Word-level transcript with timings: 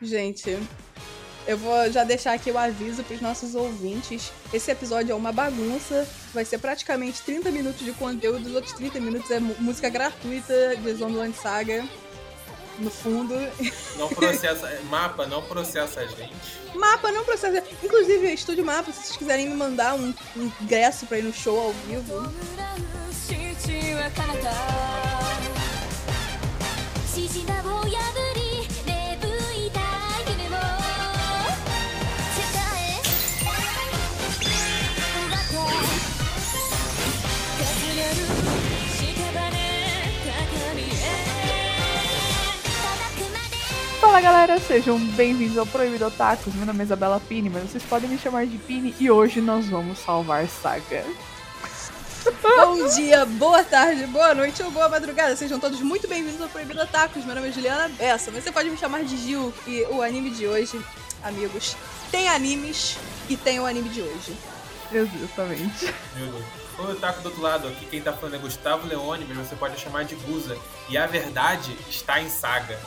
Gente, 0.00 0.58
eu 1.46 1.56
vou 1.56 1.90
já 1.90 2.04
deixar 2.04 2.34
aqui 2.34 2.50
o 2.50 2.58
aviso 2.58 3.02
para 3.02 3.14
os 3.14 3.20
nossos 3.20 3.54
ouvintes. 3.54 4.32
Esse 4.52 4.70
episódio 4.70 5.12
é 5.12 5.14
uma 5.14 5.32
bagunça. 5.32 6.06
Vai 6.34 6.44
ser 6.44 6.58
praticamente 6.58 7.22
30 7.22 7.50
minutos 7.50 7.84
de 7.84 7.92
conteúdo. 7.92 8.46
Os 8.46 8.54
outros 8.54 8.74
30 8.74 9.00
minutos 9.00 9.30
é 9.30 9.40
música 9.40 9.88
gratuita 9.88 10.76
de 10.76 10.94
Zombieland 10.94 11.36
Saga. 11.36 11.84
No 12.78 12.90
fundo. 12.90 13.34
Não 13.96 14.08
processa. 14.08 14.80
mapa, 14.90 15.24
não 15.26 15.42
processa 15.42 16.00
a 16.00 16.06
gente. 16.06 16.34
Mapa, 16.74 17.10
não 17.10 17.24
processa. 17.24 17.64
Inclusive, 17.82 18.34
Estúdio 18.34 18.66
Mapa, 18.66 18.92
se 18.92 19.02
vocês 19.02 19.16
quiserem 19.16 19.48
me 19.48 19.54
mandar 19.54 19.94
um, 19.94 20.12
um 20.36 20.52
ingresso 20.62 21.06
pra 21.06 21.18
ir 21.18 21.22
no 21.22 21.32
show 21.32 21.58
ao 21.58 21.72
vivo. 21.72 22.30
Fala 44.16 44.32
galera, 44.32 44.58
sejam 44.58 44.98
bem-vindos 44.98 45.58
ao 45.58 45.66
Proibido 45.66 46.06
Otakus. 46.06 46.54
Meu 46.54 46.64
nome 46.64 46.80
é 46.80 46.84
Isabela 46.84 47.20
Pini, 47.20 47.50
mas 47.50 47.64
vocês 47.64 47.82
podem 47.82 48.08
me 48.08 48.16
chamar 48.16 48.46
de 48.46 48.56
Pini 48.56 48.94
e 48.98 49.10
hoje 49.10 49.42
nós 49.42 49.68
vamos 49.68 49.98
salvar 49.98 50.48
Saga. 50.48 51.04
Bom 52.42 52.88
dia, 52.94 53.26
boa 53.26 53.62
tarde, 53.62 54.06
boa 54.06 54.34
noite 54.34 54.62
ou 54.62 54.70
boa 54.70 54.88
madrugada. 54.88 55.36
Sejam 55.36 55.60
todos 55.60 55.82
muito 55.82 56.08
bem-vindos 56.08 56.40
ao 56.40 56.48
Proibido 56.48 56.80
Otakus. 56.80 57.26
Meu 57.26 57.34
nome 57.34 57.48
é 57.48 57.52
Juliana 57.52 57.90
Bessa, 57.90 58.30
mas 58.30 58.42
você 58.42 58.50
pode 58.50 58.70
me 58.70 58.78
chamar 58.78 59.04
de 59.04 59.18
Gil. 59.18 59.52
E 59.66 59.82
o 59.90 60.00
anime 60.00 60.30
de 60.30 60.46
hoje, 60.46 60.82
amigos, 61.22 61.76
tem 62.10 62.26
animes 62.30 62.96
e 63.28 63.36
tem 63.36 63.60
o 63.60 63.66
anime 63.66 63.90
de 63.90 64.00
hoje. 64.00 64.34
Exatamente. 64.90 65.92
Meu 66.16 66.32
Deus. 66.32 66.44
O 66.78 66.82
Otaku 66.90 67.20
do 67.20 67.26
outro 67.26 67.42
lado, 67.42 67.68
aqui 67.68 67.84
quem 67.84 68.00
tá 68.00 68.14
falando 68.14 68.36
é 68.36 68.38
Gustavo 68.38 68.86
Leone, 68.86 69.26
mas 69.28 69.46
você 69.46 69.54
pode 69.54 69.78
chamar 69.78 70.06
de 70.06 70.14
Guza. 70.14 70.56
E 70.88 70.96
a 70.96 71.06
verdade 71.06 71.76
está 71.90 72.18
em 72.18 72.30
Saga. 72.30 72.78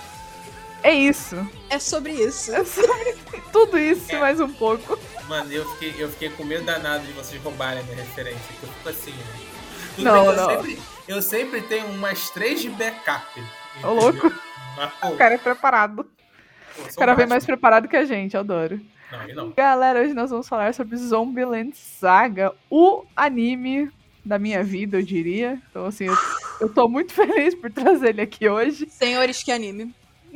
É 0.84 0.94
isso. 0.94 1.36
É 1.70 1.78
sobre 1.80 2.14
isso. 2.14 2.54
É 2.54 2.64
sobre 2.64 3.16
tudo 3.52 3.78
isso 3.78 4.12
e 4.12 4.16
É. 4.16 4.20
mais 4.20 4.40
um 4.40 4.50
pouco. 4.52 4.98
Mano, 5.28 5.52
eu 5.52 5.70
fiquei, 5.74 5.96
eu 6.04 6.10
fiquei 6.10 6.30
com 6.30 6.44
medo 6.44 6.64
danado 6.66 7.06
de 7.06 7.12
vocês 7.14 7.42
roubarem 7.44 7.80
a 7.82 7.84
minha 7.84 7.98
referência. 7.98 8.40
que 8.60 8.64
Eu 8.66 8.70
fico 8.74 8.90
assim, 8.90 9.12
né? 9.12 9.26
Tudo 9.96 10.06
Não, 10.06 10.26
bem 10.28 10.36
não. 10.36 10.52
Eu 10.52 10.58
sempre, 10.62 10.80
eu 11.08 11.22
sempre 11.22 11.62
tenho 11.62 11.86
umas 11.88 12.30
três 12.30 12.62
de 12.62 12.70
backup. 12.70 13.26
Ô, 13.84 13.88
louco. 13.94 14.32
Mas, 14.78 14.92
pô, 15.02 15.08
O 15.10 15.18
cara 15.18 15.36
é 15.36 15.38
preparado. 15.38 16.04
pô, 16.04 16.82
O 16.84 16.96
cara 16.96 17.14
vem 17.14 17.28
mais 17.28 17.46
preparado 17.46 17.88
que 17.88 17.98
a 17.98 18.06
gente, 18.06 18.34
eu 18.36 18.40
adoro. 18.40 18.80
Não, 19.12 19.36
não. 19.36 19.52
Galera, 19.52 20.02
hoje 20.02 20.14
nós 20.14 20.30
vamos 20.30 20.48
falar 20.48 20.74
sobre 20.74 20.96
Zombieland 20.96 21.76
Saga, 21.76 22.54
o 22.70 23.04
anime 23.16 23.92
da 24.24 24.38
minha 24.40 24.64
vida, 24.64 24.98
eu 24.98 25.02
diria. 25.04 25.60
Então, 25.70 25.86
assim, 25.86 26.06
eu, 26.06 26.18
eu 26.62 26.70
tô 26.70 26.88
muito 26.88 27.12
feliz 27.14 27.54
por 27.56 27.72
trazer 27.72 28.10
ele 28.10 28.22
aqui 28.22 28.48
hoje. 28.48 28.88
Senhores, 28.90 29.44
que 29.44 29.52
anime. 29.52 29.94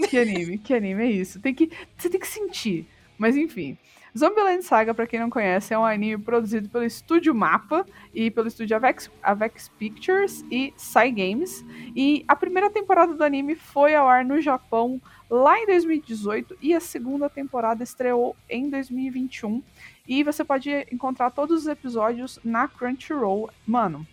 Que 0.10 0.18
anime, 0.18 0.58
que 0.58 0.74
anime 0.74 1.04
é 1.04 1.12
isso? 1.12 1.40
Tem 1.40 1.54
que, 1.54 1.70
você 1.98 2.10
tem 2.10 2.20
que 2.20 2.28
sentir. 2.28 2.88
Mas 3.18 3.36
enfim. 3.38 3.78
Zombieland 4.16 4.62
Saga, 4.64 4.94
pra 4.94 5.08
quem 5.08 5.20
não 5.20 5.30
conhece, 5.30 5.74
é 5.74 5.78
um 5.80 5.84
anime 5.84 6.22
produzido 6.24 6.70
pelo 6.70 6.84
estúdio 6.84 7.34
Mapa 7.34 7.84
e 8.14 8.30
pelo 8.30 8.48
estúdio 8.48 8.76
Avex, 8.76 9.10
Avex 9.24 9.70
Pictures 9.80 10.46
e 10.52 10.72
Psy 10.78 11.12
Games. 11.12 11.66
E 11.96 12.24
a 12.28 12.36
primeira 12.36 12.70
temporada 12.70 13.14
do 13.16 13.24
anime 13.24 13.56
foi 13.56 13.96
ao 13.96 14.08
ar 14.08 14.24
no 14.24 14.40
Japão 14.40 15.02
lá 15.28 15.58
em 15.60 15.66
2018 15.66 16.56
e 16.62 16.76
a 16.76 16.80
segunda 16.80 17.28
temporada 17.28 17.84
estreou 17.84 18.36
em 18.48 18.70
2021. 18.70 19.64
E 20.08 20.24
você 20.24 20.44
pode 20.44 20.70
encontrar 20.92 21.32
todos 21.32 21.62
os 21.62 21.68
episódios 21.68 22.40
na 22.44 22.68
Crunchyroll. 22.68 23.50
Mano, 23.66 24.06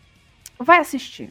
vai 0.58 0.78
assistir. 0.78 1.30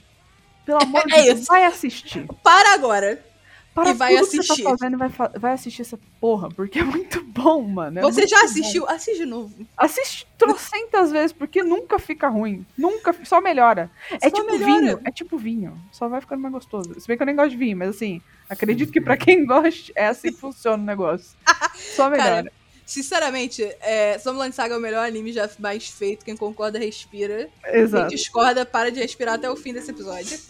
Pelo 0.64 0.84
amor 0.84 1.04
de 1.08 1.16
É 1.16 1.24
Deus, 1.24 1.40
isso. 1.40 1.48
vai 1.52 1.64
assistir. 1.64 2.28
Para 2.44 2.76
agora. 2.76 3.26
Para 3.74 3.92
E 3.92 3.94
vai 3.94 4.18
você 4.18 4.40
assistir. 4.40 4.64
tá 4.64 4.70
fazendo 4.72 4.94
e 4.96 4.98
vai, 4.98 5.10
vai 5.40 5.54
assistir 5.54 5.82
essa 5.84 5.98
porra, 6.20 6.50
porque 6.50 6.80
é 6.80 6.84
muito 6.84 7.24
bom, 7.24 7.62
mano. 7.62 8.00
é 8.00 8.02
Você 8.02 8.28
já 8.28 8.40
bom. 8.40 8.46
assistiu? 8.46 8.90
Assiste 8.90 9.18
de 9.20 9.26
novo. 9.26 9.54
Assiste 9.78 10.28
trocentas 10.38 11.12
vezes, 11.12 11.32
porque 11.32 11.64
nunca 11.64 11.98
fica 12.00 12.28
ruim. 12.28 12.66
Nunca, 12.78 13.16
só 13.24 13.40
melhora. 13.40 13.90
É 14.12 14.30
Só 14.30 14.36
tipo 14.36 14.52
melhora. 14.52 14.66
vinho, 14.82 15.00
é 15.06 15.12
tipo 15.12 15.38
vinho. 15.38 15.80
Só 15.92 16.08
vai 16.10 16.20
ficando 16.20 16.42
mais 16.42 16.54
gostoso. 16.54 17.00
Se 17.00 17.08
bem 17.08 17.16
que 17.16 17.24
eu 17.24 17.28
nem 17.28 17.36
gosto 17.36 17.52
de 17.52 17.58
vinho, 17.58 17.78
mas 17.78 17.90
assim, 17.90 18.22
acredito 18.50 18.92
que 18.92 19.00
pra 19.00 19.16
quem 19.16 19.46
gosta, 19.48 19.92
é 19.96 20.08
assim 20.08 20.32
que 20.34 20.40
funciona 20.40 20.82
o 20.82 20.86
negócio. 20.86 21.32
Só 21.96 22.10
melhora. 22.10 22.52
Sinceramente, 22.86 23.62
é, 23.82 24.18
Zombieland 24.18 24.56
Saga 24.56 24.74
é 24.74 24.78
o 24.78 24.82
melhor 24.82 25.08
anime 25.08 25.32
já 25.32 25.48
mais 25.60 25.88
feito. 25.88 26.26
Quem 26.26 26.36
concorda, 26.36 26.80
respira. 26.80 27.48
Quem 27.64 27.82
Exato. 27.82 28.10
discorda, 28.10 28.66
para 28.66 28.92
de 28.92 29.00
respirar 29.00 29.36
até 29.36 29.48
o 29.48 29.56
fim 29.56 29.72
desse 29.74 29.92
episódio. 29.92 30.40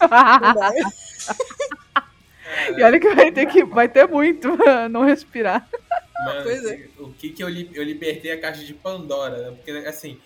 Dá. 2.72 2.78
e 2.78 2.82
olha 2.82 3.00
que 3.00 3.14
vai 3.14 3.30
ter 3.32 3.46
que 3.46 3.64
vai 3.64 3.88
ter 3.88 4.06
muito 4.08 4.56
pra 4.58 4.88
não 4.88 5.04
respirar. 5.04 5.68
Mano, 6.24 6.42
Pois 6.42 6.64
é. 6.66 6.86
o 6.98 7.12
que 7.12 7.30
que 7.30 7.42
eu, 7.42 7.48
li- 7.48 7.70
eu 7.72 7.82
libertei 7.82 8.30
a 8.32 8.40
caixa 8.40 8.62
de 8.64 8.74
Pandora, 8.74 9.38
né? 9.38 9.56
Porque, 9.56 9.70
assim, 9.88 10.18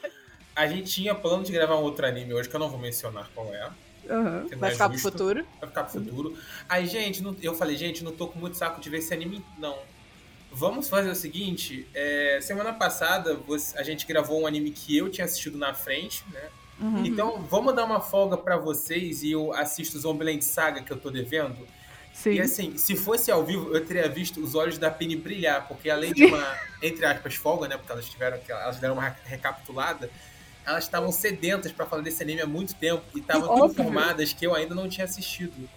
a 0.56 0.66
gente 0.66 0.90
tinha 0.90 1.14
plano 1.14 1.44
de 1.44 1.52
gravar 1.52 1.76
um 1.76 1.82
outro 1.82 2.04
anime 2.06 2.34
hoje, 2.34 2.48
que 2.48 2.56
eu 2.56 2.60
não 2.60 2.68
vou 2.68 2.78
mencionar 2.80 3.30
qual 3.34 3.52
é. 3.54 3.70
Não 4.06 4.58
Vai 4.58 4.70
é 4.70 4.72
ficar 4.72 4.88
pro 4.88 4.98
justo. 4.98 5.10
futuro. 5.12 5.46
Vai 5.60 5.68
ficar 5.68 5.84
pro 5.84 5.92
futuro. 6.00 6.36
Aí, 6.68 6.86
gente, 6.86 7.22
não- 7.22 7.36
eu 7.40 7.54
falei, 7.54 7.76
gente, 7.76 8.02
não 8.04 8.12
tô 8.12 8.26
com 8.26 8.38
muito 8.38 8.56
saco 8.56 8.80
de 8.80 8.90
ver 8.90 8.98
esse 8.98 9.14
anime, 9.14 9.44
não. 9.58 9.78
Vamos 10.52 10.88
fazer 10.88 11.10
o 11.10 11.14
seguinte, 11.14 11.86
é, 11.94 12.38
semana 12.42 12.72
passada 12.72 13.34
você- 13.34 13.76
a 13.78 13.82
gente 13.82 14.06
gravou 14.06 14.42
um 14.42 14.46
anime 14.46 14.70
que 14.70 14.96
eu 14.96 15.08
tinha 15.08 15.24
assistido 15.24 15.56
na 15.58 15.74
frente, 15.74 16.24
né? 16.32 16.42
Uhum. 16.80 17.04
Então, 17.06 17.40
vamos 17.48 17.74
dar 17.74 17.84
uma 17.84 18.00
folga 18.00 18.36
pra 18.36 18.56
vocês 18.56 19.22
e 19.22 19.30
eu 19.32 19.52
assisto 19.52 19.98
Zombieland 19.98 20.44
Saga 20.44 20.82
que 20.82 20.92
eu 20.92 20.96
tô 20.96 21.08
devendo. 21.10 21.56
Sim. 22.14 22.34
E 22.34 22.40
assim, 22.40 22.78
se 22.78 22.94
fosse 22.94 23.30
ao 23.30 23.44
vivo, 23.44 23.74
eu 23.74 23.84
teria 23.84 24.08
visto 24.08 24.40
os 24.40 24.54
olhos 24.54 24.78
da 24.78 24.90
Penny 24.90 25.16
brilhar, 25.16 25.66
porque 25.66 25.90
além 25.90 26.14
de 26.14 26.24
uma, 26.24 26.56
entre 26.80 27.04
aspas, 27.04 27.34
folga, 27.34 27.66
né? 27.66 27.76
Porque 27.76 27.90
elas 27.90 28.08
tiveram 28.08 28.38
elas 28.48 28.78
deram 28.78 28.94
uma 28.94 29.16
recapitulada, 29.24 30.08
elas 30.64 30.84
estavam 30.84 31.10
sedentas 31.10 31.72
pra 31.72 31.84
falar 31.84 32.02
desse 32.02 32.22
anime 32.22 32.40
há 32.40 32.46
muito 32.46 32.74
tempo 32.76 33.02
e 33.14 33.18
estavam 33.18 33.48
tão 33.48 33.66
informadas 33.66 34.32
que 34.32 34.46
eu 34.46 34.54
ainda 34.54 34.74
não 34.74 34.88
tinha 34.88 35.04
assistido. 35.04 35.68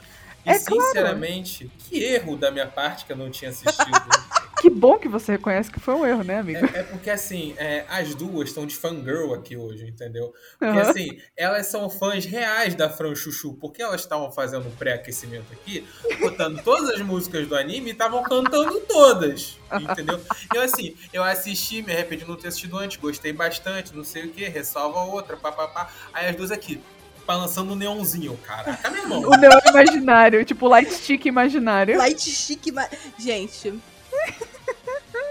E 0.48 0.52
É 0.52 0.60
claro. 0.60 0.84
sinceramente, 0.84 1.72
que 1.78 2.04
erro 2.04 2.38
da 2.38 2.50
minha 2.52 2.68
parte 2.68 3.06
que 3.06 3.12
eu 3.12 3.18
não 3.18 3.30
tinha 3.30 3.50
assistido. 3.50 3.92
Que 4.60 4.72
bom 4.72 4.98
que 4.98 5.08
você 5.08 5.34
reconhece 5.34 5.70
que 5.70 5.80
foi 5.80 5.94
um 5.94 6.04
erro, 6.04 6.24
né, 6.24 6.40
amigo? 6.40 6.66
É, 6.66 6.80
é 6.80 6.84
porque, 6.84 7.12
assim, 7.12 7.54
é, 7.60 7.86
as 7.88 8.16
duas 8.16 8.50
estão 8.50 8.66
de 8.66 8.76
fangirl 8.76 9.32
aqui 9.36 9.56
hoje, 9.56 9.86
entendeu? 9.88 10.34
Porque, 10.58 10.66
Aham. 10.66 10.82
assim, 10.82 11.22
elas 11.36 11.68
são 11.68 11.88
fãs 11.92 12.26
reais 12.26 12.74
da 12.74 12.90
Fran 12.90 13.14
Chuchu, 13.14 13.54
porque 13.54 13.84
elas 13.84 14.02
estavam 14.02 14.32
fazendo 14.32 14.68
um 14.68 14.76
pré-aquecimento 14.76 15.54
aqui, 15.54 15.88
botando 16.20 16.64
todas 16.64 16.90
as 16.90 17.02
músicas 17.02 17.48
do 17.48 17.56
anime 17.56 17.90
e 17.90 17.92
estavam 17.92 18.26
cantando 18.26 18.82
todas, 18.88 19.62
entendeu? 19.78 20.24
Eu, 20.52 20.62
assim, 20.62 20.96
eu 21.14 21.24
assisti, 21.24 21.84
me 21.84 21.94
arrependi 21.94 22.24
de 22.24 22.30
não 22.30 22.36
ter 22.38 22.48
assistido 22.48 22.78
antes, 22.80 22.98
gostei 22.98 23.32
bastante, 23.32 23.94
não 23.96 24.04
sei 24.04 24.26
o 24.26 24.32
que, 24.32 24.44
ressalva 24.48 25.02
outra, 25.04 25.38
papapá. 25.38 25.88
Aí 26.12 26.28
as 26.30 26.36
duas 26.36 26.50
aqui, 26.50 26.84
balançando 27.28 27.74
o 27.74 27.76
neonzinho, 27.76 28.36
caraca, 28.38 28.90
meu 28.90 29.04
irmão. 29.04 29.20
O 29.22 29.30
neon 29.38 29.60
imaginário, 29.70 30.44
tipo 30.46 30.68
light 30.68 30.92
stick 30.94 31.26
imaginário. 31.26 31.98
Light 31.98 32.22
chique, 32.22 32.72
mas. 32.72 32.90
Gente. 33.20 33.68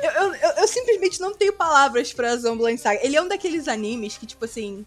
Eu, 0.02 0.10
eu, 0.10 0.34
eu- 0.34 0.50
eu 0.58 0.68
simplesmente 0.68 1.20
não 1.20 1.34
tenho 1.34 1.52
palavras 1.54 2.12
pra 2.12 2.36
Zombieland 2.36 2.78
Saga. 2.78 3.00
Ele 3.02 3.16
é 3.16 3.22
um 3.22 3.26
daqueles 3.28 3.66
animes 3.66 4.16
que, 4.18 4.26
tipo 4.26 4.44
assim. 4.44 4.84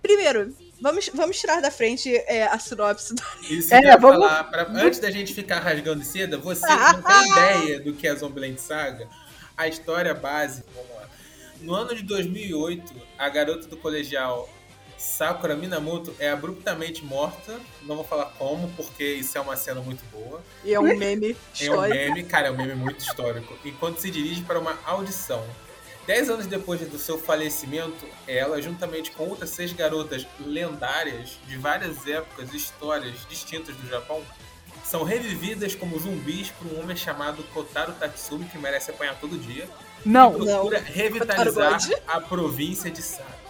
Primeiro, 0.00 0.54
vamos, 0.80 1.10
vamos 1.14 1.38
tirar 1.40 1.60
da 1.62 1.70
frente 1.70 2.14
é, 2.26 2.44
a 2.46 2.58
sinopse 2.58 3.14
do 3.14 3.22
Isso 3.50 3.74
É, 3.74 3.96
vamos- 3.96 4.24
falar, 4.26 4.44
pra- 4.44 4.66
antes 4.70 4.98
da 5.00 5.10
gente 5.10 5.32
ficar 5.34 5.60
rasgando 5.60 6.04
seda, 6.04 6.36
você 6.38 6.66
não 6.66 7.02
tem 7.02 7.30
ideia 7.32 7.80
do 7.80 7.94
que 7.94 8.06
é 8.06 8.14
Zombieland 8.14 8.60
Saga? 8.60 9.08
A 9.56 9.66
história 9.66 10.12
base, 10.14 10.62
vamos 10.74 10.90
lá. 10.94 11.08
No 11.62 11.74
ano 11.74 11.94
de 11.94 12.02
2008, 12.02 12.92
a 13.18 13.28
garota 13.30 13.66
do 13.66 13.76
colegial 13.78 14.48
Sakura 15.04 15.54
Minamoto 15.54 16.14
é 16.18 16.30
abruptamente 16.30 17.04
morta. 17.04 17.60
Não 17.82 17.94
vou 17.96 18.04
falar 18.04 18.26
como, 18.38 18.68
porque 18.70 19.04
isso 19.04 19.36
é 19.36 19.40
uma 19.40 19.54
cena 19.56 19.80
muito 19.80 20.02
boa. 20.10 20.42
E 20.64 20.72
é 20.72 20.80
um 20.80 20.96
meme 20.96 21.32
É 21.32 21.70
um 21.70 21.74
histórico. 21.74 21.94
meme, 21.98 22.24
cara, 22.24 22.48
é 22.48 22.50
um 22.50 22.56
meme 22.56 22.74
muito 22.74 23.00
histórico. 23.00 23.56
Enquanto 23.64 23.98
se 24.00 24.10
dirige 24.10 24.42
para 24.42 24.58
uma 24.58 24.78
audição. 24.84 25.44
Dez 26.06 26.28
anos 26.28 26.46
depois 26.46 26.80
do 26.80 26.98
seu 26.98 27.18
falecimento, 27.18 28.04
ela, 28.26 28.60
juntamente 28.60 29.10
com 29.10 29.28
outras 29.28 29.50
seis 29.50 29.72
garotas 29.72 30.26
lendárias 30.40 31.38
de 31.46 31.56
várias 31.56 32.06
épocas 32.06 32.52
e 32.52 32.56
histórias 32.56 33.14
distintas 33.28 33.74
do 33.76 33.88
Japão, 33.88 34.22
são 34.84 35.02
revividas 35.02 35.74
como 35.74 35.98
zumbis 35.98 36.50
por 36.50 36.66
um 36.72 36.80
homem 36.82 36.96
chamado 36.96 37.42
Kotaro 37.54 37.92
Tatsumi, 37.92 38.44
que 38.46 38.58
merece 38.58 38.90
apanhar 38.90 39.18
todo 39.18 39.38
dia, 39.38 39.66
Não, 40.04 40.32
que 40.34 40.44
procura 40.44 40.78
revitalizar 40.80 41.80
God. 41.88 41.98
a 42.06 42.20
província 42.20 42.90
de 42.90 43.00
Saga. 43.00 43.44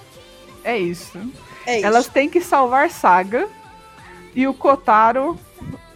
É 0.64 0.78
isso. 0.78 1.18
É 1.66 1.76
isso. 1.78 1.86
Elas 1.86 2.08
têm 2.08 2.28
que 2.28 2.40
salvar 2.40 2.90
Saga 2.90 3.48
e 4.34 4.46
o 4.46 4.54
Kotaro 4.54 5.38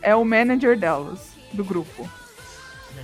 é 0.00 0.15
o 0.15 0.25
manager 0.25 0.79
delas, 0.79 1.20
do 1.53 1.65
grupo. 1.65 2.09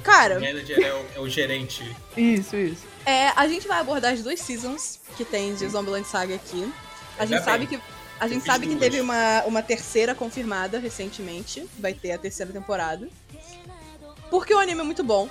Cara, 0.02 0.38
O 0.38 0.40
manager 0.40 0.78
é 0.78 0.92
o, 0.92 1.06
é 1.16 1.20
o 1.20 1.28
gerente. 1.28 1.96
Isso, 2.16 2.56
isso. 2.56 2.84
é, 3.06 3.28
a 3.34 3.48
gente 3.48 3.66
vai 3.66 3.80
abordar 3.80 4.12
as 4.12 4.22
duas 4.22 4.38
seasons 4.40 5.00
que 5.16 5.24
tem 5.24 5.54
de 5.54 5.66
Zombieland 5.68 6.06
Saga 6.06 6.34
aqui. 6.34 6.70
A 7.18 7.22
Ainda 7.22 7.36
gente 7.36 7.44
sabe 7.44 7.66
bem. 7.66 7.78
que. 7.78 7.84
A 8.20 8.28
gente 8.28 8.44
sabe 8.44 8.66
que 8.68 8.76
teve 8.76 9.00
uma, 9.00 9.42
uma 9.44 9.62
terceira 9.62 10.14
confirmada 10.14 10.78
recentemente. 10.78 11.68
Vai 11.78 11.92
ter 11.94 12.12
a 12.12 12.18
terceira 12.18 12.52
temporada. 12.52 13.08
Porque 14.30 14.54
o 14.54 14.58
anime 14.58 14.80
é 14.80 14.84
muito 14.84 15.02
bom. 15.02 15.28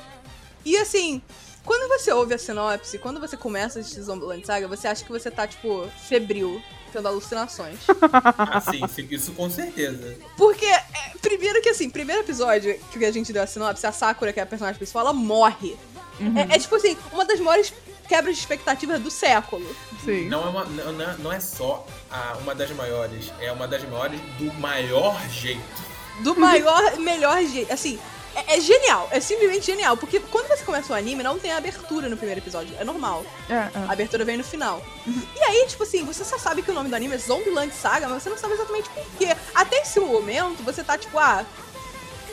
E 0.66 0.78
assim, 0.78 1.22
quando 1.66 1.88
você 1.90 2.12
ouve 2.12 2.34
a 2.34 2.38
sinopse, 2.38 2.98
quando 2.98 3.20
você 3.20 3.38
começa 3.38 3.80
a 3.80 3.82
assistir 3.82 4.02
Zombieland 4.02 4.46
Saga, 4.46 4.68
você 4.68 4.88
acha 4.88 5.04
que 5.04 5.12
você 5.12 5.32
tá, 5.32 5.48
tipo, 5.48 5.88
febril, 6.08 6.62
tendo 6.92 7.08
alucinações. 7.08 7.80
Assim, 8.52 8.86
sim, 8.88 9.08
isso 9.10 9.32
com 9.32 9.50
certeza. 9.50 10.16
Porque, 10.38 10.66
é, 10.66 10.84
primeiro 11.22 11.62
que 11.62 11.70
assim, 11.70 11.90
primeiro 11.90 12.22
episódio 12.22 12.78
que 12.92 13.04
a 13.04 13.12
gente 13.12 13.32
deu 13.34 13.42
a 13.44 13.48
sinopse, 13.48 13.86
a 13.88 13.92
Sakura, 13.92 14.32
que 14.34 14.40
é 14.40 14.44
a 14.44 14.46
personagem 14.46 14.78
principal, 14.78 15.02
ela 15.04 15.14
morre. 15.14 15.76
Uhum. 16.20 16.38
É, 16.38 16.56
é, 16.56 16.60
tipo 16.60 16.76
assim, 16.76 16.96
uma 17.12 17.26
das 17.26 17.40
maiores 17.40 17.74
quebras 18.08 18.36
de 18.36 18.42
expectativas 18.42 19.00
do 19.02 19.10
século. 19.10 19.66
Sim. 20.06 20.28
Não 20.30 20.46
é, 20.46 20.50
uma, 20.50 20.66
não, 20.66 20.92
não 20.94 21.06
é- 21.10 21.16
não 21.18 21.32
é 21.32 21.40
só 21.40 21.88
a- 22.12 22.38
uma 22.42 22.54
das 22.54 22.70
maiores, 22.72 23.32
é 23.40 23.52
uma 23.52 23.68
das 23.68 23.82
maiores 23.90 24.20
do 24.38 24.54
maior 24.60 25.20
jeito. 25.30 25.82
Do 26.20 26.36
maior, 26.40 26.98
melhor 27.00 27.42
jeito. 27.44 27.74
Assim, 27.74 27.98
é, 28.36 28.58
é 28.58 28.60
genial. 28.60 29.08
É 29.12 29.20
simplesmente 29.20 29.66
genial. 29.66 29.98
Porque 29.98 30.20
quando 30.20 30.48
você 30.48 30.64
começa 30.64 30.92
o 30.92 30.96
anime, 30.96 31.24
não 31.24 31.40
tem 31.40 31.52
abertura 31.52 32.10
no 32.10 32.18
primeiro 32.18 32.40
episódio. 32.40 32.76
É 32.80 32.84
normal. 32.84 33.26
É, 33.50 33.56
A 33.56 33.72
é. 33.88 33.92
abertura 33.92 34.26
vem 34.26 34.38
no 34.38 34.44
final. 34.44 34.82
E 35.08 35.44
aí, 35.44 35.66
tipo 35.68 35.84
assim, 35.84 36.04
você 36.06 36.24
só 36.24 36.38
sabe 36.38 36.62
que 36.62 36.72
o 36.72 36.74
nome 36.74 36.90
do 36.90 36.96
anime 36.96 37.16
é 37.16 37.18
Zombieland 37.18 37.74
Saga, 37.74 38.08
mas 38.08 38.24
você 38.24 38.30
não 38.30 38.38
sabe 38.38 38.54
exatamente 38.54 38.90
por 38.90 39.04
quê. 39.18 39.36
Até 39.54 39.78
esse 39.82 40.00
momento, 40.00 40.64
você 40.64 40.84
tá 40.84 40.98
tipo, 40.98 41.18
ah. 41.20 41.46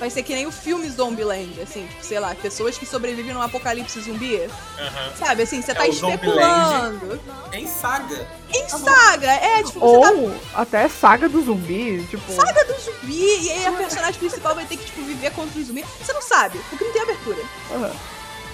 Vai 0.00 0.08
ser 0.08 0.22
que 0.22 0.34
nem 0.34 0.46
o 0.46 0.50
filme 0.50 0.88
Zombieland, 0.90 1.60
assim, 1.60 1.86
tipo, 1.86 2.02
sei 2.02 2.18
lá, 2.18 2.34
pessoas 2.34 2.78
que 2.78 2.86
sobrevivem 2.86 3.34
num 3.34 3.42
apocalipse 3.42 4.00
zumbi. 4.00 4.36
Aham. 4.78 5.12
Sabe, 5.14 5.42
assim, 5.42 5.60
você 5.60 5.72
É 5.72 5.74
tá 5.74 5.84
o 5.84 5.90
especulando. 5.90 7.20
Em 7.52 7.66
saga. 7.66 8.26
Em 8.52 8.66
saga, 8.66 9.30
é, 9.30 9.62
tipo, 9.62 9.78
você 9.78 10.00
tá 10.00 10.10
Ou 10.12 10.40
até 10.54 10.88
saga 10.88 11.28
do 11.28 11.42
zumbi, 11.44 12.02
tipo. 12.08 12.32
saga 12.32 12.64
do 12.64 12.80
zumbi, 12.80 13.42
e 13.44 13.50
aí 13.52 13.66
a 13.66 13.72
personagem 13.72 14.18
principal 14.18 14.54
vai 14.54 14.64
ter 14.64 14.78
que, 14.78 14.86
tipo, 14.86 15.02
viver 15.02 15.32
contra 15.32 15.60
o 15.60 15.62
zumbi. 15.64 15.84
Você 16.02 16.14
não 16.14 16.22
sabe, 16.22 16.58
porque 16.70 16.82
não 16.82 16.92
tem 16.92 17.02
abertura. 17.02 17.42
aham. 17.72 17.92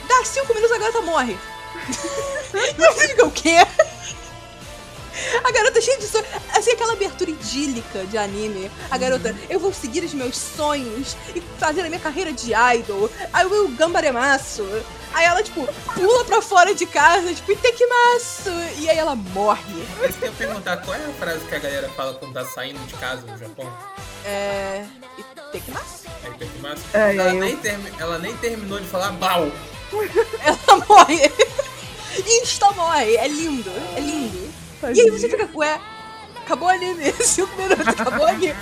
Dá 0.09 0.25
cinco 0.25 0.53
minutos, 0.53 0.75
a 0.77 0.79
garota 0.81 1.01
morre. 1.03 1.37
e 1.87 2.75
você 2.75 3.09
fica, 3.09 3.25
o 3.25 3.31
quê? 3.31 3.57
A 5.45 5.51
garota 5.51 5.81
cheia 5.81 5.99
de 5.99 6.07
sonhos. 6.07 6.27
Assim, 6.55 6.73
aquela 6.73 6.93
abertura 6.95 7.31
idílica 7.31 8.05
de 8.07 8.17
anime. 8.19 8.71
A 8.91 8.99
garota, 8.99 9.35
eu 9.49 9.59
vou 9.61 9.73
seguir 9.73 10.05
os 10.05 10.13
meus 10.15 10.37
sonhos 10.37 11.17
e 11.35 11.41
fazer 11.59 11.83
a 11.83 11.89
minha 11.89 12.01
carreira 12.01 12.33
de 12.33 12.53
idol. 12.77 13.11
Aí 13.33 13.45
eu 13.45 13.49
vou 13.49 13.69
gambaremaço. 13.69 14.65
Aí 15.15 15.25
ela, 15.25 15.43
tipo, 15.43 15.67
pula 15.95 16.25
pra 16.27 16.43
fora 16.43 16.75
de 16.75 16.85
casa, 16.87 17.33
tipo, 17.33 17.53
itekimasu. 17.53 18.51
E 18.79 18.91
aí 18.91 18.99
ela 18.99 19.15
morre. 19.17 19.87
Mas 19.99 20.15
eu 20.23 20.33
perguntar 20.33 20.77
qual 20.79 20.95
é 20.95 21.05
a 21.05 21.13
frase 21.19 21.45
que 21.47 21.55
a 21.55 21.59
galera 21.59 21.89
fala 21.91 22.15
quando 22.15 22.35
tá 22.35 22.45
saindo 22.45 22.79
de 22.87 22.95
casa 22.95 23.23
no 23.27 23.39
Japão? 23.39 23.73
É. 24.25 24.85
Itekimasu? 25.49 26.05
É 26.25 26.29
Itekimasu? 26.29 26.83
É, 26.93 27.15
e 27.15 27.19
ela, 27.19 27.33
eu- 27.33 27.41
nem 27.41 27.57
termi- 27.57 27.93
ela 27.99 28.19
nem 28.19 28.37
terminou 28.37 28.79
de 28.81 28.87
falar 28.89 29.13
bal. 29.13 29.51
Ela 30.45 30.85
morre. 30.89 31.33
Insta 32.43 32.71
morre. 32.73 33.17
É 33.17 33.29
lindo. 33.29 33.71
É 33.97 34.01
lindo. 34.01 34.53
E 34.83 35.01
aí 35.01 35.11
você 35.11 35.29
fica, 35.29 35.49
ué, 35.55 35.81
acabou 36.37 36.69
o 36.69 36.71
anime, 36.71 37.13
cinco 37.21 37.55
minutos, 37.57 37.89
acabou 37.89 38.27
anime. 38.27 38.55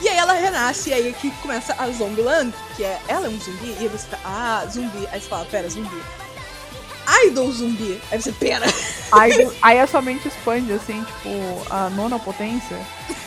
E 0.00 0.08
aí 0.08 0.16
ela 0.16 0.32
renasce, 0.32 0.90
e 0.90 0.94
aí 0.94 1.12
que 1.12 1.30
começa 1.42 1.74
a 1.78 1.90
Zombieland, 1.90 2.54
que 2.76 2.82
é, 2.84 2.98
ela 3.06 3.26
é 3.26 3.28
um 3.28 3.38
zumbi, 3.38 3.76
e 3.78 3.82
aí 3.82 3.88
você 3.88 4.04
fica, 4.04 4.18
ah, 4.24 4.66
zumbi. 4.70 5.06
Aí 5.12 5.20
você 5.20 5.28
fala, 5.28 5.44
pera, 5.44 5.68
zumbi. 5.68 6.02
Idol 7.26 7.52
zumbi. 7.52 8.00
Aí 8.10 8.20
você, 8.20 8.32
pera. 8.32 8.66
Aí, 9.12 9.50
aí 9.60 9.80
a 9.80 9.86
sua 9.86 10.00
mente 10.00 10.28
expande, 10.28 10.72
assim, 10.72 11.04
tipo, 11.04 11.28
a 11.68 11.90
nona 11.90 12.18
potência. 12.18 12.78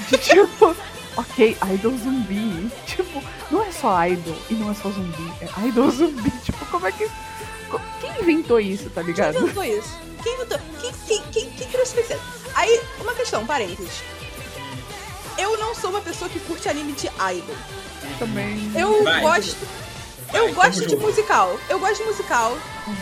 De 0.09 0.17
tipo, 0.23 0.75
ok, 1.17 1.57
idol 1.73 1.97
zumbi. 1.97 2.71
Tipo, 2.87 3.21
não 3.51 3.61
é 3.63 3.71
só 3.71 4.05
idol 4.07 4.35
e 4.49 4.53
não 4.55 4.71
é 4.71 4.73
só 4.73 4.89
zumbi, 4.89 5.33
é 5.41 5.67
idol 5.67 5.91
zumbi. 5.91 6.31
Tipo, 6.43 6.65
como 6.67 6.87
é 6.87 6.91
que. 6.91 7.09
Quem 7.99 8.21
inventou 8.21 8.59
isso, 8.59 8.89
tá 8.89 9.01
Quem 9.01 9.11
ligado? 9.13 9.37
inventou 9.37 9.63
isso? 9.63 9.99
Quem 10.23 10.33
inventou? 10.35 10.59
Quem, 10.81 10.91
quem, 11.07 11.21
quem, 11.31 11.49
quem 11.51 11.67
criou 11.67 11.83
esse 11.83 11.95
conceito? 11.95 12.21
Aí, 12.55 12.81
uma 13.01 13.13
questão, 13.13 13.45
parênteses. 13.45 14.01
Eu 15.37 15.57
não 15.57 15.73
sou 15.75 15.89
uma 15.89 16.01
pessoa 16.01 16.29
que 16.29 16.39
curte 16.41 16.69
anime 16.69 16.93
de 16.93 17.07
idol. 17.07 17.55
Também. 18.19 18.71
Eu 18.75 19.03
Vai. 19.03 19.21
gosto. 19.21 19.57
Vai, 20.31 20.41
Eu 20.41 20.53
gosto 20.53 20.81
de 20.85 20.89
junto. 20.91 21.01
musical. 21.01 21.59
Eu 21.69 21.79
gosto 21.79 21.97
de 21.97 22.09
musical. 22.09 22.57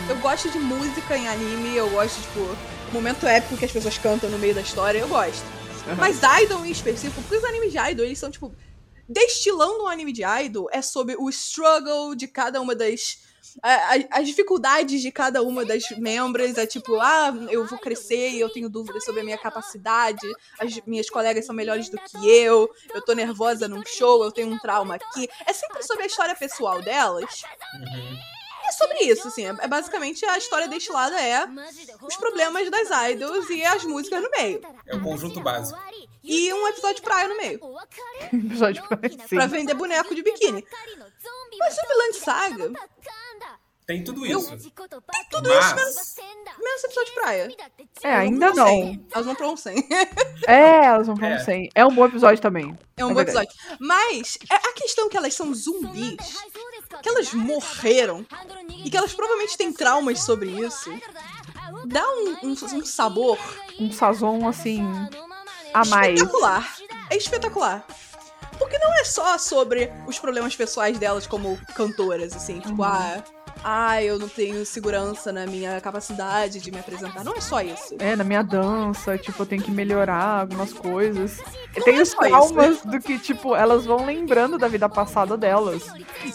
Eu 0.08 0.16
gosto 0.16 0.50
de 0.50 0.58
música 0.58 1.16
em 1.16 1.28
anime. 1.28 1.76
Eu 1.76 1.88
gosto, 1.90 2.20
tipo, 2.20 2.56
momento 2.92 3.26
épico 3.26 3.56
que 3.56 3.64
as 3.64 3.72
pessoas 3.72 3.98
cantam 3.98 4.30
no 4.30 4.38
meio 4.38 4.54
da 4.54 4.60
história. 4.60 4.98
Eu 4.98 5.08
gosto. 5.08 5.44
Mas 5.98 6.20
idol 6.42 6.64
em 6.64 6.70
específico, 6.70 7.20
porque 7.22 7.36
os 7.36 7.44
animes 7.44 7.72
de 7.72 7.78
idol, 7.78 8.04
eles 8.06 8.18
são, 8.18 8.30
tipo. 8.30 8.54
Destilando 9.08 9.82
um 9.82 9.88
anime 9.88 10.12
de 10.12 10.22
idol 10.24 10.68
é 10.72 10.80
sobre 10.80 11.16
o 11.18 11.28
struggle 11.28 12.14
de 12.14 12.26
cada 12.28 12.60
uma 12.60 12.74
das. 12.74 13.18
A- 13.62 13.94
a- 13.94 14.18
As 14.20 14.26
dificuldades 14.26 15.00
de 15.02 15.10
cada 15.12 15.42
uma 15.42 15.64
das 15.64 15.82
membros 15.98 16.56
é 16.58 16.66
tipo, 16.66 16.98
ah, 17.00 17.32
eu 17.50 17.64
vou 17.66 17.78
crescer 17.78 18.30
e 18.30 18.40
eu 18.40 18.48
tenho 18.48 18.68
dúvidas 18.68 19.04
sobre 19.04 19.20
a 19.20 19.24
minha 19.24 19.38
capacidade, 19.38 20.26
as 20.58 20.80
minhas 20.86 21.08
colegas 21.10 21.44
são 21.46 21.54
melhores 21.54 21.88
do 21.88 21.98
que 21.98 22.28
eu, 22.28 22.70
eu 22.94 23.02
tô 23.02 23.12
nervosa 23.12 23.66
num 23.68 23.82
show, 23.86 24.22
eu 24.24 24.32
tenho 24.32 24.48
um 24.52 24.58
trauma 24.58 24.94
aqui. 24.96 25.28
É 25.46 25.52
sempre 25.52 25.82
sobre 25.82 26.04
a 26.04 26.06
história 26.06 26.34
pessoal 26.34 26.80
delas. 26.82 27.42
Uhum. 27.74 28.18
É 28.64 28.70
sobre 28.72 28.98
isso, 29.00 29.26
assim. 29.26 29.44
É 29.44 29.66
basicamente 29.66 30.24
a 30.24 30.38
história 30.38 30.68
destilada 30.68 31.20
é 31.20 31.44
os 32.00 32.16
problemas 32.16 32.70
das 32.70 32.88
idols 33.10 33.50
e 33.50 33.64
as 33.64 33.84
músicas 33.84 34.22
no 34.22 34.30
meio. 34.30 34.60
É 34.86 34.94
o 34.94 35.02
conjunto 35.02 35.40
básico. 35.40 35.78
E 36.22 36.54
um 36.54 36.68
episódio 36.68 36.96
de 36.96 37.02
praia 37.02 37.28
no 37.28 37.36
meio. 37.36 37.60
Episódio 38.32 38.84
pra 38.86 38.96
Pra 39.28 39.46
vender 39.46 39.74
boneco 39.74 40.14
de 40.14 40.22
biquíni. 40.22 40.64
Mas 41.58 41.74
Zombieland 41.74 42.16
Saga, 42.16 42.72
Tem 43.92 44.02
tudo 44.04 44.24
Eu- 44.26 44.38
isso. 44.38 44.50
tudo 45.30 45.48
Mas- 45.48 45.66
isso 45.66 45.74
menos, 45.74 46.14
menos 46.58 46.84
episódio 46.84 47.14
de 47.14 47.20
praia. 47.20 47.56
É, 48.02 48.14
ainda 48.14 48.52
não. 48.54 48.66
100. 48.66 49.06
Elas 49.12 49.26
vão 49.26 49.34
pra 49.34 49.48
um 49.48 49.56
100. 49.56 49.88
É, 50.46 50.84
elas 50.86 51.06
vão 51.06 51.16
pra 51.16 51.28
um 51.28 51.32
É. 51.32 51.38
100. 51.38 51.68
É 51.74 51.84
um 51.84 51.94
bom 51.94 52.06
episódio 52.06 52.40
também. 52.40 52.78
É 52.96 53.04
um 53.04 53.10
É 53.10 53.14
bom 53.14 53.16
verdade. 53.22 53.48
episódio. 53.50 53.76
Mas 53.80 54.38
é 54.50 54.54
a 54.56 54.72
questão 54.72 55.08
que 55.08 55.16
elas 55.16 55.34
são 55.34 55.54
zumbis, 55.54 56.16
que 57.02 57.08
elas 57.08 57.32
morreram 57.34 58.26
e 58.84 58.90
que 58.90 58.96
elas 58.96 59.12
provavelmente 59.12 59.56
têm 59.58 59.72
traumas 59.72 60.20
sobre 60.20 60.48
isso, 60.50 60.90
dá 61.86 62.04
um, 62.08 62.36
um- 62.42 62.52
um 62.52 62.84
sabor 62.86 63.38
Um 63.78 63.92
sazon, 63.92 64.48
assim, 64.48 64.82
a 65.74 65.84
mais. 65.84 66.14
espetacular. 66.14 66.76
É 67.10 67.16
espetacular. 67.16 67.86
Porque 68.58 68.78
não 68.78 68.94
é 68.94 69.04
só 69.04 69.36
sobre 69.38 69.90
os 70.06 70.18
problemas 70.18 70.54
pessoais 70.54 70.96
delas 70.98 71.26
como 71.26 71.58
cantoras, 71.74 72.34
assim, 72.36 72.60
tipo, 72.60 72.80
Uhum. 72.82 72.84
ah, 72.84 73.22
ah, 73.64 74.02
eu 74.02 74.18
não 74.18 74.28
tenho 74.28 74.64
segurança 74.66 75.32
na 75.32 75.46
minha 75.46 75.80
capacidade 75.80 76.60
de 76.60 76.70
me 76.70 76.78
apresentar. 76.78 77.24
Não 77.24 77.34
é 77.34 77.40
só 77.40 77.60
isso. 77.60 77.94
É, 77.98 78.16
na 78.16 78.24
minha 78.24 78.42
dança, 78.42 79.16
tipo, 79.16 79.42
eu 79.42 79.46
tenho 79.46 79.62
que 79.62 79.70
melhorar 79.70 80.40
algumas 80.40 80.72
coisas. 80.72 81.38
E 81.74 81.78
Não 81.78 81.84
tem 81.84 81.96
é 81.96 82.02
os 82.02 82.08
isso, 82.08 82.16
traumas 82.16 82.82
do 82.82 83.00
que, 83.00 83.18
tipo, 83.18 83.54
elas 83.54 83.84
vão 83.84 84.04
lembrando 84.04 84.58
da 84.58 84.68
vida 84.68 84.88
passada 84.88 85.36
delas. 85.36 85.82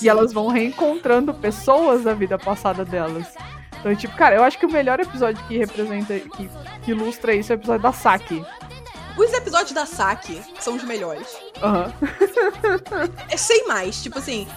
E 0.01 0.07
elas 0.07 0.31
vão 0.31 0.47
reencontrando 0.47 1.33
pessoas 1.33 2.03
da 2.03 2.13
vida 2.13 2.37
passada 2.37 2.85
delas. 2.85 3.27
Então, 3.79 3.95
tipo, 3.95 4.15
cara, 4.15 4.35
eu 4.35 4.43
acho 4.43 4.57
que 4.57 4.65
o 4.65 4.71
melhor 4.71 4.99
episódio 4.99 5.43
que 5.47 5.57
representa, 5.57 6.19
que, 6.19 6.49
que 6.83 6.91
ilustra 6.91 7.33
isso 7.33 7.51
é 7.51 7.55
o 7.55 7.59
episódio 7.59 7.83
da 7.83 7.93
Saki. 7.93 8.43
Os 9.17 9.33
episódios 9.33 9.71
da 9.71 9.85
Saki 9.85 10.41
são 10.59 10.75
os 10.75 10.83
melhores. 10.83 11.27
Aham. 11.61 11.91
É 13.29 13.37
sem 13.37 13.67
mais, 13.67 14.01
tipo 14.01 14.19
assim. 14.19 14.47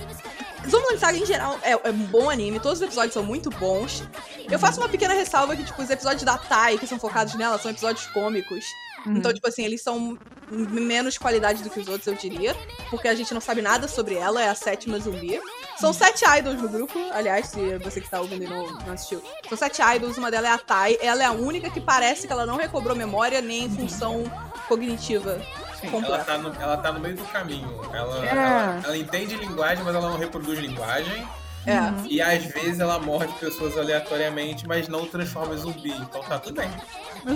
Zombieland 0.69 0.99
Saga, 0.99 1.19
em 1.19 1.27
geral, 1.27 1.59
é, 1.63 1.73
é 1.73 1.91
um 1.91 2.07
bom 2.07 2.29
anime, 2.29 2.61
todos 2.61 2.81
os 2.81 2.85
episódios 2.85 3.15
são 3.15 3.23
muito 3.23 3.51
bons. 3.51 4.03
Eu 4.51 4.59
faço 4.59 4.81
uma 4.81 4.89
pequena 4.89 5.15
ressalva 5.15 5.57
que, 5.57 5.65
tipo, 5.65 5.81
os 5.81 5.91
episódios 5.91 6.23
da 6.23 6.37
Tai, 6.37 6.77
que 6.79 6.87
são 6.87 6.99
focados 6.99 7.35
nela, 7.35 7.59
são 7.59 7.71
episódios 7.71 8.07
cômicos. 8.07 8.65
Uhum. 9.07 9.17
Então, 9.17 9.33
tipo 9.33 9.47
assim, 9.49 9.65
eles 9.65 9.83
são 9.83 10.19
menos 10.51 11.17
qualidade 11.17 11.63
do 11.63 11.71
que 11.71 11.81
os 11.81 11.89
outros, 11.89 12.07
eu 12.07 12.15
diria. 12.15 12.55
Porque 12.91 13.09
a 13.09 13.15
gente 13.15 13.33
não 13.33 13.41
sabe 13.41 13.63
nada 13.63 13.89
sobre 13.89 14.15
ela, 14.15 14.43
é 14.43 14.49
a 14.49 14.55
sétima 14.55 14.99
zumbi. 14.99 15.41
São 15.79 15.93
sete 15.93 16.25
idols 16.39 16.61
no 16.61 16.69
grupo, 16.69 16.99
aliás, 17.13 17.47
se 17.47 17.79
você 17.79 18.01
que 18.01 18.11
tá 18.11 18.21
ouvindo 18.21 18.45
e 18.45 18.47
não, 18.47 18.67
não 18.67 18.93
assistiu. 18.93 19.23
São 19.49 19.57
sete 19.57 19.81
idols, 19.81 20.19
uma 20.19 20.31
delas 20.31 20.51
é 20.51 20.55
a 20.55 20.59
Tai. 20.59 20.99
Ela 21.01 21.23
é 21.23 21.27
a 21.27 21.33
única 21.33 21.71
que 21.71 21.81
parece 21.81 22.27
que 22.27 22.33
ela 22.33 22.45
não 22.45 22.57
recobrou 22.57 22.95
memória 22.95 23.41
nem 23.41 23.71
função 23.71 24.25
cognitiva 24.69 25.41
Ela 25.83 25.91
completa. 25.93 26.25
tá, 26.25 26.39
no, 26.39 26.55
ela 26.61 26.77
tá 26.77 26.93
no 26.93 27.01
meio 27.01 27.17
do 27.17 27.25
caminho. 27.27 27.81
Ela, 27.93 28.27
É. 28.27 28.29
ela, 28.31 28.81
ela 28.85 28.97
entende 28.99 29.37
linguagem, 29.37 29.85
mas 29.85 29.95
ela 29.95 30.09
não 30.11 30.17
reproduz 30.19 30.59
linguagem. 30.59 31.27
É. 31.67 32.07
E 32.09 32.23
às 32.23 32.43
vezes 32.45 32.81
ela 32.81 32.99
morde 32.99 33.35
pessoas 33.35 33.77
aleatoriamente, 33.77 34.67
mas 34.67 34.89
não 34.89 35.07
transforma 35.07 35.55
em 35.55 35.59
zumbi. 35.59 35.91
Então 35.91 36.23
tá 36.23 36.39
tudo 36.39 36.55
bem. 36.57 36.71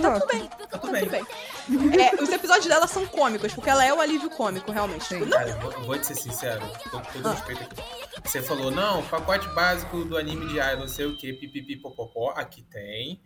Tá 0.01 0.19
tudo 0.19 0.25
bem. 0.27 0.47
Tá 0.47 0.67
Tá 0.67 0.77
tudo 0.79 0.91
bem. 0.91 1.05
tudo 1.67 1.89
bem. 1.91 2.01
É, 2.07 2.15
os 2.21 2.29
episódios 2.29 2.65
dela 2.65 2.87
são 2.87 3.05
cômicos, 3.05 3.53
porque 3.53 3.69
ela 3.69 3.85
é 3.85 3.93
o 3.93 4.01
alívio 4.01 4.31
cômico, 4.31 4.71
realmente. 4.71 5.13
Não, 5.13 5.29
Cara, 5.29 5.49
eu 5.51 5.59
vou, 5.59 5.71
eu 5.73 5.83
vou 5.83 5.97
te 5.99 6.07
ser 6.07 6.15
sincero, 6.15 6.61
com 6.89 6.99
todo 7.01 7.27
Ah. 7.27 7.33
respeito 7.33 7.61
aqui. 7.63 7.83
Você 8.23 8.41
falou, 8.41 8.71
não, 8.71 9.03
pacote 9.03 9.47
básico 9.49 10.03
do 10.05 10.17
anime 10.17 10.47
de 10.47 10.57
idol, 10.59 10.79
não 10.79 10.87
sei 10.87 11.05
o 11.05 11.15
que, 11.15 11.31
pipipi, 11.31 11.75
popopó, 11.75 12.33
aqui 12.35 12.63
tem. 12.63 13.21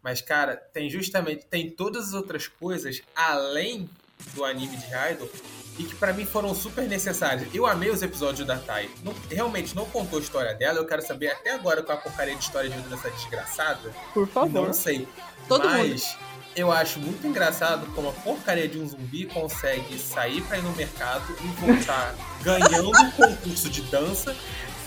Mas, 0.00 0.20
cara, 0.22 0.54
tem 0.56 0.88
justamente, 0.88 1.46
tem 1.46 1.68
todas 1.68 2.08
as 2.08 2.14
outras 2.14 2.46
coisas 2.46 3.02
além 3.16 3.90
do 4.34 4.44
anime 4.44 4.76
de 4.76 4.86
idol 5.12 5.30
e 5.78 5.84
que 5.84 5.94
pra 5.96 6.12
mim 6.12 6.24
foram 6.24 6.54
super 6.54 6.84
necessárias. 6.88 7.48
Eu 7.52 7.66
amei 7.66 7.90
os 7.90 8.00
episódios 8.02 8.46
da 8.46 8.56
Tai. 8.56 8.88
Não- 9.02 9.14
realmente 9.30 9.74
não 9.74 9.84
contou 9.86 10.18
a 10.18 10.22
história 10.22 10.54
dela, 10.54 10.78
eu 10.78 10.86
quero 10.86 11.04
saber 11.04 11.28
até 11.28 11.50
agora 11.52 11.82
qual 11.82 11.96
é 11.98 12.00
a 12.00 12.02
porcaria 12.04 12.34
de 12.36 12.42
história 12.44 12.70
de 12.70 12.76
vida 12.76 12.88
dessa 12.94 13.10
desgraçada. 13.10 13.92
Por 14.12 14.28
favor. 14.28 14.66
Não 14.68 14.72
sei. 14.72 15.08
Todo 15.48 15.68
Mas 15.68 16.16
eu 16.56 16.70
acho 16.70 17.00
muito 17.00 17.26
engraçado 17.26 17.86
como 17.94 18.08
a 18.08 18.12
porcaria 18.12 18.68
de 18.68 18.78
um 18.78 18.88
zumbi 18.88 19.26
consegue 19.26 19.98
sair 19.98 20.40
pra 20.42 20.58
ir 20.58 20.62
no 20.62 20.70
mercado 20.76 21.36
e 21.42 21.46
voltar 21.66 22.14
ganhando 22.42 22.90
um 22.90 23.10
concurso 23.10 23.68
de 23.68 23.82
dança 23.82 24.34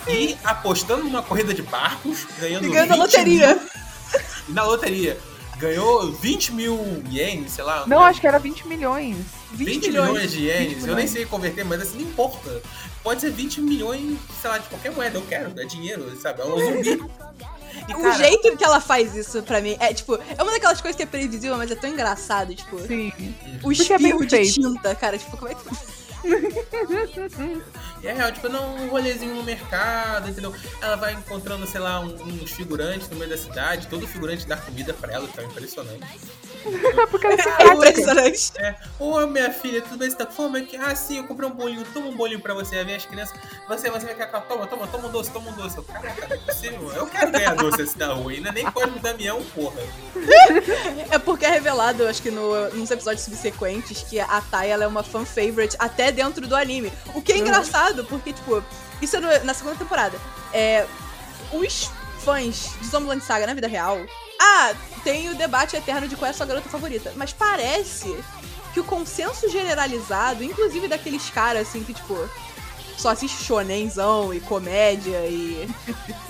e 0.08 0.38
apostando 0.44 1.04
numa 1.04 1.22
corrida 1.22 1.54
de 1.54 1.62
barcos, 1.64 2.26
ganhando 2.40 2.66
E 2.66 2.70
ganhando 2.70 2.94
a 2.94 2.96
20 2.96 3.02
loteria. 3.06 3.56
mil- 3.56 3.70
e 4.48 4.52
na 4.54 4.64
loteria. 4.64 5.18
Ganhou 5.60 6.12
20 6.12 6.54
mil 6.54 7.04
ienes, 7.10 7.54
sei 7.54 7.64
lá. 7.64 7.86
Não, 7.88 8.04
acho 8.04 8.22
que 8.22 8.28
era 8.28 8.38
20 8.38 8.68
milhões. 8.68 9.18
20, 9.54 9.88
milhões. 9.88 10.32
de 10.32 10.46
ienes. 10.46 10.74
20 10.74 10.82
Eu 10.82 10.86
nem 10.88 10.96
milhões. 10.96 11.12
sei 11.12 11.26
converter, 11.26 11.66
mas 11.66 11.82
assim, 11.82 11.98
não 12.02 12.10
importa. 12.10 12.62
Pode 13.04 13.22
ser 13.22 13.32
20 13.32 13.62
milhões, 13.62 14.18
sei 14.42 14.50
lá, 14.50 14.58
de 14.60 14.68
qualquer 14.70 14.92
moeda. 14.92 15.18
Eu 15.18 15.24
quero, 15.24 15.60
é 15.60 15.66
dinheiro, 15.66 16.16
sabe? 16.22 16.42
É 16.42 16.46
um 16.46 16.60
zumbi. 16.60 17.02
E, 17.88 17.94
O 17.94 18.02
cara, 18.02 18.16
jeito 18.16 18.58
que 18.58 18.64
ela 18.66 18.82
faz 18.82 19.16
isso 19.16 19.42
pra 19.44 19.62
mim 19.62 19.78
é, 19.80 19.94
tipo, 19.94 20.16
é 20.16 20.42
uma 20.42 20.52
daquelas 20.52 20.82
coisas 20.82 20.96
que 20.98 21.04
é 21.04 21.06
previsível, 21.06 21.56
mas 21.58 21.70
é 21.70 21.76
tão 21.76 21.90
engraçado, 21.90 22.54
tipo, 22.56 22.80
Sim. 22.80 23.14
o 23.64 23.72
é 23.72 23.76
bem 23.76 23.82
espirro 23.82 24.26
de 24.26 24.30
feito. 24.36 24.54
tinta, 24.56 24.96
cara, 24.96 25.18
tipo, 25.18 25.38
como 25.38 25.50
é 25.52 25.56
que. 25.56 25.62
É 28.04 28.14
real, 28.14 28.32
tipo, 28.32 28.48
não, 28.48 28.76
um 28.76 28.88
rolezinho 28.90 29.34
no 29.36 29.44
mercado, 29.44 30.30
entendeu? 30.30 30.54
Ela 30.82 30.96
vai 30.96 31.14
encontrando, 31.14 31.66
sei 31.68 31.80
lá, 31.82 32.00
um- 32.00 32.46
figurantes 32.46 33.10
no 33.10 33.18
meio 33.18 33.30
da 33.30 33.38
cidade, 33.38 33.88
todo 33.88 34.08
figurante 34.08 34.46
dá 34.48 34.56
comida 34.56 34.94
pra 34.94 35.14
ela, 35.14 35.28
é 35.38 35.44
impressionante. 35.44 36.00
É 36.98 37.06
porque 37.08 37.26
ela 37.28 37.36
é 37.36 37.40
É 37.40 37.44
simpática. 37.44 37.74
impressionante. 37.74 38.52
É, 38.58 38.76
ô 39.00 39.26
minha 39.28 39.52
filha, 39.52 39.82
tudo 39.82 39.98
bem? 39.98 40.10
Você 40.10 40.16
tá 40.16 40.26
com 40.26 40.32
fome? 40.34 40.68
Ah, 40.80 40.96
sim, 40.96 41.18
eu 41.18 41.24
comprei 41.26 41.48
um 41.50 41.54
bolinho, 41.54 41.84
toma 41.94 42.08
um 42.08 42.16
bolinho 42.16 42.40
pra 42.42 42.54
você. 42.54 42.78
Aí 42.78 42.86
vem 42.86 42.96
as 42.96 43.06
crianças, 43.06 43.36
você, 43.68 43.90
você 43.90 44.06
vai 44.06 44.16
querer, 44.16 44.28
toma, 44.48 44.68
toma, 44.68 44.88
toma 44.88 45.08
um 45.08 45.12
doce, 45.12 45.32
toma 45.32 45.50
um 45.52 45.54
doce. 45.54 45.78
Eu, 45.78 45.84
Caraca, 45.84 46.28
não 46.28 46.36
é 46.36 46.40
possível, 46.40 46.92
eu 46.94 47.08
quero 47.08 47.32
ganhar 47.32 47.56
doce 47.56 47.82
assim 47.82 47.98
da 47.98 48.14
rua, 48.14 48.32
ainda 48.32 48.52
nem 48.52 48.66
Cosmo 48.72 49.00
Damião, 49.00 49.42
porra. 49.56 49.82
É 51.12 51.18
porque 51.18 51.46
é 51.46 51.50
revelado, 51.50 52.06
acho 52.08 52.22
que 52.22 52.30
no, 52.32 52.70
nos 52.72 52.92
episódios 52.92 53.24
subsequentes, 53.24 54.04
que 54.04 54.20
a 54.20 54.42
Tai 54.42 54.70
ela 54.70 54.84
é 54.84 54.88
uma 54.88 55.04
fan 55.04 55.26
favorite 55.26 55.76
até 55.80 56.12
dentro 56.12 56.46
do 56.48 56.56
anime. 56.56 56.92
O 57.14 57.22
que 57.22 57.32
é 57.34 57.38
engraçado, 57.38 58.04
porque, 58.06 58.34
tipo, 58.34 58.64
isso 59.02 59.16
é 59.16 59.20
no- 59.20 59.44
na 59.46 59.54
segunda 59.54 59.76
temporada. 59.76 60.18
É, 60.54 60.86
os 61.54 61.90
fãs 62.20 62.72
de 62.82 62.88
Zombieland 62.88 63.24
Saga 63.24 63.48
na 63.48 63.54
vida 63.54 63.68
real. 63.68 63.98
Ah, 64.40 64.74
tem 65.04 65.30
o 65.30 65.36
debate 65.36 65.76
eterno 65.76 66.08
de 66.08 66.16
qual 66.16 66.28
é 66.28 66.32
a 66.32 66.34
sua 66.34 66.46
garota 66.46 66.70
favorita. 66.70 67.14
Mas 67.16 67.34
parece 67.34 68.16
que 68.74 68.80
o 68.80 68.84
consenso 68.84 69.50
generalizado, 69.50 70.44
inclusive 70.44 70.88
daqueles 70.88 71.30
caras 71.30 71.68
assim 71.68 71.84
que, 71.84 71.94
tipo, 71.94 72.16
só 72.98 73.10
assiste 73.10 73.44
shonenzão 73.44 74.34
e 74.34 74.40
comédia 74.40 75.26
e 75.26 75.68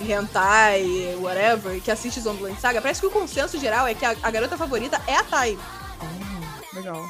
hentai 0.00 0.82
e 0.82 1.16
whatever, 1.20 1.80
que 1.80 1.90
assiste 1.90 2.20
Zombieland 2.20 2.60
Saga, 2.60 2.80
parece 2.80 3.00
que 3.00 3.06
o 3.06 3.10
consenso 3.10 3.58
geral 3.58 3.86
é 3.86 3.94
que 3.94 4.04
a, 4.04 4.14
a 4.22 4.30
garota 4.30 4.56
favorita 4.56 5.00
é 5.06 5.16
a 5.16 5.24
Tai. 5.24 5.58
Ah, 6.00 6.60
legal. 6.74 7.08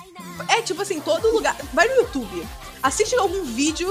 É 0.49 0.63
tipo 0.63 0.81
assim, 0.83 1.01
todo 1.01 1.33
lugar. 1.33 1.57
Vai 1.73 1.89
no 1.89 1.97
YouTube, 1.97 2.47
assiste 2.83 3.15
algum 3.17 3.45
vídeo 3.45 3.89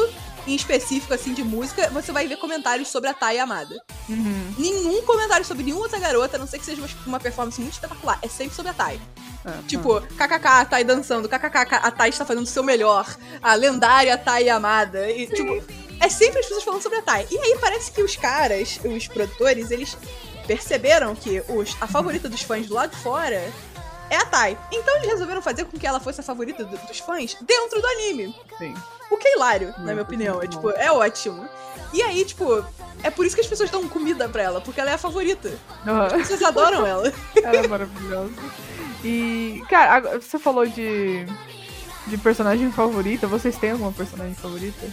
em 0.48 0.56
específico 0.56 1.14
assim 1.14 1.34
de 1.34 1.44
música, 1.44 1.90
você 1.90 2.12
vai 2.12 2.28
ver 2.28 2.38
comentários 2.38 2.88
sobre 2.88 3.10
a 3.10 3.14
Tai 3.14 3.38
amada. 3.38 3.76
Uhum. 4.08 4.54
Nenhum 4.58 5.02
comentário 5.04 5.46
sobre 5.46 5.64
nenhuma 5.64 5.84
outra 5.84 6.00
garota, 6.00 6.38
a 6.38 6.40
não 6.40 6.48
sei 6.48 6.60
que 6.60 6.66
seja 6.66 6.82
uma, 6.82 6.90
uma 7.06 7.20
performance 7.20 7.60
muito 7.60 7.74
espetacular. 7.74 8.18
É 8.22 8.28
sempre 8.28 8.56
sobre 8.56 8.72
a 8.72 8.74
Tai. 8.74 9.00
É, 9.46 9.68
Tipo, 9.68 10.02
kkk, 10.02 10.48
a 10.48 10.66
Tai 10.66 10.84
dançando, 10.84 11.28
kkk, 11.28 11.76
a 11.76 11.92
Tai 11.92 12.10
está 12.10 12.26
fazendo 12.26 12.44
o 12.44 12.48
seu 12.48 12.64
melhor, 12.64 13.06
a 13.42 13.54
lendária 13.54 14.18
Tai 14.18 14.48
amada. 14.50 15.10
E, 15.12 15.28
tipo, 15.28 15.64
é 16.00 16.10
sempre 16.10 16.40
as 16.40 16.46
pessoas 16.46 16.64
falando 16.64 16.82
sobre 16.82 17.00
a 17.00 17.02
Tai. 17.02 17.28
E 17.30 17.38
aí 17.38 17.58
parece 17.60 17.92
que 17.92 18.02
os 18.02 18.16
caras, 18.16 18.80
os 18.84 19.08
produtores, 19.08 19.72
eles 19.72 19.98
perceberam 20.48 21.14
que 21.14 21.44
os, 21.50 21.76
a 21.82 21.88
favorita 21.88 22.30
dos 22.30 22.42
fãs 22.42 22.68
do 22.68 22.74
lado 22.74 22.92
de 22.92 22.98
fora 22.98 23.52
é 24.10 24.18
a 24.18 24.26
Tai. 24.26 24.58
Então 24.72 24.96
eles 24.98 25.08
resolveram 25.10 25.42
fazer 25.42 25.66
com 25.66 25.78
que 25.78 25.86
ela 25.88 26.00
fosse 26.00 26.20
a 26.22 26.24
favorita 26.24 26.64
do- 26.64 26.78
dos 26.88 27.00
fãs 27.00 27.36
dentro 27.42 27.82
do 27.82 27.88
anime. 27.88 28.36
sim. 28.58 28.74
O 29.10 29.16
que 29.16 29.26
é 29.26 29.36
hilário, 29.36 29.68
na 29.70 29.74
Muito, 29.78 29.92
minha 29.94 30.02
opinião. 30.02 30.44
É, 30.44 30.48
tipo, 30.48 30.70
é 30.72 30.92
ótimo. 30.92 31.48
E 31.94 32.02
aí, 32.04 32.26
tipo, 32.26 32.62
é 33.02 33.10
por 33.10 33.26
isso 33.26 33.36
que 33.36 33.42
as 33.42 33.48
pessoas 33.48 33.70
dão 33.70 33.88
comida 33.88 34.28
pra 34.28 34.44
ela, 34.44 34.60
porque 34.60 34.82
ela 34.82 34.92
é 34.92 34.96
a 34.96 34.98
favorita. 34.98 35.50
As 36.08 36.12
pessoas 36.14 36.44
adoram 36.44 36.86
ela. 36.86 37.14
Ela 37.42 37.56
é 37.56 37.68
maravilhosa. 37.70 38.34
E, 39.06 39.64
cara, 39.70 40.20
você 40.20 40.38
falou 40.38 40.68
de, 40.68 41.26
de 42.08 42.18
personagem 42.18 42.70
favorita. 42.72 43.28
Vocês 43.28 43.56
têm 43.58 43.72
alguma 43.72 43.94
personagem 43.94 44.36
favorita? 44.36 44.86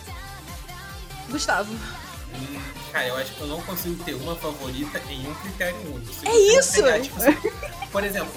Gustavo. 1.28 1.72
Hum, 1.72 2.60
Cara, 2.92 3.08
eu 3.08 3.16
acho 3.16 3.32
que 3.34 3.40
eu 3.40 3.46
não 3.48 3.60
consigo 3.62 4.04
ter 4.04 4.14
uma 4.14 4.36
favorita 4.36 5.00
em 5.10 5.26
um 5.28 5.34
critério 5.34 5.76
único. 5.92 6.12
É 6.24 6.36
isso! 6.58 6.74
pegar, 6.74 7.00
tipo 7.00 7.16
assim, 7.20 7.36
por 7.90 8.04
exemplo, 8.04 8.32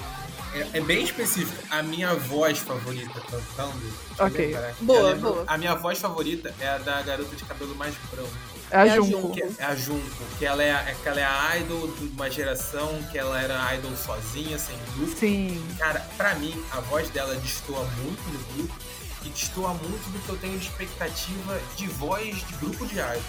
é, 0.61 0.77
é 0.77 0.81
bem 0.81 1.03
específico. 1.03 1.63
A 1.69 1.81
minha 1.83 2.13
voz 2.15 2.57
favorita 2.59 3.19
cantando. 3.21 3.93
Ok. 4.19 4.55
Boa, 4.81 5.09
lembro- 5.13 5.33
boa. 5.33 5.43
A 5.47 5.57
minha 5.57 5.75
voz 5.75 5.99
favorita 5.99 6.53
é 6.59 6.67
a 6.67 6.77
da 6.77 7.01
garota 7.01 7.35
de 7.35 7.43
cabelo 7.45 7.75
mais 7.75 7.93
branco. 8.11 8.29
É 8.69 8.77
a 8.79 8.85
É 8.87 8.91
a 8.91 8.95
Junko. 8.95 9.11
Junko. 9.11 9.33
Que 9.33 9.41
é 9.61 9.65
a 9.65 9.75
Junko, 9.75 10.23
que 10.37 10.45
ela 10.45 10.61
é, 10.63 10.71
a- 10.71 10.93
que 10.93 11.07
ela 11.07 11.19
é 11.21 11.23
a 11.25 11.57
idol 11.57 11.87
de 11.87 12.05
uma 12.07 12.29
geração 12.29 13.01
que 13.11 13.17
ela 13.17 13.41
era 13.41 13.75
idol 13.75 13.95
sozinha, 13.95 14.57
sem 14.57 14.75
grupo. 14.95 15.17
Sim. 15.17 15.65
Cara, 15.77 15.99
pra 16.17 16.35
mim, 16.35 16.53
a 16.71 16.79
voz 16.81 17.09
dela 17.09 17.33
destoa 17.35 17.85
muito 18.03 18.21
no 18.29 18.39
grupo 18.55 18.75
e 19.23 19.29
destoa 19.29 19.73
muito 19.73 20.11
do 20.11 20.19
que 20.19 20.29
eu 20.29 20.37
tenho 20.37 20.57
de 20.59 20.65
expectativa 20.65 21.59
de 21.77 21.87
voz 21.87 22.35
de 22.45 22.53
grupo 22.59 22.85
de 22.85 22.95
idol. 22.95 23.21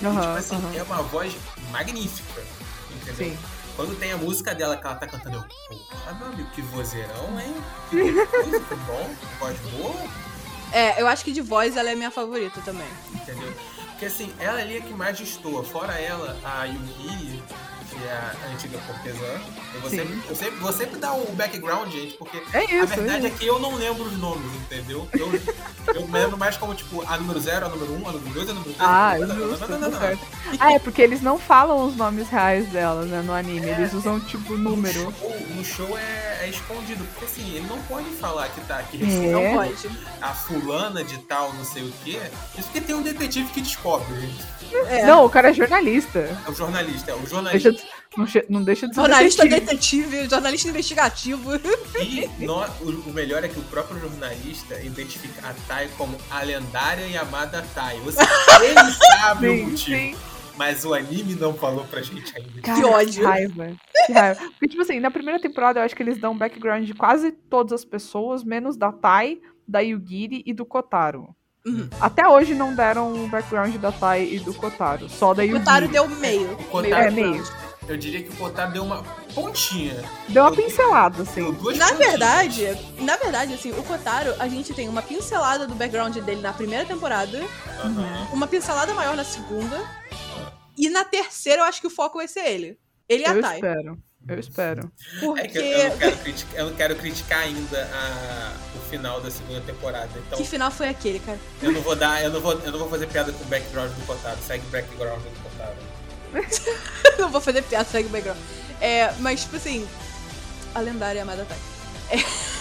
E, 0.00 0.04
tipo 0.04 0.08
assim, 0.36 0.56
aham. 0.56 0.74
é 0.76 0.82
uma 0.82 1.02
voz 1.02 1.32
magnífica, 1.70 2.42
entendeu? 2.96 3.14
Sim. 3.14 3.38
Quando 3.76 3.98
tem 3.98 4.12
a 4.12 4.16
música 4.16 4.54
dela 4.54 4.76
que 4.76 4.86
ela 4.86 4.96
tá 4.96 5.06
cantando, 5.06 5.36
eu, 5.36 5.76
porra, 5.88 6.12
meu 6.14 6.26
amigo, 6.28 6.50
que 6.50 6.60
vozeirão, 6.62 7.40
hein? 7.40 7.54
Que 7.90 8.12
coisa, 8.26 8.60
que 8.60 8.74
bom, 8.74 9.10
voz 9.38 9.58
boa, 9.60 9.94
É, 10.72 11.00
eu 11.00 11.06
acho 11.06 11.24
que 11.24 11.32
de 11.32 11.40
voz 11.40 11.76
ela 11.76 11.90
é 11.90 11.94
minha 11.94 12.10
favorita 12.10 12.60
também. 12.62 12.88
entendeu? 13.14 13.52
Porque 14.02 14.06
assim, 14.06 14.32
ela 14.40 14.58
ali 14.58 14.78
é 14.78 14.80
que 14.80 14.92
mais 14.92 15.16
destoa. 15.16 15.62
Fora 15.62 15.92
ela, 15.92 16.36
a 16.42 16.64
Yugi, 16.64 17.40
que 17.88 18.04
é 18.04 18.12
a 18.12 18.52
antiga 18.52 18.76
cortesã. 18.78 19.40
Eu 19.74 19.80
vou 19.80 19.90
Sim. 19.90 19.96
sempre, 19.98 20.20
eu 20.28 20.34
sempre, 20.36 20.56
vou 20.56 20.72
sempre 20.72 20.98
dar 20.98 21.12
o 21.12 21.32
background, 21.32 21.88
gente, 21.92 22.14
porque 22.14 22.42
É 22.52 22.58
a 22.58 22.64
isso. 22.64 22.94
verdade 22.96 23.26
é 23.26 23.28
é 23.28 23.30
que 23.30 23.46
eu 23.46 23.60
não 23.60 23.76
lembro 23.76 24.02
os 24.02 24.18
nomes, 24.18 24.52
entendeu? 24.56 25.08
Eu, 25.12 25.30
eu 25.94 26.06
me 26.08 26.12
lembro 26.18 26.36
mais 26.36 26.56
como, 26.56 26.74
tipo, 26.74 27.00
a 27.06 27.16
número 27.16 27.38
0, 27.40 27.66
a 27.66 27.68
número 27.68 27.92
1, 27.92 28.02
um, 28.02 28.08
a 28.08 28.12
número 28.12 28.34
2, 28.34 28.50
a 28.50 28.54
número 28.54 28.72
3. 28.74 28.90
Ah, 28.90 29.14
não, 29.20 29.26
não, 29.28 29.36
não, 29.36 29.48
justo, 29.50 29.68
não, 29.68 29.78
não, 29.78 29.90
não. 29.90 29.98
certo. 30.00 30.26
Ah, 30.58 30.72
é 30.72 30.78
porque 30.80 31.00
eles 31.00 31.22
não 31.22 31.38
falam 31.38 31.86
os 31.86 31.94
nomes 31.96 32.28
reais 32.28 32.66
delas, 32.70 33.08
né, 33.08 33.22
no 33.22 33.32
anime. 33.32 33.68
Eles 33.68 33.92
usam, 33.92 34.18
tipo, 34.20 34.56
número. 34.58 35.04
No 35.04 35.12
show, 35.12 35.40
no 35.56 35.64
show 35.64 35.98
é, 35.98 36.40
é 36.42 36.48
escondido, 36.48 37.04
porque 37.12 37.24
assim, 37.24 37.54
ele 37.54 37.66
não 37.68 37.80
pode 37.84 38.10
falar 38.16 38.48
que 38.48 38.60
tá 38.62 38.78
aqui 38.78 38.96
É. 39.02 39.06
Não 39.06 39.40
recebendo 39.40 39.94
pode. 39.94 40.00
a 40.20 40.34
fulana 40.34 41.04
de 41.04 41.18
tal, 41.18 41.52
não 41.54 41.64
sei 41.64 41.84
o 41.84 41.92
quê. 42.04 42.20
Isso 42.58 42.64
porque 42.68 42.80
tem 42.80 42.94
um 42.94 43.02
detetive 43.02 43.48
que 43.52 43.60
descobre, 43.60 43.91
gente. 44.00 44.52
É. 44.88 45.04
Não, 45.04 45.26
o 45.26 45.30
cara 45.30 45.50
é 45.50 45.52
jornalista. 45.52 46.18
É 46.46 46.50
o 46.50 46.54
jornalista, 46.54 47.10
é 47.10 47.14
o 47.14 47.26
jornalista. 47.26 47.70
Deixa 47.70 48.40
de- 48.40 48.46
não, 48.48 48.58
não 48.58 48.64
deixa 48.64 48.88
de 48.88 48.94
ser 48.94 49.00
Jornalista 49.02 49.42
detetive. 49.44 50.02
detetive, 50.06 50.28
jornalista 50.30 50.68
investigativo. 50.68 51.50
E 52.00 52.26
nó- 52.46 52.66
o, 52.80 52.90
o 53.10 53.12
melhor 53.12 53.44
é 53.44 53.48
que 53.48 53.58
o 53.58 53.62
próprio 53.64 54.00
jornalista 54.00 54.80
identifica 54.80 55.46
a 55.48 55.54
Tai 55.68 55.88
como 55.98 56.16
a 56.30 56.42
lendária 56.42 57.06
e 57.06 57.16
amada 57.18 57.62
Tai. 57.74 57.98
Ou 58.00 58.12
seja, 58.12 58.28
ele 58.64 58.92
sabe 59.20 59.48
o 59.48 59.52
Sim, 59.56 59.62
motivo. 59.64 59.76
sim. 59.96 60.16
Mas 60.56 60.84
o 60.84 60.92
anime 60.94 61.34
não 61.34 61.54
falou 61.54 61.84
pra 61.84 62.02
gente 62.02 62.32
ainda. 62.36 62.60
Cara, 62.62 62.86
ódio. 62.86 63.20
Que 63.22 63.26
raiva. 63.26 63.72
Que 64.06 64.12
raiva. 64.12 64.40
Porque, 64.52 64.68
tipo 64.68 64.82
assim, 64.82 65.00
na 65.00 65.10
primeira 65.10 65.40
temporada 65.40 65.80
eu 65.80 65.84
acho 65.84 65.96
que 65.96 66.02
eles 66.02 66.18
dão 66.18 66.36
background 66.36 66.84
de 66.86 66.94
quase 66.94 67.32
todas 67.32 67.72
as 67.72 67.84
pessoas, 67.84 68.44
menos 68.44 68.76
da 68.76 68.92
Tai, 68.92 69.38
da 69.66 69.80
Yugiri 69.80 70.42
e 70.46 70.52
do 70.52 70.64
Kotaro. 70.66 71.34
Uhum. 71.64 71.88
Até 72.00 72.26
hoje 72.28 72.54
não 72.54 72.74
deram 72.74 73.12
o 73.12 73.28
background 73.28 73.74
da 73.76 73.92
Tai 73.92 74.22
e 74.24 74.38
do 74.40 74.52
Kotaro, 74.54 75.08
só 75.08 75.32
da 75.32 75.42
O. 75.44 75.52
Kotaro 75.52 75.88
deu 75.88 76.08
meio. 76.08 76.52
O 76.54 76.56
Kotaro- 76.64 76.82
meio 76.82 76.94
É, 76.94 77.10
meio. 77.10 77.44
Eu 77.88 77.96
diria 77.96 78.22
que 78.22 78.30
o 78.30 78.36
Kotaro 78.36 78.72
deu 78.72 78.84
uma 78.84 79.02
pontinha. 79.34 80.02
Deu 80.28 80.42
uma 80.44 80.52
pincelada, 80.52 81.16
Deu 81.22 81.24
assim. 81.24 81.52
duas 81.52 81.76
Na 81.76 81.88
pontinhas. 81.88 82.10
verdade, 82.10 82.78
na 83.00 83.16
verdade, 83.16 83.54
assim, 83.54 83.70
o 83.72 83.82
Kotaro, 83.82 84.34
a 84.38 84.46
gente 84.48 84.72
tem 84.72 84.88
uma 84.88 85.02
pincelada 85.02 85.66
do 85.66 85.74
background 85.74 86.16
dele 86.18 86.40
na 86.40 86.52
primeira 86.52 86.84
temporada, 86.84 87.38
Aham. 87.84 88.28
uma 88.32 88.46
pincelada 88.46 88.94
maior 88.94 89.16
na 89.16 89.24
segunda, 89.24 89.80
e 90.78 90.88
na 90.88 91.04
terceira 91.04 91.62
eu 91.62 91.66
acho 91.66 91.80
que 91.80 91.86
o 91.88 91.90
foco 91.90 92.18
vai 92.18 92.28
ser 92.28 92.46
ele. 92.46 92.78
Ele 93.08 93.24
e 93.24 93.26
a 93.26 93.34
Eu 93.34 93.40
Tai. 93.42 93.54
espero. 93.56 93.98
Eu 94.28 94.38
espero. 94.38 94.90
Porque. 95.20 95.40
É 95.42 95.48
que 95.48 95.58
eu, 95.58 95.64
eu 95.64 95.88
não 95.90 95.98
quero 95.98 96.16
criticar, 96.18 96.58
eu 96.60 96.66
não 96.66 96.74
quero 96.76 96.96
criticar 96.96 97.38
ainda 97.40 97.90
a- 97.92 98.52
o 98.76 98.78
final 98.88 99.20
da 99.20 99.30
segunda 99.30 99.60
temporada. 99.62 100.08
Então 100.16 100.38
Que 100.38 100.44
final 100.44 100.70
foi 100.70 100.88
aquele, 100.88 101.18
cara? 101.18 101.38
eu 101.62 101.72
não 101.72 101.80
vou 101.82 101.96
dar, 101.96 102.22
eu 102.22 102.30
não 102.30 102.40
vou, 102.40 102.52
eu 102.60 102.70
não 102.72 102.78
vou 102.78 102.88
fazer 102.88 103.06
piada 103.08 103.32
com 103.32 103.42
o 103.42 103.46
background 103.46 103.90
do 103.90 104.06
Kotaro. 104.06 104.38
Segue 104.46 104.64
o 104.66 104.70
background 104.70 105.20
do 105.20 105.42
Kotaro. 105.42 105.76
não 107.18 107.30
vou 107.30 107.40
fazer 107.40 107.62
piada, 107.62 107.84
segue 107.84 108.08
o 108.08 108.12
background. 108.12 108.38
É, 108.80 109.12
mas, 109.20 109.42
tipo 109.42 109.56
assim, 109.56 109.86
a 110.74 110.80
lendária 110.80 111.22
Amada 111.22 111.44
Tai. 111.44 111.58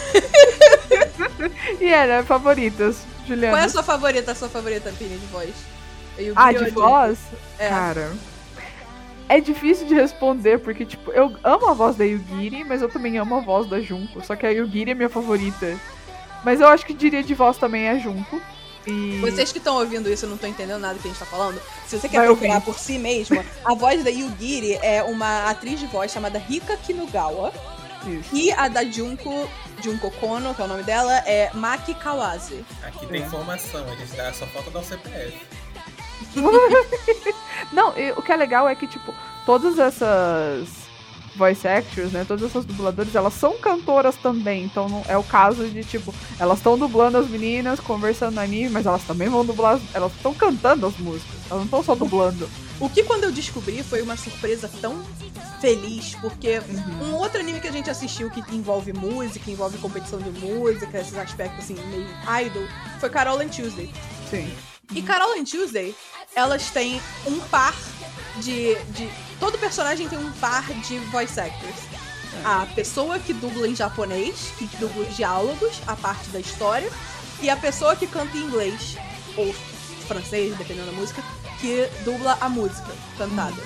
E 1.79 1.87
era 1.87 2.23
favoritas, 2.23 2.97
Juliana. 3.27 3.55
Qual 3.55 3.63
é 3.63 3.65
a 3.65 3.69
sua 3.69 3.83
favorita, 3.83 4.31
a 4.31 4.35
sua 4.35 4.49
favorita, 4.49 4.91
Pini, 4.97 5.17
de 5.17 5.25
voz? 5.27 5.49
Ah, 6.35 6.51
de 6.51 6.69
voz? 6.71 7.17
É. 7.57 7.69
Cara. 7.69 8.11
É 9.29 9.39
difícil 9.39 9.87
de 9.87 9.93
responder, 9.93 10.59
porque, 10.59 10.85
tipo, 10.85 11.11
eu 11.11 11.33
amo 11.43 11.67
a 11.67 11.73
voz 11.73 11.95
da 11.95 12.03
Yugiri, 12.03 12.63
mas 12.65 12.81
eu 12.81 12.89
também 12.89 13.17
amo 13.17 13.35
a 13.35 13.39
voz 13.39 13.67
da 13.67 13.79
Junko. 13.79 14.23
Só 14.25 14.35
que 14.35 14.45
a 14.45 14.49
Yugiri 14.49 14.91
é 14.91 14.93
minha 14.93 15.09
favorita. 15.09 15.77
Mas 16.43 16.59
eu 16.59 16.67
acho 16.67 16.85
que 16.85 16.93
diria 16.93 17.23
de 17.23 17.33
voz 17.33 17.57
também 17.57 17.85
é 17.85 17.91
a 17.91 17.97
Junko. 17.97 18.41
E. 18.85 19.19
Vocês 19.21 19.51
que 19.51 19.59
estão 19.59 19.77
ouvindo 19.77 20.09
isso, 20.11 20.25
eu 20.25 20.29
não 20.29 20.37
tô 20.37 20.47
entendendo 20.47 20.79
nada 20.81 20.97
que 20.97 21.07
a 21.07 21.11
gente 21.11 21.19
tá 21.19 21.25
falando. 21.25 21.61
Se 21.87 21.97
você 21.99 22.09
quer 22.09 22.17
Vai 22.17 22.25
procurar 22.25 22.55
ouvir. 22.55 22.65
por 22.65 22.77
si 22.79 22.97
mesma, 22.97 23.45
a 23.63 23.73
voz 23.75 24.03
da 24.03 24.09
Yugiri 24.09 24.73
é 24.81 25.03
uma 25.03 25.49
atriz 25.49 25.79
de 25.79 25.85
voz 25.85 26.11
chamada 26.11 26.39
Rika 26.39 26.75
Kinugawa. 26.77 27.53
Isso. 28.07 28.35
E 28.35 28.51
a 28.51 28.67
da 28.67 28.83
Junko, 28.83 29.47
Junko 29.83 30.09
Kono, 30.19 30.55
que 30.55 30.61
é 30.61 30.65
o 30.65 30.67
nome 30.67 30.81
dela, 30.81 31.13
é 31.27 31.51
Maki 31.53 31.93
Kawase. 31.93 32.65
Aqui 32.81 33.05
tem 33.05 33.21
É. 33.21 33.25
informação, 33.25 33.85
a 33.87 33.95
gente 33.95 34.15
dá 34.17 34.33
só 34.33 34.47
falta 34.47 34.71
dar 34.71 34.79
o 34.79 34.83
CPF. 34.83 35.37
Não, 37.71 37.97
e 37.97 38.11
o 38.11 38.21
que 38.21 38.31
é 38.31 38.35
legal 38.35 38.67
é 38.67 38.75
que, 38.75 38.87
tipo, 38.87 39.13
todas 39.45 39.79
essas 39.79 40.67
voice 41.35 41.65
actors, 41.67 42.11
né? 42.11 42.25
Todas 42.27 42.43
essas 42.49 42.65
dubladoras, 42.65 43.15
elas 43.15 43.33
são 43.33 43.57
cantoras 43.57 44.15
também. 44.17 44.65
Então 44.65 44.89
não, 44.89 45.03
é 45.07 45.17
o 45.17 45.23
caso 45.23 45.65
de, 45.69 45.83
tipo, 45.83 46.13
elas 46.37 46.57
estão 46.59 46.77
dublando 46.77 47.17
as 47.17 47.27
meninas, 47.29 47.79
conversando 47.79 48.35
no 48.35 48.41
anime, 48.41 48.69
mas 48.69 48.85
elas 48.85 49.03
também 49.03 49.29
vão 49.29 49.45
dublar. 49.45 49.75
as- 49.75 49.81
Elas 49.95 50.11
estão 50.13 50.33
cantando 50.33 50.85
as 50.85 50.97
músicas. 50.97 51.35
Elas 51.49 51.59
não 51.59 51.65
estão 51.65 51.83
só 51.83 51.95
dublando. 51.95 52.49
O 52.79 52.89
que 52.89 53.03
quando 53.03 53.23
eu 53.23 53.31
descobri 53.31 53.81
foi 53.83 54.01
uma 54.01 54.17
surpresa 54.17 54.69
tão 54.81 55.01
feliz, 55.61 56.15
porque 56.15 56.59
um 57.01 57.13
outro 57.15 57.39
anime 57.39 57.61
que 57.61 57.67
a 57.67 57.71
gente 57.71 57.89
assistiu 57.89 58.29
que 58.29 58.41
envolve 58.53 58.91
música, 58.91 59.49
envolve 59.49 59.77
competição 59.77 60.19
de 60.19 60.31
música, 60.31 60.99
esses 60.99 61.15
aspectos 61.15 61.63
assim, 61.63 61.75
meio 61.89 62.07
idol, 62.45 62.63
foi 62.99 63.09
Carol 63.09 63.39
and 63.39 63.49
Tuesday. 63.49 63.89
Sim. 64.29 64.51
E 64.93 65.01
Carol 65.01 65.39
and 65.39 65.45
Tuesday, 65.45 65.95
elas 66.35 66.69
têm 66.69 67.01
um 67.25 67.39
par 67.39 67.75
de, 68.37 68.75
de. 68.91 69.09
Todo 69.39 69.57
personagem 69.57 70.07
tem 70.07 70.19
um 70.19 70.31
par 70.33 70.65
de 70.73 70.99
voice 71.11 71.39
actors. 71.39 71.75
A 72.43 72.65
pessoa 72.75 73.19
que 73.19 73.33
dubla 73.33 73.67
em 73.67 73.75
japonês, 73.75 74.51
que 74.57 74.65
dubla 74.77 75.05
os 75.05 75.15
diálogos, 75.15 75.81
a 75.87 75.95
parte 75.95 76.29
da 76.29 76.39
história, 76.39 76.89
e 77.41 77.49
a 77.49 77.55
pessoa 77.55 77.95
que 77.95 78.07
canta 78.07 78.35
em 78.37 78.41
inglês, 78.41 78.97
ou 79.37 79.53
francês, 80.07 80.55
dependendo 80.57 80.87
da 80.87 80.97
música, 80.97 81.23
que 81.59 81.87
dubla 82.03 82.37
a 82.41 82.49
música 82.49 82.91
cantada. 83.17 83.61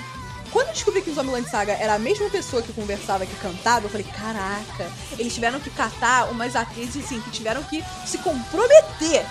Quando 0.52 0.68
eu 0.68 0.74
descobri 0.74 1.02
que 1.02 1.10
o 1.10 1.14
Zombieland 1.14 1.48
Saga 1.50 1.72
era 1.72 1.94
a 1.94 1.98
mesma 1.98 2.30
pessoa 2.30 2.62
que 2.62 2.72
conversava, 2.72 3.26
que 3.26 3.36
cantava, 3.36 3.86
eu 3.86 3.90
falei, 3.90 4.06
caraca, 4.06 4.90
eles 5.18 5.34
tiveram 5.34 5.58
que 5.60 5.70
catar 5.70 6.30
umas 6.30 6.54
atrizes 6.54 7.04
assim, 7.04 7.20
que 7.20 7.30
tiveram 7.30 7.62
que 7.64 7.84
se 8.06 8.18
comprometer 8.18 9.26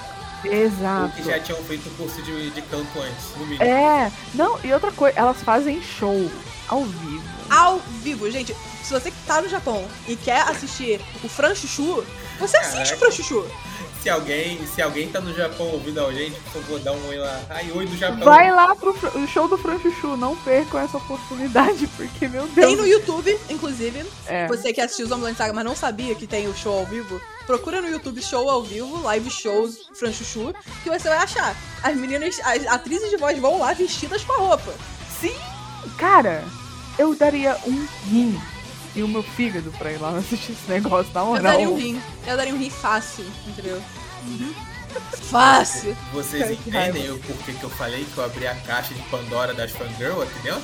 Ou 0.48 0.54
Exato. 0.54 1.16
que 1.16 1.24
já 1.24 1.40
tinham 1.40 1.62
feito 1.64 1.90
curso 1.98 2.22
de, 2.22 2.50
de 2.52 2.62
canto 2.64 3.00
antes, 3.00 3.36
no 3.38 3.46
mínimo. 3.46 3.64
É, 3.64 4.12
não, 4.34 4.60
e 4.64 4.74
outra 4.74 4.92
coisa, 4.92 5.18
elas 5.18 5.42
fazem 5.42 5.82
show 5.82 6.30
ao 6.68 6.84
vivo. 6.84 7.24
ao 7.50 7.80
vivo. 8.02 8.30
Gente, 8.30 8.56
se 8.84 8.94
você 8.94 9.12
que 9.12 9.18
tá 9.26 9.42
no 9.42 9.50
Japão 9.50 9.86
e 10.08 10.16
quer 10.16 10.42
assistir 10.42 11.00
o 11.24 11.28
Fran 11.28 11.56
Chuchu, 11.56 12.06
você 12.40 12.58
assiste 12.58 12.94
o 12.94 12.98
Fran 12.98 13.12
Chuchu. 13.12 13.46
Se 14.06 14.10
alguém, 14.12 14.60
se 14.68 14.84
alguém 14.84 15.10
tá 15.10 15.20
no 15.20 15.34
Japão 15.34 15.66
ouvindo 15.66 16.06
a 16.06 16.14
gente, 16.14 16.40
por 16.42 16.62
favor, 16.62 16.80
dá 16.80 16.92
um 16.92 17.08
oi 17.08 17.18
lá. 17.18 17.42
Ai, 17.50 17.72
oi 17.72 17.88
do 17.88 17.98
Japão. 17.98 18.24
Vai 18.24 18.52
lá 18.52 18.76
pro 18.76 18.96
show 19.28 19.48
do 19.48 19.58
Franchuchu, 19.58 20.16
não 20.16 20.36
percam 20.36 20.80
essa 20.80 20.98
oportunidade, 20.98 21.88
porque, 21.98 22.28
meu 22.28 22.44
Deus. 22.44 22.68
Tem 22.68 22.76
no 22.76 22.86
YouTube, 22.86 23.36
inclusive. 23.50 24.06
É. 24.28 24.46
Você 24.46 24.72
que 24.72 24.80
assistiu 24.80 25.08
o 25.08 25.10
Zombieland 25.10 25.36
Saga, 25.36 25.54
mas 25.54 25.66
não 25.66 25.76
sabia 25.76 26.14
que 26.14 26.28
tem 26.28 26.48
o 26.48 26.56
show 26.56 26.78
ao 26.78 26.86
vivo, 26.86 27.20
procura 27.46 27.82
no 27.82 27.90
YouTube 27.90 28.22
show 28.22 28.50
ao 28.50 28.64
vivo, 28.64 29.02
live 29.04 29.30
shows 29.30 29.88
Fran 29.94 30.12
Chuchu, 30.12 30.54
que 30.84 30.90
você 30.90 31.08
vai 31.10 31.18
achar. 31.20 31.56
As 31.84 31.96
meninas, 31.96 32.40
as 32.44 32.66
atrizes 32.68 33.10
de 33.10 33.18
voz 33.18 33.38
vão 33.40 33.60
lá 33.60 33.74
vestidas 33.74 34.24
com 34.24 34.34
a 34.34 34.38
roupa. 34.38 34.74
Sim! 35.20 35.36
Cara, 35.98 36.44
eu 36.98 37.16
daria 37.16 37.58
um 37.66 37.88
rim 38.10 38.40
e 38.96 39.04
o 39.04 39.08
meu 39.08 39.22
fígado 39.24 39.72
pra 39.78 39.92
ir 39.92 39.98
lá 40.02 40.10
assistir 40.18 40.54
esse 40.54 40.70
negócio, 40.70 41.12
na 41.14 41.22
Eu 41.22 41.26
moral. 41.26 41.44
daria 41.44 41.70
um 41.70 41.78
rim. 41.78 42.02
Eu 42.26 42.38
daria 42.38 42.54
um 42.54 42.58
rim 42.58 42.70
fácil, 42.70 43.26
entendeu? 43.48 43.82
Fácil. 45.30 45.96
Vocês 46.14 46.42
Cara, 46.42 46.54
entendem 46.54 47.12
o 47.12 47.20
porquê 47.20 47.54
que 47.54 47.64
eu 47.64 47.70
falei 47.70 48.06
que 48.06 48.18
eu 48.18 48.24
abri 48.24 48.48
a 48.48 48.56
caixa 48.56 48.94
de 48.94 49.02
Pandora 49.04 49.54
das 49.54 49.72
fangirl 49.72 50.22
aqui 50.22 50.40
dentro? 50.40 50.64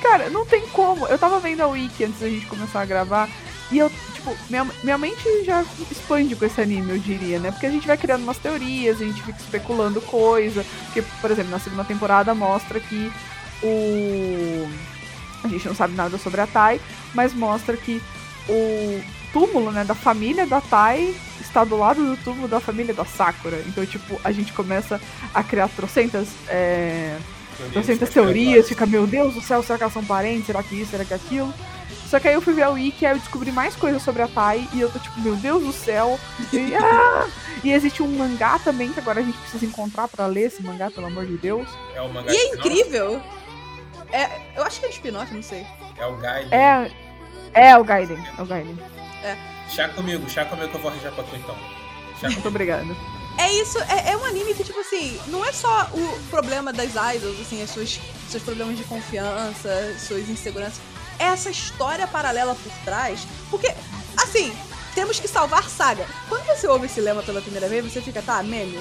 Cara, 0.00 0.30
não 0.30 0.46
tem 0.46 0.66
como. 0.68 1.06
Eu 1.06 1.18
tava 1.18 1.38
vendo 1.38 1.60
a 1.60 1.66
Wiki 1.66 2.04
antes 2.04 2.20
da 2.20 2.28
gente 2.28 2.46
começar 2.46 2.80
a 2.80 2.84
gravar. 2.86 3.28
E 3.72 3.78
eu, 3.78 3.90
tipo, 4.12 4.36
minha, 4.48 4.66
minha 4.82 4.98
mente 4.98 5.44
já 5.44 5.64
expande 5.90 6.34
com 6.34 6.44
esse 6.44 6.60
anime, 6.60 6.90
eu 6.90 6.98
diria, 6.98 7.38
né? 7.38 7.50
Porque 7.52 7.66
a 7.66 7.70
gente 7.70 7.86
vai 7.86 7.96
criando 7.96 8.22
umas 8.22 8.38
teorias, 8.38 9.00
a 9.00 9.04
gente 9.04 9.22
fica 9.22 9.38
especulando 9.38 10.00
coisa. 10.00 10.64
Porque, 10.86 11.02
por 11.20 11.30
exemplo, 11.30 11.52
na 11.52 11.60
segunda 11.60 11.84
temporada 11.84 12.34
mostra 12.34 12.80
que 12.80 13.12
o. 13.62 14.68
A 15.44 15.48
gente 15.48 15.66
não 15.68 15.74
sabe 15.74 15.94
nada 15.94 16.18
sobre 16.18 16.40
a 16.40 16.46
Tai, 16.46 16.80
mas 17.14 17.32
mostra 17.32 17.76
que 17.76 18.02
o 18.48 19.00
túmulo, 19.32 19.70
né, 19.70 19.84
da 19.84 19.94
família 19.94 20.46
da 20.46 20.60
Tai 20.60 21.14
está 21.40 21.64
do 21.64 21.76
lado 21.76 22.04
do 22.04 22.16
túmulo 22.22 22.48
da 22.48 22.60
família 22.60 22.92
da 22.92 23.04
Sakura. 23.04 23.62
Então, 23.66 23.86
tipo, 23.86 24.20
a 24.24 24.32
gente 24.32 24.52
começa 24.52 25.00
a 25.32 25.42
criar 25.42 25.68
trocentas. 25.68 26.28
É... 26.48 27.16
Trocentas 27.72 28.08
teorias, 28.08 28.68
fica, 28.68 28.86
meu 28.86 29.06
Deus 29.06 29.34
do 29.34 29.42
céu, 29.42 29.62
será 29.62 29.76
que 29.76 29.84
elas 29.84 29.92
são 29.92 30.04
parentes? 30.04 30.46
Será 30.46 30.62
que 30.62 30.74
isso? 30.74 30.92
Será 30.92 31.04
que 31.04 31.12
aquilo? 31.12 31.52
Só 32.10 32.18
que 32.18 32.26
aí 32.26 32.34
eu 32.34 32.42
fui 32.42 32.52
ver 32.52 32.64
a 32.64 32.70
Wiki, 32.70 33.06
aí 33.06 33.12
eu 33.12 33.20
descobri 33.20 33.52
mais 33.52 33.76
coisas 33.76 34.02
sobre 34.02 34.20
a 34.20 34.26
Tai, 34.26 34.68
e 34.74 34.80
eu 34.80 34.90
tô 34.90 34.98
tipo, 34.98 35.20
meu 35.20 35.36
Deus 35.36 35.62
do 35.62 35.72
céu. 35.72 36.18
E, 36.52 36.74
ah! 36.74 37.28
E 37.62 37.70
existe 37.70 38.02
um 38.02 38.08
mangá 38.08 38.58
também, 38.58 38.92
que 38.92 38.98
agora 38.98 39.20
a 39.20 39.22
gente 39.22 39.38
precisa 39.38 39.64
encontrar 39.64 40.08
pra 40.08 40.26
ler 40.26 40.48
esse 40.48 40.60
mangá, 40.60 40.90
pelo 40.90 41.06
amor 41.06 41.24
de 41.24 41.36
Deus. 41.36 41.68
É 41.94 42.00
o 42.00 42.12
mangá 42.12 42.32
E 42.32 42.36
é 42.36 42.48
incrível. 42.48 43.22
É, 44.10 44.28
eu 44.56 44.64
acho 44.64 44.80
que 44.80 44.86
é 44.86 44.88
spin-off, 44.90 45.32
não 45.32 45.42
sei. 45.42 45.64
É 45.96 46.06
o 46.06 46.16
Gaiden. 46.16 46.52
É. 46.52 46.90
É 47.52 47.78
o 47.78 47.84
Gaiden, 47.84 48.18
é 48.36 48.42
o 48.42 48.46
Gaiden. 48.46 48.78
Chá 49.68 49.88
comigo, 49.90 50.28
chá 50.28 50.44
comigo 50.44 50.68
que 50.68 50.74
eu 50.74 50.80
vou 50.80 50.90
arranjar 50.90 51.12
pra 51.12 51.22
tu 51.22 51.36
então. 51.36 51.56
Chá 52.20 52.28
Muito 52.28 52.48
obrigada. 52.48 52.88
É 53.38 53.52
isso, 53.52 53.78
é, 53.78 54.10
é 54.10 54.16
um 54.16 54.24
anime 54.24 54.52
que, 54.52 54.64
tipo 54.64 54.80
assim, 54.80 55.18
não 55.28 55.44
é 55.44 55.52
só 55.52 55.88
o 55.94 56.20
problema 56.28 56.72
das 56.72 56.90
idols, 56.90 57.40
assim, 57.40 57.62
as 57.62 57.70
suas, 57.70 58.00
seus 58.28 58.42
problemas 58.42 58.76
de 58.76 58.82
confiança, 58.84 59.96
suas 59.96 60.28
inseguranças. 60.28 60.80
É 61.20 61.26
essa 61.26 61.50
história 61.50 62.06
paralela 62.06 62.54
por 62.54 62.72
trás. 62.84 63.20
Porque, 63.50 63.72
assim, 64.16 64.52
temos 64.94 65.20
que 65.20 65.28
salvar 65.28 65.68
saga. 65.68 66.06
Quando 66.28 66.44
você 66.46 66.66
ouve 66.66 66.86
esse 66.86 67.00
lema 67.00 67.22
pela 67.22 67.40
primeira 67.42 67.68
vez, 67.68 67.84
você 67.84 68.00
fica, 68.00 68.22
tá, 68.22 68.42
meme. 68.42 68.78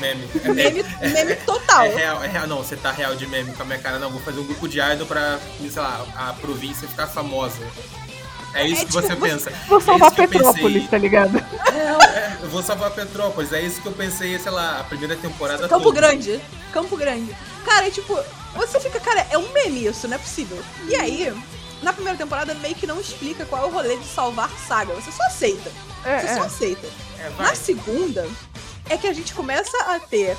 Meme. 0.00 0.28
Meme, 0.54 0.82
meme 1.12 1.36
total. 1.36 1.84
É 1.84 1.94
real, 1.94 2.24
é 2.24 2.28
real. 2.28 2.46
Não, 2.46 2.58
você 2.58 2.76
tá 2.76 2.90
real 2.90 3.14
de 3.14 3.26
meme 3.26 3.52
com 3.52 3.62
a 3.62 3.66
minha 3.66 3.78
cara. 3.78 3.98
Não, 3.98 4.10
vou 4.10 4.20
fazer 4.20 4.40
um 4.40 4.44
grupo 4.44 4.68
de 4.68 4.80
idol 4.80 5.06
pra, 5.06 5.38
sei 5.58 5.82
lá, 5.82 6.04
a 6.16 6.32
província 6.34 6.88
ficar 6.88 7.06
famosa. 7.06 7.58
É 8.54 8.66
isso 8.66 8.82
É 8.82 8.84
que 8.86 8.90
tipo, 8.92 9.02
você 9.02 9.16
pensa. 9.16 9.50
Vou 9.68 9.78
É 9.78 9.82
salvar 9.82 10.08
isso 10.08 10.16
que 10.16 10.22
eu 10.22 10.28
Petrópolis, 10.28 10.72
pensei. 10.74 10.88
tá 10.88 10.98
ligado? 10.98 11.36
É, 11.38 12.38
eu 12.42 12.48
vou 12.48 12.62
salvar 12.62 12.90
Petrópolis. 12.90 13.52
É 13.52 13.60
isso 13.60 13.82
que 13.82 13.86
eu 13.88 13.92
pensei, 13.92 14.38
sei 14.38 14.50
lá, 14.50 14.80
a 14.80 14.84
primeira 14.84 15.14
temporada 15.16 15.68
Campo 15.68 15.84
toda. 15.84 16.00
Grande. 16.00 16.40
Campo 16.72 16.96
Grande. 16.96 17.36
Cara, 17.66 17.86
é 17.86 17.90
tipo, 17.90 18.18
você 18.54 18.80
fica, 18.80 18.98
cara, 19.00 19.26
é 19.30 19.36
um 19.36 19.52
meme 19.52 19.86
isso, 19.86 20.08
não 20.08 20.16
é 20.16 20.18
possível. 20.18 20.58
E 20.88 20.94
aí, 20.94 21.34
na 21.82 21.92
primeira 21.92 22.18
temporada, 22.18 22.54
meio 22.54 22.74
que 22.74 22.86
não 22.86 23.00
explica 23.00 23.44
qual 23.46 23.64
é 23.64 23.66
o 23.66 23.70
rolê 23.70 23.96
de 23.96 24.06
salvar 24.06 24.50
saga. 24.66 24.94
Você 24.94 25.10
só 25.12 25.22
aceita. 25.24 25.70
É, 26.04 26.20
Você 26.20 26.34
só 26.34 26.42
é. 26.42 26.46
aceita. 26.46 26.86
É, 27.18 27.30
Na 27.38 27.54
segunda, 27.54 28.28
é 28.88 28.96
que 28.96 29.06
a 29.06 29.12
gente 29.12 29.34
começa 29.34 29.76
a 29.84 29.98
ter 30.00 30.36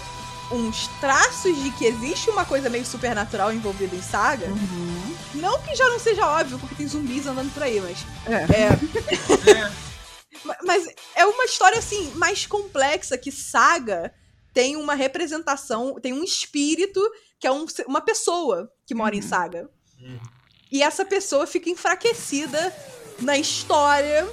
uns 0.51 0.87
traços 1.01 1.55
de 1.61 1.71
que 1.71 1.85
existe 1.85 2.29
uma 2.29 2.45
coisa 2.45 2.69
meio 2.69 2.85
supernatural 2.85 3.51
envolvida 3.51 3.95
em 3.95 4.01
saga. 4.01 4.47
Uhum. 4.47 5.17
Não 5.35 5.61
que 5.61 5.75
já 5.75 5.89
não 5.89 5.99
seja 5.99 6.25
óbvio, 6.25 6.57
porque 6.57 6.75
tem 6.75 6.87
zumbis 6.87 7.25
andando 7.27 7.53
por 7.53 7.63
aí, 7.63 7.81
mas. 7.81 7.97
É. 8.25 8.43
É, 8.63 8.69
É, 9.51 9.71
ma- 10.45 10.57
mas 10.65 10.87
é 11.15 11.25
uma 11.25 11.43
história, 11.45 11.77
assim, 11.79 12.11
mais 12.15 12.45
complexa 12.45 13.17
que 13.17 13.31
saga 13.31 14.13
tem 14.53 14.75
uma 14.77 14.95
representação, 14.95 15.95
tem 16.01 16.13
um 16.13 16.23
espírito 16.23 17.01
que 17.39 17.45
é 17.47 17.51
um 17.51 17.65
uma 17.87 18.01
pessoa 18.01 18.69
que 18.85 18.95
mora 18.95 19.15
em 19.15 19.21
Uhum. 19.21 19.27
saga. 19.27 19.69
Uhum. 19.99 20.19
E 20.71 20.81
essa 20.83 21.05
pessoa 21.05 21.47
fica 21.47 21.69
enfraquecida 21.69 22.73
na 23.19 23.37
história 23.37 24.27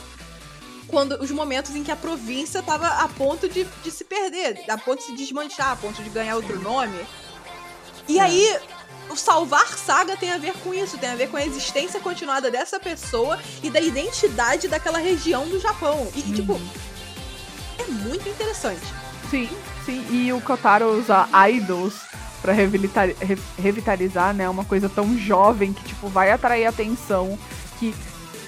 quando 0.88 1.12
os 1.23 1.31
momentos 1.31 1.75
em 1.75 1.83
que 1.83 1.90
a 1.90 1.97
província 1.97 2.62
tava 2.62 2.87
a 2.87 3.09
ponto 3.09 3.49
de, 3.49 3.64
de 3.83 3.90
se 3.90 4.05
perder, 4.05 4.62
a 4.68 4.77
ponto 4.77 4.99
de 5.01 5.07
se 5.07 5.12
desmanchar, 5.16 5.70
a 5.73 5.77
ponto 5.77 6.03
de 6.03 6.11
ganhar 6.11 6.37
outro 6.37 6.61
nome. 6.61 6.99
E 8.09 8.18
É. 8.18 8.23
aí, 8.23 8.59
o 9.09 9.16
salvar 9.16 9.66
Saga 9.79 10.16
tem 10.16 10.31
a 10.33 10.38
ver 10.38 10.53
com 10.62 10.75
isso, 10.75 10.99
tem 10.99 11.11
a 11.11 11.16
ver 11.16 11.29
com 11.31 11.37
a 11.37 11.44
existência 11.44 12.01
continuada 12.01 12.51
dessa 12.51 12.79
pessoa 12.79 13.38
e 13.62 13.70
da 13.70 13.81
identidade 13.81 14.68
daquela 14.68 14.99
região 14.99 15.49
do 15.49 15.59
Japão. 15.61 16.07
E, 16.14 16.20
Uhum. 16.20 16.35
tipo, 16.35 16.61
é 17.79 17.85
muito 17.90 18.29
interessante. 18.29 18.83
Sim, 19.31 19.49
sim. 19.87 20.07
E 20.11 20.33
o 20.33 20.40
Kotaro 20.40 20.99
usa 20.99 21.27
idols 21.49 21.94
pra 22.45 22.53
revitalizar, 22.53 23.39
revitalizar, 23.59 24.35
né? 24.35 24.47
Uma 24.51 24.67
coisa 24.67 24.87
tão 24.87 25.17
jovem 25.17 25.73
que, 25.73 25.83
tipo, 25.83 26.09
vai 26.09 26.31
atrair 26.31 26.67
atenção. 26.67 27.39
Que 27.81 27.95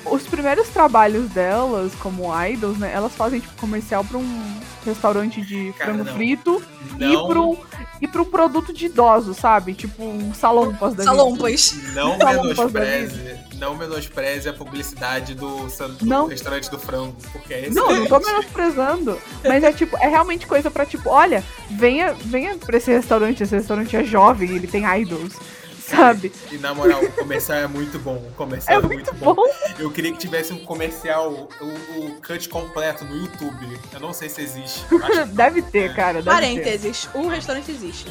os 0.04 0.24
primeiros 0.24 0.68
trabalhos 0.68 1.30
delas, 1.30 1.94
como 1.94 2.28
idols, 2.44 2.76
né? 2.76 2.92
Elas 2.92 3.14
fazem, 3.14 3.40
tipo, 3.40 3.58
comercial 3.58 4.04
pra 4.04 4.18
um 4.18 4.60
restaurante 4.84 5.40
de 5.40 5.72
Cara, 5.78 5.94
frango 5.94 6.04
não. 6.04 6.14
frito 6.14 6.62
e 7.00 7.04
Não, 7.04 7.26
pra, 7.26 7.40
um, 7.40 7.56
e 8.02 8.06
pra 8.06 8.20
um 8.20 8.26
produto 8.26 8.70
de 8.70 8.84
idosos, 8.84 9.38
sabe? 9.38 9.72
Tipo, 9.72 10.04
um 10.04 10.34
salompas 10.34 10.94
da 10.94 11.02
vida. 11.02 11.04
Salompas. 11.04 11.74
não 11.94 12.18
Fala 12.18 12.40
um 12.42 12.44
menospreze, 12.44 13.34
não 13.58 13.76
menospreze 13.76 14.48
a 14.48 14.52
publicidade 14.52 15.34
do, 15.34 15.66
do 15.98 16.06
Não. 16.06 16.26
restaurante 16.26 16.70
do 16.70 16.78
frango, 16.78 17.16
porque 17.32 17.54
é 17.54 17.60
esse 17.62 17.74
Não, 17.74 17.90
não 17.90 18.06
tô 18.06 18.18
menosprezando. 18.18 19.18
Mas 19.44 19.62
é 19.64 19.72
tipo, 19.72 19.96
é 19.98 20.08
realmente 20.08 20.46
coisa 20.46 20.70
pra 20.70 20.84
tipo, 20.86 21.08
olha, 21.10 21.42
venha, 21.70 22.12
venha 22.14 22.56
pra 22.56 22.76
esse 22.76 22.90
restaurante, 22.92 23.42
esse 23.42 23.54
restaurante 23.54 23.96
é 23.96 24.04
jovem, 24.04 24.50
ele 24.50 24.66
tem 24.66 24.84
idols, 25.00 25.32
sabe? 25.80 26.32
E 26.50 26.58
na 26.58 26.74
moral, 26.74 27.02
o 27.02 27.10
comercial 27.12 27.58
é 27.58 27.66
muito 27.66 27.98
bom. 27.98 28.16
O 28.16 28.32
comercial 28.34 28.80
É 28.80 28.84
é, 28.84 28.86
muito 28.86 29.14
bom. 29.14 29.34
bom. 29.34 29.44
Eu 29.78 29.90
queria 29.90 30.12
que 30.12 30.18
tivesse 30.18 30.52
um 30.52 30.58
comercial, 30.58 31.48
o, 31.60 31.64
o 32.00 32.20
cut 32.20 32.48
completo 32.48 33.04
no 33.04 33.16
YouTube. 33.16 33.78
Eu 33.92 34.00
não 34.00 34.12
sei 34.12 34.28
se 34.28 34.40
existe. 34.42 34.84
Deve 35.32 35.62
ter, 35.62 35.94
cara. 35.94 36.20
Deve 36.22 36.24
ter. 36.24 36.30
Parênteses, 36.30 37.08
o 37.14 37.28
restaurante 37.28 37.70
existe. 37.70 38.06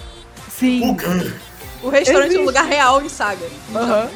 Sim. 0.49 0.79
Puga. 0.81 1.33
O 1.83 1.89
restaurante 1.89 2.23
é 2.23 2.27
Existe. 2.27 2.41
um 2.41 2.45
lugar 2.45 2.65
real 2.65 3.01
em 3.01 3.09
Saga. 3.09 3.45
Aham. 3.75 4.09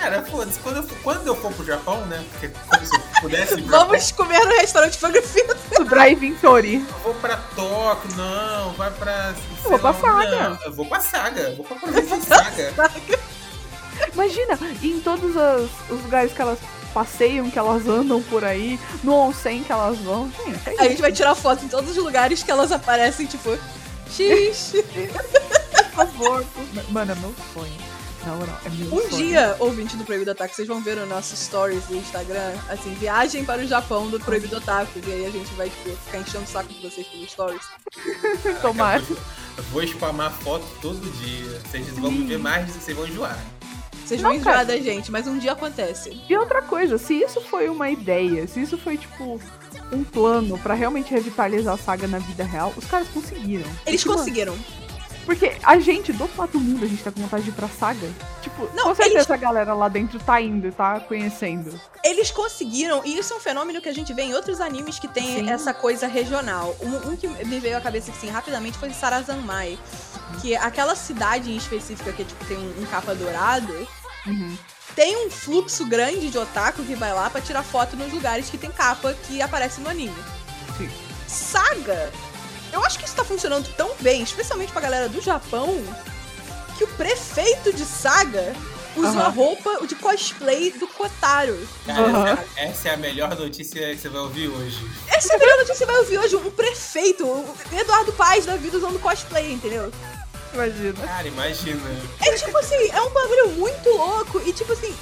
Cara, 0.00 0.22
foda-se, 0.24 0.58
quando, 0.60 0.76
eu 0.78 0.82
for- 0.82 0.98
quando 1.02 1.26
eu 1.26 1.36
for 1.36 1.52
pro 1.52 1.64
Japão, 1.64 2.00
né? 2.06 2.24
Porque 2.32 2.48
como 2.48 2.86
se 2.86 2.94
eu 2.96 3.00
pudesse 3.20 3.54
ir 3.54 3.62
pro 3.62 3.70
Vamos 3.78 4.12
comer 4.12 4.38
no 4.44 4.50
restaurante 4.56 4.96
frango 4.98 5.22
frito. 5.22 5.56
O 5.78 5.84
Drive-In 5.84 6.34
Tori. 6.36 6.80
Japão, 6.80 6.96
eu 6.96 7.02
vou 7.04 7.14
pra 7.14 7.36
Tóquio, 7.54 8.16
não, 8.16 8.72
vai 8.74 8.90
pra. 8.90 9.34
sei 9.34 9.70
vou 9.70 9.78
pra 9.78 9.90
lá, 9.90 10.22
Saga. 10.22 10.48
não, 10.50 10.58
eu 10.64 10.72
vou 10.72 10.86
pra 10.86 11.00
Saga, 11.00 11.40
eu 11.42 11.56
vou 11.56 11.64
pra 11.66 11.76
província 11.76 12.16
de 12.18 12.24
Saga. 12.26 12.74
Imagina, 14.14 14.58
e 14.80 14.90
em 14.92 15.00
todos 15.00 15.36
as- 15.36 15.68
os 15.90 16.02
lugares 16.02 16.32
que 16.32 16.40
elas 16.40 16.58
passeiam, 16.94 17.50
que 17.50 17.58
elas 17.58 17.86
andam 17.86 18.22
por 18.22 18.44
aí, 18.44 18.80
no 19.04 19.14
onsen 19.14 19.62
que 19.62 19.70
elas 19.70 19.98
vão. 19.98 20.32
Gente, 20.44 20.60
é 20.66 20.80
A 20.80 20.88
gente 20.88 21.00
vai 21.02 21.12
tirar 21.12 21.34
foto 21.34 21.64
em 21.64 21.68
todos 21.68 21.90
os 21.96 22.02
lugares 22.02 22.42
que 22.42 22.50
elas 22.50 22.72
aparecem, 22.72 23.26
tipo, 23.26 23.56
X. 24.10 24.72
por 25.94 26.06
favor. 26.06 26.44
Mano, 26.88 27.12
é 27.12 27.14
meu 27.16 27.34
sonho. 27.52 27.89
Na 28.26 28.34
moral, 28.34 28.58
é 28.66 28.68
meu 28.68 28.94
Um 28.94 29.00
sonho. 29.10 29.16
dia, 29.16 29.56
ouvinte 29.58 29.96
do 29.96 30.04
Proibido 30.04 30.30
Otaku, 30.32 30.54
vocês 30.54 30.68
vão 30.68 30.80
ver 30.82 30.94
no 30.96 31.06
nosso 31.06 31.34
stories 31.34 31.84
do 31.84 31.96
Instagram, 31.96 32.52
assim, 32.68 32.92
viagem 32.94 33.44
para 33.46 33.62
o 33.62 33.66
Japão 33.66 34.08
do 34.08 34.20
Proibido 34.20 34.56
Otaku. 34.58 35.00
E 35.06 35.10
aí 35.12 35.26
a 35.26 35.30
gente 35.30 35.50
vai, 35.54 35.70
tipo, 35.70 35.90
ficar 36.04 36.18
enchendo 36.18 36.44
o 36.44 36.46
saco 36.46 36.68
de 36.70 36.80
vocês 36.86 37.06
pelos 37.06 37.30
stories. 37.30 37.62
Tomara. 38.60 39.02
Eu 39.56 39.64
vou- 39.72 39.82
spamar 39.86 40.32
foto 40.32 40.66
todo 40.82 41.00
dia. 41.18 41.60
Vocês 41.70 41.88
vão 41.98 42.26
ver 42.26 42.38
mais, 42.38 42.70
vocês 42.70 42.94
vão 42.96 43.06
enjoar. 43.06 43.38
Vocês 44.04 44.20
Não, 44.20 44.30
vão 44.30 44.38
enjoar 44.38 44.54
cara. 44.56 44.66
da 44.66 44.76
gente, 44.78 45.10
mas 45.10 45.26
um 45.26 45.38
dia 45.38 45.52
acontece. 45.52 46.20
E 46.28 46.36
outra 46.36 46.60
coisa, 46.62 46.98
se 46.98 47.14
isso 47.14 47.40
foi 47.40 47.68
uma 47.68 47.88
ideia, 47.90 48.46
se 48.46 48.60
isso 48.60 48.76
foi, 48.76 48.98
tipo, 48.98 49.40
um 49.92 50.04
plano 50.04 50.58
pra 50.58 50.74
realmente 50.74 51.10
revitalizar 51.12 51.74
a 51.74 51.78
saga 51.78 52.06
na 52.08 52.18
vida 52.18 52.44
real, 52.44 52.72
os 52.76 52.84
caras 52.84 53.08
conseguiram. 53.08 53.68
Eles 53.86 54.00
Tipo, 54.02 54.14
conseguiram. 54.14 54.56
Porque 55.30 55.52
a 55.62 55.78
gente, 55.78 56.12
do 56.12 56.24
outro 56.24 56.40
lado 56.40 56.50
do 56.50 56.58
mundo, 56.58 56.84
a 56.84 56.88
gente 56.88 57.04
tá 57.04 57.12
com 57.12 57.20
vontade 57.20 57.44
de 57.44 57.50
ir 57.50 57.52
pra 57.52 57.68
saga. 57.68 58.08
Tipo, 58.42 58.68
Não, 58.74 58.82
com 58.88 58.94
certeza 58.96 59.18
eles- 59.18 59.30
a 59.30 59.36
galera 59.36 59.74
lá 59.74 59.86
dentro 59.88 60.18
tá 60.18 60.40
indo, 60.40 60.72
tá 60.72 60.98
conhecendo. 60.98 61.80
Eles 62.02 62.32
conseguiram, 62.32 63.00
e 63.04 63.16
isso 63.16 63.32
é 63.32 63.36
um 63.36 63.40
fenômeno 63.40 63.80
que 63.80 63.88
a 63.88 63.94
gente 63.94 64.12
vê 64.12 64.22
em 64.22 64.34
outros 64.34 64.60
animes 64.60 64.98
que 64.98 65.06
tem 65.06 65.36
Sim. 65.36 65.48
essa 65.48 65.72
coisa 65.72 66.08
regional. 66.08 66.74
Um, 66.82 67.10
um 67.12 67.16
que 67.16 67.28
me 67.28 67.60
veio 67.60 67.76
à 67.78 67.80
cabeça 67.80 68.10
assim 68.10 68.28
rapidamente 68.28 68.76
foi 68.76 68.90
Sarazanmai. 68.90 69.78
Que 70.40 70.54
é 70.54 70.58
aquela 70.58 70.96
cidade 70.96 71.52
em 71.52 71.56
específica 71.56 72.12
que 72.12 72.24
tipo, 72.24 72.44
tem 72.46 72.56
um, 72.56 72.82
um 72.82 72.86
capa 72.86 73.14
dourado, 73.14 73.72
Uhum. 74.26 74.56
tem 74.96 75.26
um 75.26 75.30
fluxo 75.30 75.86
grande 75.86 76.28
de 76.28 76.38
otaku 76.38 76.82
que 76.82 76.96
vai 76.96 77.12
lá 77.14 77.30
pra 77.30 77.40
tirar 77.40 77.62
foto 77.62 77.94
nos 77.96 78.12
lugares 78.12 78.50
que 78.50 78.58
tem 78.58 78.70
capa 78.72 79.14
que 79.28 79.40
aparece 79.40 79.80
no 79.80 79.88
anime. 79.88 80.16
Sim. 80.76 80.90
Saga, 81.28 82.10
eu 82.72 82.84
acho 82.84 82.98
que 82.98 83.04
isso 83.04 83.14
tá 83.14 83.24
funcionando 83.24 83.68
tão 83.76 83.90
bem, 84.00 84.22
especialmente 84.22 84.72
pra 84.72 84.80
galera 84.80 85.08
do 85.08 85.20
Japão, 85.20 85.82
que 86.78 86.84
o 86.84 86.88
prefeito 86.88 87.72
de 87.72 87.84
Saga 87.84 88.54
usa 88.96 89.08
Aham. 89.10 89.26
a 89.26 89.28
roupa 89.28 89.86
de 89.86 89.94
cosplay 89.94 90.72
do 90.72 90.86
Kotaro. 90.88 91.56
Cara, 91.86 92.02
Aham. 92.02 92.26
essa, 92.28 92.46
essa 92.56 92.88
é 92.88 92.94
a 92.94 92.96
melhor 92.96 93.36
notícia 93.36 93.94
que 93.94 94.00
você 94.00 94.08
vai 94.08 94.20
ouvir 94.22 94.48
hoje. 94.48 94.78
Essa 95.08 95.32
é 95.32 95.36
a 95.36 95.38
melhor 95.38 95.56
notícia 95.58 95.72
que 95.74 95.78
você 95.78 95.86
vai 95.86 95.96
ouvir 95.98 96.18
hoje, 96.18 96.36
um 96.36 96.50
prefeito, 96.50 97.24
o 97.24 97.54
Eduardo 97.72 98.12
Paes 98.12 98.46
da 98.46 98.56
vida 98.56 98.76
usando 98.78 98.98
cosplay, 99.00 99.52
entendeu? 99.52 99.92
Imagina. 100.52 101.06
Cara, 101.06 101.28
imagina. 101.28 101.80
É 102.20 102.32
tipo 102.32 102.56
assim, 102.58 102.90
é 102.90 103.00
um 103.02 103.10
bagulho 103.10 103.50
muito 103.50 103.88
louco 103.88 104.42
e 104.44 104.52
tipo 104.52 104.72
assim, 104.72 104.92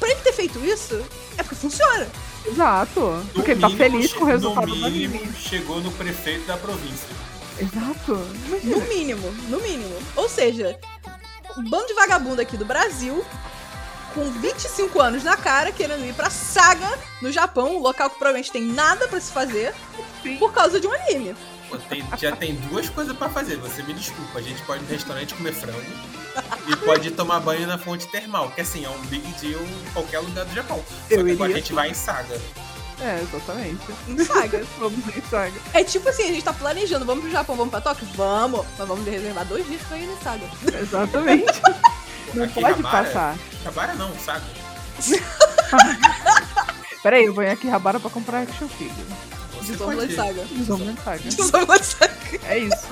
pra 0.00 0.10
ele 0.10 0.20
ter 0.20 0.32
feito 0.32 0.58
isso, 0.64 1.00
é 1.38 1.42
porque 1.42 1.54
funciona. 1.54 2.08
Exato. 2.46 3.00
No 3.00 3.24
Porque 3.34 3.50
ele 3.52 3.60
tá 3.60 3.68
mínimo, 3.68 3.84
feliz 3.84 4.12
com 4.12 4.24
o 4.24 4.26
resultado 4.26 4.66
No 4.68 4.74
do 4.76 4.90
mínimo, 4.90 5.16
anime. 5.16 5.32
chegou 5.36 5.80
no 5.80 5.90
prefeito 5.92 6.46
da 6.46 6.56
província. 6.56 7.08
Exato. 7.60 8.20
Imagina. 8.46 8.76
No 8.76 8.84
mínimo, 8.86 9.30
no 9.48 9.60
mínimo. 9.60 9.94
Ou 10.14 10.28
seja, 10.28 10.78
um 11.56 11.64
bando 11.68 11.86
de 11.86 11.94
vagabundo 11.94 12.40
aqui 12.40 12.56
do 12.56 12.64
Brasil, 12.64 13.24
com 14.14 14.30
25 14.30 15.00
anos 15.00 15.24
na 15.24 15.36
cara, 15.36 15.72
querendo 15.72 16.04
ir 16.04 16.14
pra 16.14 16.30
Saga, 16.30 16.98
no 17.22 17.32
Japão, 17.32 17.76
um 17.76 17.80
local 17.80 18.08
que 18.10 18.16
provavelmente 18.18 18.52
tem 18.52 18.62
nada 18.62 19.08
pra 19.08 19.20
se 19.20 19.32
fazer, 19.32 19.74
Sim. 20.22 20.36
por 20.36 20.52
causa 20.52 20.78
de 20.80 20.86
um 20.86 20.92
anime. 20.92 21.34
Pô, 21.68 21.76
tem- 21.78 22.04
já 22.18 22.34
tem 22.34 22.54
duas 22.54 22.88
coisas 22.88 23.16
pra 23.16 23.28
fazer. 23.28 23.56
Você 23.56 23.82
me 23.82 23.92
desculpa. 23.94 24.38
A 24.38 24.42
gente 24.42 24.62
pode 24.62 24.82
ir 24.82 24.86
no 24.86 24.90
restaurante 24.92 25.34
comer 25.34 25.52
frango 25.52 25.82
e 26.68 26.76
pode 26.76 27.10
tomar 27.10 27.40
banho 27.40 27.66
na 27.66 27.78
fonte 27.78 28.06
termal, 28.08 28.50
que 28.50 28.60
assim, 28.60 28.84
é 28.84 28.90
um 28.90 28.98
big 29.06 29.26
deal 29.40 29.60
em 29.62 29.90
qualquer 29.92 30.20
lugar 30.20 30.44
do 30.44 30.54
Japão. 30.54 30.82
Só 31.08 31.14
Eu 31.14 31.24
que 31.24 31.32
agora 31.32 31.52
a 31.52 31.56
gente 31.56 31.72
vai 31.72 31.90
em 31.90 31.94
Saga. 31.94 32.40
É, 33.00 33.20
exatamente. 33.22 33.82
Em 34.08 34.24
Saga. 34.24 34.64
Vamos 34.78 35.16
em 35.16 35.20
saga. 35.28 35.60
É 35.74 35.84
tipo 35.84 36.08
assim, 36.08 36.22
a 36.22 36.26
gente 36.28 36.42
tá 36.44 36.52
planejando, 36.54 37.04
vamos 37.04 37.24
pro 37.24 37.30
Japão, 37.32 37.54
vamos 37.54 37.70
pra 37.70 37.80
Tóquio? 37.82 38.08
Vamos! 38.14 38.64
Mas 38.78 38.88
vamos 38.88 39.06
reservar 39.06 39.44
dois 39.44 39.66
dias 39.66 39.82
pra 39.82 39.98
ir 39.98 40.06
na 40.06 40.16
Saga. 40.16 40.46
Exatamente. 40.80 41.60
Não 42.34 42.44
Aqui, 42.44 42.60
pode 42.60 42.82
Rabara- 42.82 43.04
passar. 43.04 43.36
Rabara 43.64 43.94
não, 43.94 44.12
Saga. 44.18 44.44
Peraí, 47.02 47.24
eu 47.26 47.34
venho 47.34 47.52
aqui 47.52 47.68
Rabara 47.68 48.00
pra 48.00 48.10
comprar 48.10 48.40
action 48.42 48.68
figure. 48.68 49.06
De 49.66 50.12
ir. 50.12 50.16
Saga. 50.16 50.44
Desonra 50.50 50.94
saga. 51.04 51.22
Desonra 51.22 51.78
de 51.78 51.84
Saga. 51.86 52.14
É 52.44 52.58
isso. 52.58 52.86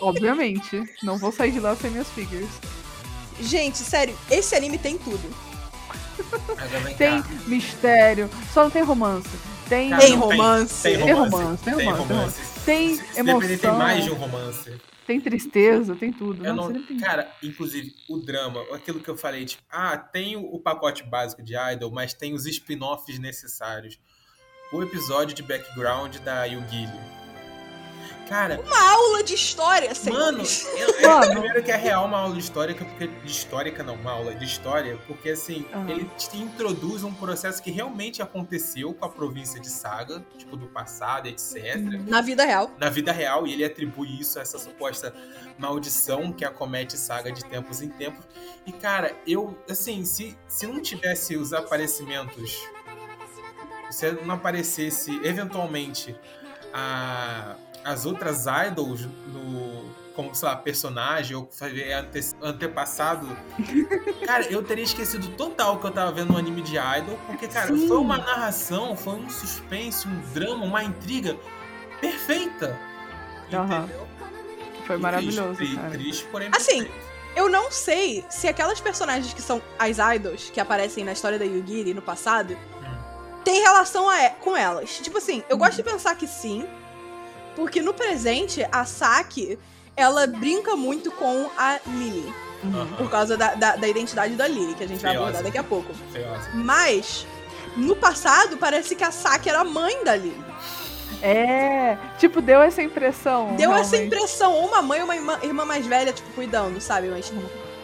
Obviamente. 0.00 0.82
Não 1.02 1.18
vou 1.18 1.30
sair 1.32 1.52
de 1.52 1.60
lá 1.60 1.74
sem 1.76 1.90
minhas 1.90 2.08
figures. 2.10 2.48
Gente, 3.40 3.78
sério, 3.78 4.16
esse 4.30 4.54
anime 4.54 4.78
tem 4.78 4.96
tudo. 4.98 5.28
Tem 6.96 7.20
cá. 7.22 7.28
mistério, 7.46 8.30
só 8.52 8.64
não 8.64 8.70
tem 8.70 8.82
romance. 8.82 9.28
Tem, 9.68 9.90
Cara, 9.90 10.02
Tem 10.02 10.10
não 10.16 10.18
romance. 10.28 10.82
Tem 10.82 10.98
Tem 10.98 11.12
romance. 11.12 11.34
romance, 11.36 11.62
tem 11.64 11.74
Tem 11.76 11.86
romance, 11.86 12.08
romance. 12.12 12.40
tem 12.64 12.96
Se- 12.96 13.02
se 13.02 13.22
depender, 13.22 13.58
tem 13.58 13.70
emoção. 13.70 13.78
mais 13.78 14.04
de 14.04 14.10
um 14.10 14.14
romance. 14.14 14.80
tem 15.06 15.20
tristeza, 15.20 15.96
tem 15.96 16.12
tudo. 16.12 16.42
Não, 16.42 16.72
tem- 16.72 16.98
cara, 16.98 17.30
inclusive, 17.42 17.92
o 18.08 18.18
drama, 18.18 18.62
aquilo 18.74 19.00
que 19.00 19.08
eu 19.08 19.16
falei, 19.16 19.44
tipo, 19.46 19.62
ah, 19.70 19.96
tem 19.98 20.36
o, 20.36 20.42
o 20.54 20.60
pacote 20.60 21.02
básico 21.02 21.42
de 21.42 21.54
Idol, 21.56 21.90
mas 21.90 22.12
tem 22.14 22.34
os 22.34 22.46
spin-offs 22.46 23.18
necessários. 23.18 23.98
O 24.74 24.82
episódio 24.82 25.34
de 25.34 25.42
background 25.42 26.16
da 26.18 26.44
Yugili. 26.44 27.14
Cara, 28.28 28.58
Uma 28.58 28.90
aula 28.92 29.22
de 29.22 29.34
história, 29.34 29.88
mano, 30.10 30.44
senhores. 30.46 30.66
eu, 30.78 30.94
é, 30.98 31.06
Mano. 31.06 31.30
primeiro 31.32 31.62
que 31.62 31.70
é 31.70 31.76
real 31.76 32.06
uma 32.06 32.18
aula 32.20 32.38
histórica, 32.38 32.82
porque. 32.82 33.06
De 33.06 33.30
histórica, 33.30 33.82
não, 33.82 33.94
uma 33.96 34.12
aula 34.12 34.34
de 34.34 34.46
história, 34.46 34.98
porque 35.06 35.28
assim, 35.30 35.66
Aham. 35.74 35.90
ele 35.90 36.10
te 36.16 36.38
introduz 36.38 37.04
um 37.04 37.12
processo 37.12 37.62
que 37.62 37.70
realmente 37.70 38.22
aconteceu 38.22 38.94
com 38.94 39.04
a 39.04 39.10
província 39.10 39.60
de 39.60 39.68
Saga, 39.68 40.24
tipo, 40.38 40.56
do 40.56 40.66
passado, 40.66 41.28
etc 41.28 41.76
Na 42.08 42.22
vida 42.22 42.44
real. 42.46 42.70
na 42.78 42.88
vida 42.88 43.12
real 43.12 43.46
e 43.46 43.52
ele 43.52 43.64
atribui 43.64 44.18
isso 44.18 44.38
a 44.38 44.42
essa 44.42 44.58
suposta 44.58 45.14
maldição 45.58 46.32
que 46.32 46.46
acomete 46.46 46.96
Saga 46.96 47.30
de 47.30 47.44
tempos 47.44 47.82
em 47.82 47.90
tempos. 47.90 48.24
E 48.66 48.72
cara, 48.72 49.14
eu 49.26 49.56
assim, 49.68 50.02
se, 50.06 50.36
se 50.48 50.66
não 50.66 50.80
tivesse 50.80 51.36
os 51.36 51.52
aparecimentos, 51.52 52.58
se 53.90 54.10
não 54.12 54.34
aparecesse 54.34 55.20
eventualmente 55.24 56.16
a, 56.72 57.56
as 57.84 58.06
outras 58.06 58.46
idols 58.46 59.06
no 59.32 60.04
como, 60.14 60.32
sei 60.32 60.48
lá, 60.48 60.54
personagem 60.56 61.36
ou 61.36 61.48
fazer 61.50 61.92
ante, 61.92 62.20
antepassado, 62.40 63.26
cara, 64.24 64.46
eu 64.46 64.62
teria 64.62 64.84
esquecido 64.84 65.26
total 65.36 65.80
que 65.80 65.86
eu 65.86 65.90
tava 65.90 66.12
vendo 66.12 66.32
um 66.32 66.36
anime 66.36 66.62
de 66.62 66.76
idol, 66.76 67.18
porque, 67.26 67.48
cara, 67.48 67.66
Sim. 67.66 67.88
foi 67.88 67.96
uma 67.96 68.18
narração, 68.18 68.96
foi 68.96 69.14
um 69.14 69.28
suspense, 69.28 70.06
um 70.06 70.20
drama, 70.32 70.64
uma 70.64 70.84
intriga 70.84 71.36
perfeita. 72.00 72.78
Entendeu? 73.48 74.06
Foi 74.86 74.96
E 74.96 74.98
maravilhoso, 75.00 75.56
triste, 75.56 75.76
cara. 75.76 75.90
Triste, 75.90 76.24
porém 76.30 76.48
Assim, 76.52 76.84
perfeito. 76.84 77.14
Eu 77.36 77.48
não 77.48 77.70
sei 77.70 78.24
se 78.30 78.46
aquelas 78.46 78.80
personagens 78.80 79.34
que 79.34 79.42
são 79.42 79.60
as 79.76 79.98
idols 80.14 80.50
que 80.50 80.60
aparecem 80.60 81.02
na 81.02 81.12
história 81.12 81.36
da 81.38 81.44
Yugiri 81.44 81.92
no 81.92 82.00
passado 82.00 82.56
tem 83.44 83.60
relação 83.62 84.08
a- 84.08 84.30
com 84.40 84.56
elas. 84.56 84.98
Tipo 85.02 85.18
assim, 85.18 85.42
eu 85.48 85.56
gosto 85.56 85.76
de 85.76 85.82
pensar 85.82 86.14
que 86.16 86.26
sim, 86.26 86.66
porque 87.54 87.80
no 87.82 87.92
presente 87.94 88.66
a 88.72 88.84
Saki 88.84 89.58
ela 89.96 90.26
brinca 90.26 90.74
muito 90.74 91.10
com 91.12 91.48
a 91.56 91.78
Lily 91.86 92.32
Aham. 92.64 92.86
por 92.96 93.10
causa 93.10 93.36
da, 93.36 93.54
da, 93.54 93.76
da 93.76 93.86
identidade 93.88 94.34
da 94.34 94.48
Lily, 94.48 94.74
que 94.74 94.82
a 94.84 94.88
gente 94.88 95.02
vai 95.02 95.14
abordar 95.14 95.42
daqui 95.42 95.58
a 95.58 95.62
pouco. 95.62 95.92
Feiosa. 96.12 96.50
Mas 96.54 97.26
no 97.76 97.94
passado 97.94 98.56
parece 98.56 98.96
que 98.96 99.04
a 99.04 99.12
Saki 99.12 99.48
era 99.48 99.60
a 99.60 99.64
mãe 99.64 100.02
da 100.04 100.16
Lily. 100.16 100.44
É, 101.22 101.96
tipo, 102.18 102.42
deu 102.42 102.60
essa 102.60 102.82
impressão. 102.82 103.54
Deu 103.56 103.72
essa 103.72 103.96
realmente. 103.96 104.14
impressão, 104.16 104.52
ou 104.52 104.66
uma 104.66 104.82
mãe 104.82 104.98
ou 105.00 105.04
uma 105.04 105.14
irmã, 105.16 105.38
irmã 105.42 105.64
mais 105.64 105.86
velha, 105.86 106.12
tipo, 106.12 106.28
cuidando, 106.32 106.80
sabe? 106.80 107.08
Mas 107.08 107.32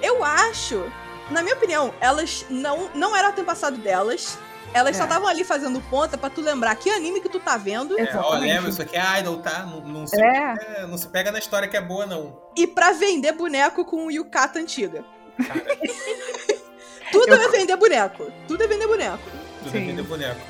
eu 0.03 0.23
acho, 0.25 0.85
na 1.31 1.43
minha 1.43 1.55
opinião, 1.55 1.95
elas 2.01 2.45
não, 2.51 2.91
não 2.95 3.17
era 3.17 3.29
antepassado 3.29 3.77
delas. 3.79 4.37
Elas 4.73 4.97
só 4.97 5.03
É. 5.03 5.07
estavam 5.07 5.29
ali 5.29 5.43
fazendo 5.45 5.81
ponta 5.91 6.17
pra 6.17 6.31
tu 6.31 6.41
lembrar 6.41 6.75
que 6.77 6.89
anime 6.91 7.21
que 7.21 7.29
tu 7.29 7.41
tá 7.41 7.57
vendo 7.57 7.99
É, 7.99 8.17
ó, 8.17 8.35
lembra, 8.37 8.71
isso 8.71 8.81
aqui 8.83 8.97
é 8.97 9.19
idol, 9.21 9.39
tá? 9.39 9.65
Não, 9.67 9.81
não 9.81 10.07
se, 10.07 10.21
É. 10.21 10.55
é, 10.79 10.87
não 10.87 10.97
se 10.97 11.09
pega 11.09 11.33
na 11.33 11.39
história 11.39 11.67
que 11.69 11.77
é 11.77 11.81
boa, 11.81 12.07
não. 12.07 12.41
e 12.57 12.67
pra 12.67 12.93
vender 12.93 13.33
boneco 13.33 13.85
com 13.85 14.11
yukata 14.11 14.59
antiga. 14.59 15.05
Cara, 15.47 15.61
Tudo 17.13 17.29
Eu- 17.35 17.43
é 17.43 17.49
vender 17.49 17.77
boneco. 17.77 18.31
Tudo 18.47 18.63
é 18.63 18.67
vender 18.69 18.87
boneco. 18.87 19.19
tudo 19.59 19.71
Sim. 19.73 19.79
é 19.79 19.87
vender 19.87 20.03
boneco. 20.05 20.41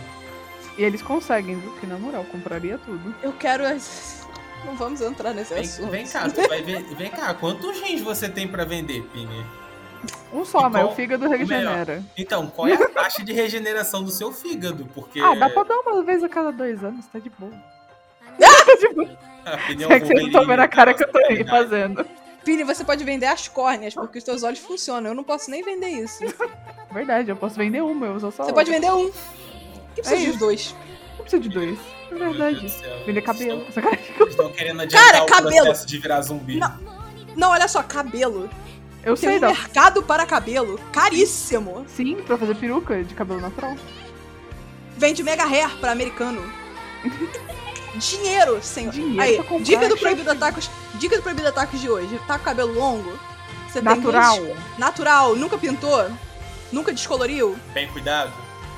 E 0.77 0.83
eles 0.85 1.01
conseguem, 1.03 1.59
viu? 1.59 1.73
Que 1.79 1.87
na 1.87 1.99
moral, 1.99 2.25
compraria 2.25 2.79
tudo. 2.79 3.15
Eu 3.23 3.33
quero. 3.33 3.65
as- 3.67 4.21
Não 4.65 4.77
vamos 4.77 5.01
entrar 5.01 5.33
nesse 5.33 5.55
Vem, 5.55 5.63
assunto. 5.63 5.91
vem 5.91 6.07
cá, 6.07 6.29
tu 6.29 6.47
vai 6.47 6.63
ver. 6.63 6.83
Vem 6.95 7.11
cá, 7.11 7.33
quantos 7.33 7.81
rins 7.81 8.03
você 8.03 8.29
tem 8.29 8.47
pra 8.47 8.65
vender, 8.67 9.03
Pini? 9.05 9.47
Um 10.33 10.45
só, 10.45 10.69
mas 10.71 10.85
o 10.87 10.93
fígado 10.93 11.29
melhor? 11.29 11.39
regenera. 11.39 12.03
Então, 12.17 12.47
qual 12.47 12.69
é 12.69 12.75
a 12.75 12.89
taxa 12.91 13.23
de 13.25 13.33
regeneração 13.33 14.03
do 14.03 14.11
seu 14.11 14.33
fígado? 14.33 14.87
Porque 14.95 15.21
Ah, 15.21 15.35
dá 15.35 15.49
pra 15.51 15.63
dar 15.65 15.79
uma 15.81 16.03
vez 16.03 16.23
a 16.23 16.29
cada 16.29 16.51
dois 16.53 16.83
anos, 16.83 17.07
tá 17.07 17.19
de 17.19 17.31
boa. 17.31 17.53
Tá 18.39 18.77
de 18.77 18.89
boa. 18.95 19.95
É 19.95 19.99
que 20.01 20.07
vocês 20.07 20.21
não 20.21 20.27
estão 20.27 20.47
vendo 20.47 20.61
a 20.61 20.69
cara 20.69 20.95
que 20.95 21.03
eu 21.03 21.11
tô 21.11 21.19
aí 21.19 21.45
fazendo. 21.47 22.07
Pini, 22.45 22.63
você 22.65 22.85
pode 22.85 23.03
vender 23.05 23.27
as 23.27 23.49
córneas, 23.49 23.95
porque 23.95 24.19
os 24.19 24.25
teus 24.25 24.43
olhos 24.43 24.59
funcionam. 24.61 25.11
Eu 25.11 25.15
não 25.15 25.25
posso 25.25 25.51
nem 25.51 25.63
vender 25.63 25.89
isso. 25.89 26.23
Verdade, 26.93 27.31
eu 27.31 27.37
posso 27.37 27.57
vender 27.57 27.83
uma, 27.83 28.07
eu 28.07 28.15
uso 28.15 28.31
só 28.31 28.45
Você 28.45 28.53
pode 28.53 28.71
vender 28.71 28.91
um. 28.93 29.11
Que 29.95 30.03
precisa 30.03 30.15
É 30.17 30.19
isso. 30.25 30.39
dois. 30.39 30.75
Não 31.17 31.23
precisa 31.23 31.43
de 31.43 31.49
dois. 31.49 31.79
É 32.11 32.15
verdade. 32.15 32.67
Vender 33.07 33.23
cabelo. 33.23 33.63
Estão, 33.69 34.27
estão 34.29 34.53
querendo 34.53 34.83
adiantar 34.83 35.11
Cara, 35.13 35.23
o 35.25 35.27
cabelo. 35.27 35.65
processo 35.67 35.87
de 35.87 35.99
virar 35.99 36.21
zumbi. 36.23 36.59
Não. 36.59 36.79
Não, 37.37 37.51
olha 37.51 37.69
só, 37.69 37.83
cabelo. 37.83 38.49
Eu 39.03 39.17
Tem 39.17 39.31
sei, 39.31 39.39
um 39.39 39.41
mercado 39.41 40.03
para 40.03 40.27
cabelo 40.27 40.79
caríssimo. 40.93 41.87
Sim, 41.89 42.17
pra 42.17 42.37
fazer 42.37 42.55
peruca 42.55 43.03
de 43.03 43.15
cabelo 43.15 43.41
natural. 43.41 43.75
Vende 44.97 45.23
mega 45.23 45.45
hair 45.45 45.71
pra 45.79 45.93
americano. 45.93 46.43
Dinheiro, 47.97 48.63
senhor. 48.63 48.93
Dinheiro 48.93 49.23
Aí, 49.23 49.35
pra 49.37 49.45
comprar 49.45 49.65
dica 49.65 49.89
do. 49.89 49.97
Proibido 49.97 50.31
Atacos. 50.31 50.71
Dica 50.95 51.17
do 51.17 51.23
Proibido 51.23 51.49
Atacos 51.49 51.81
de 51.81 51.89
hoje. 51.89 52.21
Tá 52.27 52.39
com 52.39 52.45
cabelo 52.45 52.75
longo? 52.75 53.19
Você 53.69 53.81
Natural. 53.81 54.37
Tem 54.37 54.57
natural. 54.79 55.37
Nunca 55.37 55.57
pintou? 55.57 56.11
Nunca 56.71 56.93
descoloriu? 56.93 57.57
Bem 57.73 57.89
cuidado. 57.89 58.33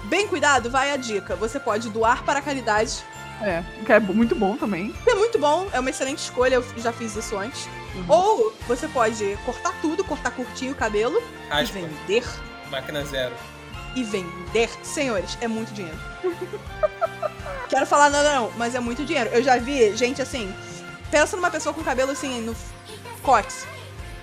Bem 0.04 0.26
cuidado, 0.26 0.70
vai 0.70 0.92
a 0.92 0.96
dica. 0.96 1.36
Você 1.36 1.60
pode 1.60 1.88
doar 1.90 2.24
para 2.24 2.38
a 2.38 2.42
caridade. 2.42 3.04
É, 3.40 3.62
que 3.84 3.92
é 3.92 3.98
muito 3.98 4.34
bom 4.34 4.56
também. 4.56 4.94
É 5.06 5.14
muito 5.14 5.38
bom, 5.38 5.66
é 5.72 5.80
uma 5.80 5.90
excelente 5.90 6.18
escolha, 6.18 6.56
eu 6.56 6.64
já 6.76 6.92
fiz 6.92 7.16
isso 7.16 7.36
antes. 7.36 7.68
Uhum. 7.94 8.04
Ou 8.08 8.52
você 8.66 8.88
pode 8.88 9.36
cortar 9.44 9.72
tudo, 9.82 10.02
cortar 10.04 10.30
curtinho 10.30 10.72
o 10.72 10.74
cabelo 10.74 11.22
e 11.50 11.64
vender. 11.66 12.24
máquina 12.70 13.04
zero. 13.04 13.34
E 13.94 14.02
vender. 14.02 14.70
Senhores, 14.82 15.36
é 15.40 15.46
muito 15.48 15.72
dinheiro. 15.74 15.98
Quero 17.68 17.86
falar 17.86 18.10
nada 18.10 18.34
não, 18.34 18.50
mas 18.56 18.74
é 18.74 18.80
muito 18.80 19.04
dinheiro. 19.04 19.30
Eu 19.30 19.42
já 19.42 19.56
vi 19.58 19.94
gente 19.96 20.20
assim. 20.22 20.54
Pensa 21.10 21.36
numa 21.36 21.50
pessoa 21.50 21.74
com 21.74 21.82
cabelo 21.82 22.12
assim, 22.12 22.40
no 22.40 22.56
cox. 23.22 23.66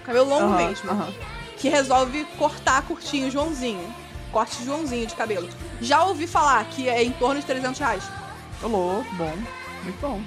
Cabelo 0.04 0.28
longo 0.28 0.54
Aham, 0.54 0.68
mesmo. 0.68 0.90
aham. 0.92 1.14
Que 1.58 1.70
resolve 1.70 2.26
cortar 2.38 2.82
curtinho 2.84 3.30
Joãozinho. 3.30 3.94
Corte 4.32 4.64
Joãozinho 4.64 5.06
de 5.06 5.14
cabelo. 5.16 5.50
Já 5.82 6.04
ouvi 6.06 6.26
falar 6.26 6.64
que 6.66 6.88
é 6.90 7.04
em 7.04 7.12
torno 7.12 7.40
de 7.40 7.46
300 7.46 7.80
reais. 7.80 8.04
Ô, 8.64 8.68
louco, 8.68 9.16
bom. 9.16 9.34
Muito 9.84 10.00
bom. 10.02 10.22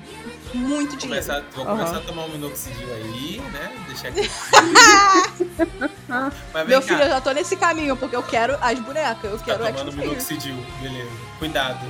Muito 0.54 0.96
dinheiro. 0.96 1.24
começar, 1.26 1.42
vou 1.54 1.64
Aham. 1.64 1.76
começar 1.78 1.96
a 1.96 2.00
tomar 2.00 2.24
um 2.24 2.28
minoxidil 2.28 2.92
aí, 2.94 3.40
né? 3.52 3.84
Deixar 3.88 4.08
aqui. 4.08 4.30
Meu 6.68 6.80
cá. 6.80 6.86
filho, 6.86 7.02
eu 7.02 7.08
já 7.08 7.20
tô 7.20 7.30
nesse 7.32 7.56
caminho, 7.56 7.96
porque 7.96 8.14
eu 8.16 8.22
quero 8.22 8.56
as 8.60 8.78
bonecas. 8.78 9.30
Eu 9.32 9.38
Tá 9.38 9.44
quero 9.44 9.64
tomando 9.74 9.92
minoxidil, 9.96 10.56
beleza. 10.80 11.10
Cuidado. 11.38 11.84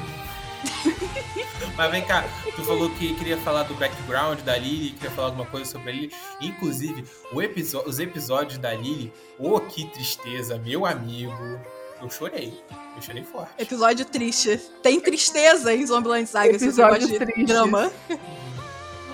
Mas 1.76 1.90
vem 1.90 2.04
cá, 2.04 2.24
tu 2.54 2.62
falou 2.64 2.90
que 2.90 3.14
queria 3.14 3.36
falar 3.38 3.62
do 3.64 3.74
background 3.74 4.40
da 4.40 4.56
Lily, 4.56 4.90
queria 4.90 5.10
falar 5.10 5.28
alguma 5.28 5.46
coisa 5.46 5.70
sobre 5.70 5.90
a 5.90 5.92
Lily. 5.92 6.12
Inclusive, 6.40 7.04
episo- 7.40 7.82
os 7.86 7.98
episódios 7.98 8.58
da 8.58 8.72
Lily, 8.74 9.12
ô 9.38 9.58
que 9.60 9.86
tristeza, 9.86 10.58
meu 10.58 10.84
amigo. 10.86 11.58
Eu 12.00 12.10
chorei. 12.10 12.52
Eu 12.96 13.02
chorei 13.02 13.22
forte. 13.24 13.52
Episódio 13.58 14.04
triste. 14.04 14.56
Tem 14.82 15.00
tristeza 15.00 15.72
em 15.72 15.86
Zombieland 15.86 16.28
Saga, 16.28 16.58
se 16.58 16.70
você 16.70 16.82
gosta 16.82 17.26
de 17.26 17.44
drama. 17.44 17.90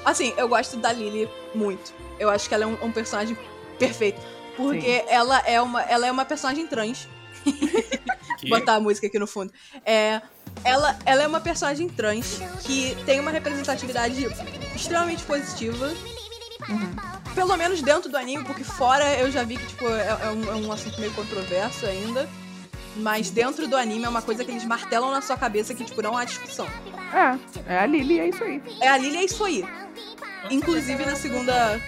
Assim, 0.08 0.32
eu 0.38 0.48
gosto 0.48 0.78
da 0.78 0.90
Lily 0.90 1.28
muito. 1.54 1.92
Eu 2.18 2.30
acho 2.30 2.48
que 2.48 2.54
ela 2.54 2.64
é 2.64 2.66
um, 2.66 2.78
um 2.82 2.90
personagem 2.90 3.36
perfeito. 3.78 4.18
Porque 4.56 5.04
ela 5.06 5.38
é, 5.40 5.60
uma, 5.60 5.82
ela 5.82 6.06
é 6.06 6.10
uma 6.10 6.24
personagem 6.24 6.66
trans. 6.66 7.06
Botar 8.48 8.76
a 8.76 8.80
música 8.80 9.06
aqui 9.06 9.18
no 9.18 9.26
fundo. 9.26 9.52
É, 9.84 10.22
ela, 10.64 10.98
ela 11.04 11.24
é 11.24 11.26
uma 11.26 11.42
personagem 11.42 11.90
trans 11.90 12.40
que 12.64 12.96
tem 13.04 13.20
uma 13.20 13.30
representatividade 13.30 14.26
extremamente 14.74 15.22
positiva. 15.24 15.88
Uhum. 16.70 16.96
Pelo 17.34 17.54
menos 17.58 17.82
dentro 17.82 18.10
do 18.10 18.16
anime, 18.16 18.44
porque 18.44 18.64
fora 18.64 19.14
eu 19.18 19.30
já 19.30 19.42
vi 19.42 19.58
que 19.58 19.66
tipo, 19.66 19.86
é, 19.88 20.08
é 20.22 20.30
um, 20.30 20.50
é 20.50 20.54
um 20.54 20.72
assunto 20.72 20.98
meio 20.98 21.12
controverso 21.12 21.84
ainda. 21.84 22.26
Mas 22.96 23.30
dentro 23.30 23.68
do 23.68 23.76
anime 23.76 24.04
é 24.04 24.08
uma 24.08 24.22
coisa 24.22 24.44
que 24.44 24.50
eles 24.50 24.64
martelam 24.64 25.10
na 25.10 25.20
sua 25.20 25.36
cabeça 25.36 25.74
que, 25.74 25.84
tipo, 25.84 26.02
não 26.02 26.16
há 26.16 26.24
discussão. 26.24 26.66
É, 27.12 27.74
é 27.74 27.78
a 27.78 27.86
Lily, 27.86 28.20
é 28.20 28.28
isso 28.28 28.42
aí. 28.42 28.62
É 28.80 28.88
a 28.88 28.96
Lily, 28.98 29.16
é 29.16 29.24
isso 29.24 29.44
aí. 29.44 29.64
Inclusive 30.50 31.04
na 31.04 31.16
segunda. 31.16 31.80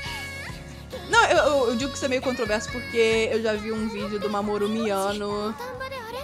Não, 1.08 1.24
eu, 1.26 1.68
eu- 1.68 1.76
digo 1.76 1.90
que 1.90 1.96
isso 1.96 2.04
é 2.04 2.08
meio 2.08 2.22
controverso 2.22 2.70
porque 2.70 3.28
eu 3.32 3.42
já 3.42 3.54
vi 3.54 3.72
um 3.72 3.88
vídeo 3.88 4.18
do 4.18 4.30
Mamoru 4.30 4.68
Miyano. 4.68 5.54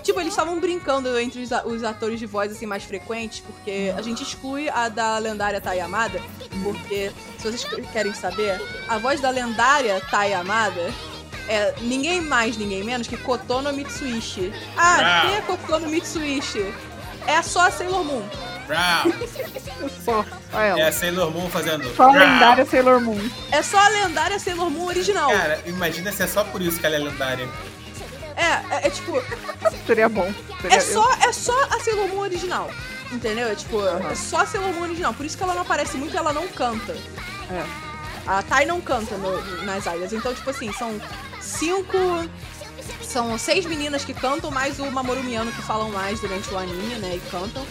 Tipo, 0.03 0.21
eles 0.21 0.33
estavam 0.33 0.61
brincando 0.61 1.19
entre 1.19 1.43
os, 1.43 1.83
atores 1.83 2.21
de 2.21 2.27
voz 2.27 2.53
assim 2.53 2.67
mais 2.67 2.85
frequentes, 2.85 3.41
porque 3.41 3.93
a 3.97 4.03
gente 4.03 4.23
exclui 4.23 4.69
a 4.69 4.89
da 4.89 5.19
lendária 5.19 5.61
Tai 5.61 5.81
Amada, 5.81 6.21
porque 6.63 7.11
se 7.39 7.43
vocês 7.51 7.65
querem 7.93 8.15
saber, 8.15 8.61
a 8.89 8.99
voz 8.99 9.21
da 9.21 9.31
lendária 9.31 10.01
Tai 10.09 10.33
Amada 10.33 10.93
é 11.49 11.75
ninguém 11.81 12.21
mais, 12.21 12.57
ninguém 12.57 12.83
menos 12.85 13.07
que 13.07 13.17
Kotono 13.17 13.73
Mitsuishi. 13.73 14.53
Ah, 14.77 14.97
Brau. 14.97 15.21
quem 15.27 15.37
é 15.37 15.41
Kotono 15.43 15.89
Mitsuishi? 15.89 16.75
É 17.27 17.43
só 17.43 17.67
a 17.67 17.71
Sailor 17.71 18.05
Moon. 18.05 18.23
Brau. 18.67 19.05
Só, 20.05 20.25
só 20.51 20.61
ela. 20.61 20.81
É 20.81 20.89
a 20.89 20.93
Sailor 20.93 21.31
Moon 21.31 21.49
fazendo. 21.51 21.85
Só 21.95 22.05
a 22.05 22.13
lendária 22.13 22.65
Sailor 22.67 23.01
Moon. 23.01 23.31
É 23.53 23.63
só 23.63 23.79
a 23.79 23.89
lendária 23.89 24.39
Sailor 24.41 24.71
Moon 24.71 24.87
original. 24.87 25.31
Cara, 25.31 25.61
imagina 25.67 26.11
se 26.13 26.23
é 26.23 26.27
só 26.27 26.43
por 26.45 26.61
isso 26.63 26.79
que 26.81 26.87
ela 26.87 26.97
é 26.97 26.99
lendária. 26.99 27.49
É, 28.37 28.75
é, 28.75 28.87
é 28.87 28.91
tipo, 28.91 29.23
Seria 29.87 30.09
bom. 30.09 30.33
Seria, 30.61 30.77
é 30.77 30.81
só, 30.81 31.13
é 31.15 31.33
só 31.33 31.53
a 31.71 31.79
Sailor 31.81 32.09
Moon 32.09 32.21
original. 32.21 32.71
Entendeu? 33.13 33.49
É 33.49 33.55
tipo, 33.55 33.79
Aham. 33.79 34.11
é 34.11 34.15
só 34.15 34.39
a 34.39 34.47
Sailor 34.47 34.73
Moon 34.73 34.83
original. 34.83 35.15
Por 35.15 35.25
isso 35.27 35.37
que 35.37 35.43
ela 35.45 35.55
não 35.55 35.63
aparece 35.63 35.97
muito 35.97 36.15
e 36.15 36.17
ela 36.17 36.33
não 36.33 36.49
canta. 36.49 36.93
É. 37.51 37.65
A 38.27 38.43
Tai 38.43 38.65
não 38.67 38.81
canta 38.81 39.17
no- 39.17 39.63
nas 39.65 39.87
áreas. 39.87 40.13
Então, 40.13 40.35
tipo 40.35 40.51
assim, 40.51 40.73
são 40.73 41.01
cinco. 41.47 41.97
São 43.03 43.39
seis 43.39 43.65
meninas 43.65 44.05
que 44.05 44.13
cantam, 44.13 44.51
mais 44.51 44.79
o 44.79 44.91
Mamoru 44.91 45.23
Miyano 45.23 45.51
que 45.53 45.63
falam 45.63 45.91
mais 45.91 46.21
durante 46.21 46.53
o 46.53 46.59
anime, 46.59 46.97
né? 46.97 47.17
E 47.17 47.31
cantam. 47.31 47.65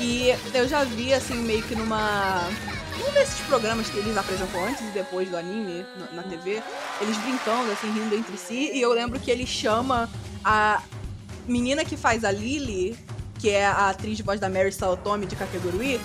E 0.00 0.34
eu 0.52 0.68
já 0.68 0.84
vi, 0.84 1.12
assim, 1.12 1.34
meio 1.34 1.62
que 1.62 1.74
numa. 1.74 2.48
Um 3.06 3.12
desses 3.12 3.40
programas 3.40 3.90
que 3.90 3.98
eles 3.98 4.16
apresentam 4.16 4.64
antes 4.64 4.80
e 4.80 4.90
depois 4.90 5.28
do 5.28 5.36
anime 5.36 5.84
na, 6.12 6.22
TV, 6.22 6.62
eles 7.00 7.16
brincando, 7.18 7.70
assim, 7.72 7.90
rindo 7.92 8.14
entre 8.14 8.36
si. 8.36 8.70
E 8.72 8.80
eu 8.80 8.92
lembro 8.92 9.18
que 9.18 9.30
ele 9.30 9.46
chama 9.46 10.08
a 10.44 10.80
menina 11.46 11.84
que 11.84 11.96
faz 11.96 12.24
a 12.24 12.30
Lily, 12.30 12.96
que 13.38 13.50
é 13.50 13.66
a 13.66 13.90
atriz 13.90 14.16
de 14.16 14.22
voz 14.22 14.38
da 14.38 14.48
Mary 14.48 14.72
Sawatomi 14.72 15.26
de 15.26 15.36
Kakegurui, 15.36 16.00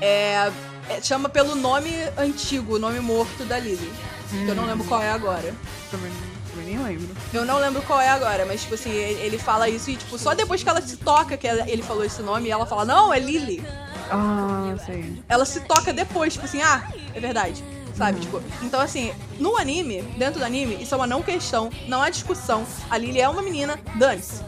é, 0.00 0.50
é- 0.88 1.02
chama 1.02 1.28
pelo 1.28 1.54
nome 1.54 1.90
antigo, 2.16 2.76
o 2.76 2.78
nome 2.78 3.00
morto 3.00 3.44
da 3.44 3.58
Lily. 3.58 3.92
Que 4.30 4.48
eu 4.48 4.54
não 4.54 4.66
lembro 4.66 4.86
qual 4.86 5.02
é 5.02 5.10
agora. 5.10 5.52
Também, 5.90 6.12
também 6.50 6.76
nem 6.76 6.84
lembro. 6.84 7.08
Eu 7.32 7.44
não 7.44 7.58
lembro 7.58 7.80
qual 7.82 8.00
é 8.00 8.08
agora, 8.08 8.44
mas, 8.46 8.62
tipo 8.62 8.74
assim, 8.74 8.90
ele, 8.90 9.20
ele 9.20 9.38
fala 9.38 9.68
isso 9.68 9.90
e, 9.90 9.96
tipo, 9.96 10.18
só 10.18 10.34
depois 10.34 10.62
que 10.62 10.68
ela 10.68 10.80
se 10.82 10.96
toca 10.96 11.36
que 11.36 11.46
ela- 11.46 11.68
ele 11.68 11.82
falou 11.82 12.04
esse 12.04 12.22
nome, 12.22 12.48
ela 12.50 12.66
fala, 12.66 12.84
não, 12.84 13.12
é 13.12 13.18
Lily. 13.18 13.64
Ah, 14.10 14.74
sei. 14.84 15.22
Ela 15.28 15.44
se 15.44 15.60
toca 15.60 15.92
depois, 15.92 16.32
tipo 16.32 16.44
assim, 16.44 16.60
ah, 16.62 16.82
é 17.14 17.20
verdade. 17.20 17.62
Sabe? 17.96 18.20
Tipo, 18.20 18.40
então 18.62 18.80
assim, 18.80 19.12
no 19.38 19.56
anime, 19.58 20.00
dentro 20.16 20.38
do 20.40 20.44
anime, 20.44 20.82
isso 20.82 20.94
é 20.94 20.96
uma 20.96 21.06
não 21.06 21.22
questão, 21.22 21.68
não 21.86 22.00
há 22.02 22.08
discussão. 22.08 22.64
A 22.88 22.96
Lily 22.96 23.20
é 23.20 23.28
uma 23.28 23.42
menina, 23.42 23.78
dane-se. 23.96 24.42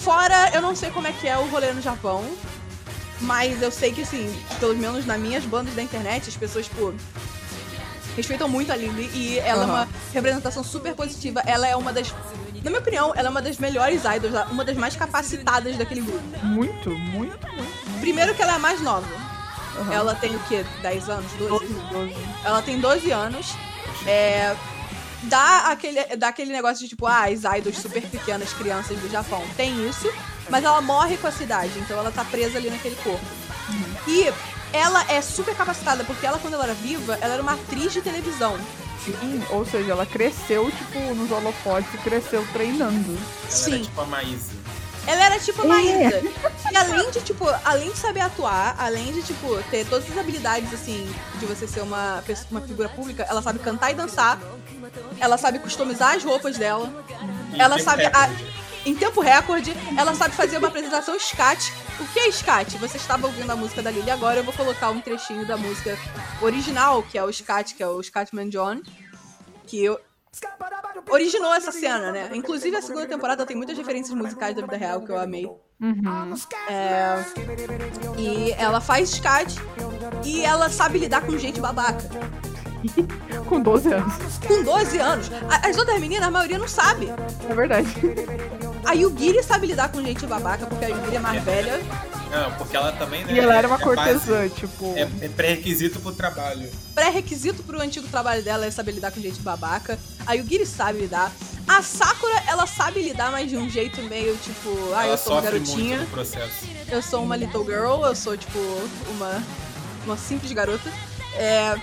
Fora, 0.00 0.50
eu 0.54 0.60
não 0.60 0.74
sei 0.76 0.90
como 0.90 1.06
é 1.06 1.12
que 1.12 1.26
é 1.26 1.36
o 1.38 1.46
rolê 1.48 1.72
no 1.72 1.80
Japão, 1.80 2.24
mas 3.20 3.60
eu 3.62 3.70
sei 3.70 3.92
que, 3.92 4.02
assim, 4.02 4.32
pelo 4.60 4.76
menos 4.76 5.04
nas 5.06 5.18
minhas 5.18 5.44
bandas 5.44 5.74
da 5.74 5.82
internet, 5.82 6.28
as 6.28 6.36
pessoas, 6.36 6.66
tipo, 6.66 6.94
respeitam 8.18 8.48
muito 8.48 8.70
a 8.72 8.76
Lily 8.76 9.10
e 9.14 9.38
ela 9.38 9.62
é 9.62 9.64
Aham. 9.64 9.72
uma 9.74 9.88
representação 10.12 10.62
super 10.62 10.94
positiva. 10.94 11.40
Ela 11.46 11.66
é 11.66 11.74
uma 11.76 11.92
das. 11.92 12.12
Na 12.62 12.70
minha 12.70 12.80
opinião, 12.80 13.12
ela 13.14 13.28
é 13.28 13.30
uma 13.30 13.40
das 13.40 13.56
melhores 13.58 14.02
idols, 14.04 14.34
uma 14.50 14.64
das 14.64 14.76
mais 14.76 14.96
capacitadas 14.96 15.76
daquele 15.76 16.00
grupo. 16.00 16.22
Muito, 16.42 16.90
muito, 16.90 17.46
muito. 17.48 18.00
Primeiro 18.00 18.34
que 18.34 18.42
ela 18.42 18.52
é 18.52 18.56
a 18.56 18.58
mais 18.58 18.80
nova. 18.80 19.06
Aham. 19.78 19.92
Ela 19.92 20.14
tem 20.16 20.34
o 20.34 20.40
quê? 20.40 20.64
10 20.82 21.08
anos? 21.08 21.32
12? 21.38 21.66
12, 21.66 21.74
12. 21.92 22.14
Ela 22.44 22.62
tem 22.62 22.80
12 22.80 23.10
anos. 23.12 23.54
É. 24.06 24.56
Dá 25.24 25.70
aquele, 25.70 26.16
dá 26.16 26.28
aquele 26.28 26.52
negócio 26.52 26.82
de 26.82 26.88
tipo, 26.88 27.06
ah, 27.06 27.24
as 27.24 27.42
idols 27.58 27.78
super 27.78 28.02
pequenas, 28.02 28.52
crianças 28.52 28.98
do 28.98 29.10
Japão. 29.10 29.44
Tem 29.56 29.88
isso, 29.88 30.12
mas 30.48 30.64
ela 30.64 30.80
morre 30.80 31.16
com 31.16 31.26
a 31.26 31.32
cidade, 31.32 31.76
então 31.76 31.98
ela 31.98 32.10
tá 32.12 32.24
presa 32.24 32.56
ali 32.58 32.70
naquele 32.70 32.94
corpo. 32.96 33.24
E 34.06 34.32
ela 34.72 35.04
é 35.10 35.20
super 35.22 35.54
capacitada, 35.54 36.04
porque 36.04 36.26
ela, 36.26 36.38
quando 36.38 36.54
ela 36.54 36.64
era 36.64 36.74
viva, 36.74 37.18
ela 37.20 37.34
era 37.34 37.42
uma 37.42 37.54
atriz 37.54 37.92
de 37.92 38.00
televisão. 38.02 38.58
Sim, 39.04 39.42
ou 39.50 39.64
seja, 39.64 39.92
ela 39.92 40.04
cresceu, 40.04 40.70
tipo, 40.70 40.98
nos 41.14 41.30
holofotes 41.30 41.92
e 41.94 41.98
cresceu 41.98 42.46
treinando. 42.52 43.16
Ela 43.16 43.50
Sim. 43.50 43.72
era 43.74 43.82
tipo 43.84 44.00
a 44.00 44.06
Maísa. 44.06 44.58
Ela 45.06 45.24
era 45.24 45.38
tipo 45.38 45.62
a 45.62 45.64
É. 45.64 45.68
Maísa. 45.68 46.22
E 46.70 46.76
além 46.76 47.10
de, 47.10 47.20
tipo, 47.22 47.46
além 47.64 47.90
de 47.90 47.96
saber 47.98 48.20
atuar, 48.20 48.76
além 48.78 49.10
de, 49.12 49.22
tipo, 49.22 49.56
ter 49.70 49.86
todas 49.86 50.10
as 50.10 50.18
habilidades, 50.18 50.70
assim, 50.74 51.10
de 51.36 51.46
você 51.46 51.66
ser 51.66 51.80
uma, 51.80 52.22
pessoa- 52.26 52.46
uma 52.50 52.60
figura 52.60 52.90
pública, 52.90 53.24
ela 53.26 53.40
sabe 53.40 53.58
cantar 53.60 53.90
e 53.90 53.94
dançar. 53.94 54.38
Ela 55.18 55.38
sabe 55.38 55.58
customizar 55.60 56.14
as 56.16 56.22
roupas 56.24 56.58
dela. 56.58 56.92
E 57.54 57.60
Ela 57.60 57.78
sabe 57.78 58.04
a-. 58.04 58.30
Em 58.84 58.94
tempo 58.94 59.20
recorde, 59.20 59.74
ela 59.96 60.14
sabe 60.14 60.34
fazer 60.34 60.58
uma 60.58 60.68
apresentação 60.68 61.18
scat. 61.18 61.72
O 62.00 62.06
que 62.12 62.20
é 62.20 62.28
scat? 62.30 62.76
Você 62.78 62.96
estava 62.96 63.26
ouvindo 63.26 63.50
a 63.50 63.56
música 63.56 63.82
da 63.82 63.90
Lily 63.90 64.10
agora, 64.10 64.38
eu 64.38 64.44
vou 64.44 64.54
colocar 64.54 64.90
um 64.90 65.00
trechinho 65.00 65.44
da 65.46 65.56
música 65.56 65.96
original, 66.40 67.02
que 67.02 67.18
é 67.18 67.24
o 67.24 67.32
scat, 67.32 67.74
que 67.74 67.82
é 67.82 67.88
o 67.88 68.02
Scatman 68.02 68.48
John, 68.48 68.80
que 69.66 69.84
eu- 69.84 69.98
originou 71.10 71.52
essa 71.54 71.72
cena, 71.72 72.12
né? 72.12 72.30
Inclusive 72.34 72.76
a 72.76 72.82
segunda 72.82 73.06
temporada 73.06 73.44
tem 73.44 73.56
muitas 73.56 73.76
referências 73.76 74.14
musicais 74.16 74.54
da 74.54 74.62
vida 74.62 74.76
real 74.76 75.00
que 75.00 75.10
eu 75.10 75.18
amei. 75.18 75.46
Uhum. 75.80 76.34
É, 76.68 77.24
E 78.16 78.52
ela 78.52 78.80
faz 78.80 79.10
scat 79.10 79.54
e 80.24 80.42
ela 80.44 80.68
sabe 80.68 80.98
lidar 80.98 81.22
com 81.22 81.36
gente 81.38 81.60
babaca. 81.60 82.04
Com 83.48 83.60
12 83.60 83.92
anos. 83.92 84.14
Com 84.46 84.62
12 84.62 84.98
anos. 84.98 85.30
A- 85.50 85.68
As 85.68 85.76
outras 85.78 85.98
meninas, 85.98 86.28
a 86.28 86.30
maioria 86.30 86.58
não 86.58 86.68
sabe. 86.68 87.08
É 87.48 87.54
verdade. 87.54 87.88
A 88.84 88.92
Yugiri 88.92 89.42
sabe 89.42 89.66
lidar 89.66 89.90
com 89.90 90.02
gente 90.02 90.26
babaca, 90.26 90.66
porque 90.66 90.84
a 90.84 90.88
Yugiri 90.88 91.16
é 91.16 91.20
mais 91.20 91.42
velha. 91.42 91.80
Não, 92.30 92.52
porque 92.56 92.76
ela 92.76 92.92
também, 92.92 93.24
né? 93.24 93.32
E 93.32 93.38
ela 93.38 93.54
era 93.54 93.66
uma 93.66 93.76
é 93.76 93.80
cortesã, 93.80 94.38
base- 94.42 94.50
tipo. 94.50 94.94
É, 94.96 95.08
é 95.22 95.28
pré-requisito 95.28 95.98
pro 96.00 96.12
trabalho. 96.12 96.70
Pré-requisito 96.94 97.62
pro 97.62 97.80
antigo 97.80 98.06
trabalho 98.08 98.42
dela 98.42 98.66
é 98.66 98.70
saber 98.70 98.92
lidar 98.92 99.10
com 99.10 99.20
gente 99.20 99.40
babaca. 99.40 99.98
A 100.26 100.34
Yugiri 100.34 100.66
sabe 100.66 101.00
lidar. 101.00 101.32
A 101.66 101.82
Sakura, 101.82 102.42
ela 102.46 102.66
sabe 102.66 103.02
lidar, 103.02 103.30
mas 103.30 103.48
de 103.48 103.56
um 103.56 103.68
jeito 103.68 104.00
meio 104.02 104.36
tipo, 104.38 104.70
ah, 104.94 105.04
ela 105.04 105.12
eu 105.14 105.18
sou 105.18 105.32
uma 105.34 105.42
garotinha, 105.42 105.96
muito 105.98 106.08
no 106.08 106.14
processo. 106.14 106.64
eu 106.90 107.02
sou 107.02 107.22
uma 107.22 107.36
little 107.36 107.62
girl, 107.64 108.04
eu 108.06 108.14
sou 108.14 108.36
tipo 108.38 108.58
uma, 109.10 109.42
uma 110.06 110.16
simples 110.16 110.50
garota. 110.52 110.90
É, 111.34 111.76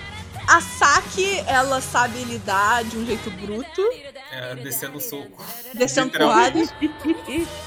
a 0.48 0.60
Saki, 0.60 1.44
ela 1.46 1.80
sabe 1.80 2.18
lidar 2.24 2.82
de 2.84 2.96
um 2.98 3.06
jeito 3.06 3.30
bruto, 3.30 3.82
É, 4.30 4.54
descendo 4.56 4.98
o 4.98 5.00
soco. 5.00 5.44
descendo 5.74 6.10
porrada. 6.10 6.58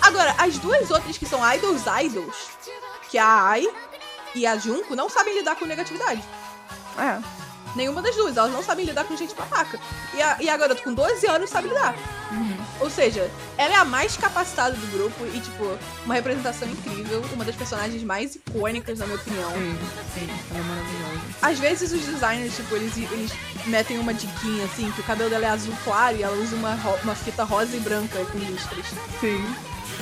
Agora, 0.01 0.35
as 0.37 0.57
duas 0.59 0.91
outras 0.91 1.17
que 1.17 1.25
são 1.25 1.39
idols 1.53 1.83
idols, 2.03 2.35
que 3.09 3.17
é 3.17 3.21
a 3.21 3.41
Ai 3.43 3.67
e 4.35 4.45
a 4.45 4.57
Junko, 4.57 4.95
não 4.95 5.09
sabem 5.09 5.35
lidar 5.37 5.55
com 5.55 5.65
negatividade. 5.65 6.21
É. 6.97 7.38
Nenhuma 7.75 8.01
das 8.01 8.15
duas, 8.15 8.35
elas 8.35 8.51
não 8.51 8.63
sabem 8.63 8.85
lidar 8.85 9.03
com 9.05 9.15
gente 9.15 9.33
babaca. 9.35 9.79
E 10.15 10.21
a, 10.21 10.37
e 10.39 10.49
a 10.49 10.57
garota 10.57 10.81
com 10.81 10.93
12 10.93 11.27
anos 11.27 11.49
sabe 11.49 11.67
lidar. 11.69 11.95
Ou 12.79 12.89
seja, 12.89 13.29
ela 13.57 13.73
é 13.73 13.77
a 13.77 13.85
mais 13.85 14.15
capacitada 14.17 14.75
do 14.75 14.87
grupo 14.97 15.25
e, 15.33 15.39
tipo, 15.39 15.77
uma 16.05 16.13
representação 16.15 16.67
incrível, 16.67 17.23
uma 17.33 17.43
das 17.45 17.55
personagens 17.55 18.01
mais 18.03 18.35
icônicas, 18.35 18.99
na 18.99 19.05
minha 19.05 19.17
opinião. 19.17 19.51
Sim, 19.51 19.77
sim, 20.15 20.29
ela 20.51 20.59
é 20.59 20.63
maravilhosa. 20.63 21.21
Às 21.41 21.59
vezes 21.59 21.91
os 21.91 22.01
designers, 22.05 22.55
tipo, 22.55 22.75
eles, 22.75 22.95
eles 22.97 23.31
metem 23.65 23.99
uma 23.99 24.13
diquinha, 24.13 24.65
assim, 24.65 24.91
que 24.91 25.01
o 25.01 25.03
cabelo 25.03 25.29
dela 25.29 25.45
é 25.45 25.49
azul 25.49 25.73
claro 25.83 26.17
e 26.17 26.23
ela 26.23 26.35
usa 26.37 26.55
uma, 26.55 26.73
ro- 26.75 26.99
uma 27.03 27.15
fita 27.15 27.43
rosa 27.43 27.75
e 27.75 27.79
branca 27.79 28.23
com 28.25 28.37
listras. 28.39 28.85
Sim. 29.19 29.55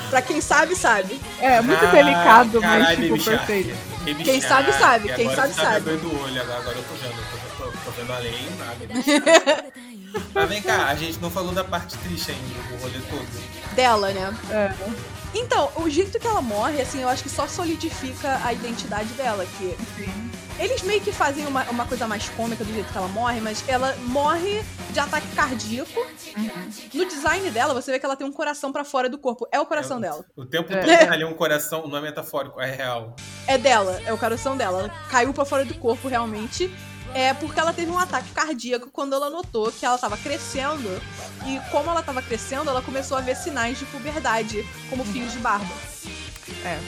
Pra 0.10 0.22
quem 0.22 0.40
sabe, 0.40 0.76
sabe. 0.76 1.20
É, 1.40 1.60
muito 1.62 1.84
Ah, 1.84 1.90
delicado, 1.92 2.62
mas 2.62 2.70
caralho, 2.84 2.96
tipo, 3.02 3.10
Baby 3.10 3.24
Shark. 3.24 3.46
perfeito. 3.46 4.24
Quem 4.24 4.42
sabe, 4.42 4.74
sabe. 4.74 5.10
E 5.10 5.14
Quem 5.16 5.26
agora 5.30 5.42
sabe, 5.42 5.54
tá 5.56 5.64
sabe. 5.64 5.78
abrindo 5.78 6.08
o 6.08 6.24
olho 6.24 6.42
agora, 6.42 6.60
agora 6.60 6.78
eu 6.78 6.84
tô 6.84 6.94
vendo. 6.96 7.18
Eu 7.18 7.24
tô, 7.32 7.38
tô- 7.38 7.47
tô 7.88 7.92
vendo 7.92 8.12
além 8.14 8.34
e 8.34 8.50
nada. 8.58 9.72
Mas 10.34 10.50
vem 10.50 10.62
cá, 10.62 10.88
a 10.88 10.96
gente 10.96 11.20
não 11.20 11.30
falou 11.30 11.54
da 11.54 11.64
parte 11.64 11.98
triste 12.00 12.32
ainda, 12.32 12.44
do 12.70 12.82
rolê 12.82 13.00
todo. 13.10 13.76
Dela, 13.76 14.12
né? 14.12 14.38
É. 14.52 14.74
Então, 15.34 15.72
o 15.76 15.90
jeito 15.90 16.20
que 16.20 16.28
ela 16.28 16.42
morre, 16.42 16.82
assim, 16.82 17.02
eu 17.02 17.10
acho 17.10 17.24
que 17.24 17.30
só 17.30 17.48
solidifica 17.48 18.42
a 18.44 18.54
identidade 18.54 19.14
dela, 19.14 19.46
que 19.58 19.76
Sim. 19.96 20.28
Eles 20.60 20.82
meio 20.82 21.00
que 21.02 21.12
fazem 21.12 21.46
uma, 21.46 21.64
uma 21.70 21.86
coisa 21.86 22.08
mais 22.08 22.28
cômica 22.30 22.64
do 22.64 22.74
jeito 22.74 22.92
que 22.92 22.98
ela 22.98 23.08
morre, 23.08 23.40
mas 23.40 23.64
ela 23.68 23.96
morre 24.08 24.64
de 24.90 25.00
ataque 25.00 25.28
cardíaco. 25.36 26.04
No 26.96 27.06
design 27.06 27.52
dela, 27.52 27.76
você 27.76 27.92
vê 27.92 28.00
que 28.00 28.06
ela 28.06 28.16
tem 28.16 28.26
um 28.26 28.32
coração 28.32 28.72
pra 28.72 28.84
fora 28.84 29.08
do 29.08 29.20
corpo. 29.20 29.48
É 29.52 29.60
o 29.60 29.68
coração 29.68 30.02
dela. 30.02 30.26
O 30.36 30.46
tempo 30.46 30.74
É. 30.74 30.80
todo 30.80 30.88
tem 30.88 31.10
ali 31.10 31.24
um 31.24 31.34
coração, 31.36 31.88
não 31.88 32.00
é 32.00 32.02
metafórico, 32.02 32.60
é 32.60 32.72
real. 32.72 33.16
É 33.46 33.56
dela, 33.56 34.02
é 34.04 34.12
o 34.12 34.18
coração 34.18 34.58
dela. 34.58 34.80
Ela 34.80 34.90
caiu 35.12 35.32
pra 35.32 35.46
fora 35.46 35.64
do 35.64 35.76
corpo, 35.76 36.08
realmente. 36.08 36.74
É 37.18 37.34
porque 37.34 37.60
ela 37.60 37.74
teve 37.74 37.90
um 37.90 37.98
ataque 37.98 38.30
cardíaco 38.30 38.92
quando 38.94 39.16
ela 39.16 39.28
notou 39.28 39.72
que 39.72 39.84
ela 39.84 39.98
tava 39.98 40.16
crescendo. 40.18 41.02
E 41.48 41.60
como 41.72 41.90
ela 41.90 42.04
tava 42.04 42.22
crescendo, 42.22 42.70
ela 42.70 42.80
começou 42.80 43.18
a 43.18 43.22
ver 43.22 43.36
sinais 43.36 43.80
de 43.80 43.86
puberdade, 43.86 44.64
como 44.88 45.04
fios 45.04 45.32
de 45.32 45.40
barba. 45.40 45.74
É. 46.64 46.80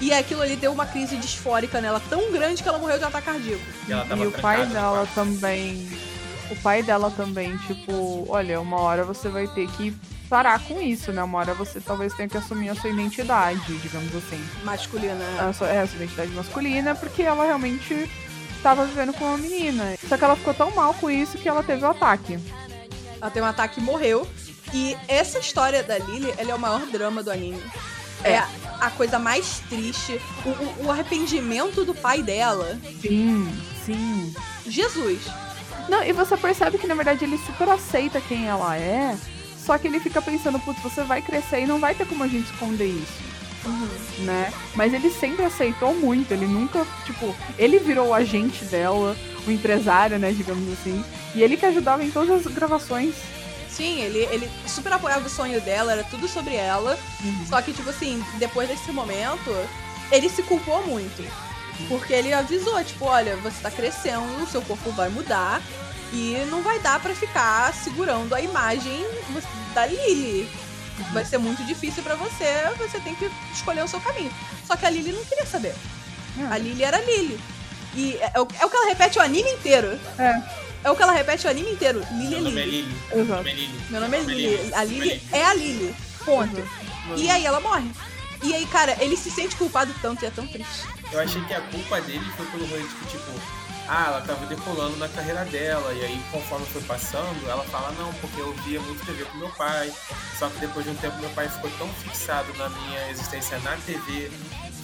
E 0.00 0.12
aquilo 0.12 0.42
ali 0.42 0.56
deu 0.56 0.72
uma 0.72 0.86
crise 0.86 1.16
disfórica 1.16 1.80
nela 1.80 2.02
tão 2.10 2.32
grande 2.32 2.64
que 2.64 2.68
ela 2.68 2.78
morreu 2.78 2.98
de 2.98 3.04
ataque 3.04 3.26
cardíaco. 3.26 3.62
E 3.86 3.92
ela 3.92 4.04
tava 4.04 4.24
E 4.24 4.26
o 4.26 4.32
pai 4.32 4.66
dela 4.66 5.08
também. 5.14 5.88
O 6.50 6.56
pai 6.56 6.82
dela 6.82 7.12
também, 7.12 7.56
tipo, 7.58 8.26
olha, 8.28 8.60
uma 8.60 8.80
hora 8.80 9.04
você 9.04 9.28
vai 9.28 9.46
ter 9.46 9.70
que 9.70 9.96
parar 10.28 10.58
com 10.64 10.80
isso, 10.80 11.12
né? 11.12 11.22
Uma 11.22 11.38
hora 11.38 11.54
você 11.54 11.80
talvez 11.80 12.12
tenha 12.14 12.28
que 12.28 12.36
assumir 12.36 12.70
a 12.70 12.74
sua 12.74 12.90
identidade, 12.90 13.78
digamos 13.78 14.12
assim. 14.16 14.44
Masculina. 14.64 15.24
A 15.38 15.52
sua, 15.52 15.68
é, 15.68 15.82
a 15.82 15.86
sua 15.86 15.96
identidade 15.96 16.32
masculina, 16.32 16.96
porque 16.96 17.22
ela 17.22 17.44
realmente 17.44 18.10
tava 18.64 18.86
vivendo 18.86 19.12
com 19.12 19.24
uma 19.26 19.36
menina. 19.38 19.94
Só 20.08 20.16
que 20.16 20.24
ela 20.24 20.34
ficou 20.34 20.54
tão 20.54 20.70
mal 20.74 20.94
com 20.94 21.10
isso 21.10 21.36
que 21.38 21.48
ela 21.48 21.62
teve 21.62 21.84
o 21.84 21.88
ataque. 21.90 22.38
Ela 23.20 23.30
tem 23.30 23.42
um 23.42 23.46
ataque 23.46 23.78
e 23.78 23.82
morreu. 23.82 24.26
E 24.72 24.96
essa 25.06 25.38
história 25.38 25.82
da 25.82 25.98
Lily, 25.98 26.34
ela 26.38 26.50
é 26.50 26.54
o 26.54 26.58
maior 26.58 26.80
drama 26.86 27.22
do 27.22 27.30
anime. 27.30 27.62
É, 28.24 28.32
É. 28.32 28.44
a 28.80 28.90
coisa 28.90 29.18
mais 29.18 29.60
triste. 29.68 30.18
O, 30.44 30.48
o- 30.48 30.86
o 30.86 30.90
arrependimento 30.90 31.84
do 31.84 31.94
pai 31.94 32.22
dela. 32.22 32.78
Sim, 33.02 33.46
sim. 33.84 34.34
Jesus. 34.66 35.20
Não, 35.88 36.02
e 36.02 36.12
você 36.12 36.34
percebe 36.36 36.78
que 36.78 36.86
na 36.86 36.94
verdade 36.94 37.24
ele 37.24 37.36
super 37.46 37.68
aceita 37.68 38.18
quem 38.22 38.46
ela 38.48 38.74
é, 38.78 39.14
só 39.64 39.76
que 39.76 39.86
ele 39.86 40.00
fica 40.00 40.22
pensando, 40.22 40.58
putz, 40.58 40.80
você 40.82 41.02
vai 41.04 41.20
crescer 41.20 41.60
e 41.60 41.66
não 41.66 41.78
vai 41.78 41.94
ter 41.94 42.06
como 42.06 42.24
a 42.24 42.28
gente 42.28 42.50
esconder 42.50 42.86
isso. 42.86 43.33
Né? 44.20 44.52
Mas 44.74 44.92
ele 44.92 45.10
sempre 45.10 45.44
aceitou 45.44 45.94
muito, 45.94 46.32
ele 46.32 46.46
nunca, 46.46 46.86
tipo, 47.04 47.34
ele 47.58 47.78
virou 47.78 48.08
o 48.08 48.14
agente 48.14 48.64
dela, 48.64 49.16
o 49.46 49.50
empresário, 49.50 50.18
né, 50.18 50.32
digamos 50.32 50.72
assim, 50.72 51.04
e 51.34 51.42
ele 51.42 51.56
que 51.56 51.66
ajudava 51.66 52.04
em 52.04 52.10
todas 52.10 52.46
as 52.46 52.52
gravações. 52.52 53.14
Sim, 53.68 54.00
ele, 54.02 54.20
ele 54.30 54.48
super 54.68 54.92
apoiava 54.92 55.26
o 55.26 55.30
sonho 55.30 55.60
dela, 55.60 55.92
era 55.92 56.04
tudo 56.04 56.28
sobre 56.28 56.54
ela. 56.54 56.96
Só 57.48 57.60
que, 57.60 57.72
tipo 57.72 57.90
assim, 57.90 58.22
depois 58.38 58.68
desse 58.68 58.92
momento, 58.92 59.50
ele 60.12 60.28
se 60.28 60.44
culpou 60.44 60.86
muito. 60.86 61.24
Porque 61.88 62.12
ele 62.12 62.32
avisou, 62.32 62.82
tipo, 62.84 63.04
olha, 63.06 63.36
você 63.38 63.60
tá 63.60 63.70
crescendo, 63.72 64.42
o 64.42 64.46
seu 64.46 64.62
corpo 64.62 64.92
vai 64.92 65.08
mudar 65.08 65.60
e 66.12 66.36
não 66.48 66.62
vai 66.62 66.78
dar 66.78 67.00
pra 67.00 67.12
ficar 67.16 67.74
segurando 67.74 68.32
a 68.32 68.40
imagem 68.40 69.04
da 69.74 69.86
Lily. 69.86 70.48
Vai 71.12 71.24
ser 71.24 71.38
muito 71.38 71.64
difícil 71.64 72.02
pra 72.02 72.14
você, 72.14 72.44
você 72.78 73.00
tem 73.00 73.14
que 73.14 73.30
escolher 73.52 73.82
o 73.84 73.88
seu 73.88 74.00
caminho. 74.00 74.32
Só 74.66 74.76
que 74.76 74.86
a 74.86 74.90
Lily 74.90 75.12
não 75.12 75.24
queria 75.24 75.46
saber. 75.46 75.74
A 76.50 76.58
Lily 76.58 76.82
era 76.82 77.00
Lily. 77.00 77.40
E 77.94 78.16
é, 78.16 78.32
é 78.34 78.40
o 78.40 78.48
é 78.60 78.66
o 78.66 78.70
que 78.70 78.76
ela 78.76 78.88
repete 78.88 79.18
o 79.18 79.22
anime 79.22 79.50
inteiro. 79.50 79.98
É. 80.18 80.64
É 80.84 80.90
o 80.90 80.96
que 80.96 81.02
ela 81.02 81.12
repete 81.12 81.46
o 81.46 81.50
anime 81.50 81.70
inteiro. 81.70 82.04
Lily 82.12 82.26
é 82.26 82.28
Meu 82.28 82.42
nome 82.42 82.60
é 82.60 82.64
Lily. 82.66 82.82
Lily. 82.82 82.96
Exato. 83.12 83.24
Meu 83.24 83.36
nome 83.36 83.50
é 83.50 83.54
Lily. 83.54 83.80
Meu 83.90 84.00
nome 84.00 84.16
é 84.16 84.20
Lily. 84.20 84.74
A 84.74 84.78
Meu 84.84 84.88
Lily 84.88 85.22
é 85.32 85.44
a 85.44 85.54
Lily. 85.54 85.96
Ponto. 86.24 86.68
E 87.16 87.30
aí 87.30 87.44
ela 87.44 87.60
morre. 87.60 87.90
E 88.42 88.52
aí, 88.54 88.66
cara, 88.66 88.96
ele 89.00 89.16
se 89.16 89.30
sente 89.30 89.56
culpado 89.56 89.94
tanto 90.02 90.22
e 90.22 90.26
é 90.26 90.30
tão 90.30 90.46
triste. 90.46 90.82
Eu 91.10 91.20
achei 91.20 91.42
que 91.44 91.54
a 91.54 91.60
culpa 91.62 92.00
dele 92.02 92.24
foi 92.36 92.46
pelo 92.46 92.66
que, 92.66 93.06
tipo, 93.06 93.30
ah, 93.88 94.06
ela 94.08 94.20
tava 94.22 94.46
decolando 94.46 94.96
na 94.96 95.08
carreira 95.08 95.44
dela, 95.44 95.92
e 95.92 96.04
aí 96.04 96.22
conforme 96.30 96.66
foi 96.66 96.82
passando, 96.82 97.48
ela 97.48 97.64
fala, 97.64 97.92
não, 97.92 98.12
porque 98.14 98.40
eu 98.40 98.52
via 98.64 98.80
muito 98.80 99.04
TV 99.04 99.24
com 99.24 99.38
meu 99.38 99.50
pai, 99.50 99.92
só 100.38 100.48
que 100.48 100.58
depois 100.58 100.84
de 100.84 100.92
um 100.92 100.94
tempo 100.96 101.18
meu 101.18 101.30
pai 101.30 101.48
ficou 101.48 101.70
tão 101.78 101.88
fixado 101.88 102.52
na 102.54 102.68
minha 102.68 103.10
existência 103.10 103.58
na 103.60 103.76
TV 103.76 104.30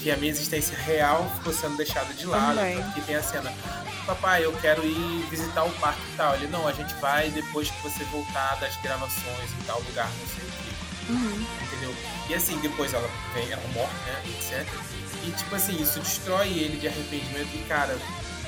que 0.01 0.11
a 0.11 0.16
minha 0.16 0.30
existência 0.30 0.76
real 0.78 1.30
ficou 1.36 1.53
sendo 1.53 1.76
deixada 1.76 2.12
de 2.14 2.26
lado. 2.26 2.57
Também. 2.57 2.82
Porque 2.82 3.01
tem 3.03 3.16
a 3.16 3.22
cena, 3.22 3.53
papai, 4.07 4.44
eu 4.44 4.53
quero 4.61 4.84
ir 4.84 5.26
visitar 5.30 5.64
o 5.64 5.70
parque 5.72 6.01
e 6.12 6.16
tal. 6.16 6.34
Ele, 6.34 6.46
não, 6.46 6.66
a 6.66 6.72
gente 6.72 6.94
vai 6.94 7.30
depois 7.30 7.70
que 7.70 7.82
você 7.82 8.03
voltar 8.05 8.57
das 8.57 8.74
gravações 8.76 9.53
em 9.61 9.64
tal 9.66 9.80
lugar, 9.82 10.09
não 10.09 10.26
sei 10.26 10.44
o 10.44 10.53
quê. 10.53 10.70
Uhum. 11.11 11.46
Entendeu? 11.62 11.94
E 12.28 12.34
assim, 12.34 12.59
depois 12.61 12.94
ela 12.94 13.09
vem, 13.34 13.51
ela 13.51 13.66
morre, 13.74 13.92
né? 14.07 14.22
Etc. 14.26 14.66
E 15.24 15.30
tipo 15.32 15.55
assim, 15.55 15.80
isso 15.80 16.01
destrói 16.01 16.48
ele 16.48 16.78
de 16.78 16.88
arrependimento. 16.88 17.55
E 17.55 17.64
cara, 17.68 17.96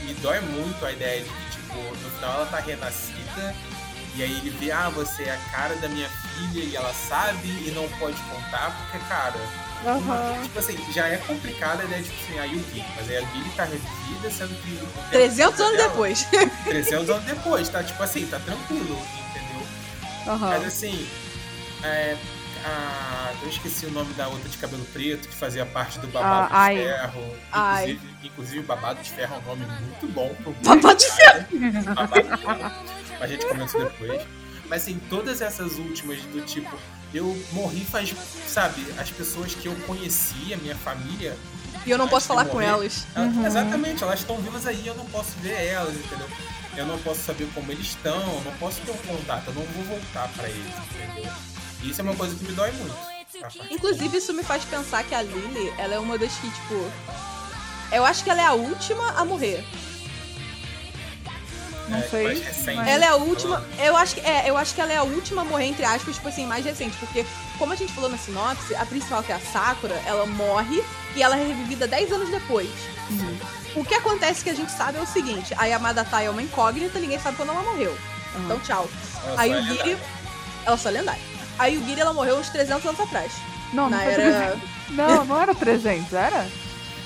me 0.05 0.15
dói 0.15 0.41
muito 0.41 0.85
a 0.85 0.93
ideia 0.93 1.23
de 1.23 1.29
que, 1.29 1.51
tipo, 1.53 1.75
no 1.79 2.11
final 2.11 2.35
ela 2.35 2.47
tá 2.47 2.59
renascida. 2.61 3.55
E 4.15 4.23
aí 4.23 4.31
ele 4.31 4.51
vê, 4.51 4.71
ah, 4.71 4.91
você 4.91 5.23
é 5.23 5.31
a 5.35 5.39
cara 5.57 5.75
da 5.77 5.89
minha 5.89 6.07
filha 6.09 6.63
e 6.65 6.77
ela 6.77 6.93
sabe 6.93 7.49
e 7.49 7.73
não 7.75 7.89
pode 7.99 8.17
contar, 8.25 8.71
porque, 8.91 8.99
cara, 9.09 9.41
Aham. 9.87 10.43
tipo 10.43 10.59
assim, 10.59 10.93
já 10.93 11.09
é 11.09 11.17
complicada 11.17 11.81
a 11.83 11.87
ideia 11.87 12.03
de, 12.03 12.11
tipo 12.11 12.23
assim, 12.23 12.39
a 12.39 12.45
Yugi, 12.45 12.85
mas 12.95 13.09
aí 13.09 13.17
a 13.17 13.21
Yugi 13.21 13.51
tá 13.57 13.65
revivida, 13.65 14.31
sendo 14.31 14.55
que... 14.61 14.75
o 14.75 14.87
tempo 14.87 15.11
300 15.13 15.61
anos 15.61 15.77
dela- 15.79 15.89
depois. 15.89 16.27
300 16.65 17.09
anos 17.09 17.25
depois, 17.25 17.69
tá? 17.71 17.83
Tipo 17.83 18.03
assim, 18.03 18.27
tá 18.27 18.39
tranquilo, 18.41 19.03
entendeu? 19.31 19.67
Aham. 20.27 20.49
Mas 20.51 20.67
assim, 20.67 21.09
é, 21.83 22.15
a- 22.67 23.33
eu 23.43 23.49
esqueci 23.49 23.87
o 23.87 23.91
nome 23.93 24.13
da 24.13 24.29
outra 24.29 24.47
de 24.47 24.59
cabelo 24.59 24.85
preto 24.93 25.27
que 25.27 25.35
fazia 25.35 25.65
parte 25.65 25.99
do 26.01 26.07
Babado 26.09 26.49
Ah, 26.53 26.69
de. 26.71 26.77
Ferro. 26.81 27.37
Inclusive, 27.49 28.12
inclusive, 28.25 28.61
Babado 28.63 29.03
de 29.03 29.11
Ferro 29.11 29.35
é 29.37 29.39
um 29.39 29.43
nome 29.43 29.67
muito 29.67 30.07
bom 30.13 30.35
pro 30.43 30.53
Babado 30.65 30.97
de 30.99 31.11
Ferro. 31.11 31.47
Babado 31.95 32.23
de 32.23 32.37
Ferro. 32.43 32.73
A 33.21 33.27
gente 33.27 33.47
comenta 33.47 33.65
isso 33.67 33.79
depois. 33.79 34.23
Mas 34.69 34.83
assim, 34.83 35.01
todas 35.11 35.41
essas 35.43 35.73
últimas 35.79 36.21
do 36.23 36.41
tipo, 36.43 36.77
eu 37.13 37.37
morri 37.53 37.85
faz, 37.85 38.15
sabe, 38.49 38.87
as 38.99 39.11
pessoas 39.11 39.55
que 39.55 39.67
eu 39.67 39.75
conhecia, 39.87 40.57
minha 40.57 40.75
família, 40.77 41.37
E 41.85 41.91
eu 41.91 41.99
não 41.99 42.09
posso 42.09 42.27
falar 42.29 42.47
com 42.47 42.55
morrer. 42.55 42.67
elas. 42.67 43.07
elas- 43.15 43.35
Uhum. 43.37 43.47
exatamente, 43.47 44.03
elas 44.03 44.21
estão 44.21 44.37
vivas 44.39 44.67
aí, 44.67 44.87
eu 44.87 44.95
não 44.95 45.05
posso 45.07 45.33
ver 45.41 45.67
elas, 45.67 45.95
entendeu? 45.95 46.27
Eu 46.75 46.87
não 46.87 46.99
posso 47.01 47.21
saber 47.21 47.47
como 47.55 47.71
eles 47.71 47.87
estão, 47.89 48.19
eu 48.19 48.41
não 48.47 48.53
posso 48.59 48.81
ter 48.81 48.93
um 48.93 48.97
contato, 48.97 49.49
eu 49.49 49.55
não 49.55 49.63
vou 49.63 49.85
voltar 49.85 50.29
pra 50.29 50.49
eles, 50.49 50.73
entendeu? 50.95 51.31
E 51.83 51.91
isso 51.91 52.01
é 52.01 52.05
uma 52.05 52.15
coisa 52.17 52.35
que 52.35 52.45
me 52.45 52.53
dói 52.53 52.73
muito. 52.73 52.95
parte 53.41 53.61
Inclusive, 53.71 54.17
isso 54.17 54.33
me 54.33 54.43
faz 54.43 54.65
pensar 54.65 55.05
que 55.05 55.15
a 55.15 55.21
Lily, 55.21 55.75
ela 55.77 55.95
é 55.95 55.99
uma 55.99 56.17
das 56.17 56.33
que, 56.37 56.49
tipo. 56.51 56.91
Eu 57.93 58.05
acho 58.05 58.25
que 58.25 58.31
ela 58.31 58.41
é 58.41 58.47
a 58.47 58.53
última 58.53 59.13
a 59.13 59.25
morrer. 59.25 59.65
Não 61.89 61.99
é, 61.99 62.03
sei. 62.03 62.25
mais 62.25 62.41
recente. 62.43 62.77
mas- 62.77 62.89
Ela 62.89 63.05
é 63.05 63.09
a 63.09 63.17
última. 63.17 63.65
Eu 63.79 63.97
acho 63.97 64.15
que 64.15 64.21
é, 64.21 64.49
eu 64.49 64.57
acho 64.57 64.75
que 64.75 64.81
ela 64.81 64.93
é 64.93 64.97
a 64.97 65.03
última 65.03 65.43
a 65.43 65.45
morrer, 65.45 65.67
entre 65.67 65.85
aspas, 65.85 66.15
tipo 66.17 66.29
assim, 66.29 66.47
mais 66.47 66.65
recente. 66.65 66.97
Porque, 66.99 67.27
como 67.59 67.73
a 67.73 67.77
gente 67.77 67.93
falou 67.93 68.09
na 68.09 68.17
sinopse, 68.17 68.75
a 68.77 68.87
principal, 68.87 69.23
que 69.23 69.33
é 69.33 69.35
a 69.35 69.41
Sakura, 69.41 70.01
ela 70.07 70.25
morre 70.27 70.83
e 71.15 71.23
ela 71.23 71.37
é 71.37 71.47
revivida 71.47 71.87
10 71.87 72.13
anos 72.13 72.31
depois. 72.31 72.71
Uhum. 73.11 73.37
O 73.77 73.85
que 73.85 73.95
acontece 73.95 74.43
que 74.45 74.51
a 74.51 74.55
gente 74.55 74.71
sabe 74.73 74.99
é 74.99 75.01
o 75.03 75.07
seguinte: 75.07 75.55
a 75.59 75.67
Yamada 75.67 76.05
Tai 76.05 76.27
é 76.27 76.31
uma 76.31 76.43
incógnita, 76.43 76.99
ninguém 76.99 77.19
sabe 77.19 77.37
quando 77.37 77.51
ela 77.51 77.63
morreu. 77.63 77.91
Uhum. 78.35 78.45
Então, 78.45 78.61
tchau. 78.61 78.89
Ela 79.27 79.41
Aí 79.43 79.51
só 79.51 79.57
o 79.57 79.59
é 79.59 79.63
Giri. 79.63 79.73
lendária. 79.79 79.99
Ela 80.65 80.77
só 80.79 80.89
é 80.89 80.93
lendária. 80.93 81.23
A 81.59 81.67
Yugiri, 81.67 82.01
ela 82.01 82.13
morreu 82.15 82.39
uns 82.39 82.49
300 82.49 82.87
anos 82.87 83.01
atrás. 83.01 83.33
Não, 83.73 83.91
não 83.91 83.99
Na 83.99 84.05
era. 84.05 84.15
300. 84.15 84.71
Não, 84.91 85.25
não 85.25 85.41
era 85.43 85.55
300, 85.55 86.13
era? 86.13 86.49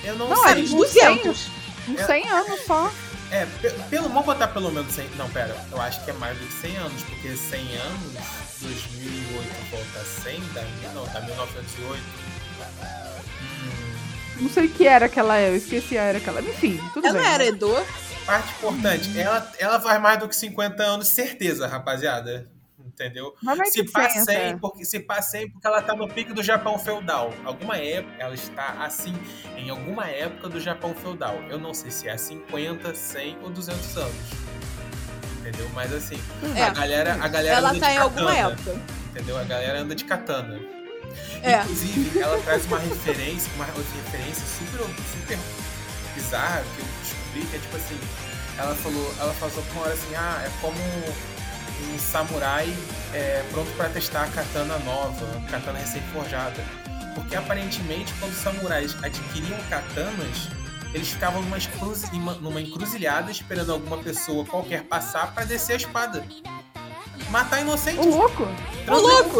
Eu 0.07 0.17
não, 0.17 0.29
Não, 0.29 0.37
sei. 0.43 0.51
era 0.53 0.61
Uns 0.61 0.73
uns 0.73 0.75
200. 0.75 1.47
Uns 1.89 2.01
É. 2.01 2.07
100 2.07 2.29
anos 2.29 2.61
só. 2.67 2.93
É, 3.31 3.45
pe- 3.61 3.71
pelo, 3.91 4.09
vamos 4.09 4.25
botar 4.25 4.47
pelo 4.49 4.71
menos 4.71 4.93
100. 4.95 5.09
Não, 5.17 5.29
pera, 5.31 5.57
eu 5.73 5.81
acho 5.81 6.05
que 6.05 6.11
é 6.11 6.15
mais 6.15 6.39
do 6.39 6.47
que 6.47 6.53
100 6.53 6.77
anos, 6.77 7.03
porque 7.03 7.37
100 7.37 7.61
anos, 7.77 8.13
2008 8.61 9.71
volta 9.71 10.05
100, 10.23 10.41
dá, 10.55 10.63
não, 10.95 11.05
dá 11.07 11.21
1908. 11.23 12.03
Hum, 14.37 14.43
Não 14.43 14.51
sei 14.51 14.67
o 14.67 14.69
que 14.71 14.87
era 14.87 15.07
aquela 15.07 15.41
eu 15.41 15.57
esqueci 15.57 15.99
a 15.99 16.03
era 16.03 16.19
aquela. 16.19 16.41
Enfim, 16.41 16.81
tudo 16.95 17.07
Ela 17.07 17.19
bem. 17.19 17.29
era 17.33 17.47
Edo. 17.47 17.75
parte 18.25 18.51
importante, 18.53 19.19
ela, 19.19 19.53
ela 19.59 19.81
faz 19.81 20.01
mais 20.01 20.19
do 20.21 20.29
que 20.29 20.37
50 20.37 20.83
anos, 20.83 21.09
certeza, 21.09 21.67
rapaziada. 21.67 22.49
Entendeu? 22.99 23.35
Se 23.67 23.85
que 23.85 23.93
passa 23.93 24.15
100 24.15 24.25
100, 24.25 24.37
até. 24.37 24.57
porque, 24.57 24.85
se 24.87 25.01
passa 25.01 25.31
100 25.33 25.51
porque 25.51 25.67
ela 25.67 25.83
tá 25.83 25.95
no 25.95 26.09
pico 26.09 26.33
do 26.33 26.43
Japão 26.43 26.79
feudal. 26.79 27.31
Alguma 27.45 27.77
época, 27.77 28.15
ela 28.19 28.33
está 28.35 28.69
assim, 28.83 29.15
em 29.55 29.69
alguma 29.69 30.07
época 30.09 30.49
do 30.49 30.59
Japão 30.59 30.95
feudal. 30.95 31.39
Eu 31.51 31.59
não 31.59 31.75
sei 31.75 31.91
se 31.91 32.09
é 32.09 32.17
50, 32.17 32.95
100 32.95 33.37
ou 33.43 33.51
200 33.51 33.97
anos. 33.99 34.15
Entendeu? 35.41 35.69
Mas 35.75 35.93
assim, 35.93 36.19
É. 36.57 36.63
a 36.63 36.71
galera, 36.71 37.15
a 37.21 37.29
galera 37.29 37.57
Ela 37.57 37.71
anda 37.71 37.81
tá 37.81 37.89
de 37.89 37.95
em 37.95 37.99
alguma 37.99 38.31
katana, 38.35 38.53
época. 38.53 38.81
Entendeu? 39.11 39.39
A 39.39 39.45
galera 39.45 39.79
anda 39.81 39.95
de 39.95 40.05
katana. 40.05 40.61
É. 41.43 41.61
Inclusive, 41.61 42.19
ela 42.19 42.39
traz 42.43 42.65
uma 42.65 42.79
referência, 42.79 43.53
uma 43.57 43.67
referência 43.67 44.45
super, 44.47 44.81
super 45.13 45.39
bizarra 46.15 46.63
que 46.75 46.81
eu 46.81 46.87
descobri, 47.03 47.47
que 47.51 47.57
é 47.57 47.59
tipo 47.59 47.77
assim, 47.77 48.01
ela 48.59 48.75
falou, 48.75 49.15
ela 49.21 49.33
falou 49.35 49.65
uma 49.73 49.83
hora 49.83 49.93
assim, 49.93 50.15
ah, 50.17 50.43
é 50.47 50.51
como 50.63 50.77
um 51.83 51.99
samurai 51.99 52.75
é, 53.13 53.45
pronto 53.51 53.71
pra 53.77 53.89
testar 53.89 54.25
a 54.25 54.29
katana 54.29 54.79
nova, 54.81 55.27
katana 55.51 55.79
recém-forjada. 55.79 56.63
Porque 57.15 57.35
aparentemente 57.35 58.13
quando 58.21 58.33
os 58.33 58.39
samurais 58.39 58.95
adquiriam 59.03 59.59
katanas, 59.71 60.49
eles 60.93 61.09
ficavam 61.09 61.43
numa, 61.43 62.35
numa 62.35 62.61
encruzilhada 62.61 63.31
esperando 63.31 63.73
alguma 63.73 63.99
pessoa 63.99 64.45
qualquer 64.45 64.83
passar 64.85 65.33
pra 65.35 65.45
descer 65.45 65.75
a 65.75 65.77
espada. 65.77 66.27
Matar 67.31 67.61
inocentes. 67.61 68.05
Ô, 68.05 68.09
louco! 68.09 68.45
Ô, 68.89 68.97
louco! 68.97 69.39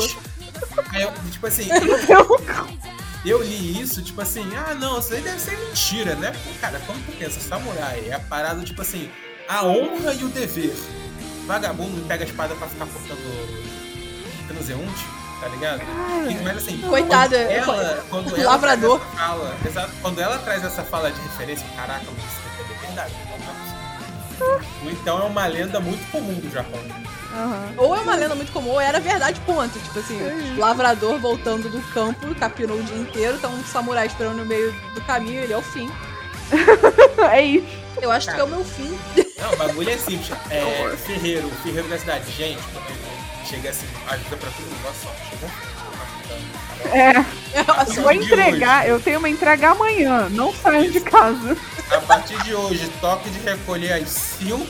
Eu, 0.95 1.13
tipo 1.31 1.47
assim, 1.47 1.69
eu 3.25 3.43
li 3.43 3.81
isso, 3.81 4.03
tipo 4.03 4.21
assim, 4.21 4.45
ah 4.57 4.75
não, 4.75 4.99
isso 4.99 5.13
aí 5.13 5.21
deve 5.21 5.39
ser 5.39 5.57
mentira, 5.59 6.15
né? 6.15 6.33
Cara, 6.61 6.81
quando 6.87 7.05
tu 7.07 7.13
pensa 7.13 7.41
samurai, 7.41 8.07
é 8.09 8.15
a 8.15 8.21
parada, 8.21 8.63
tipo 8.63 8.81
assim, 8.81 9.11
a 9.49 9.65
honra 9.65 10.15
e 10.15 10.25
o 10.25 10.29
dever. 10.29 10.75
Vagabundo 11.47 12.05
pega 12.07 12.25
a 12.25 12.27
espada 12.27 12.55
pra 12.55 12.67
ficar 12.67 12.87
cortando 12.87 13.77
transeunte, 14.49 15.07
tá 15.41 15.49
ligado? 15.49 15.83
E, 16.31 16.35
mas 16.43 16.57
assim, 16.59 16.79
Coitada, 16.79 17.37
quando 17.39 17.51
ela, 17.51 18.05
quando 18.09 18.37
ela 18.37 18.51
lavrador. 18.51 19.01
traz 19.01 19.13
essa 19.13 19.27
fala, 19.27 19.57
exato, 19.67 19.93
quando 20.03 20.21
ela 20.21 20.39
traz 20.39 20.65
essa 20.65 20.83
fala 20.83 21.13
de 21.13 21.21
referência, 21.21 21.67
caraca, 21.77 22.05
mas 22.17 22.25
isso 22.25 22.41
é 22.73 22.87
verdade. 22.87 23.15
não 23.29 24.89
é 24.91 24.93
então 24.93 25.19
é 25.21 25.25
uma 25.25 25.47
lenda 25.47 25.81
muito 25.81 26.11
comum 26.11 26.35
do 26.35 26.51
Japão. 26.51 26.81
Aham. 27.33 27.75
Ou 27.77 27.95
é 27.95 28.01
uma 28.01 28.15
lenda 28.15 28.35
muito 28.35 28.53
comum, 28.53 28.71
ou 28.71 28.81
era 28.81 28.99
verdade, 28.99 29.41
ponto. 29.41 29.79
Tipo 29.79 29.99
assim, 29.99 30.19
lavrador 30.57 31.19
voltando 31.19 31.69
do 31.69 31.81
campo, 31.93 32.35
capinou 32.35 32.79
o 32.79 32.83
dia 32.83 32.97
inteiro, 32.97 33.39
tá 33.39 33.49
um 33.49 33.63
samurai 33.65 34.07
esperando 34.07 34.39
no 34.39 34.47
meio 34.47 34.73
do 34.95 35.01
caminho, 35.03 35.43
ele 35.43 35.53
é 35.53 35.57
o 35.59 35.63
fim. 35.63 35.91
É 37.33 37.43
isso. 37.43 37.67
Eu 38.01 38.11
acho 38.11 38.33
que 38.33 38.39
é 38.39 38.45
o 38.45 38.49
meu 38.49 38.65
fim. 38.65 38.97
Não, 39.39 39.53
o 39.53 39.57
bagulho 39.57 39.91
é 39.91 39.97
simples. 39.97 40.31
É 40.51 40.97
ferreiro, 41.07 41.51
ferreiro 41.63 41.89
da 41.89 41.99
cidade. 41.99 42.31
Gente, 42.33 42.63
chega 43.49 43.71
assim, 43.71 43.87
ajuda 44.09 44.37
pra 44.37 44.51
todo 44.51 44.67
mundo. 44.67 44.81
Olha 44.85 44.95
só, 44.95 45.15
chegou. 45.31 45.51
É, 46.93 47.63
Nossa, 47.67 48.03
vou 48.03 48.13
entregar, 48.13 48.87
eu 48.87 49.01
tenho 49.01 49.19
uma 49.19 49.29
entrega 49.29 49.71
amanhã. 49.71 50.29
Não 50.29 50.55
saio 50.55 50.91
de 50.91 51.01
casa. 51.01 51.57
A 51.91 52.01
partir 52.01 52.41
de 52.43 52.55
hoje, 52.55 52.91
toque 53.01 53.31
de 53.31 53.39
recolher 53.41 53.95
às 53.95 54.09
5, 54.09 54.67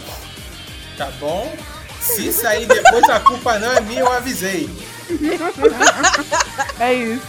tá 0.97 1.11
bom? 1.19 1.53
Se 2.01 2.33
sair 2.33 2.67
depois, 2.67 3.05
a 3.11 3.21
culpa 3.21 3.59
não 3.59 3.73
é 3.73 3.81
minha, 3.81 4.01
eu 4.01 4.13
avisei. 4.13 4.71
É 6.81 6.95
isso. 6.95 7.27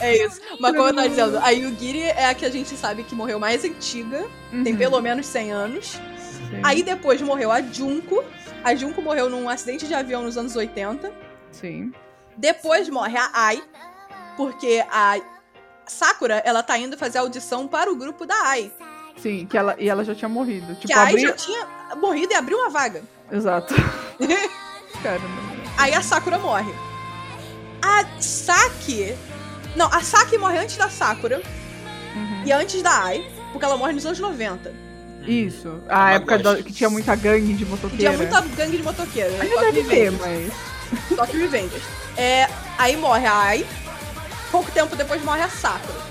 é 0.00 0.16
isso. 0.24 0.40
Mas 0.60 0.72
como 0.74 0.88
eu 0.88 0.94
tava 0.94 1.08
dizendo, 1.08 1.38
a 1.38 1.50
Yugiri 1.50 2.02
é 2.02 2.26
a 2.26 2.34
que 2.34 2.44
a 2.44 2.50
gente 2.50 2.76
sabe 2.76 3.02
que 3.04 3.14
morreu 3.14 3.38
mais 3.38 3.64
antiga, 3.64 4.26
tem 4.64 4.72
Uhum. 4.72 4.78
pelo 4.78 5.00
menos 5.00 5.26
100 5.26 5.52
anos. 5.52 5.86
Sim. 6.18 6.60
Aí 6.62 6.82
depois 6.82 7.20
morreu 7.22 7.50
a 7.50 7.60
Junko. 7.62 8.22
A 8.64 8.74
Junko 8.74 9.00
morreu 9.02 9.28
num 9.30 9.48
acidente 9.48 9.86
de 9.86 9.94
avião 9.94 10.22
nos 10.22 10.36
anos 10.36 10.54
80. 10.56 11.12
Sim. 11.50 11.92
Depois 12.36 12.88
morre 12.88 13.16
a 13.16 13.30
Ai, 13.32 13.62
porque 14.36 14.84
a 14.90 15.20
Sakura, 15.86 16.42
ela 16.44 16.62
tá 16.62 16.78
indo 16.78 16.96
fazer 16.96 17.18
audição 17.18 17.66
para 17.68 17.90
o 17.90 17.96
grupo 17.96 18.24
da 18.24 18.34
Ai. 18.44 18.70
Sim, 19.18 19.46
que 19.46 19.58
ela, 19.58 19.76
e 19.78 19.88
ela 19.88 20.04
já 20.04 20.14
tinha 20.14 20.28
morrido. 20.28 20.74
Tipo, 20.76 20.86
que 20.86 20.92
a 20.92 21.02
Ai 21.02 21.10
abri... 21.10 21.22
já 21.22 21.32
tinha 21.32 21.66
morrido 21.96 22.32
e 22.32 22.36
abriu 22.36 22.58
uma 22.58 22.70
vaga. 22.70 23.02
Exato. 23.30 23.74
Caramba. 25.02 25.42
Aí 25.76 25.94
a 25.94 26.02
Sakura 26.02 26.38
morre. 26.38 26.72
A 27.82 28.04
Saki. 28.20 29.14
Não, 29.76 29.86
a 29.86 30.00
Saki 30.02 30.38
morre 30.38 30.58
antes 30.58 30.76
da 30.76 30.88
Sakura 30.88 31.42
Uhum. 32.14 32.42
e 32.44 32.52
antes 32.52 32.80
da 32.82 32.90
Ai, 33.04 33.24
porque 33.52 33.64
ela 33.64 33.76
morre 33.76 33.92
nos 33.94 34.04
anos 34.06 34.18
90. 34.20 34.72
Isso. 35.26 35.80
A 35.88 36.12
época 36.14 36.36
gosto. 36.38 36.56
da- 36.58 36.62
que 36.62 36.72
tinha 36.72 36.90
muita 36.90 37.14
gangue 37.16 37.54
de 37.54 37.64
motoqueira. 37.64 37.96
tinha 37.96 38.12
muita 38.12 38.40
gangue 38.56 38.76
de 38.76 38.82
motoqueiro. 38.82 39.40
Ainda 39.40 39.60
deve 39.72 39.84
ter, 39.84 40.10
mas. 40.12 40.52
Tokyo 41.16 41.40
Revengers. 41.40 41.82
É, 42.16 42.48
aí 42.78 42.96
morre 42.96 43.26
a 43.26 43.34
Ai. 43.34 43.66
Pouco 44.50 44.70
tempo 44.72 44.94
depois 44.96 45.22
morre 45.24 45.40
a 45.42 45.48
Sakura. 45.48 46.02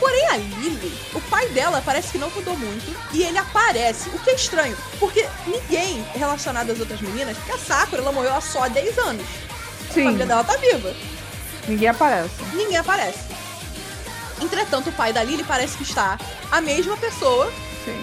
Porém, 0.00 0.26
a 0.30 0.36
Lily, 0.36 0.92
o 1.14 1.20
pai 1.22 1.46
dela 1.50 1.80
parece 1.84 2.12
que 2.12 2.18
não 2.18 2.30
mudou 2.30 2.56
muito. 2.56 2.96
E 3.12 3.22
ele 3.22 3.38
aparece, 3.38 4.08
o 4.08 4.18
que 4.18 4.30
é 4.30 4.34
estranho. 4.34 4.76
Porque 4.98 5.24
ninguém 5.46 6.02
relacionado 6.14 6.70
às 6.70 6.80
outras 6.80 7.00
meninas, 7.00 7.36
porque 7.36 7.52
a 7.52 7.58
Sakura, 7.58 8.02
ela 8.02 8.10
morreu 8.10 8.34
há 8.34 8.40
só 8.40 8.68
10 8.68 8.96
anos. 8.98 9.24
A 9.92 9.94
Sim, 9.94 10.04
família 10.04 10.26
dela 10.26 10.42
tá 10.42 10.56
viva. 10.56 10.94
ninguém 11.68 11.88
aparece. 11.88 12.30
Ninguém 12.54 12.76
aparece. 12.78 13.18
Entretanto, 14.40 14.88
o 14.88 14.92
pai 14.92 15.12
da 15.12 15.22
Lily 15.22 15.44
parece 15.44 15.76
que 15.76 15.82
está 15.82 16.18
a 16.50 16.60
mesma 16.62 16.96
pessoa, 16.96 17.52
Sim. 17.84 18.02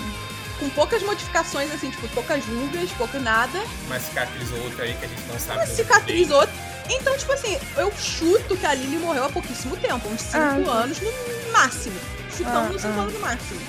com 0.60 0.70
poucas 0.70 1.02
modificações, 1.02 1.74
assim, 1.74 1.90
tipo, 1.90 2.08
poucas 2.10 2.46
rugas, 2.46 2.90
pouco 2.92 3.18
nada. 3.20 3.60
Uma 3.88 4.00
cicatriz 4.00 4.52
ou 4.52 4.60
outra 4.66 4.86
aí 4.86 4.94
que 4.94 5.06
a 5.06 5.08
gente 5.08 5.24
não 5.24 5.40
sabe. 5.40 5.60
Uma 5.60 5.66
cicatriz 5.68 6.30
outra. 6.30 6.54
Então, 6.92 7.18
tipo 7.18 7.34
assim, 7.34 7.58
eu 7.76 7.92
chuto 7.98 8.56
que 8.56 8.66
a 8.66 8.74
Lily 8.76 8.98
morreu 8.98 9.26
há 9.26 9.30
pouquíssimo 9.30 9.76
tempo, 9.78 10.08
uns 10.10 10.22
5 10.22 10.38
Ah, 10.38 10.56
sim. 10.56 10.70
anos 10.70 11.00
no 11.02 11.52
máximo. 11.52 12.00
Chutando 12.38 12.58
Ah, 12.58 12.76
uns 12.76 12.82
5 12.82 12.94
ah. 12.98 13.02
anos 13.02 13.14
no 13.16 13.20
máximo. 13.20 13.62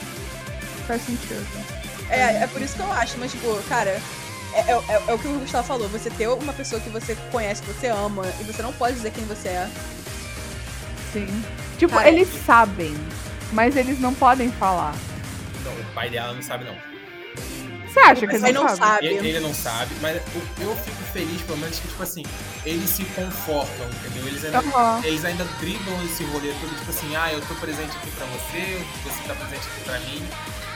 Faz 0.87 1.03
sentido. 1.07 1.47
É, 2.11 2.43
é 2.43 2.47
por 2.47 2.61
isso 2.61 2.75
que 2.75 2.81
eu 2.81 2.93
acho, 2.93 3.16
mas, 3.18 3.31
tipo, 3.33 3.62
cara, 3.68 4.01
é, 4.55 4.61
é- 4.72 4.84
é- 4.96 5.03
é 5.09 5.14
o 5.14 5.18
que 5.18 5.28
o 5.28 5.38
Gustavo 5.38 5.66
falou. 5.66 5.88
Você 5.88 6.11
ter 6.11 6.28
uma 6.28 6.53
pessoa 6.53 6.80
que 6.80 6.90
você 6.90 7.16
conhece, 7.30 7.62
que 7.62 7.72
você 7.72 7.88
ama, 7.88 8.24
e 8.40 8.44
você 8.44 8.62
não 8.62 8.72
pode 8.72 8.94
dizer 8.96 9.11
quem 9.12 9.24
você 9.24 9.48
é. 9.48 9.70
Sim. 11.12 11.44
Tipo, 11.78 11.94
Cara, 11.94 12.09
eles 12.09 12.28
sabem, 12.44 12.94
mas 13.53 13.76
eles 13.76 13.98
não 14.01 14.14
podem 14.14 14.51
falar. 14.53 14.94
Não, 15.64 15.72
o 15.72 15.84
pai 15.94 16.11
dela 16.11 16.32
não 16.34 16.42
sabe, 16.42 16.64
não. 16.64 16.76
Você 17.88 17.98
acha 18.01 18.24
que 18.26 18.36
aí 18.36 18.53
não, 18.53 18.68
sabem? 18.68 18.76
sabe. 18.76 19.07
Ele, 19.07 19.28
ele 19.30 19.40
não 19.40 19.53
sabe, 19.53 19.92
mas 20.01 20.16
eu, 20.16 20.42
eu 20.68 20.76
fico 20.76 21.03
feliz, 21.12 21.42
pelo 21.42 21.59
menos, 21.59 21.80
que, 21.80 21.88
tipo 21.88 22.03
assim, 22.03 22.22
eles 22.64 22.88
se 22.88 23.05
confortam, 23.05 23.86
entendeu? 23.88 24.28
Eles 24.28 24.44
ainda, 24.44 24.59
Aham. 24.59 25.01
eles 25.03 25.24
ainda 25.24 25.44
driblam 25.59 26.05
esse 26.05 26.22
rolê 26.24 26.53
todo, 26.61 26.78
tipo 26.78 26.90
assim, 26.90 27.16
ah, 27.16 27.32
eu 27.32 27.40
tô 27.40 27.55
presente 27.57 27.90
aqui 27.96 28.11
pra 28.12 28.26
você, 28.26 28.86
você 29.03 29.22
tá 29.26 29.34
presente 29.34 29.66
aqui 29.66 29.80
pra 29.84 29.98
mim. 30.01 30.22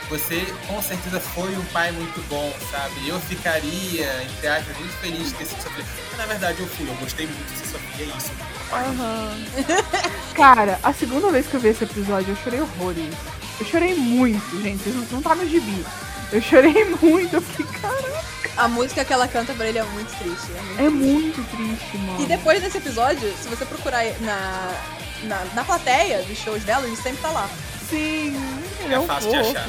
Você, 0.09 0.45
com 0.67 0.81
certeza, 0.81 1.19
foi 1.19 1.49
um 1.57 1.65
pai 1.65 1.91
muito 1.91 2.21
bom, 2.29 2.53
sabe? 2.71 3.07
Eu 3.07 3.19
ficaria, 3.21 4.23
entre 4.23 4.47
aspas, 4.47 4.77
muito 4.77 4.93
feliz 4.99 5.29
de 5.29 5.33
ter 5.33 5.45
sido 5.45 5.61
sua 5.61 5.71
filha. 5.71 5.85
Mas, 6.09 6.17
na 6.19 6.25
verdade, 6.27 6.59
eu 6.59 6.67
fui, 6.67 6.87
eu 6.87 6.93
gostei 6.95 7.25
muito 7.25 7.51
de 7.51 7.57
ser 7.59 7.65
sua 7.65 7.79
filha, 7.79 8.11
é 8.13 8.17
isso. 8.17 8.31
Aham. 8.71 9.45
Cara, 10.35 10.79
a 10.83 10.93
segunda 10.93 11.31
vez 11.31 11.47
que 11.47 11.55
eu 11.55 11.59
vi 11.59 11.69
esse 11.69 11.83
episódio, 11.83 12.31
eu 12.31 12.35
chorei 12.43 12.61
horrores. 12.61 13.13
Eu 13.59 13.65
chorei 13.65 13.95
muito, 13.95 14.61
gente. 14.61 14.83
Vocês 14.83 15.11
não, 15.11 15.21
tá 15.21 15.33
no 15.33 15.47
gibi. 15.47 15.83
Eu 16.31 16.41
chorei 16.41 16.85
muito. 17.01 17.35
Eu 17.35 17.41
fiquei, 17.41 17.65
cara, 17.81 18.23
A 18.57 18.67
música 18.67 19.03
que 19.03 19.13
ela 19.13 19.27
canta 19.27 19.53
pra 19.53 19.67
ele 19.67 19.79
é 19.79 19.83
muito 19.83 20.15
triste. 20.19 20.51
É 20.77 20.83
muito 20.83 20.83
é 20.83 20.89
muito 20.89 21.43
triste, 21.55 21.97
mano. 21.97 22.21
E 22.21 22.25
depois 22.25 22.61
desse 22.61 22.77
episódio, 22.77 23.33
se 23.41 23.47
você 23.47 23.65
procurar 23.65 24.03
na, 24.21 24.71
na, 25.23 25.45
na 25.55 25.63
plateia 25.63 26.21
dos 26.23 26.37
shows 26.37 26.63
dela, 26.63 26.85
ele 26.85 26.95
sempre 26.95 27.21
tá 27.21 27.31
lá. 27.31 27.49
Sim, 27.89 28.35
ele 28.85 28.93
É 28.93 28.97
é 28.97 28.99
um 28.99 29.07
fácil 29.07 29.31
de 29.31 29.37
fofo. 29.37 29.49
achar. 29.57 29.67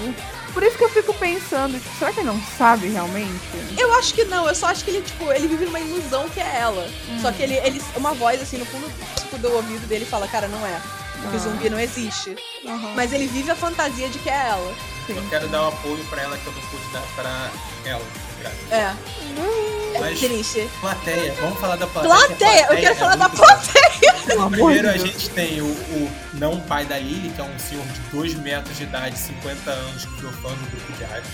Por 0.55 0.63
isso 0.63 0.79
que 0.79 0.85
eu 0.85 0.89
fico 0.89 1.13
pensando, 1.15 1.79
tipo, 1.79 1.99
será 1.99 2.13
que 2.13 2.21
ele 2.21 2.29
não 2.29 2.41
sabe 2.57 2.89
realmente? 2.89 3.31
Eu 3.79 3.93
acho 3.95 4.15
que 4.15 4.25
não, 4.25 4.49
eu 4.49 4.55
só 4.55 4.69
acho 4.69 4.85
que 4.85 4.91
ele, 4.91 5.03
tipo, 5.03 5.31
ele 5.31 5.47
vive 5.49 5.67
numa 5.67 5.79
ilusão 5.81 6.27
que 6.31 6.41
é 6.41 6.57
ela. 6.61 6.89
Só 7.21 7.31
que 7.31 7.43
ele, 7.43 7.55
ele. 7.59 7.83
Uma 7.95 8.15
voz, 8.15 8.41
assim, 8.41 8.57
no 8.57 8.65
fundo 8.65 8.91
tipo, 9.19 9.37
do 9.39 9.53
ouvido 9.53 9.87
dele 9.87 10.07
fala, 10.07 10.27
cara, 10.27 10.49
não 10.49 10.65
é. 10.67 10.81
Porque 11.21 11.37
Ah. 11.37 11.41
zumbi 11.41 11.69
não 11.69 11.79
existe. 11.81 12.37
Aham. 12.67 12.93
Mas 12.95 13.13
ele 13.13 13.27
vive 13.27 13.51
a 13.51 13.55
fantasia 13.57 14.09
de 14.09 14.19
que 14.19 14.31
é 14.31 14.47
ela. 14.49 14.75
Eu 15.09 15.23
quero 15.29 15.47
dar 15.49 15.63
o 15.65 15.69
apoio 15.69 16.03
pra 16.07 16.23
ela 16.23 16.37
que 16.39 16.47
eu 16.47 16.53
não 16.53 16.61
pude 16.63 16.85
dar 16.93 17.03
pra 17.15 17.51
ela. 17.85 18.03
Obrigado. 18.47 18.73
É. 18.73 19.97
É 19.97 20.01
Mas- 20.01 20.21
triste. 20.21 20.69
Plateia, 20.81 21.35
vamos 21.41 21.59
falar 21.59 21.77
da 21.77 21.87
plateia. 21.87 22.15
que 22.15 22.23
a 22.23 22.27
Plateia! 22.27 22.67
Eu 22.71 22.77
quero 22.77 22.87
é 22.87 22.95
falar 22.95 23.17
da 23.17 23.29
plateia! 23.29 24.51
Primeiro 24.51 24.89
de 24.89 24.89
a 24.89 24.99
gente 24.99 25.31
tem 25.31 25.63
o, 25.63 25.67
o 25.67 26.11
não 26.35 26.61
pai 26.61 26.85
da 26.85 26.99
Lily, 26.99 27.31
que 27.31 27.41
é 27.41 27.45
um 27.45 27.59
senhor 27.59 27.85
de 27.87 28.01
2 28.11 28.35
metros 28.35 28.77
de 28.77 28.83
idade, 28.83 29.19
50 29.19 29.71
anos, 29.71 30.05
que 30.05 30.21
foi 30.21 30.33
fã 30.33 30.49
do 30.51 30.71
grupo 30.71 30.93
diário. 30.99 31.25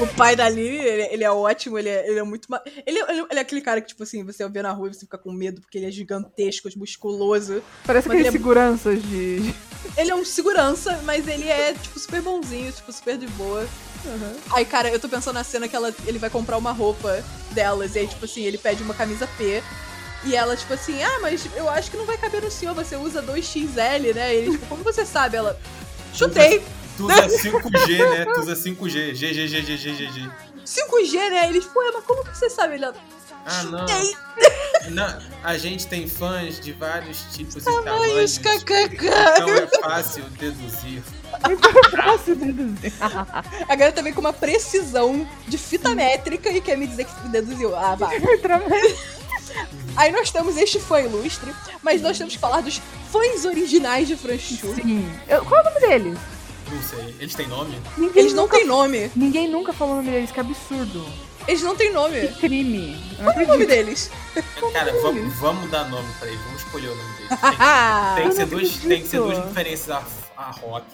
O 0.00 0.06
pai 0.16 0.34
da 0.34 0.48
Lily, 0.48 0.76
ele, 0.78 1.02
ele 1.14 1.24
é 1.24 1.30
ótimo, 1.30 1.78
ele 1.78 1.88
é, 1.88 2.08
ele 2.08 2.18
é 2.18 2.22
muito. 2.22 2.50
ma- 2.50 2.62
Ele, 2.86 2.98
ele, 3.00 3.20
ele 3.30 3.38
é 3.38 3.40
aquele 3.40 3.60
cara 3.60 3.80
que, 3.80 3.88
tipo 3.88 4.02
assim, 4.02 4.24
você 4.24 4.48
vê 4.48 4.62
na 4.62 4.72
rua 4.72 4.88
e 4.88 4.94
você 4.94 5.00
fica 5.00 5.18
com 5.18 5.32
medo 5.32 5.60
porque 5.60 5.78
ele 5.78 5.86
é 5.86 5.90
gigantesco, 5.90 6.68
musculoso. 6.76 7.62
Parece 7.84 8.08
Mas 8.08 8.16
aqueles 8.18 8.28
ele 8.28 8.28
é- 8.36 8.38
seguranças 8.38 9.02
de. 9.02 9.54
Ele 9.96 10.10
é 10.10 10.14
um 10.14 10.24
segurança, 10.24 11.00
mas 11.04 11.28
ele 11.28 11.48
é, 11.48 11.74
tipo, 11.74 11.98
super 11.98 12.20
bonzinho, 12.22 12.72
tipo, 12.72 12.90
super 12.92 13.16
de 13.16 13.26
boa. 13.28 13.66
Aí, 14.52 14.64
cara, 14.64 14.90
eu 14.90 14.98
tô 15.00 15.08
pensando 15.08 15.34
na 15.34 15.44
cena 15.44 15.66
que 15.68 15.74
ela, 15.76 15.94
ele 16.06 16.18
vai 16.18 16.28
comprar 16.28 16.56
uma 16.58 16.72
roupa 16.72 17.22
delas, 17.52 17.94
e 17.94 18.00
aí, 18.00 18.06
tipo 18.06 18.24
assim, 18.24 18.42
ele 18.42 18.58
pede 18.58 18.82
uma 18.82 18.94
camisa 18.94 19.26
P. 19.38 19.62
E 20.26 20.34
ela, 20.34 20.56
tipo 20.56 20.72
assim, 20.72 21.02
ah, 21.02 21.18
mas 21.20 21.46
eu 21.54 21.68
acho 21.68 21.90
que 21.90 21.96
não 21.98 22.06
vai 22.06 22.16
caber 22.16 22.42
no 22.42 22.50
senhor, 22.50 22.74
você 22.74 22.96
usa 22.96 23.22
2XL, 23.22 24.14
né? 24.14 24.34
E 24.34 24.38
ele, 24.38 24.50
tipo, 24.52 24.66
como 24.66 24.82
você 24.82 25.04
sabe? 25.04 25.36
Ela, 25.36 25.58
chutei. 26.14 26.62
Tu 26.96 27.04
usa 27.06 27.26
5G, 27.28 27.98
né? 28.10 28.24
Tu 28.24 28.40
usa 28.40 28.54
5G. 28.54 29.12
GGGGGG. 29.14 30.30
5G, 30.64 31.30
né? 31.30 31.48
Ele, 31.48 31.60
tipo, 31.60 31.78
ué, 31.78 31.90
mas 31.92 32.04
como 32.04 32.24
que 32.24 32.36
você 32.36 32.48
sabe? 32.48 32.74
Ele, 32.74 32.86
Ah, 33.46 33.62
não. 33.64 33.80
chutei. 33.86 34.16
não. 34.90 35.18
A 35.42 35.58
gente 35.58 35.86
tem 35.86 36.08
fãs 36.08 36.58
de 36.60 36.72
vários 36.72 37.18
tipos 37.34 37.56
e 37.56 37.60
Tamanhos, 37.64 38.38
tamanhos. 38.38 38.64
kkk. 38.64 39.06
Então 39.06 39.54
é 39.54 39.66
fácil 39.82 40.24
deduzir. 40.38 41.02
Fácil 41.96 42.36
de 42.36 42.52
deduzir. 42.52 42.92
Agora 43.68 43.92
também 43.92 44.12
com 44.14 44.20
uma 44.20 44.32
precisão 44.32 45.28
de 45.46 45.58
fita 45.58 45.94
métrica 45.94 46.48
e 46.50 46.60
quer 46.60 46.78
me 46.78 46.86
dizer 46.86 47.04
que 47.04 47.28
deduziu. 47.28 47.76
Ah, 47.76 47.94
vai. 47.94 48.16
Aí 49.96 50.10
nós 50.10 50.30
temos 50.30 50.56
este 50.56 50.80
fã 50.80 51.00
ilustre, 51.00 51.54
mas 51.82 52.00
nós 52.00 52.16
temos 52.18 52.34
que 52.34 52.40
falar 52.40 52.60
dos 52.62 52.80
fãs 53.12 53.44
originais 53.44 54.08
de 54.08 54.16
Franchu. 54.16 54.74
Sim. 54.74 55.08
Eu- 55.28 55.44
qual 55.44 55.60
é 55.60 55.68
o 55.68 55.74
nome 55.74 55.80
deles? 55.86 56.18
Não 56.74 56.82
sei. 56.82 57.14
Eles 57.20 57.34
têm 57.34 57.46
nome? 57.46 57.78
Ninguém 57.96 58.22
Eles 58.22 58.34
não 58.34 58.44
nunca, 58.44 58.56
têm 58.56 58.66
nome. 58.66 59.10
Ninguém 59.14 59.48
nunca 59.48 59.72
falou 59.72 59.94
o 59.94 59.96
nome 59.98 60.10
deles, 60.10 60.30
que 60.30 60.40
absurdo. 60.40 61.06
Eles 61.46 61.62
não 61.62 61.76
têm 61.76 61.92
nome. 61.92 62.28
Que 62.28 62.40
crime. 62.40 62.96
Não 63.18 63.24
Qual 63.24 63.40
é 63.40 63.44
o 63.44 63.48
nome 63.48 63.66
deles? 63.66 64.10
Cara, 64.72 64.86
deles? 64.86 65.02
vamos, 65.02 65.34
vamos 65.34 65.70
dar 65.70 65.88
nome 65.88 66.08
pra 66.18 66.28
eles. 66.28 66.40
Vamos 66.42 66.62
escolher 66.62 66.88
o 66.88 66.94
nome 66.94 67.12
deles. 67.14 67.28
Tem, 67.28 67.38
tem 68.16 68.28
que, 68.28 68.34
ser 68.34 68.40
não 68.42 68.48
dois, 68.48 68.76
tem 68.78 69.02
que 69.02 69.08
ser 69.08 69.16
duas 69.18 69.38
referências 69.38 69.90
a, 69.90 70.02
a 70.36 70.50
rock. 70.50 70.86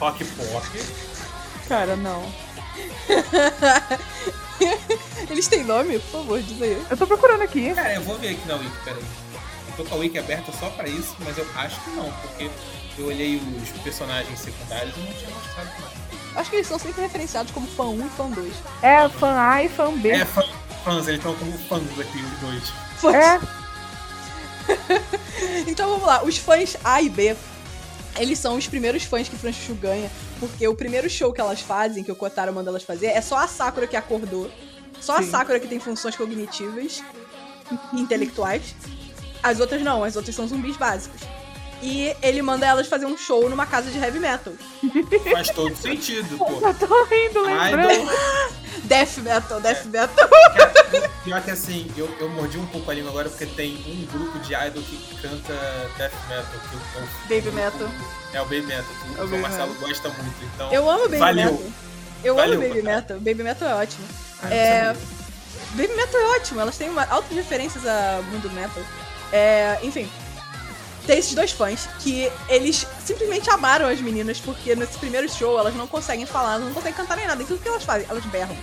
Rock 0.00 0.24
pop. 0.24 0.66
Cara, 1.68 1.96
não. 1.96 2.22
Eles 5.30 5.48
têm 5.48 5.64
nome? 5.64 5.98
Por 5.98 6.10
favor, 6.20 6.42
diz 6.42 6.60
aí. 6.60 6.82
Eu 6.90 6.96
tô 6.96 7.06
procurando 7.06 7.42
aqui. 7.42 7.72
Cara, 7.74 7.94
eu 7.94 8.02
vou 8.02 8.16
ver 8.18 8.30
aqui 8.30 8.46
na 8.46 8.56
Wiki, 8.56 8.76
peraí. 8.84 9.02
Eu 9.68 9.74
tô 9.76 9.84
com 9.84 9.94
a 9.96 9.98
Wiki 9.98 10.18
aberta 10.18 10.52
só 10.52 10.68
pra 10.70 10.88
isso, 10.88 11.14
mas 11.20 11.36
eu 11.36 11.46
acho 11.56 11.80
que 11.82 11.90
não, 11.90 12.10
porque 12.22 12.50
eu 12.98 13.06
olhei 13.06 13.36
os 13.36 13.68
personagens 13.82 14.38
secundários 14.38 14.94
e 14.96 15.00
não 15.00 15.12
tinha 15.14 15.30
mostrado 15.30 15.70
mais. 15.80 15.94
Acho 16.36 16.50
que 16.50 16.56
eles 16.56 16.66
são 16.66 16.78
sempre 16.78 17.02
referenciados 17.02 17.52
como 17.52 17.66
fã 17.68 17.84
1 17.84 18.06
e 18.06 18.10
fã 18.10 18.28
2. 18.30 18.52
É 18.82 19.08
fã 19.08 19.38
A 19.38 19.62
e 19.62 19.68
fã 19.68 19.92
B. 19.96 20.10
É, 20.10 20.24
fã- 20.24 20.44
fãs, 20.84 21.06
eles 21.06 21.18
estão 21.18 21.34
como 21.36 21.52
fãs 21.68 21.82
aqui, 22.00 22.18
os 22.18 22.40
dois. 22.40 22.68
Fãs. 22.98 23.14
É, 23.14 23.40
Então 25.66 25.90
vamos 25.90 26.06
lá, 26.06 26.24
os 26.24 26.36
fãs 26.38 26.76
A 26.84 27.00
e 27.02 27.08
B, 27.08 27.36
eles 28.16 28.38
são 28.38 28.56
os 28.56 28.66
primeiros 28.66 29.04
fãs 29.04 29.28
que 29.28 29.36
Franchuchu 29.36 29.74
ganha, 29.74 30.10
porque 30.40 30.66
o 30.66 30.74
primeiro 30.74 31.08
show 31.10 31.32
que 31.32 31.40
elas 31.40 31.60
fazem, 31.60 32.02
que 32.02 32.10
o 32.12 32.16
Kotaro 32.16 32.52
manda 32.52 32.70
elas 32.70 32.82
fazer, 32.82 33.06
é 33.08 33.20
só 33.20 33.36
a 33.38 33.46
Sakura 33.46 33.86
que 33.86 33.96
acordou. 33.96 34.50
Só 35.00 35.18
a 35.18 35.22
Sim. 35.22 35.30
Sakura 35.30 35.60
que 35.60 35.66
tem 35.68 35.78
funções 35.78 36.16
cognitivas 36.16 37.02
e 37.92 38.00
intelectuais. 38.00 38.74
As 39.42 39.60
outras 39.60 39.82
não, 39.82 40.02
as 40.02 40.16
outras 40.16 40.34
são 40.34 40.48
zumbis 40.48 40.76
básicos. 40.76 41.20
E 41.86 42.16
ele 42.22 42.40
manda 42.40 42.64
elas 42.64 42.86
fazer 42.86 43.04
um 43.04 43.14
show 43.16 43.46
numa 43.50 43.66
casa 43.66 43.90
de 43.90 43.98
heavy 43.98 44.18
metal. 44.18 44.54
Faz 45.32 45.50
todo 45.50 45.76
sentido, 45.76 46.38
pô. 46.38 46.46
eu 46.66 46.74
tô 46.74 47.04
rindo, 47.04 47.42
lembrando. 47.42 47.92
Idol. 47.92 48.08
Death 48.84 49.18
metal, 49.18 49.60
death 49.60 49.84
metal. 49.84 50.28
Cara, 50.56 51.10
Pior 51.22 51.42
que 51.42 51.50
assim, 51.50 51.90
eu, 51.96 52.08
eu 52.18 52.28
mordi 52.30 52.56
um 52.58 52.66
pouco 52.66 52.90
a 52.90 52.94
língua 52.94 53.10
agora 53.10 53.28
porque 53.28 53.44
tem 53.44 53.74
um 53.86 54.06
grupo 54.10 54.38
de 54.38 54.54
idol 54.54 54.82
que 54.82 55.16
canta 55.20 55.52
death 55.98 56.12
metal. 56.28 56.60
Que 56.70 57.36
é 57.36 57.38
o- 57.38 57.40
Baby 57.42 57.50
metal. 57.54 57.90
É 58.32 58.40
o 58.40 58.44
Baby 58.44 58.62
Metal, 58.62 58.84
que 58.84 59.20
É 59.20 59.22
o 59.22 59.26
o 59.26 59.38
Marcelo 59.42 59.74
gosta 59.74 60.08
muito. 60.08 60.44
Então, 60.54 60.72
Eu 60.72 60.90
amo 60.90 61.02
Baby 61.04 61.18
Valeu. 61.18 61.52
metal. 61.52 61.70
Eu 62.24 62.34
Valeu, 62.36 62.52
amo 62.54 62.62
Baby 62.68 62.80
Kotaro. 62.80 62.96
metal. 62.96 63.16
Baby 63.18 63.42
metal 63.42 63.68
é 63.68 63.74
ótimo. 63.74 64.04
Ah, 64.42 64.54
É. 64.54 64.96
Baby 65.74 65.94
Metal 65.94 66.20
é 66.20 66.36
ótimo, 66.36 66.60
elas 66.60 66.76
têm 66.78 66.88
uma, 66.88 67.04
altas 67.10 67.36
referências 67.36 67.84
a 67.86 68.20
mundo 68.30 68.48
metal. 68.52 68.82
É, 69.32 69.78
enfim, 69.82 70.08
tem 71.06 71.18
esses 71.18 71.34
dois 71.34 71.52
fãs 71.52 71.86
que 72.00 72.30
eles 72.48 72.86
simplesmente 73.04 73.48
amaram 73.50 73.86
as 73.86 74.00
meninas 74.00 74.38
porque 74.40 74.74
nesse 74.74 74.98
primeiro 74.98 75.28
show 75.28 75.58
elas 75.58 75.74
não 75.74 75.86
conseguem 75.86 76.26
falar, 76.26 76.58
não 76.58 76.72
conseguem 76.72 76.94
cantar 76.94 77.16
nem 77.16 77.26
nada. 77.26 77.42
Então 77.42 77.56
o 77.56 77.60
que 77.60 77.68
elas 77.68 77.84
fazem? 77.84 78.06
Elas 78.08 78.24
berram. 78.26 78.56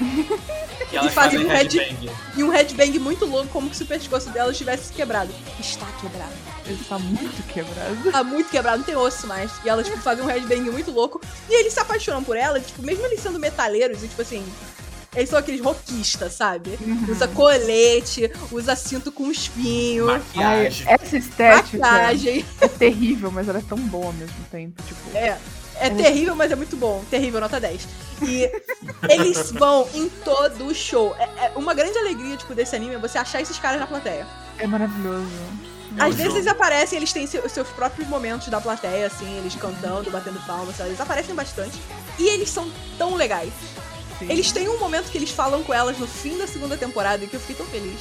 e 0.00 0.96
elas 0.96 1.12
e 1.12 1.14
fazem 1.14 1.40
fazem 1.40 1.44
um 1.44 1.48
head- 1.48 1.78
headbang. 1.78 2.10
E 2.36 2.44
um 2.44 2.48
headbang 2.50 2.98
muito 2.98 3.26
louco, 3.26 3.48
como 3.48 3.72
se 3.74 3.82
o 3.82 3.86
pescoço 3.86 4.30
delas 4.30 4.56
tivesse 4.56 4.92
quebrado. 4.92 5.30
Está 5.58 5.86
quebrado. 6.00 6.32
Ele 6.66 6.84
tá 6.88 6.98
muito 6.98 7.42
quebrado. 7.52 8.10
Tá 8.12 8.24
muito 8.24 8.50
quebrado, 8.50 8.78
não 8.78 8.84
tem 8.84 8.96
osso 8.96 9.26
mais. 9.26 9.50
E 9.64 9.68
elas, 9.68 9.86
tipo, 9.86 9.98
fazem 9.98 10.24
um 10.24 10.26
headbang 10.28 10.70
muito 10.70 10.90
louco. 10.90 11.20
E 11.48 11.54
eles 11.60 11.72
se 11.72 11.80
apaixonam 11.80 12.24
por 12.24 12.36
ela, 12.36 12.60
tipo, 12.60 12.82
mesmo 12.82 13.04
eles 13.06 13.20
sendo 13.20 13.38
metaleiros 13.38 14.02
e, 14.02 14.08
tipo 14.08 14.22
assim, 14.22 14.44
Eles 15.14 15.28
são 15.28 15.38
aqueles 15.38 15.60
roquistas, 15.60 16.34
sabe? 16.34 16.78
Uhum. 16.80 17.06
Usa 17.10 17.26
colete, 17.28 18.30
usa 18.52 18.76
cinto 18.76 19.10
com 19.10 19.30
espinho, 19.30 20.08
Ai, 20.08 20.18
Maquiagem. 20.18 20.86
essa 20.88 21.16
estética 21.16 21.78
maquiagem. 21.78 22.44
é 22.60 22.68
terrível, 22.68 23.30
mas 23.30 23.48
ela 23.48 23.58
é 23.58 23.62
tão 23.62 23.78
boa 23.78 24.06
ao 24.06 24.12
mesmo 24.12 24.36
tempo. 24.50 24.80
Tipo, 24.82 25.16
É. 25.16 25.36
É 25.82 25.88
terrível, 25.88 26.36
mas 26.36 26.52
é 26.52 26.54
muito 26.56 26.76
bom. 26.76 27.02
Terrível, 27.10 27.40
nota 27.40 27.58
10. 27.58 27.88
E 28.22 28.50
eles 29.08 29.50
vão 29.58 29.88
em 29.94 30.10
todo 30.10 30.66
o 30.66 30.74
show. 30.74 31.16
É, 31.18 31.46
é 31.46 31.52
uma 31.56 31.72
grande 31.72 31.96
alegria, 31.98 32.36
tipo, 32.36 32.54
desse 32.54 32.76
anime 32.76 32.96
é 32.96 32.98
você 32.98 33.16
achar 33.16 33.40
esses 33.40 33.58
caras 33.58 33.80
na 33.80 33.86
plateia. 33.86 34.26
é 34.58 34.66
maravilhoso. 34.66 35.26
É 35.98 36.02
Às 36.04 36.14
vezes 36.16 36.34
eles 36.34 36.46
aparecem, 36.46 36.98
eles 36.98 37.12
têm 37.14 37.26
seu- 37.26 37.48
seus 37.48 37.66
próprios 37.70 38.06
momentos 38.08 38.48
da 38.48 38.60
plateia, 38.60 39.06
assim, 39.06 39.38
eles 39.38 39.54
cantando, 39.56 40.10
batendo 40.10 40.38
palmas, 40.46 40.76
sabe? 40.76 40.90
eles 40.90 41.00
aparecem 41.00 41.34
bastante. 41.34 41.80
E 42.18 42.28
eles 42.28 42.50
são 42.50 42.70
tão 42.98 43.14
legais. 43.16 43.50
Sim. 44.20 44.26
Eles 44.30 44.52
têm 44.52 44.68
um 44.68 44.78
momento 44.78 45.10
que 45.10 45.18
eles 45.18 45.30
falam 45.30 45.62
com 45.64 45.74
elas 45.74 45.98
no 45.98 46.06
fim 46.06 46.38
da 46.38 46.46
segunda 46.46 46.76
temporada 46.76 47.24
e 47.24 47.26
que 47.26 47.34
eu 47.34 47.40
fiquei 47.40 47.56
tão 47.56 47.66
feliz. 47.66 47.98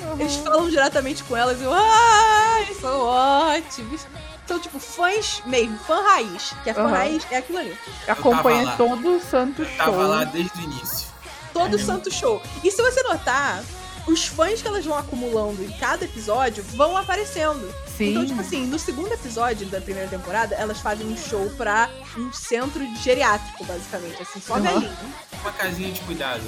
Uhum. 0.00 0.20
Eles 0.20 0.36
falam 0.36 0.68
diretamente 0.70 1.24
com 1.24 1.36
elas 1.36 1.60
e 1.60 1.64
eu, 1.64 1.72
ah, 1.74 2.58
eles 2.60 2.80
são 2.80 3.00
ótimos. 3.00 4.02
São 4.46 4.58
tipo 4.58 4.78
fãs 4.78 5.42
mesmo, 5.44 5.78
fã 5.80 6.00
raiz. 6.02 6.54
Que 6.64 6.70
é 6.70 6.74
fã 6.74 6.82
Aham. 6.82 6.90
raiz, 6.90 7.26
é 7.30 7.36
aquilo 7.38 7.58
ali. 7.58 7.76
Acompanha 8.06 8.74
todo 8.78 9.16
o 9.16 9.20
santo 9.20 9.62
Eu 9.62 9.66
show. 9.68 9.76
tava 9.76 10.06
lá 10.06 10.24
desde 10.24 10.58
o 10.58 10.62
início. 10.62 11.08
Todo 11.52 11.76
É. 11.76 11.78
santo 11.78 12.10
show. 12.10 12.40
E 12.64 12.70
se 12.70 12.80
você 12.80 13.02
notar, 13.02 13.62
os 14.08 14.26
fãs 14.26 14.62
que 14.62 14.66
elas 14.68 14.84
vão 14.84 14.96
acumulando 14.96 15.62
em 15.62 15.70
cada 15.72 16.04
episódio 16.04 16.64
vão 16.74 16.96
aparecendo. 16.96 17.72
Sim. 17.96 18.10
Então, 18.10 18.26
tipo 18.26 18.40
assim, 18.40 18.66
no 18.66 18.78
segundo 18.78 19.12
episódio 19.12 19.66
da 19.66 19.80
primeira 19.80 20.08
temporada, 20.08 20.54
elas 20.54 20.80
fazem 20.80 21.06
um 21.06 21.16
show 21.16 21.48
pra 21.50 21.90
um 22.16 22.32
centro 22.32 22.84
geriátrico, 23.02 23.64
basicamente. 23.64 24.22
Assim, 24.22 24.40
só 24.40 24.54
Aham. 24.54 24.62
velhinho. 24.62 24.96
Uma 25.42 25.52
casinha 25.52 25.92
de 25.92 26.00
cuidado. 26.00 26.42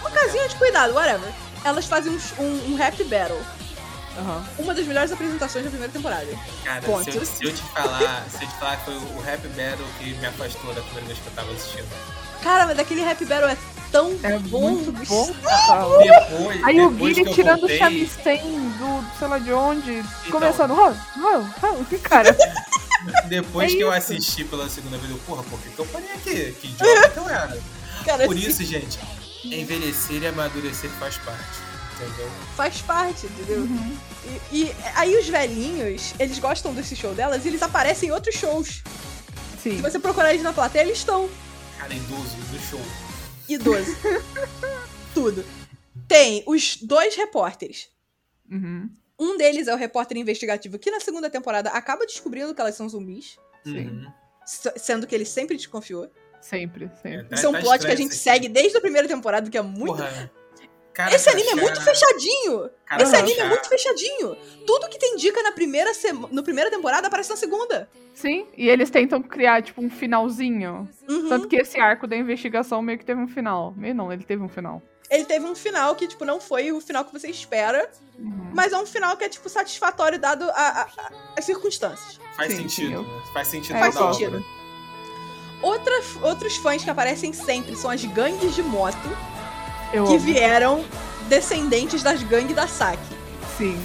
Uma 0.00 0.10
casinha 0.10 0.48
de 0.48 0.54
cuidado, 0.56 0.94
whatever. 0.94 1.32
Elas 1.64 1.86
fazem 1.86 2.12
um, 2.12 2.42
um, 2.42 2.72
um 2.72 2.76
rap 2.76 3.02
battle. 3.04 3.40
Aham. 4.18 4.44
Uma 4.58 4.74
das 4.74 4.86
melhores 4.86 5.12
apresentações 5.12 5.64
da 5.64 5.70
primeira 5.70 5.92
temporada. 5.92 6.26
Cara, 6.64 6.82
se 7.02 7.16
eu, 7.16 7.26
se 7.26 7.44
eu 7.44 7.52
te 7.54 7.62
falar, 7.62 8.24
se 8.30 8.42
eu 8.44 8.48
te 8.48 8.54
falar 8.56 8.76
que 8.78 8.84
foi 8.86 8.94
o 8.96 9.20
Rap 9.20 9.40
Battle 9.48 9.86
que 9.98 10.14
me 10.14 10.26
afastou 10.26 10.74
da 10.74 10.82
primeira 10.82 11.06
vez 11.06 11.18
que 11.18 11.26
eu 11.26 11.32
tava 11.32 11.52
assistindo. 11.52 11.88
Cara, 12.42 12.66
mas 12.66 12.78
aquele 12.78 13.02
rap 13.02 13.24
battle 13.24 13.50
é 13.50 13.56
tão 13.90 14.16
É 14.22 14.38
bom. 14.38 14.76
bom. 14.76 15.26
Depois, 15.26 16.64
Aí 16.64 16.80
o 16.80 16.98
eu 17.08 17.32
tirando 17.34 17.56
o 17.58 17.60
voltei, 17.60 17.78
chamistem 17.78 18.40
do 18.78 19.18
sei 19.18 19.28
lá 19.28 19.38
de 19.38 19.52
onde, 19.52 19.90
Então. 19.98 20.30
começando. 20.30 20.72
Oh, 20.72 20.94
oh, 21.18 21.66
oh, 21.66 21.98
cara, 22.00 22.36
Depois 23.28 23.72
É 23.72 23.76
que 23.76 23.82
eu 23.82 23.88
isso. 23.88 24.12
assisti 24.12 24.44
pela 24.44 24.68
segunda 24.68 24.98
vez, 24.98 25.10
eu, 25.10 25.18
porra, 25.18 25.42
por 25.44 25.58
que, 25.60 25.70
que 25.70 25.78
eu 25.78 25.86
parei 25.86 26.10
aqui? 26.12 26.52
Que 26.60 26.66
idiota 26.68 27.08
que 27.10 27.18
eu 27.18 27.28
era? 27.28 27.58
Cara, 28.04 28.26
Por 28.26 28.36
assim, 28.36 28.48
isso, 28.48 28.64
gente, 28.64 28.98
envelhecer 29.44 30.22
e 30.22 30.26
amadurecer 30.26 30.90
faz 30.98 31.16
parte. 31.18 31.70
Entendeu? 31.96 32.30
faz 32.56 32.80
parte, 32.80 33.26
entendeu? 33.26 33.58
Uhum. 33.58 33.96
E, 34.50 34.56
e 34.56 34.76
aí 34.94 35.14
os 35.18 35.28
velhinhos, 35.28 36.14
eles 36.18 36.38
gostam 36.38 36.72
desse 36.72 36.96
show 36.96 37.12
delas 37.14 37.44
e 37.44 37.48
eles 37.48 37.62
aparecem 37.62 38.08
em 38.08 38.12
outros 38.12 38.34
shows. 38.36 38.82
sim. 39.62 39.76
Se 39.76 39.82
você 39.82 39.98
procurar 39.98 40.30
eles 40.30 40.42
na 40.42 40.52
plateia, 40.54 40.82
eles 40.82 40.96
estão. 40.98 41.28
Cara, 41.78 41.92
idoso 41.92 42.36
no 42.52 42.58
show. 42.70 42.80
Idoso. 43.54 43.96
Tudo. 45.14 45.44
Tem 46.06 46.42
os 46.46 46.76
dois 46.76 47.16
repórteres. 47.16 47.88
Uhum. 48.50 48.90
Um 49.18 49.36
deles 49.36 49.68
é 49.68 49.74
o 49.74 49.76
repórter 49.76 50.16
investigativo 50.16 50.78
que 50.78 50.90
na 50.90 51.00
segunda 51.00 51.28
temporada 51.28 51.70
acaba 51.70 52.06
descobrindo 52.06 52.54
que 52.54 52.60
elas 52.60 52.74
são 52.74 52.88
zumbis, 52.88 53.38
Sim. 53.64 53.88
Uhum. 53.88 54.12
sendo 54.76 55.06
que 55.06 55.14
ele 55.14 55.24
sempre 55.26 55.56
desconfiou. 55.56 56.10
Sempre, 56.40 56.90
sempre. 57.02 57.24
Tá- 57.24 57.36
Isso 57.36 57.46
é 57.46 57.48
um 57.48 57.52
tá 57.52 57.60
plot 57.60 57.84
que 57.84 57.92
a 57.92 57.96
gente 57.96 58.14
segue 58.14 58.48
desde 58.48 58.78
a 58.78 58.80
primeira 58.80 59.06
temporada, 59.06 59.50
que 59.50 59.58
é 59.58 59.62
muito. 59.62 59.96
Porra. 59.96 60.30
Cara, 61.04 61.14
Esse 61.14 61.28
anime 61.30 61.48
é 61.50 61.54
muito 61.54 61.80
fechadinho! 61.82 62.70
cara, 62.86 63.02
Esse 63.02 63.16
anime 63.16 63.38
é 63.40 63.44
muito 63.48 63.68
fechadinho! 63.68 64.36
Tudo 64.66 64.88
que 64.88 64.98
tem 64.98 65.16
dica 65.16 65.42
na 65.42 65.52
primeira, 65.52 65.92
sema... 65.94 66.28
na 66.30 66.42
primeira 66.42 66.70
temporada 66.70 67.06
aparece 67.06 67.30
na 67.30 67.36
segunda. 67.36 67.88
Sim, 68.14 68.46
e 68.56 68.68
eles 68.68 68.90
tentam 68.90 69.22
criar, 69.22 69.62
tipo, 69.62 69.80
um 69.82 69.88
finalzinho. 69.90 70.88
Uhum. 71.08 71.28
Tanto 71.28 71.48
que 71.48 71.56
esse 71.56 71.80
arco 71.80 72.06
da 72.06 72.16
investigação 72.16 72.82
meio 72.82 72.98
que 72.98 73.04
teve 73.04 73.20
um 73.20 73.28
final. 73.28 73.72
Meio 73.76 73.94
não, 73.94 74.12
ele 74.12 74.24
teve 74.24 74.42
um 74.42 74.48
final. 74.48 74.82
Ele 75.08 75.24
teve 75.24 75.44
um 75.44 75.54
final 75.56 75.94
que, 75.96 76.06
tipo, 76.06 76.24
não 76.24 76.40
foi 76.40 76.70
o 76.70 76.80
final 76.80 77.04
que 77.04 77.12
você 77.12 77.28
espera, 77.28 77.90
Uhum. 78.18 78.50
mas 78.54 78.72
é 78.72 78.78
um 78.78 78.86
final 78.86 79.16
que 79.16 79.24
é, 79.24 79.28
tipo, 79.28 79.48
satisfatório 79.48 80.18
dado 80.18 80.48
a- 80.50 80.52
a- 80.54 80.82
a- 80.82 81.10
as 81.36 81.44
circunstâncias. 81.44 82.20
Faz 82.36 82.52
Sim, 82.52 82.68
sentido. 82.68 82.92
eu-? 82.94 83.32
Faz 83.32 83.48
sentido 83.48 83.76
É, 83.76 83.80
Faz 83.80 83.94
sentido. 83.94 84.44
Outra, 85.62 85.92
outros 86.22 86.56
fãs 86.56 86.82
que 86.84 86.88
aparecem 86.90 87.32
sempre 87.32 87.76
são 87.76 87.90
as 87.90 88.02
gangues 88.04 88.54
de 88.54 88.62
moto, 88.62 88.96
Eu 89.92 90.04
que 90.04 90.10
amo. 90.14 90.20
vieram 90.20 90.84
descendentes 91.28 92.02
das 92.02 92.22
gangues 92.22 92.54
da 92.56 92.66
Saki. 92.66 92.98
Sim. 93.56 93.78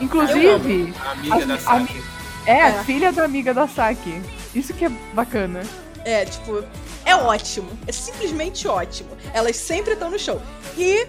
Inclusive, 0.00 0.92
A 1.00 1.10
amiga 1.12 1.36
As- 1.36 1.46
da 1.46 1.54
a 1.54 1.58
Saki. 1.58 2.02
é 2.46 2.62
a 2.62 2.68
É. 2.68 2.84
filha 2.84 3.12
da 3.12 3.24
amiga 3.24 3.54
da 3.54 3.66
Saki. 3.68 4.20
Isso 4.54 4.72
que 4.74 4.84
é 4.84 4.88
bacana. 5.12 5.62
É, 6.04 6.24
tipo, 6.24 6.62
é 7.04 7.14
ótimo. 7.16 7.68
É 7.86 7.92
simplesmente 7.92 8.68
ótimo. 8.68 9.10
Elas 9.32 9.56
sempre 9.56 9.92
estão 9.94 10.10
no 10.10 10.18
show. 10.18 10.40
E 10.76 11.06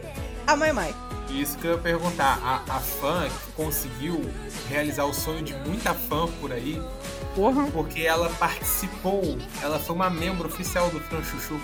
a 0.48 0.56
Mai 0.56 0.72
Mai. 0.72 0.94
Isso 1.30 1.58
que 1.58 1.66
eu 1.68 1.72
ia 1.74 1.78
perguntar. 1.78 2.40
A, 2.44 2.76
a 2.76 2.80
fã 2.80 3.28
que 3.28 3.52
conseguiu 3.54 4.24
realizar 4.70 5.04
o 5.06 5.14
sonho 5.14 5.42
de 5.44 5.54
muita 5.68 5.94
fã 5.94 6.28
por 6.40 6.52
aí, 6.54 6.82
Porra, 7.36 7.64
porque 7.74 8.02
ela 8.04 8.30
participou, 8.40 9.38
ela 9.62 9.78
foi 9.80 9.96
uma 9.96 10.10
membro 10.10 10.48
oficial 10.48 10.90
do 10.90 11.00
Fran 11.02 11.22
Chuchu 11.24 11.60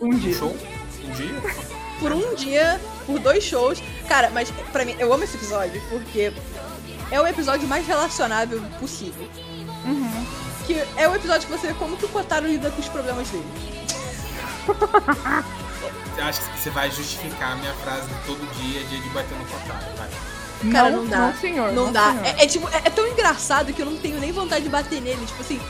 um 0.00 0.10
dia. 0.10 0.34
show. 0.34 0.56
Um 1.10 1.14
dia? 1.14 1.42
Por 1.98 2.12
um 2.12 2.34
dia, 2.34 2.80
por 3.06 3.18
dois 3.18 3.44
shows. 3.44 3.82
Cara, 4.08 4.30
mas 4.30 4.50
pra 4.72 4.84
mim, 4.84 4.94
eu 4.98 5.12
amo 5.12 5.24
esse 5.24 5.36
episódio 5.36 5.82
porque 5.90 6.32
é 7.10 7.20
o 7.20 7.26
episódio 7.26 7.68
mais 7.68 7.86
relacionável 7.86 8.62
possível. 8.78 9.28
Uhum. 9.84 10.26
Que 10.66 10.82
é 10.96 11.08
o 11.08 11.14
episódio 11.14 11.48
que 11.48 11.52
você 11.58 11.68
vê 11.68 11.74
como 11.74 11.96
que 11.96 12.04
o 12.04 12.08
Kotaro 12.08 12.46
lida 12.46 12.70
com 12.70 12.80
os 12.80 12.88
problemas 12.88 13.28
dele. 13.28 13.44
Eu 16.16 16.24
acho 16.24 16.40
que 16.40 16.58
você 16.58 16.70
vai 16.70 16.90
justificar 16.90 17.52
a 17.52 17.56
minha 17.56 17.74
frase 17.74 18.06
de 18.06 18.14
todo 18.26 18.38
dia, 18.54 18.84
dia 18.84 19.00
de 19.00 19.08
bater 19.10 19.36
no 19.36 19.44
contrário, 19.46 19.88
vai. 19.96 20.08
Cara, 20.70 20.90
não, 20.90 20.98
não 20.98 21.06
dá. 21.06 21.18
Não, 21.18 21.34
senhor. 21.34 21.72
Não, 21.72 21.92
dá. 21.92 22.10
senhor. 22.10 22.24
É, 22.26 22.44
é 22.44 22.46
tipo, 22.46 22.68
é, 22.68 22.82
é 22.84 22.90
tão 22.90 23.06
engraçado 23.06 23.72
que 23.72 23.80
eu 23.80 23.86
não 23.86 23.96
tenho 23.96 24.18
nem 24.20 24.30
vontade 24.30 24.62
de 24.62 24.68
bater 24.68 25.00
nele. 25.00 25.24
Tipo 25.24 25.40
assim, 25.40 25.60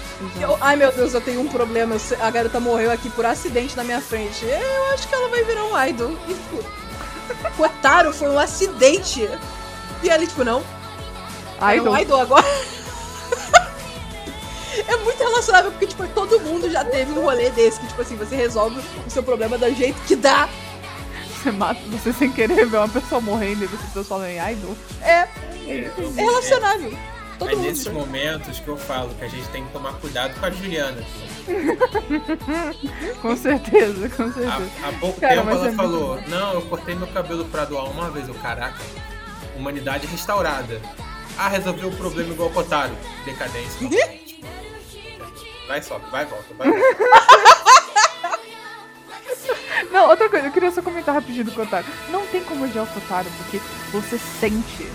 eu- 0.40 0.58
ai 0.60 0.74
meu 0.74 0.90
Deus, 0.90 1.14
eu 1.14 1.20
tenho 1.20 1.40
um 1.40 1.48
problema. 1.48 1.96
a 2.20 2.30
garota 2.30 2.58
morreu 2.58 2.90
aqui 2.90 3.08
por 3.10 3.24
acidente 3.24 3.76
na 3.76 3.84
minha 3.84 4.00
frente. 4.00 4.44
Eu 4.44 4.92
acho 4.94 5.06
que 5.06 5.14
ela 5.14 5.28
vai 5.28 5.44
virar 5.44 5.64
um 5.64 5.84
idol. 5.86 6.16
E, 6.28 6.34
tipo, 6.34 6.64
Kotaro 7.56 8.12
foi 8.12 8.28
um 8.28 8.38
acidente. 8.38 9.28
E 10.02 10.08
ele, 10.08 10.26
tipo, 10.26 10.42
não. 10.42 10.62
Ai, 11.60 11.78
é 11.78 11.82
um 11.82 11.84
não. 11.84 11.98
idol 11.98 12.20
agora. 12.20 12.44
É 14.86 14.96
muito 14.96 15.18
relacionável, 15.18 15.70
porque, 15.72 15.86
tipo, 15.86 16.06
todo 16.08 16.40
mundo 16.40 16.70
já 16.70 16.84
teve 16.84 17.10
um 17.12 17.22
rolê 17.22 17.50
desse, 17.50 17.78
que, 17.80 17.86
tipo 17.88 18.00
assim, 18.00 18.16
você 18.16 18.34
resolve 18.34 18.80
o 19.06 19.10
seu 19.10 19.22
problema 19.22 19.58
do 19.58 19.72
jeito 19.74 20.00
que 20.02 20.16
dá. 20.16 20.48
Você 21.40 21.50
mata, 21.50 21.80
você 21.86 22.12
sem 22.12 22.30
querer 22.30 22.66
ver 22.66 22.76
uma 22.76 22.88
pessoa 22.88 23.20
morrendo 23.20 23.64
e 23.64 23.66
você 23.66 23.86
transforma 23.92 24.28
em 24.28 24.52
idol. 24.52 24.76
É, 25.00 25.26
É, 25.66 25.90
é 26.16 26.22
relacionável. 26.22 26.92
Todo 27.38 27.52
é 27.52 27.56
nesses 27.56 27.86
momentos 27.90 28.60
que 28.60 28.68
eu 28.68 28.76
falo 28.76 29.14
que 29.14 29.24
a 29.24 29.28
gente 29.28 29.48
tem 29.48 29.64
que 29.64 29.72
tomar 29.72 29.94
cuidado 29.94 30.38
com 30.38 30.44
a 30.44 30.50
Juliana. 30.50 31.02
Com 33.22 33.34
certeza, 33.34 34.08
com 34.10 34.30
certeza. 34.30 34.70
Há, 34.84 34.88
há 34.88 34.92
pouco 35.00 35.18
Cara, 35.20 35.36
tempo 35.36 35.48
ela 35.50 35.60
é 35.60 35.64
muito 35.64 35.76
falou: 35.76 36.20
Não, 36.28 36.52
eu 36.54 36.62
cortei 36.62 36.94
meu 36.94 37.06
cabelo 37.08 37.46
pra 37.46 37.64
doar 37.64 37.86
uma 37.90 38.10
vez. 38.10 38.28
Eu, 38.28 38.34
caraca, 38.34 38.78
humanidade 39.56 40.06
restaurada. 40.06 40.80
Ah, 41.38 41.48
resolveu 41.48 41.88
o 41.88 41.96
problema 41.96 42.34
igual 42.34 42.50
o 42.50 42.52
Kotaro. 42.52 42.92
Decadência. 43.24 43.88
Vai, 45.66 45.80
sobe, 45.80 46.04
vai, 46.10 46.26
volta, 46.26 46.52
vai, 46.58 46.68
volta. 46.68 47.19
Não, 49.90 50.08
outra 50.08 50.28
coisa, 50.28 50.46
eu 50.46 50.52
queria 50.52 50.70
só 50.70 50.80
comentar 50.82 51.14
rapidinho 51.14 51.44
do 51.44 51.52
Kotaro. 51.52 51.86
Não 52.10 52.24
tem 52.26 52.42
como 52.44 52.64
odiar 52.64 52.84
o 52.84 52.88
Kotaro, 52.88 53.26
porque 53.38 53.60
você 53.92 54.18
sente 54.40 54.86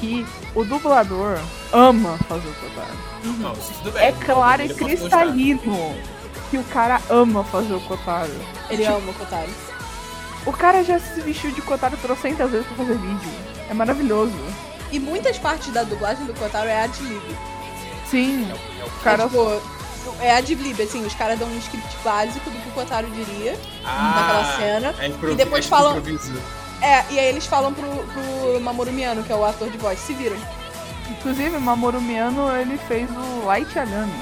que 0.00 0.26
o 0.54 0.64
dublador 0.64 1.38
ama 1.72 2.18
fazer 2.28 2.48
o 2.48 2.54
Kotaro. 2.54 2.98
Não. 3.38 3.54
É 4.00 4.12
claro 4.12 4.62
e 4.62 4.68
gostar. 4.68 4.84
cristalino 4.84 5.96
que 6.50 6.58
o 6.58 6.64
cara 6.64 7.00
ama 7.08 7.44
fazer 7.44 7.74
o 7.74 7.80
Kotaro. 7.80 8.32
Ele 8.68 8.84
ama 8.84 9.10
o 9.10 9.14
Kotaro. 9.14 9.50
O 10.46 10.52
cara 10.52 10.82
já 10.84 10.98
se 10.98 11.20
vestiu 11.20 11.50
de 11.52 11.62
Kotaro 11.62 11.96
trocentas 11.96 12.50
vezes 12.50 12.66
pra 12.66 12.76
fazer 12.76 12.98
vídeo. 12.98 13.30
É 13.70 13.74
maravilhoso. 13.74 14.34
E 14.92 14.98
muitas 14.98 15.38
partes 15.38 15.72
da 15.72 15.82
dublagem 15.84 16.26
do 16.26 16.34
Kotaro 16.34 16.68
é 16.68 16.84
ad-lib. 16.84 17.22
Sim, 18.10 18.48
É 18.50 18.84
o 18.84 18.86
o 18.86 18.90
cara. 19.02 19.22
É, 19.22 19.26
tipo, 19.26 19.62
é 20.20 20.36
ad-lib, 20.36 20.80
assim, 20.82 21.04
os 21.04 21.14
caras 21.14 21.38
dão 21.38 21.48
um 21.48 21.58
script 21.58 21.96
básico 22.04 22.50
do 22.50 22.58
que 22.58 22.68
o 22.68 22.72
Kotaro 22.72 23.08
diria 23.10 23.58
Ah, 23.84 24.14
naquela 24.16 24.56
cena. 24.56 24.94
É 24.98 25.30
E 25.30 25.34
depois 25.34 25.64
é 25.64 25.68
falam-. 25.68 26.02
É, 26.82 27.04
e 27.10 27.18
aí 27.18 27.26
eles 27.26 27.46
falam 27.46 27.72
pro, 27.72 27.86
pro 27.88 28.60
Mamoru 28.60 28.92
Miano, 28.92 29.22
que 29.22 29.32
é 29.32 29.36
o 29.36 29.44
ator 29.44 29.70
de 29.70 29.78
voz, 29.78 29.98
se 29.98 30.12
viram. 30.12 30.36
Inclusive, 31.10 31.58
Mamoru 31.58 32.00
Miano, 32.00 32.54
ele 32.56 32.78
fez 32.88 33.08
o 33.10 33.46
Light 33.46 33.74
Yagami. 33.76 34.12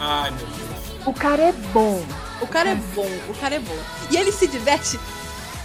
Ai, 0.00 0.30
meu 0.30 0.46
Deus. 0.46 1.06
O 1.06 1.12
cara 1.12 1.42
é 1.42 1.52
bom. 1.52 2.02
O 2.40 2.46
cara 2.46 2.70
é 2.70 2.74
bom, 2.74 3.08
o 3.28 3.34
cara 3.34 3.54
é 3.54 3.58
bom. 3.60 3.78
E 4.10 4.16
ele 4.16 4.32
se 4.32 4.46
diverte 4.46 4.98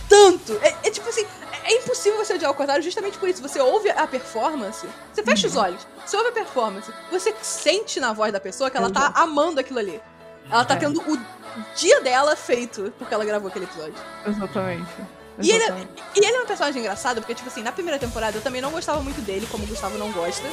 tanto. 0.07 0.57
É, 0.61 0.76
é 0.84 0.91
tipo 0.91 1.09
assim, 1.09 1.26
é, 1.64 1.72
é 1.74 1.78
impossível 1.78 2.18
você 2.24 2.34
odiar 2.34 2.51
o 2.51 2.53
Kotaro 2.53 2.82
justamente 2.82 3.18
por 3.18 3.28
isso. 3.30 3.41
Você 3.41 3.60
ouve 3.60 3.89
a 3.89 4.05
performance, 4.07 4.88
você 5.14 5.24
fecha 5.24 5.47
os 5.47 5.55
olhos, 5.55 5.86
você 6.05 6.16
ouve 6.18 6.30
a 6.30 6.32
performance, 6.34 6.91
você 7.12 7.34
sente 7.41 7.99
na 7.99 8.14
voz 8.14 8.32
da 8.34 8.39
pessoa 8.39 8.70
que 8.70 8.78
ela 8.78 8.89
tá 8.91 9.12
amando 9.16 9.60
aquilo 9.60 9.80
ali. 9.80 10.01
Ela 10.51 10.66
tá 10.66 10.74
É. 10.74 10.78
tendo 10.78 10.99
o 11.01 11.20
dia 11.76 12.01
dela 12.01 12.36
feito 12.36 12.93
porque 12.97 13.14
ela 13.14 13.24
gravou 13.26 13.49
aquele 13.49 13.66
episódio. 13.66 13.93
Exatamente. 14.26 14.89
E 15.41 15.51
ele, 15.51 15.64
Exatamente. 15.64 16.03
e 16.16 16.26
ele 16.26 16.36
é 16.36 16.41
um 16.41 16.45
personagem 16.45 16.82
engraçado, 16.82 17.22
porque, 17.22 17.34
tipo 17.34 17.47
assim, 17.47 17.64
na 17.64 17.72
primeira 17.72 17.97
temporada 17.97 18.38
eu 18.38 18.41
também 18.41 18.60
não 18.62 18.72
gostava 18.72 18.99
muito 19.01 19.22
dele, 19.22 19.47
como 19.49 19.64
o 19.64 19.68
Gustavo 19.68 19.97
não 19.97 20.12
gosta. 20.12 20.43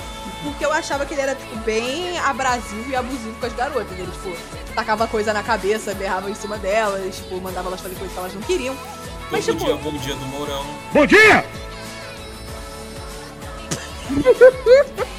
Porque 0.45 0.65
eu 0.65 0.73
achava 0.73 1.05
que 1.05 1.13
ele 1.13 1.23
era, 1.23 1.35
tipo, 1.35 1.57
bem 1.57 2.17
abrasivo 2.21 2.89
e 2.89 2.95
abusivo 2.95 3.35
com 3.41 3.47
as 3.47 3.53
garotas. 3.55 3.91
Ele, 3.99 4.09
tipo, 4.13 4.73
tacava 4.77 5.09
coisa 5.09 5.33
na 5.33 5.43
cabeça, 5.43 5.93
berrava 5.93 6.31
em 6.31 6.37
cima 6.37 6.57
delas, 6.57 7.17
tipo, 7.17 7.41
mandava 7.41 7.69
elas 7.69 7.81
fazer 7.81 7.97
coisas 7.97 8.13
que 8.13 8.19
elas 8.19 8.35
não 8.35 8.43
queriam. 8.43 8.77
Mas, 9.31 9.45
Todo 9.45 9.59
tipo, 9.59 9.67
dia, 9.67 9.77
bom 9.77 9.93
dia 9.99 10.15
do 10.15 10.27
Mourão. 10.27 10.65
Bom 10.93 11.07
dia! 11.07 11.45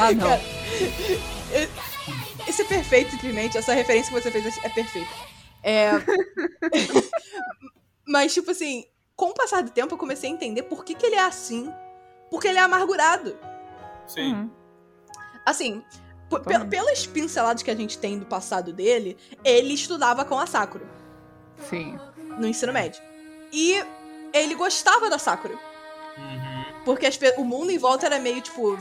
Ah, 0.00 0.12
não. 0.12 0.30
esse 2.46 2.62
é 2.62 2.64
perfeito, 2.64 3.10
simplesmente. 3.10 3.58
Essa 3.58 3.74
referência 3.74 4.14
que 4.14 4.22
você 4.22 4.30
fez 4.30 4.56
é 4.62 4.68
perfeita. 4.68 5.10
É. 5.60 5.90
Mas, 8.06 8.32
tipo 8.32 8.52
assim, 8.52 8.84
com 9.16 9.30
o 9.30 9.34
passar 9.34 9.60
do 9.64 9.72
tempo 9.72 9.94
eu 9.94 9.98
comecei 9.98 10.30
a 10.30 10.32
entender 10.32 10.62
por 10.62 10.84
que, 10.84 10.94
que 10.94 11.04
ele 11.04 11.16
é 11.16 11.24
assim. 11.24 11.68
Porque 12.30 12.46
ele 12.46 12.58
é 12.58 12.62
amargurado. 12.62 13.36
Sim. 14.06 14.34
Uhum. 14.34 14.50
Assim, 15.44 15.82
pelas 16.70 17.04
pinceladas 17.04 17.64
que 17.64 17.70
a 17.72 17.76
gente 17.76 17.98
tem 17.98 18.20
do 18.20 18.26
passado 18.26 18.72
dele, 18.72 19.16
ele 19.42 19.74
estudava 19.74 20.24
com 20.24 20.38
a 20.38 20.46
Sakura 20.46 20.86
Sim. 21.68 21.98
no 22.38 22.46
ensino 22.46 22.72
médio. 22.72 23.00
E 23.52 23.82
ele 24.32 24.54
gostava 24.54 25.08
da 25.10 25.18
Sakura. 25.18 25.54
Uhum. 25.54 26.64
Porque 26.84 27.06
as 27.06 27.18
o 27.36 27.44
mundo 27.44 27.70
em 27.70 27.78
volta 27.78 28.06
era 28.06 28.18
meio, 28.18 28.40
tipo, 28.40 28.78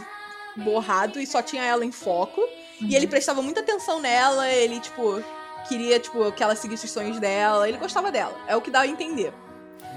borrado 0.56 1.20
e 1.20 1.28
só 1.28 1.42
tinha 1.42 1.64
ela 1.64 1.86
em 1.86 1.92
foco. 1.92 2.42
E 2.82 2.96
ele 2.96 3.08
prestava 3.08 3.42
muita 3.42 3.62
atenção 3.62 4.00
nela, 4.00 4.48
ele, 4.50 4.80
tipo, 4.80 5.24
queria, 5.68 6.00
tipo, 6.00 6.32
que 6.32 6.44
ela 6.44 6.56
seguisse 6.56 6.86
os 6.86 6.92
sonhos 6.92 7.20
dela. 7.20 7.68
Ele 7.68 7.78
gostava 7.78 8.12
dela. 8.12 8.38
É 8.48 8.56
o 8.56 8.62
que 8.62 8.70
dá 8.72 8.82
a 8.82 8.88
entender. 8.88 9.34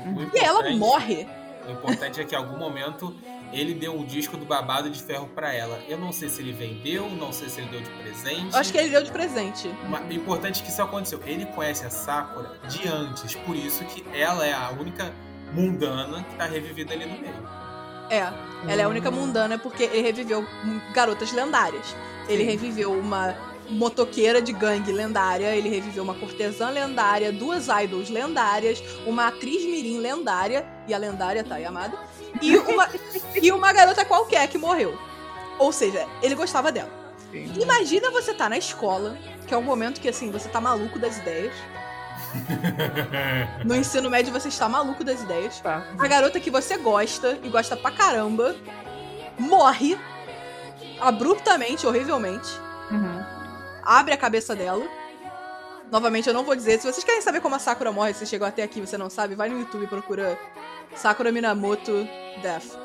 O 0.07 0.37
E 0.37 0.39
ela 0.39 0.61
importante- 0.61 0.79
morre. 0.79 1.29
O 1.71 1.73
importante 1.73 2.21
é 2.21 2.25
que 2.25 2.35
em 2.35 2.39
algum 2.39 2.57
momento 2.57 3.15
ele 3.53 3.75
deu 3.75 3.95
um 3.95 4.05
disco 4.05 4.37
do 4.37 4.45
babado 4.45 4.91
de 4.91 5.03
ferro 5.03 5.29
pra 5.35 5.55
ela. 5.55 5.79
Eu 5.89 5.99
não 5.99 6.13
sei 6.13 6.29
se 6.29 6.41
ele 6.41 6.53
vendeu, 6.53 7.09
não 7.11 7.33
sei 7.33 7.49
se 7.49 7.61
ele 7.61 7.71
deu 7.71 7.81
de 7.81 7.91
presente. 7.91 8.57
Acho 8.57 8.73
que 8.73 8.79
ele 8.79 8.91
deu 8.91 9.03
de 9.03 9.11
presente. 9.11 9.73
Mas 9.89 10.09
o 10.09 10.13
importante 10.13 10.61
é 10.61 10.65
que 10.65 10.71
isso 10.71 10.83
aconteceu. 10.83 11.21
Ele 11.25 11.47
conhece 11.47 11.85
a 11.85 11.91
Sakura 11.91 12.59
de 12.69 12.89
antes, 12.89 13.35
por 13.35 13.55
isso 13.55 13.85
que 13.85 14.05
ela 14.13 14.47
é 14.47 14.53
a 14.53 14.71
única 14.71 15.13
mundana 15.53 16.23
que 16.25 16.37
tá 16.37 16.47
revivida 16.47 16.93
ali 16.93 17.07
no 17.07 17.19
meio. 17.21 17.49
É, 18.11 18.33
ela 18.69 18.83
é 18.83 18.85
a 18.85 18.89
única 18.89 19.11
mundana 19.11 19.57
porque 19.57 19.85
ele 19.85 20.03
reviveu 20.03 20.45
garotas 20.93 21.33
lendárias. 21.33 21.95
Ele 22.29 22.45
Sim. 22.45 22.51
reviveu 22.51 22.93
uma 22.93 23.37
motoqueira 23.71 24.43
de 24.43 24.53
gangue 24.53 24.93
lendária, 24.93 25.55
ele 25.55 25.69
reviveu 25.69 26.03
uma 26.03 26.15
cortesã 26.15 26.71
lendária, 26.71 27.33
duas 27.33 27.69
idols 27.83 28.11
lendárias, 28.11 28.83
uma 29.07 29.29
atriz 29.29 29.65
mirim 29.65 29.99
lendária, 29.99 30.67
e 30.87 30.95
a 30.95 30.99
lendária 30.99 31.45
tá 31.45 31.55
aí 31.57 31.65
amada, 31.65 31.97
e 32.43 32.57
uma, 32.57 32.89
e 33.41 33.53
uma 33.53 33.73
garota 33.73 34.05
qualquer 34.05 34.49
que 34.49 34.59
morreu. 34.59 34.99
Ou 35.59 35.73
seja, 35.73 36.07
ele 36.23 36.35
gostava 36.35 36.73
dela. 36.73 36.91
Sim. 37.31 37.53
Imagina 37.61 38.11
você 38.11 38.35
tá 38.35 38.49
na 38.49 38.59
escola, 38.59 39.17
que 39.47 39.55
é 39.55 39.57
um 39.57 39.63
momento 39.63 40.01
que 40.01 40.09
assim, 40.09 40.31
você 40.31 40.49
tá 40.49 40.61
maluco 40.61 40.99
das 40.99 41.19
ideias. 41.19 41.55
No 43.65 43.75
ensino 43.75 44.09
médio 44.09 44.33
você 44.33 44.49
está 44.49 44.69
maluco 44.69 45.03
das 45.03 45.23
ideias. 45.23 45.61
Tá. 45.61 45.85
A 45.99 46.07
garota 46.07 46.39
que 46.39 46.51
você 46.51 46.77
gosta 46.77 47.39
e 47.43 47.49
gosta 47.49 47.77
pra 47.77 47.91
caramba 47.91 48.55
morre 49.39 49.99
abruptamente, 51.01 51.87
horrivelmente. 51.87 52.49
Uhum. 52.91 53.40
Abre 53.85 54.15
a 54.15 54.17
cabeça 54.17 54.55
dela. 54.55 54.87
Novamente, 55.91 56.29
eu 56.29 56.35
não 56.35 56.45
vou 56.45 56.55
dizer. 56.55 56.79
Se 56.81 56.91
vocês 56.91 57.03
querem 57.05 57.21
saber 57.21 57.41
como 57.41 57.55
a 57.55 57.59
Sakura 57.59 57.91
morre, 57.91 58.15
se 58.15 58.27
chegou 58.27 58.47
até 58.47 58.63
aqui 58.63 58.79
e 58.79 58.87
você 58.87 58.97
não 58.97 59.11
sabe, 59.11 59.35
vai 59.35 59.49
no 59.49 59.59
YouTube 59.59 59.85
e 59.85 59.89
procura 59.89 60.39
Sakura 60.95 61.33
Minamoto 61.33 62.07
Death. 62.43 62.77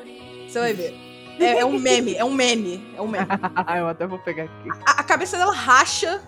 Você 0.50 0.60
vai 0.60 0.74
ver. 0.74 0.94
É, 1.40 1.60
é 1.60 1.66
um 1.66 1.78
meme, 1.78 2.16
é 2.16 2.24
um 2.24 2.34
meme, 2.34 2.94
é 2.98 3.02
um 3.02 3.08
meme. 3.08 3.28
eu 3.78 3.88
até 3.90 4.08
vou 4.08 4.18
pegar 4.20 4.44
aqui. 4.46 4.70
A, 4.86 5.02
a 5.02 5.04
cabeça 5.04 5.38
dela 5.38 5.54
racha 5.54 6.22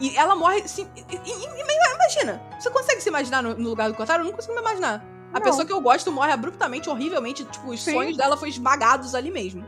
e 0.00 0.16
ela 0.16 0.36
morre 0.36 0.58
assim. 0.60 0.88
e- 0.96 1.16
e- 1.16 1.94
imagina, 1.94 2.42
você 2.60 2.70
consegue 2.70 3.00
se 3.00 3.08
imaginar 3.08 3.42
no, 3.42 3.54
no 3.54 3.70
lugar 3.70 3.88
do 3.88 3.94
Kotaro? 3.94 4.22
Eu 4.22 4.26
não 4.26 4.32
consigo 4.32 4.54
me 4.54 4.60
imaginar. 4.60 5.02
A 5.32 5.38
Não. 5.40 5.42
pessoa 5.42 5.64
que 5.64 5.72
eu 5.72 5.80
gosto 5.80 6.12
morre 6.12 6.30
abruptamente, 6.30 6.88
horrivelmente. 6.88 7.44
Tipo, 7.44 7.70
os 7.70 7.82
Sim. 7.82 7.92
sonhos 7.92 8.16
dela 8.16 8.36
foram 8.36 8.50
esmagados 8.50 9.14
ali 9.14 9.30
mesmo. 9.30 9.66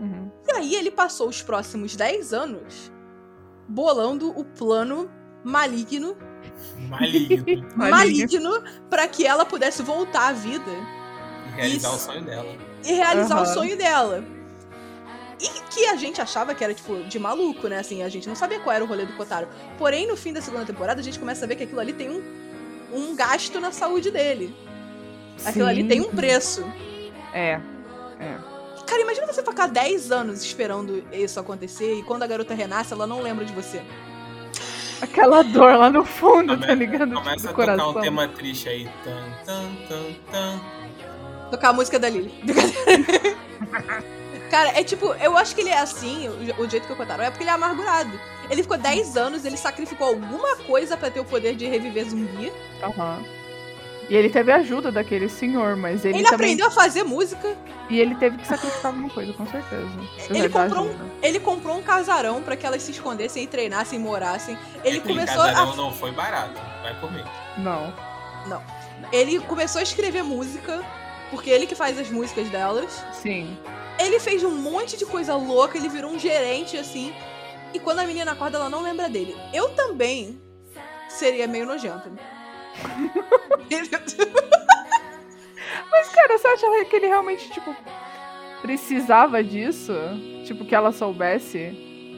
Uhum. 0.00 0.30
E 0.48 0.52
aí 0.52 0.74
ele 0.74 0.90
passou 0.90 1.28
os 1.28 1.40
próximos 1.42 1.94
10 1.94 2.32
anos 2.32 2.91
bolando 3.72 4.30
o 4.38 4.44
plano 4.44 5.10
maligno, 5.42 6.16
Maligno. 6.88 7.64
Maligno. 7.74 8.62
pra 8.90 9.08
que 9.08 9.26
ela 9.26 9.44
pudesse 9.44 9.82
voltar 9.82 10.28
à 10.28 10.32
vida 10.32 10.70
E 11.48 11.56
realizar 11.56 11.88
Isso. 11.88 11.96
o 11.96 12.12
sonho 12.12 12.24
dela. 12.24 12.56
e 12.84 12.92
realizar 12.92 13.36
o 13.36 13.38
Aham. 13.38 13.54
sonho 13.54 13.76
dela. 13.76 14.24
E 15.40 15.48
que 15.74 15.86
a 15.86 15.96
gente 15.96 16.20
achava 16.20 16.54
que 16.54 16.62
era, 16.62 16.72
tipo, 16.72 17.02
de 17.02 17.18
maluco, 17.18 17.66
né? 17.66 17.78
Assim, 17.78 18.02
a 18.04 18.08
gente 18.08 18.28
não 18.28 18.36
sabia 18.36 18.60
qual 18.60 18.76
era 18.76 18.84
o 18.84 18.86
rolê 18.86 19.04
do 19.06 19.14
Kotaro. 19.14 19.48
Porém, 19.76 20.06
no 20.06 20.16
fim 20.16 20.32
da 20.32 20.40
segunda 20.40 20.64
temporada, 20.64 21.00
a 21.00 21.02
gente 21.02 21.18
começa 21.18 21.44
a 21.44 21.48
ver 21.48 21.56
que 21.56 21.64
aquilo 21.64 21.80
ali 21.80 21.92
tem 21.92 22.10
um, 22.10 22.22
um 22.92 23.16
gasto 23.16 23.58
na 23.60 23.72
saúde 23.72 24.10
dele. 24.12 24.54
Aquilo 25.44 25.66
ali 25.66 25.82
Sim. 25.82 25.88
tem 25.88 26.00
um 26.00 26.10
preço. 26.10 26.62
É. 27.32 27.60
É. 28.20 28.38
Cara, 28.92 29.02
imagina 29.04 29.26
você 29.26 29.42
ficar 29.42 29.68
10 29.68 30.12
anos 30.12 30.44
esperando 30.44 31.02
isso 31.10 31.40
acontecer 31.40 31.94
e 31.94 32.02
quando 32.02 32.24
a 32.24 32.26
garota 32.26 32.52
renasce, 32.52 32.92
ela 32.92 33.06
não 33.06 33.22
lembra 33.22 33.42
de 33.42 33.50
você. 33.54 33.80
Aquela 35.00 35.42
dor 35.42 35.78
lá 35.78 35.88
no 35.88 36.04
fundo, 36.04 36.52
Come- 36.54 36.66
tá 36.66 36.74
ligado? 36.74 37.14
Começa 37.14 37.48
Tipo, 37.48 37.62
a 37.62 37.64
do 37.64 37.66
tocar 37.72 37.76
coração. 37.78 37.90
um 37.90 38.02
tema 38.02 38.28
triste 38.28 38.68
aí. 38.68 38.84
Tan, 39.02 39.24
tan, 39.46 39.74
tan, 39.88 40.02
tan. 40.30 40.60
Tocar 41.50 41.70
a 41.70 41.72
música 41.72 41.98
da 41.98 42.10
Lily. 42.10 42.34
Cara, 44.50 44.78
é 44.78 44.84
tipo, 44.84 45.06
eu 45.22 45.38
acho 45.38 45.54
que 45.54 45.62
ele 45.62 45.70
é 45.70 45.78
assim, 45.78 46.28
o, 46.28 46.60
o 46.62 46.68
jeito 46.68 46.84
que 46.86 46.92
eu 46.92 46.96
contaram, 46.96 47.24
é 47.24 47.30
porque 47.30 47.44
ele 47.44 47.50
é 47.50 47.54
amargurado. 47.54 48.12
Ele 48.50 48.60
ficou 48.62 48.76
10 48.76 49.16
anos, 49.16 49.46
ele 49.46 49.56
sacrificou 49.56 50.08
alguma 50.08 50.54
coisa 50.56 50.98
pra 50.98 51.10
ter 51.10 51.20
o 51.20 51.24
poder 51.24 51.54
de 51.56 51.64
reviver 51.64 52.10
zumbi. 52.10 52.52
Aham. 52.82 53.24
E 54.12 54.16
ele 54.16 54.28
teve 54.28 54.52
a 54.52 54.56
ajuda 54.56 54.92
daquele 54.92 55.26
senhor, 55.26 55.74
mas 55.74 56.04
ele, 56.04 56.18
Ele, 56.18 56.24
também. 56.24 56.34
aprendeu 56.34 56.66
a 56.66 56.70
fazer 56.70 57.02
música, 57.02 57.56
E 57.88 57.98
ele 57.98 58.14
teve 58.16 58.36
que 58.36 58.46
sacrificar 58.46 58.86
alguma 58.92 59.08
coisa, 59.08 59.32
com 59.32 59.46
certeza. 59.46 59.88
Apesar 60.24 60.34
Ele 60.38 60.48
comprou 60.50 60.84
um- 60.84 60.88
ajuda. 60.90 61.04
ele 61.22 61.40
comprou 61.40 61.76
um 61.78 61.82
casarão 61.82 62.42
pra 62.42 62.54
que 62.54 62.66
elas 62.66 62.82
se 62.82 62.90
escondessem 62.90 63.44
e 63.44 63.46
treinassem 63.46 63.98
e 63.98 64.02
morassem. 64.02 64.58
Ele 64.84 64.98
Aquele 64.98 65.14
começou 65.14 65.42
casarão 65.42 65.72
a 65.72 65.76
não 65.76 65.92
foi 65.92 66.10
barato. 66.12 66.60
Vai 66.82 66.94
comer. 67.00 67.24
Não. 67.56 67.90
ele 69.10 69.40
começou 69.40 69.78
a 69.80 69.82
escrever 69.82 70.22
música, 70.22 70.82
porque 71.30 71.48
ele 71.48 71.66
que 71.66 71.74
faz 71.74 71.98
as 71.98 72.10
músicas 72.10 72.48
delas. 72.50 73.02
Sim. 73.14 73.56
Ele 73.98 74.20
fez 74.20 74.44
um 74.44 74.50
monte 74.54 74.96
de 74.98 75.06
coisa 75.06 75.34
louca, 75.36 75.78
ele 75.78 75.88
virou 75.88 76.10
um 76.10 76.18
gerente 76.18 76.76
assim. 76.76 77.14
E 77.72 77.78
quando 77.80 78.00
a 78.00 78.04
menina 78.06 78.32
acorda, 78.32 78.58
ela 78.58 78.68
não 78.68 78.82
lembra 78.82 79.08
dele. 79.08 79.34
Eu 79.54 79.70
também 79.70 80.38
seria 81.08 81.46
meio 81.46 81.64
nojenta. 81.64 82.10
Mas, 85.90 86.08
cara, 86.08 86.38
você 86.38 86.48
acha 86.48 86.84
que 86.86 86.96
ele 86.96 87.06
realmente, 87.06 87.50
tipo, 87.50 87.74
precisava 88.60 89.42
disso? 89.42 89.92
Tipo, 90.46 90.64
que 90.64 90.74
ela 90.74 90.92
soubesse? 90.92 91.70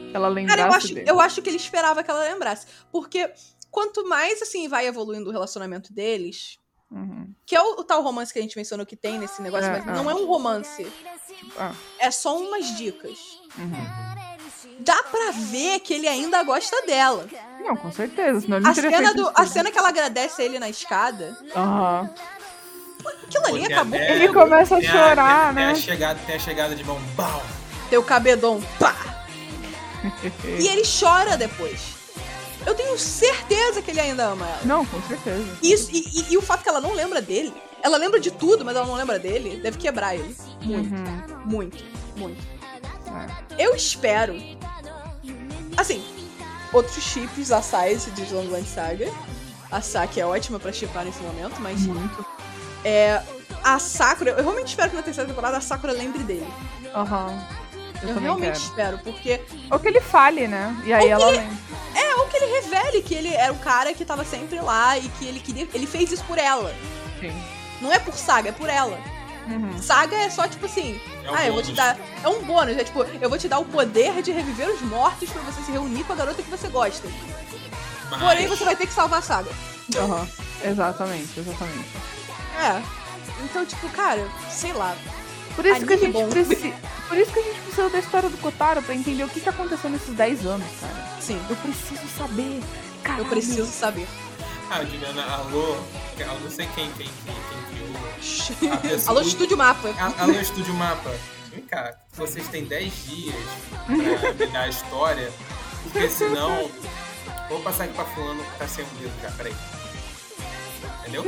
Que 0.09 0.15
ela 0.15 0.27
lembrasse 0.27 0.57
Cara, 0.57 0.69
eu 0.71 0.75
acho, 0.75 0.93
dele? 0.93 1.11
eu 1.11 1.19
acho 1.19 1.41
que 1.41 1.49
ele 1.49 1.57
esperava 1.57 2.03
que 2.03 2.09
ela 2.11 2.23
lembrasse. 2.23 2.67
Porque 2.91 3.29
quanto 3.69 4.07
mais 4.07 4.41
assim 4.41 4.67
vai 4.67 4.87
evoluindo 4.87 5.29
o 5.29 5.33
relacionamento 5.33 5.93
deles, 5.93 6.57
Uhum. 6.91 7.33
que 7.47 7.55
é 7.55 7.61
o, 7.61 7.79
o 7.79 7.83
tal 7.83 8.03
romance 8.03 8.31
que 8.31 8.37
a 8.37 8.41
gente 8.41 8.55
mencionou 8.55 8.85
que 8.85 8.95
tem 8.95 9.17
nesse 9.17 9.41
negócio, 9.41 9.67
É, 9.67 9.71
mas 9.71 9.87
é. 9.87 9.91
não 9.91 10.09
é 10.09 10.13
um 10.13 10.25
romance. 10.25 10.85
Ah. 11.57 11.73
É 11.99 12.11
só 12.11 12.37
umas 12.37 12.77
dicas. 12.77 13.17
Uhum. 13.57 14.75
Dá 14.79 15.01
pra 15.03 15.31
ver 15.31 15.79
que 15.79 15.93
ele 15.95 16.07
ainda 16.07 16.43
gosta 16.43 16.85
dela. 16.85 17.27
Não, 17.65 17.75
com 17.75 17.91
certeza. 17.91 18.41
Senão 18.41 18.57
ele 18.57 18.65
não 18.65 18.71
A 18.71 18.75
teria 18.75 18.89
cena, 18.91 19.03
feito 19.09 19.15
do, 19.15 19.21
isso 19.23 19.29
a 19.31 19.33
tudo. 19.43 19.47
cena 19.53 19.71
que 19.71 19.77
ela 19.77 19.89
agradece 19.89 20.41
a 20.41 20.45
ele 20.45 20.59
na 20.59 20.69
escada, 20.69 21.37
Aham. 21.55 22.09
aquilo 23.27 23.45
ali 23.47 23.59
Porque 23.59 23.73
acabou 23.73 23.99
até- 23.99 24.15
Ele 24.15 24.27
começa 24.33 24.75
a 24.77 24.79
Tem 24.79 24.89
chorar, 24.89 25.45
tem, 25.47 25.55
né? 25.55 25.63
Tem 25.65 25.71
a, 25.71 25.75
chegada, 25.75 26.19
tem 26.25 26.35
a 26.35 26.39
chegada 26.39 26.75
de 26.75 26.83
mão. 26.83 26.99
Bau! 27.15 27.41
Teu 27.89 28.03
cabedon, 28.03 28.61
pá! 28.79 28.95
E 30.59 30.67
ele 30.67 30.83
chora 30.99 31.35
depois. 31.35 31.95
Eu 32.65 32.73
tenho 32.75 32.97
certeza 32.97 33.81
que 33.81 33.91
ele 33.91 33.99
ainda 33.99 34.25
ama 34.25 34.45
ela. 34.47 34.59
Não, 34.65 34.85
com 34.85 35.01
certeza. 35.03 35.45
Isso, 35.61 35.89
e, 35.91 35.99
e- 35.99 36.33
e 36.33 36.37
o 36.37 36.41
fato 36.41 36.63
que 36.63 36.69
ela 36.69 36.81
não 36.81 36.93
lembra 36.93 37.21
dele, 37.21 37.53
ela 37.81 37.97
lembra 37.97 38.19
de 38.19 38.31
tudo, 38.31 38.63
mas 38.65 38.75
ela 38.75 38.85
não 38.87 38.95
lembra 38.95 39.19
dele, 39.19 39.59
deve 39.61 39.77
quebrar 39.77 40.15
ele. 40.15 40.35
Muito, 40.61 40.93
Uhum. 40.95 41.37
muito, 41.45 41.83
muito. 42.17 42.41
É. 43.57 43.65
Eu 43.65 43.75
espero. 43.75 44.35
Assim, 45.77 46.03
outros 46.75 47.03
chips, 47.03 47.51
a 47.51 47.61
Size 47.61 48.11
de 48.11 48.25
Zombieland 48.25 48.67
Saga. 48.67 49.11
A 49.71 49.81
Saki 49.81 50.21
é 50.21 50.25
ótima 50.25 50.59
pra 50.59 50.71
chipar 50.71 51.03
nesse 51.05 51.19
momento, 51.21 51.59
mas 51.59 51.81
Muito. 51.81 52.25
é, 52.83 53.21
a 53.63 53.79
Sakura, 53.79 54.31
eu 54.31 54.43
realmente 54.43 54.67
espero 54.69 54.89
que 54.91 54.95
na 54.95 55.01
terceira 55.01 55.27
temporada 55.27 55.57
a 55.57 55.61
Sakura 55.61 55.91
lembre 55.93 56.23
dele. 56.23 56.47
Aham. 56.93 57.43
Eu, 58.01 58.09
Eu, 58.09 58.13
também 58.15 58.23
realmente 58.23 58.51
quero. 58.53 58.65
espero, 58.65 58.99
porque 58.99 59.41
Ou 59.71 59.79
que 59.79 59.87
ele 59.87 60.01
fale, 60.01 60.47
né? 60.47 60.75
E 60.85 60.93
aí 60.93 61.05
Ou 61.05 61.09
ela 61.11 61.27
ele- 61.29 61.37
lembra. 61.39 61.57
é 61.95 62.15
ou 62.15 62.27
que 62.27 62.37
ele 62.37 62.45
revele 62.61 63.01
que 63.01 63.15
ele 63.15 63.33
era 63.33 63.51
o 63.51 63.57
cara 63.59 63.93
que 63.93 64.05
tava 64.05 64.23
sempre 64.23 64.59
lá 64.59 64.97
e 64.97 65.09
que 65.09 65.25
ele 65.25 65.39
queria, 65.39 65.67
ele 65.73 65.87
fez 65.87 66.11
isso 66.11 66.23
por 66.25 66.37
ela. 66.37 66.73
Sim. 67.19 67.33
Não 67.81 67.91
é 67.91 67.97
por 67.99 68.13
Saga, 68.13 68.49
é 68.49 68.51
por 68.51 68.69
ela. 68.69 68.97
Uhum. 69.47 69.81
Saga 69.81 70.15
é 70.15 70.29
só 70.29 70.47
tipo 70.47 70.65
assim, 70.65 70.99
É 71.23 71.31
um 71.31 71.35
ah, 71.35 71.45
eu 71.45 71.53
vou 71.53 71.61
te 71.61 71.65
bônus. 71.73 71.77
dar, 71.77 71.97
é 72.23 72.29
um 72.29 72.41
bônus, 72.43 72.77
é 72.77 72.83
tipo, 72.83 73.03
eu 73.03 73.29
vou 73.29 73.37
te 73.37 73.47
dar 73.47 73.59
o 73.59 73.65
poder 73.65 74.21
de 74.21 74.31
reviver 74.31 74.69
os 74.69 74.81
mortos 74.81 75.29
pra 75.29 75.41
você 75.43 75.61
se 75.61 75.71
reunir 75.71 76.03
com 76.03 76.13
a 76.13 76.15
garota 76.15 76.41
que 76.41 76.49
você 76.49 76.67
gosta. 76.67 77.07
Mas- 78.09 78.21
Porém, 78.21 78.47
você 78.47 78.63
vai 78.65 78.75
ter 78.75 78.87
que 78.87 78.93
salvar 78.93 79.19
a 79.19 79.21
Saga. 79.21 79.49
Aham. 79.97 80.27
Exatamente, 80.63 81.39
exatamente. 81.39 81.89
É. 82.59 82.81
Então, 83.43 83.65
tipo, 83.65 83.87
cara, 83.89 84.25
sei 84.49 84.73
lá. 84.73 84.95
Por 85.55 85.65
isso 85.65 85.85
que 85.85 85.93
a 85.93 85.97
gente 85.97 86.11
bom. 86.13 86.27
precisa. 86.29 86.73
Por 87.07 87.17
isso 87.17 87.31
que 87.31 87.39
a 87.39 87.43
gente 87.43 87.59
precisa 87.61 87.89
da 87.89 87.99
história 87.99 88.29
do 88.29 88.37
Kotaro 88.37 88.81
pra 88.81 88.93
entender 88.95 89.23
o 89.23 89.29
que, 89.29 89.39
que 89.39 89.47
aconteceu 89.49 89.89
nesses 89.89 90.13
10 90.15 90.45
anos, 90.45 90.65
cara. 90.81 90.93
Sim, 91.21 91.39
Eu 91.49 91.55
preciso 91.57 92.01
saber. 92.17 92.61
Caralho. 93.03 93.23
eu 93.23 93.29
preciso 93.29 93.65
saber. 93.71 94.07
Ah, 94.69 94.83
Juliana, 94.83 95.23
alô, 95.25 95.77
eu 96.17 96.39
não 96.41 96.49
sei 96.49 96.67
quem, 96.75 96.91
quem, 96.93 97.07
quem, 97.25 97.35
quem. 98.59 98.71
A 98.71 98.77
pessoa- 98.77 99.11
Alô, 99.17 99.21
Estúdio 99.27 99.57
Mapa. 99.57 99.89
A- 99.99 100.23
Alô, 100.23 100.33
Estúdio 100.33 100.73
Mapa. 100.73 101.11
Vem 101.51 101.61
cá, 101.63 101.95
vocês 102.13 102.47
têm 102.47 102.65
10 102.65 102.93
dias 103.05 103.35
pra 103.85 104.33
me 104.33 104.45
dar 104.47 104.61
a 104.61 104.67
história, 104.69 105.31
porque 105.83 106.09
senão. 106.09 106.69
Vou 107.47 107.59
passar 107.61 107.83
aqui 107.83 107.93
pra 107.93 108.05
fulano 108.05 108.43
que 108.43 108.57
tá 108.57 108.67
sem 108.67 108.83
um 108.83 108.87
dedo 108.99 109.13
já, 109.21 109.29
peraí. 109.31 109.53
Entendeu? 111.01 111.23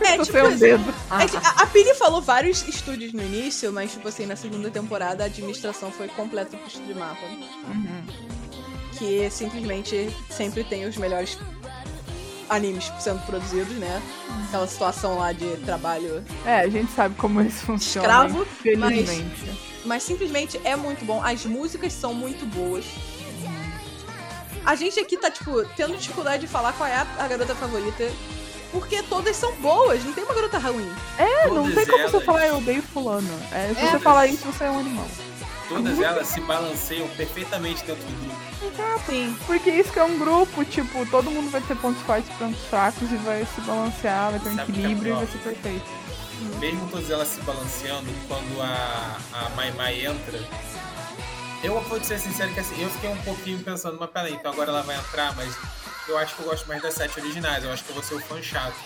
É, 0.00 0.16
Tô 0.16 0.22
tipo, 0.24 0.38
um 0.38 0.56
dedo. 0.56 0.94
é 1.10 1.14
a, 1.46 1.62
a 1.62 1.66
Pini 1.66 1.92
falou 1.94 2.22
vários 2.22 2.62
estúdios 2.68 3.12
no 3.12 3.20
início, 3.20 3.72
mas, 3.72 3.90
tipo 3.92 4.06
assim, 4.06 4.24
na 4.24 4.36
segunda 4.36 4.70
temporada 4.70 5.24
a 5.24 5.26
administração 5.26 5.90
foi 5.90 6.06
completa 6.08 6.56
pro 6.56 6.68
Estúdio 6.68 6.94
Mapa. 6.96 7.24
Uhum. 7.26 8.06
Que 8.96 9.28
simplesmente 9.30 10.14
sempre 10.30 10.62
tem 10.62 10.84
os 10.86 10.96
melhores 10.96 11.36
animes 12.48 12.92
sendo 13.00 13.20
produzidos, 13.26 13.74
né? 13.76 14.02
Aquela 14.48 14.66
situação 14.66 15.18
lá 15.18 15.32
de 15.32 15.56
trabalho. 15.58 16.24
É, 16.44 16.60
a 16.60 16.68
gente 16.68 16.90
sabe 16.92 17.14
como 17.16 17.40
eles 17.40 17.60
funcionam. 17.60 18.08
Escravo, 18.26 18.44
Felizmente. 18.62 19.58
Mas 19.84 20.02
simplesmente 20.02 20.60
é 20.64 20.74
muito 20.76 21.04
bom. 21.04 21.22
As 21.22 21.44
músicas 21.44 21.92
são 21.92 22.12
muito 22.14 22.44
boas. 22.46 22.84
A 24.64 24.74
gente 24.74 25.00
aqui 25.00 25.16
tá, 25.16 25.30
tipo, 25.30 25.64
tendo 25.76 25.96
dificuldade 25.96 26.42
de 26.42 26.46
falar 26.48 26.72
qual 26.74 26.88
é 26.88 26.94
a, 26.94 27.06
a 27.18 27.26
garota 27.28 27.54
favorita. 27.54 28.10
Porque 28.70 29.02
todas 29.04 29.34
são 29.34 29.50
boas, 29.56 30.04
não 30.04 30.12
tem 30.12 30.22
uma 30.24 30.34
garota 30.34 30.58
ruim. 30.58 30.86
É, 31.16 31.46
não 31.46 31.62
Todas 31.62 31.74
tem 31.74 31.86
como 31.86 32.02
você 32.04 32.16
elas- 32.16 32.24
falar 32.26 32.46
eu 32.48 32.58
odeio 32.58 32.82
fulano. 32.82 33.28
É, 33.50 33.68
se 33.68 33.80
É, 33.80 33.86
você 33.86 33.92
mas- 33.92 34.02
falar 34.02 34.26
isso, 34.26 34.44
você 34.44 34.64
é 34.64 34.70
um 34.70 34.78
animal. 34.78 35.06
Todas 35.68 36.00
elas 36.00 36.26
se 36.28 36.40
balanceiam 36.40 37.06
perfeitamente 37.08 37.84
dentro 37.84 38.02
do 38.04 38.24
grupo. 38.24 38.48
Sim. 39.06 39.36
Porque 39.46 39.70
isso 39.70 39.92
que 39.92 39.98
é 39.98 40.04
um 40.04 40.18
grupo, 40.18 40.64
tipo, 40.64 41.04
todo 41.06 41.30
mundo 41.30 41.50
vai 41.50 41.60
ter 41.60 41.76
pontos 41.76 42.00
fortes 42.02 42.30
e 42.30 42.38
pontos 42.38 42.60
fracos 42.64 43.10
e 43.12 43.16
vai 43.16 43.46
se 43.54 43.60
balancear, 43.60 44.30
vai 44.30 44.40
ter 44.40 44.48
um 44.48 44.56
Sabe 44.56 44.72
é 44.72 44.74
equilíbrio 44.74 45.00
e 45.00 45.04
pior? 45.04 45.18
vai 45.18 45.26
ser 45.26 45.38
perfeito. 45.38 45.86
Mesmo 46.58 46.88
todas 46.88 47.10
elas 47.10 47.28
se 47.28 47.40
balanceando, 47.42 48.06
quando 48.26 48.62
a, 48.62 49.18
a 49.32 49.48
Mai 49.50 49.72
Mai 49.72 50.06
entra, 50.06 50.40
eu 51.62 51.80
vou 51.80 52.02
ser 52.02 52.18
sincero 52.18 52.52
que 52.54 52.60
assim, 52.60 52.80
eu 52.80 52.88
fiquei 52.90 53.10
um 53.10 53.16
pouquinho 53.22 53.58
pensando, 53.58 53.96
mas 53.98 54.10
peraí, 54.10 54.34
então 54.34 54.52
agora 54.52 54.70
ela 54.70 54.82
vai 54.82 54.96
entrar, 54.96 55.34
mas 55.34 55.54
eu 56.08 56.16
acho 56.16 56.34
que 56.34 56.42
eu 56.42 56.46
gosto 56.46 56.66
mais 56.66 56.80
das 56.80 56.94
sete 56.94 57.18
originais, 57.20 57.64
eu 57.64 57.72
acho 57.72 57.84
que 57.84 57.90
eu 57.90 57.94
vou 57.94 58.02
ser 58.02 58.14
o 58.14 58.20
fã 58.20 58.40
chato. 58.40 58.76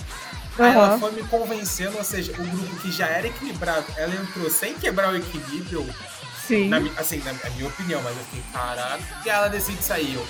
Aí 0.59 0.75
ela 0.75 0.99
foi 0.99 1.13
me 1.13 1.23
convencendo, 1.25 1.97
ou 1.97 2.05
seja, 2.05 2.33
o 2.33 2.35
grupo 2.45 2.77
que 2.77 2.91
já 2.91 3.07
era 3.07 3.27
equilibrado, 3.27 3.87
ela 3.97 4.15
entrou 4.15 4.51
sem 4.51 4.75
quebrar 4.75 5.13
o 5.13 5.17
equilíbrio, 5.17 5.87
Sim. 6.57 6.69
na, 6.69 6.79
assim, 6.99 7.19
na, 7.19 7.33
na 7.33 7.51
minha 7.57 7.67
opinião, 7.69 8.01
mas 8.03 8.17
eu 8.17 8.25
fiquei, 8.25 8.43
caraca, 8.53 9.03
e 9.25 9.29
ela 9.29 9.49
decide 9.49 9.83
sair, 9.83 10.15
eu. 10.15 10.27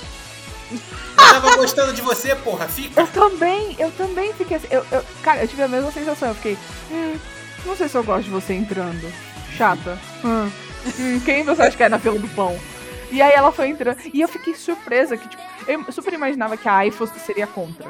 Eu 0.71 0.81
tava 1.17 1.57
gostando 1.57 1.93
de 1.93 2.01
você, 2.01 2.35
porra, 2.37 2.67
fica! 2.69 3.01
Eu 3.01 3.07
também, 3.09 3.77
eu 3.79 3.91
também 3.93 4.33
fiquei 4.35 4.57
assim. 4.57 4.69
Eu, 4.71 4.85
eu- 4.91 5.05
cara, 5.23 5.43
eu 5.43 5.49
tive 5.49 5.63
a 5.63 5.69
mesma 5.69 5.91
sensação. 5.93 6.29
Eu 6.29 6.35
fiquei, 6.35 6.57
hum, 6.91 7.19
não 7.67 7.77
sei 7.77 7.89
se 7.89 7.97
eu 7.97 8.05
gosto 8.05 8.25
de 8.25 8.31
você 8.31 8.55
entrando. 8.55 9.13
Chata. 9.57 9.99
Hum, 10.25 10.51
hum, 10.99 11.21
quem 11.25 11.43
você 11.45 11.63
acha 11.63 11.77
que 11.77 11.83
é 11.83 11.89
na 11.89 11.99
fila 11.99 12.19
do 12.19 12.29
pão? 12.29 12.59
E 13.11 13.21
aí 13.21 13.33
ela 13.33 13.53
foi 13.53 13.69
entrando. 13.69 13.99
E 14.15 14.21
eu 14.23 14.29
fiquei 14.29 14.55
surpresa 14.55 15.17
que, 15.19 15.29
tipo, 15.29 15.43
eu 15.69 15.85
super 15.93 16.15
imaginava 16.15 16.57
que 16.57 16.67
a 16.69 16.77
Ai 16.77 16.91
fosse, 16.91 17.19
seria 17.21 17.47
contra. 17.47 17.87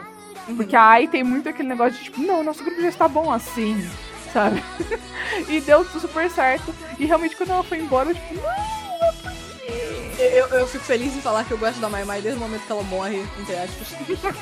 Porque 0.56 0.74
a 0.74 0.82
Ai 0.82 1.06
tem 1.06 1.22
muito 1.22 1.48
aquele 1.48 1.68
negócio 1.68 1.92
de, 1.98 2.04
tipo, 2.04 2.20
não, 2.20 2.42
nosso 2.42 2.64
grupo 2.64 2.80
já 2.82 2.88
está 2.88 3.06
bom 3.06 3.30
assim, 3.30 3.88
sabe? 4.32 4.62
e 5.48 5.60
deu 5.60 5.84
tudo 5.84 6.00
super 6.00 6.30
certo. 6.30 6.74
E 6.98 7.06
realmente 7.06 7.36
quando 7.36 7.50
ela 7.50 7.62
foi 7.62 7.78
embora, 7.78 8.10
eu, 8.10 8.14
tipo, 8.14 8.34
não, 8.34 8.42
não 8.42 9.08
é 9.08 9.12
possível. 9.12 10.12
Eu, 10.18 10.46
eu 10.58 10.66
fico 10.66 10.84
feliz 10.84 11.14
em 11.16 11.20
falar 11.20 11.44
que 11.44 11.52
eu 11.52 11.58
gosto 11.58 11.80
da 11.80 11.88
Mai 11.88 12.04
Mai 12.04 12.20
desde 12.20 12.38
o 12.38 12.42
momento 12.42 12.64
que 12.64 12.72
ela 12.72 12.82
morre, 12.84 13.24
entre 13.40 13.56
aspas. 13.56 13.88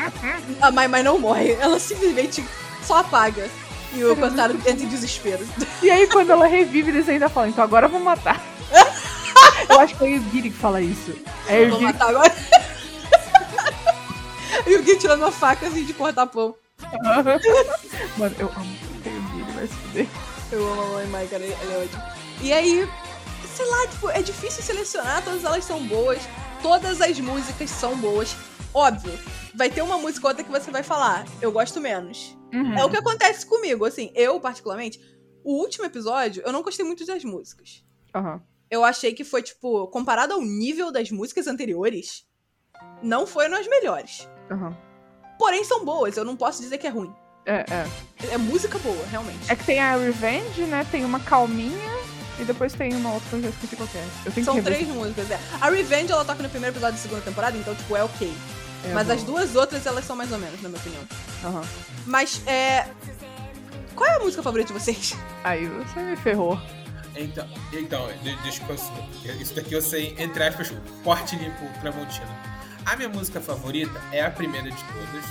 A 0.61 0.71
Mai 0.71 0.89
Mai 0.89 1.03
não 1.03 1.19
morre, 1.19 1.53
ela 1.53 1.79
simplesmente 1.79 2.45
só 2.83 2.99
apaga. 2.99 3.49
E 3.93 4.05
o 4.05 4.15
Kotaro 4.15 4.55
entra 4.55 4.71
em 4.71 4.89
desespero. 4.89 5.45
E 5.83 5.91
aí, 5.91 6.07
quando 6.07 6.31
ela 6.31 6.47
revive, 6.47 6.91
eles 6.91 7.09
ainda 7.09 7.29
falam, 7.29 7.49
então 7.49 7.65
agora 7.65 7.87
eu 7.87 7.91
vou 7.91 7.99
matar. 7.99 8.41
eu 9.69 9.81
acho 9.81 9.97
que 9.97 10.05
é 10.05 10.07
o 10.07 10.11
Yugiri 10.11 10.51
que 10.51 10.57
fala 10.57 10.81
isso. 10.81 11.13
É 11.49 11.63
o 11.63 11.71
Vou 11.71 11.81
matar 11.81 12.11
agora. 12.11 12.33
e 14.65 14.77
o 14.77 14.83
Gui 14.83 14.97
tirando 14.97 15.23
uma 15.23 15.33
faca 15.33 15.67
assim 15.67 15.85
de 15.85 15.93
cortar 15.93 16.27
pão. 16.27 16.55
Mano, 18.17 18.35
eu 18.39 18.49
amo 18.57 18.90
vai 19.61 19.67
se 19.67 19.75
fuder. 19.75 20.07
Eu 20.51 20.73
amo 20.73 20.83
a 20.83 20.87
Mai 20.87 21.07
Mai, 21.07 21.27
cara, 21.27 21.45
ela 21.45 21.73
é 21.75 21.85
ótima. 21.85 22.17
E 22.43 22.53
aí, 22.53 22.89
sei 23.55 23.67
lá, 23.67 23.87
tipo, 23.89 24.11
é 24.11 24.23
difícil 24.23 24.63
selecionar, 24.63 25.23
todas 25.23 25.45
elas 25.45 25.65
são 25.65 25.87
boas, 25.87 26.19
todas 26.63 27.01
as 27.01 27.21
músicas 27.21 27.71
são 27.71 27.97
boas. 27.97 28.35
Óbvio, 28.73 29.13
vai 29.55 29.69
ter 29.69 29.83
uma 29.83 29.99
música 29.99 30.27
ou 30.27 30.31
outra 30.31 30.45
que 30.45 30.51
você 30.51 30.71
vai 30.71 30.83
falar, 30.83 31.27
eu 31.43 31.53
gosto 31.53 31.81
menos. 31.81 32.37
Uhum. 32.53 32.79
É 32.79 32.85
o 32.85 32.91
que 32.91 32.97
acontece 32.97 33.45
comigo, 33.45 33.85
assim, 33.85 34.11
eu 34.15 34.41
particularmente, 34.41 35.01
o 35.45 35.55
último 35.55 35.85
episódio, 35.85 36.43
eu 36.45 36.53
não 36.53 36.63
gostei 36.63 36.85
muito 36.85 37.05
das 37.05 37.25
músicas. 37.25 37.85
Aham. 38.15 38.43
Eu 38.71 38.85
achei 38.85 39.13
que 39.13 39.25
foi, 39.25 39.43
tipo, 39.43 39.89
comparado 39.89 40.33
ao 40.33 40.41
nível 40.41 40.93
das 40.93 41.11
músicas 41.11 41.49
anteriores, 41.49 42.25
não 43.03 43.27
foi 43.27 43.49
nas 43.49 43.67
melhores. 43.67 44.29
Aham. 44.51 44.77
Porém, 45.39 45.65
são 45.65 45.85
boas, 45.85 46.17
eu 46.17 46.25
não 46.25 46.37
posso 46.37 46.63
dizer 46.63 46.79
que 46.79 46.87
é 46.87 46.91
ruim. 46.91 47.13
É, 47.47 47.65
é. 47.71 47.87
É 48.35 48.39
música 48.39 48.79
boa, 48.79 49.05
realmente. 49.11 49.39
É 49.51 49.57
que 49.57 49.65
tem 49.65 49.81
a 49.81 49.97
Revenge, 49.97 50.63
né? 50.63 50.87
Tem 50.91 51.05
uma 51.05 51.21
calminha. 51.21 52.01
E 52.39 52.45
depois 52.45 52.73
tem 52.73 52.95
uma 52.95 53.13
outra 53.13 53.29
que 53.29 53.37
eu 53.37 53.43
já 53.43 53.49
esqueci 53.51 53.77
qual 53.77 53.89
que 53.89 53.99
é. 53.99 54.05
Eu 54.25 54.33
tenho 54.33 54.45
São 54.47 54.63
três 54.63 54.89
músicas, 54.89 55.31
é. 55.31 55.39
A 55.61 55.69
Revenge, 55.69 56.11
ela 56.11 56.25
toca 56.25 56.43
no 56.43 56.49
primeiro 56.49 56.75
episódio 56.75 56.97
da 56.97 57.03
segunda 57.03 57.21
temporada, 57.21 57.57
então, 57.57 57.75
tipo, 57.75 57.95
é 57.97 58.03
ok. 58.03 58.33
É, 58.85 58.95
Mas 58.95 59.07
boa. 59.09 59.17
as 59.19 59.23
duas 59.25 59.57
outras, 59.57 59.85
elas 59.85 60.07
são 60.07 60.17
mais 60.17 60.33
ou 60.33 60.39
menos, 60.39 60.61
na 60.63 60.71
minha 60.71 60.81
opinião. 60.81 61.03
Aham. 61.45 61.63
Mas, 62.07 62.41
é... 62.47 62.87
Qual 63.95 64.09
é 64.09 64.17
a 64.17 64.21
música 64.21 64.43
favorita 64.43 64.73
de 64.73 64.79
vocês? 64.81 65.15
Aí 65.45 65.67
você 65.67 66.01
me 66.01 66.17
ferrou. 66.17 66.59
Então, 67.15 67.47
então 67.73 68.09
de- 68.23 68.37
deixa 68.37 68.63
eu 68.67 68.77
eu- 69.27 69.41
Isso 69.43 69.53
daqui 69.55 69.75
eu 69.75 69.83
sei, 69.83 70.15
entre 70.19 70.43
aspas, 70.43 70.73
corte 71.05 71.37
limpo 71.37 71.67
Tramontina. 71.81 72.27
A 72.87 72.97
minha 72.97 73.09
música 73.11 73.41
favorita 73.41 74.01
é 74.13 74.23
a 74.25 74.31
primeira 74.31 74.71
de 74.71 74.83
todas. 74.85 75.25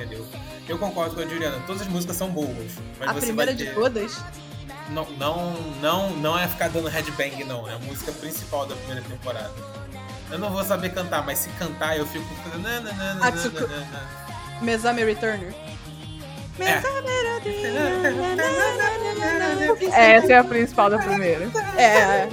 Entendeu? 0.00 0.26
Eu 0.66 0.78
concordo 0.78 1.14
com 1.14 1.20
a 1.20 1.26
Juliana, 1.26 1.62
todas 1.66 1.82
as 1.82 1.88
músicas 1.88 2.16
são 2.16 2.30
boas. 2.30 2.48
Mas 2.98 3.08
a 3.08 3.12
você 3.12 3.26
primeira 3.26 3.52
vai 3.52 3.54
de 3.54 3.64
ter- 3.66 3.74
todas? 3.74 4.24
Não, 4.90 5.04
não, 5.18 5.52
não, 5.82 6.10
não 6.16 6.38
é 6.38 6.48
ficar 6.48 6.68
dando 6.70 6.88
headbang, 6.88 7.44
não. 7.44 7.68
É 7.68 7.74
a 7.74 7.78
música 7.78 8.10
principal 8.12 8.66
da 8.66 8.74
primeira 8.76 9.02
temporada. 9.02 9.52
Eu 10.30 10.38
não 10.38 10.50
vou 10.50 10.64
saber 10.64 10.90
cantar, 10.90 11.24
mas 11.26 11.38
se 11.40 11.50
cantar 11.50 11.96
eu 11.98 12.06
fico. 12.06 12.24
Atsuko. 13.20 13.60
nananana. 13.60 14.08
Mesame 14.62 15.04
Returner. 15.04 15.54
É. 16.58 16.80
Essa 20.16 20.32
é 20.32 20.36
a 20.38 20.44
principal 20.44 20.90
da 20.90 20.98
primeira. 20.98 21.48
É, 21.76 21.84
é. 21.84 22.28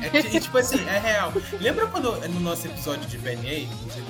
É, 0.00 0.22
ti- 0.22 0.36
e, 0.36 0.40
tipo 0.40 0.56
assim, 0.58 0.78
é 0.88 0.98
real. 0.98 1.32
Lembra 1.60 1.86
quando 1.88 2.16
no 2.28 2.40
nosso 2.40 2.66
episódio 2.66 3.04
de 3.08 3.18
BNA, 3.18 3.60
inclusive 3.64 4.06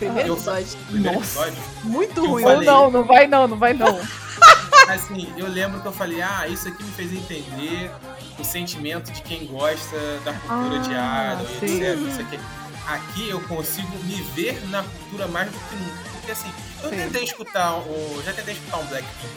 Primeiro 0.00 0.32
episódio. 0.34 0.78
primeiro 0.88 1.18
Nossa. 1.18 1.40
episódio, 1.46 1.62
Muito 1.84 2.26
ruim. 2.26 2.42
Falei. 2.42 2.66
não, 2.66 2.90
não 2.90 3.04
vai 3.04 3.26
não, 3.28 3.46
não 3.46 3.56
vai 3.56 3.72
não. 3.74 4.00
assim, 4.88 5.32
eu 5.36 5.46
lembro 5.46 5.80
que 5.80 5.86
eu 5.86 5.92
falei, 5.92 6.20
ah, 6.22 6.48
isso 6.48 6.66
aqui 6.68 6.82
me 6.82 6.90
fez 6.92 7.12
entender 7.12 7.90
o 8.38 8.44
sentimento 8.44 9.12
de 9.12 9.22
quem 9.22 9.46
gosta 9.46 9.96
da 10.24 10.32
cultura 10.32 10.76
Ah, 10.76 10.88
de 10.88 10.94
Adam, 10.94 11.46
etc, 11.62 11.98
isso 12.08 12.20
aqui. 12.20 12.40
Aqui 12.86 13.28
eu 13.30 13.40
consigo 13.42 13.96
me 14.04 14.20
ver 14.34 14.60
na 14.70 14.82
cultura 14.82 15.28
mais 15.28 15.48
do 15.50 15.56
que 15.58 15.76
nunca. 15.76 16.10
Porque 16.14 16.32
assim, 16.32 16.50
eu 16.82 16.90
Sim. 16.90 16.96
tentei 16.96 17.22
escutar 17.24 17.74
o. 17.76 18.22
Já 18.24 18.32
tentei 18.32 18.54
escutar 18.54 18.78
um 18.78 18.86
Blackpink? 18.86 19.34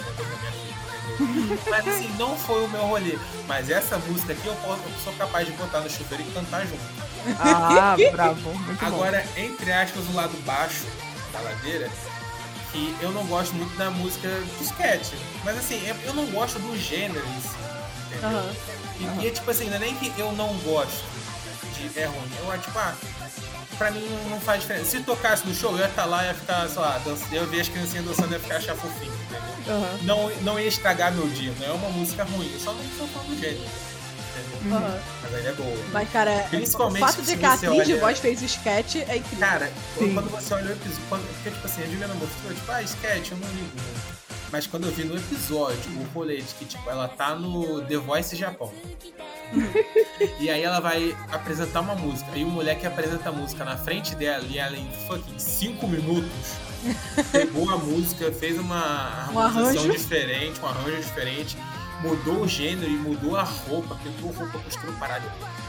Mas 1.70 1.88
assim, 1.88 2.10
não 2.18 2.36
foi 2.38 2.64
o 2.66 2.70
meu 2.70 2.82
rolê. 2.84 3.18
Mas 3.48 3.70
essa 3.70 3.98
música 4.00 4.34
aqui 4.34 4.48
eu, 4.48 4.56
posso- 4.56 4.82
eu 4.84 5.00
sou 5.04 5.14
capaz 5.14 5.46
de 5.46 5.54
botar 5.54 5.82
no 5.82 5.90
chuveiro 5.90 6.24
e 6.28 6.32
cantar 6.32 6.62
junto. 6.66 7.03
Ah, 7.40 7.96
bravo. 8.12 8.50
Muito 8.52 8.80
bom. 8.80 8.86
Agora, 8.86 9.26
entre 9.38 9.72
aspas, 9.72 10.04
o 10.10 10.14
lado 10.14 10.36
baixo 10.46 10.86
da 11.32 11.40
ladeira, 11.40 11.90
que 12.72 12.96
eu 13.02 13.12
não 13.12 13.26
gosto 13.26 13.54
muito 13.56 13.76
da 13.78 13.90
música 13.92 14.28
do 14.30 14.64
sketch. 14.64 15.14
Mas 15.44 15.58
assim, 15.58 15.82
eu- 16.06 16.14
não 16.14 16.26
gosto 16.28 16.60
do 16.60 16.78
gênero 16.78 17.26
em 17.26 17.42
si, 17.42 17.50
entendeu? 18.08 18.30
Aham. 18.30 18.54
E, 19.00 19.24
e 19.24 19.28
é 19.28 19.32
tipo 19.32 19.50
assim, 19.50 19.66
não 19.70 19.76
é 19.76 19.80
nem 19.80 19.96
que 19.96 20.12
eu 20.20 20.32
não 20.34 20.54
gosto 20.60 21.04
de 21.76 22.00
é 22.00 22.06
ruim. 22.06 22.30
Eu 22.40 22.52
acho, 22.52 22.64
tipo, 22.64 22.78
ah, 22.80 22.94
pra 23.78 23.92
mim 23.92 24.06
não- 24.30 24.40
faz 24.42 24.62
diferença. 24.62 24.86
Se 24.86 25.00
tocasse 25.02 25.46
no 25.48 25.54
show, 25.54 25.72
eu 25.72 25.80
ia 25.80 25.86
estar 25.88 26.06
lá 26.06 26.24
e 26.24 26.28
ia 26.28 26.34
ficar, 26.34 26.68
sei 26.70 26.82
lá, 26.82 27.00
dançando, 27.04 27.34
eu 27.34 27.42
ia 27.44 27.48
ver 27.50 27.62
as 27.62 27.68
criancinhas 27.70 28.06
dançando 28.06 28.30
e 28.30 28.34
ia 28.34 28.40
ficar 28.40 28.58
achar 28.58 28.76
fofinho, 28.76 29.14
entendeu? 29.14 29.76
Aham. 29.76 29.98
Não, 30.04 30.30
não 30.42 30.60
ia 30.60 30.68
estragar 30.68 31.12
meu 31.14 31.28
dia, 31.30 31.54
não 31.60 31.68
é 31.68 31.72
uma 31.72 31.90
música 31.90 32.24
ruim, 32.24 32.50
eu 32.54 32.60
só 32.60 32.72
não 32.74 32.84
sou 32.98 33.08
fã 33.08 33.20
do 33.22 33.40
gênero. 33.40 33.64
Aham. 34.72 35.00
Mas 35.22 35.36
ainda 35.36 35.50
é 35.50 35.54
boa. 35.54 35.78
Mas, 35.92 36.10
cara, 36.12 36.46
Principalmente 36.50 37.04
o 37.04 37.06
fato 37.08 37.22
de 37.22 37.38
que 37.38 37.46
a 37.46 37.54
atriz 37.54 37.86
de 37.88 37.96
voz 37.96 38.20
fez 38.20 38.42
o 38.42 38.46
sketch 38.46 38.96
é 38.96 39.18
incrível. 39.18 39.40
Cara, 39.48 39.72
Sim. 39.98 40.14
quando 40.14 40.30
você 40.30 40.54
olha 40.54 40.68
o 40.68 40.72
episódio. 40.72 41.04
Quando, 41.10 41.28
porque, 41.36 41.50
tipo 41.52 41.66
assim, 41.66 41.84
a 41.84 41.86
Juliana 41.86 42.14
mostrou, 42.14 42.54
tipo, 42.54 42.72
ah, 42.72 42.82
sketch, 42.84 43.32
eu 43.32 43.38
não 43.38 43.48
ligo. 43.50 43.72
Mas 44.52 44.68
quando 44.68 44.86
eu 44.86 44.92
vi 44.92 45.04
no 45.04 45.18
episódio 45.18 45.92
o 46.00 46.04
rolê 46.14 46.38
de 46.38 46.54
que, 46.54 46.66
tipo, 46.66 46.88
ela 46.88 47.08
tá 47.08 47.34
no 47.34 47.82
The 47.82 47.98
Voice 47.98 48.36
Japão. 48.36 48.72
e 50.40 50.50
aí 50.50 50.62
ela 50.64 50.80
vai 50.80 51.16
apresentar 51.32 51.82
uma 51.82 51.96
música. 51.96 52.30
E 52.36 52.44
o 52.44 52.48
moleque 52.50 52.86
apresenta 52.86 53.30
a 53.30 53.32
música 53.32 53.64
na 53.66 53.78
frente 53.78 54.16
dela 54.16 54.44
e 54.50 54.58
ela 54.60 54.78
em 54.78 54.90
fucking 55.08 55.40
5 55.40 55.88
minutos 55.88 56.30
pegou 57.32 57.70
a 57.70 57.78
música, 57.78 58.32
fez 58.32 58.60
uma 58.60 59.30
Um 59.34 59.40
harmonização 59.40 59.84
arranjo. 59.84 59.92
diferente, 59.98 60.60
um 60.62 60.66
arranjo 60.68 60.98
diferente, 61.02 61.58
mudou 62.04 62.42
o 62.42 62.48
gênero 62.48 62.92
e 62.92 62.98
mudou 62.98 63.38
a 63.38 63.44
roupa, 63.44 63.96
pintou 64.04 64.30
roupa, 64.32 64.60
costurou 64.60 64.94
parada. 64.96 65.24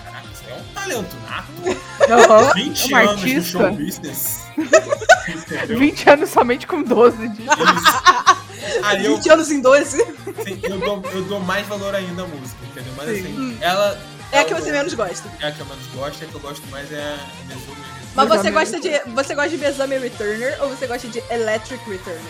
Caraca, 0.04 0.26
isso 0.32 0.42
é 0.48 0.54
um 0.54 0.74
talento 0.74 1.16
nato. 1.28 2.12
Aham. 2.12 2.52
20 2.54 2.88
uma 2.88 2.98
anos 2.98 3.12
no 3.12 3.18
artista. 3.20 3.58
show 3.58 3.72
business. 3.72 4.40
Entendeu? 5.28 5.78
20 5.78 6.10
anos 6.10 6.30
somente 6.30 6.66
com 6.66 6.82
12 6.82 7.28
de. 7.28 7.42
Isso. 7.44 8.82
Aí 8.82 9.04
eu, 9.04 9.16
20 9.16 9.30
anos 9.30 9.50
em 9.50 9.60
12 9.60 9.96
sim, 9.98 10.60
eu, 10.62 10.78
dou, 10.78 11.02
eu 11.12 11.22
dou 11.24 11.40
mais 11.40 11.66
valor 11.66 11.94
ainda 11.94 12.22
à 12.22 12.26
música, 12.26 12.58
entendeu? 12.64 12.92
Mas 12.96 13.08
Sim. 13.08 13.20
assim, 13.20 13.58
ela. 13.60 13.98
é 14.32 14.40
a 14.40 14.44
que 14.44 14.54
você 14.54 14.72
menos 14.72 14.94
gosta. 14.94 15.30
É 15.40 15.46
a 15.46 15.52
que 15.52 15.60
eu 15.60 15.66
menos 15.66 15.86
gosto, 15.88 16.22
é 16.22 16.26
a 16.26 16.28
que 16.28 16.34
eu 16.34 16.40
gosto 16.40 16.66
mais 16.68 16.92
é 16.92 17.00
a 17.00 17.44
Mesumi. 17.48 17.84
Mas 18.14 18.30
Eu 18.30 18.36
você 18.36 18.50
gosta 18.50 18.80
de. 18.80 18.90
Você 19.14 19.34
gosta 19.34 19.50
de 19.50 19.56
Besame 19.58 19.98
Returner 19.98 20.56
ou 20.62 20.68
você 20.68 20.86
gosta 20.86 21.08
de 21.08 21.22
Electric 21.30 21.88
Returner? 21.88 22.20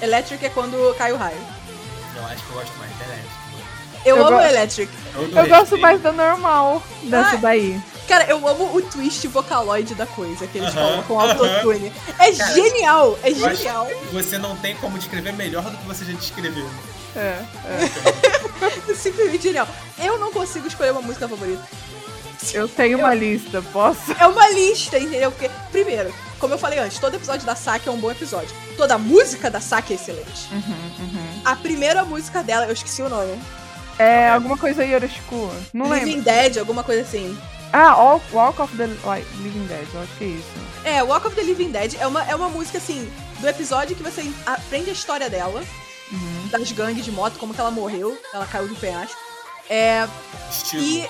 Electric 0.00 0.44
é 0.44 0.48
quando 0.50 0.94
cai 0.96 1.12
o 1.12 1.16
raio. 1.16 1.38
Eu 2.16 2.24
acho 2.26 2.44
que 2.44 2.50
eu 2.50 2.56
gosto 2.56 2.76
mais 2.78 2.90
da 2.98 3.04
Electric. 3.06 3.41
Eu, 4.04 4.16
Eu 4.16 4.26
amo 4.26 4.36
gosto- 4.36 4.48
Electric. 4.50 4.92
Todo 5.14 5.38
Eu 5.38 5.46
gosto 5.48 5.78
mais 5.78 6.00
da 6.00 6.12
normal 6.12 6.82
dessa 7.04 7.36
Ah, 7.36 7.36
daí. 7.36 7.80
Cara, 8.08 8.24
eu 8.26 8.46
amo 8.46 8.76
o 8.76 8.82
twist 8.82 9.26
vocaloid 9.28 9.94
da 9.94 10.06
coisa 10.06 10.46
que 10.46 10.58
eles 10.58 10.74
Aham, 10.76 11.02
colocam, 11.04 11.16
o 11.16 11.20
autotune. 11.46 11.92
É 12.18 12.32
Cara, 12.32 12.52
genial, 12.54 13.18
é 13.22 13.30
Eu 13.30 13.34
genial. 13.56 13.88
Você 14.12 14.38
não 14.38 14.56
tem 14.56 14.74
como 14.76 14.98
descrever 14.98 15.32
melhor 15.32 15.62
do 15.62 15.76
que 15.78 15.86
você 15.86 16.04
já 16.04 16.12
descreveu. 16.12 16.68
É, 17.14 17.38
é. 18.88 18.92
Simplesmente 18.94 19.42
genial. 19.44 19.68
Eu 20.02 20.18
não 20.18 20.32
consigo 20.32 20.66
escolher 20.66 20.90
uma 20.90 21.02
música 21.02 21.28
favorita. 21.28 21.62
Eu 22.52 22.66
tenho 22.68 22.98
uma 22.98 23.14
lista, 23.14 23.62
posso? 23.72 24.12
É 24.18 24.26
uma 24.26 24.48
lista, 24.50 24.98
entendeu? 24.98 25.30
Porque, 25.30 25.48
primeiro, 25.70 26.12
como 26.40 26.54
eu 26.54 26.58
falei 26.58 26.80
antes, 26.80 26.98
todo 26.98 27.14
episódio 27.14 27.46
da 27.46 27.54
Saki 27.54 27.88
é 27.88 27.92
um 27.92 27.98
bom 27.98 28.10
episódio. 28.10 28.50
Toda 28.76 28.98
música 28.98 29.48
da 29.48 29.60
Saki 29.60 29.92
é 29.92 29.96
excelente. 29.96 30.48
A 31.44 31.54
primeira 31.54 32.04
música 32.04 32.42
dela, 32.42 32.66
eu 32.66 32.72
esqueci 32.72 33.00
o 33.00 33.08
nome. 33.08 33.40
É 33.98 34.28
alguma 34.30 34.56
coisa 34.56 34.84
Yoroshiku. 34.84 35.50
Não 35.72 35.88
lembro. 35.88 36.06
Living 36.08 36.20
Dead, 36.22 36.56
alguma 36.58 36.82
coisa 36.82 37.02
assim. 37.02 37.36
Ah, 37.72 37.96
Walk, 37.96 38.24
Walk 38.32 38.60
of 38.62 38.76
the 38.76 38.86
like, 39.04 39.26
Living 39.38 39.66
Dead, 39.66 39.86
eu 39.94 40.02
acho 40.02 40.12
que 40.18 40.24
é 40.24 40.26
isso. 40.28 40.48
É, 40.84 41.02
Walk 41.02 41.26
of 41.26 41.36
the 41.36 41.42
Living 41.42 41.70
Dead 41.70 41.94
é 41.98 42.06
uma, 42.06 42.22
é 42.24 42.34
uma 42.34 42.48
música, 42.48 42.78
assim, 42.78 43.10
do 43.40 43.48
episódio 43.48 43.96
que 43.96 44.02
você 44.02 44.30
aprende 44.44 44.90
a 44.90 44.92
história 44.92 45.30
dela, 45.30 45.62
Uhum. 46.10 46.48
das 46.50 46.70
gangues 46.72 47.04
de 47.04 47.10
moto, 47.10 47.38
como 47.38 47.54
que 47.54 47.60
ela 47.60 47.70
morreu, 47.70 48.18
ela 48.34 48.44
caiu 48.44 48.68
do 48.68 48.74
penhasco. 48.76 49.16
É, 49.70 50.06
Estilo. 50.50 50.82
e 50.82 51.08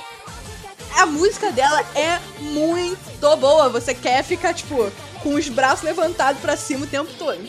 a 0.97 1.07
música 1.07 1.51
dela 1.51 1.85
é 1.97 2.21
muito 2.39 3.37
boa. 3.39 3.69
Você 3.71 3.93
quer 3.95 4.23
ficar, 4.23 4.55
tipo, 4.55 4.93
com 5.21 5.35
os 5.35 5.49
braços 5.49 5.83
levantados 5.85 6.41
pra 6.41 6.57
cima 6.57 6.85
o 6.85 6.89
tempo 6.89 7.11
todo. 7.19 7.45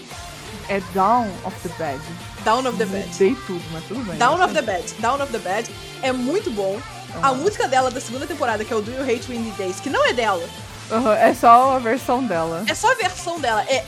É 0.70 0.80
Down 0.94 1.30
of 1.46 1.56
the 1.68 1.70
Bed. 1.78 2.02
Down 2.44 2.66
of 2.68 2.78
the 2.78 2.86
Bed. 2.86 3.08
Mudei 3.10 3.36
tudo, 3.48 3.64
mas 3.72 3.84
tudo 3.86 4.02
bem. 4.04 4.18
Down 4.18 4.42
of 4.44 4.54
the 4.54 4.62
Bed. 4.62 4.94
Down 5.00 5.22
of 5.22 5.32
the 5.32 5.40
Bed 5.40 5.70
é 6.02 6.12
muito 6.12 6.50
bom. 6.52 6.80
A 7.22 7.34
música 7.34 7.68
dela 7.68 7.92
da 7.92 8.02
segunda 8.02 8.26
temporada, 8.26 8.66
que 8.66 8.74
é 8.74 8.76
o 8.76 8.82
Do 8.82 8.92
You 8.92 9.04
Hate 9.04 9.28
Windy 9.32 9.52
Days, 9.52 9.80
que 9.80 9.90
não 9.90 10.04
é 10.06 10.14
dela, 10.14 10.44
Aham, 10.92 11.14
é 11.16 11.34
só 11.34 11.76
a 11.76 11.80
versão 11.80 12.24
dela. 12.26 12.64
é 12.68 12.74
só 12.74 12.92
a 12.92 12.96
versão 12.96 13.40
dela, 13.40 13.64
é 13.70 13.86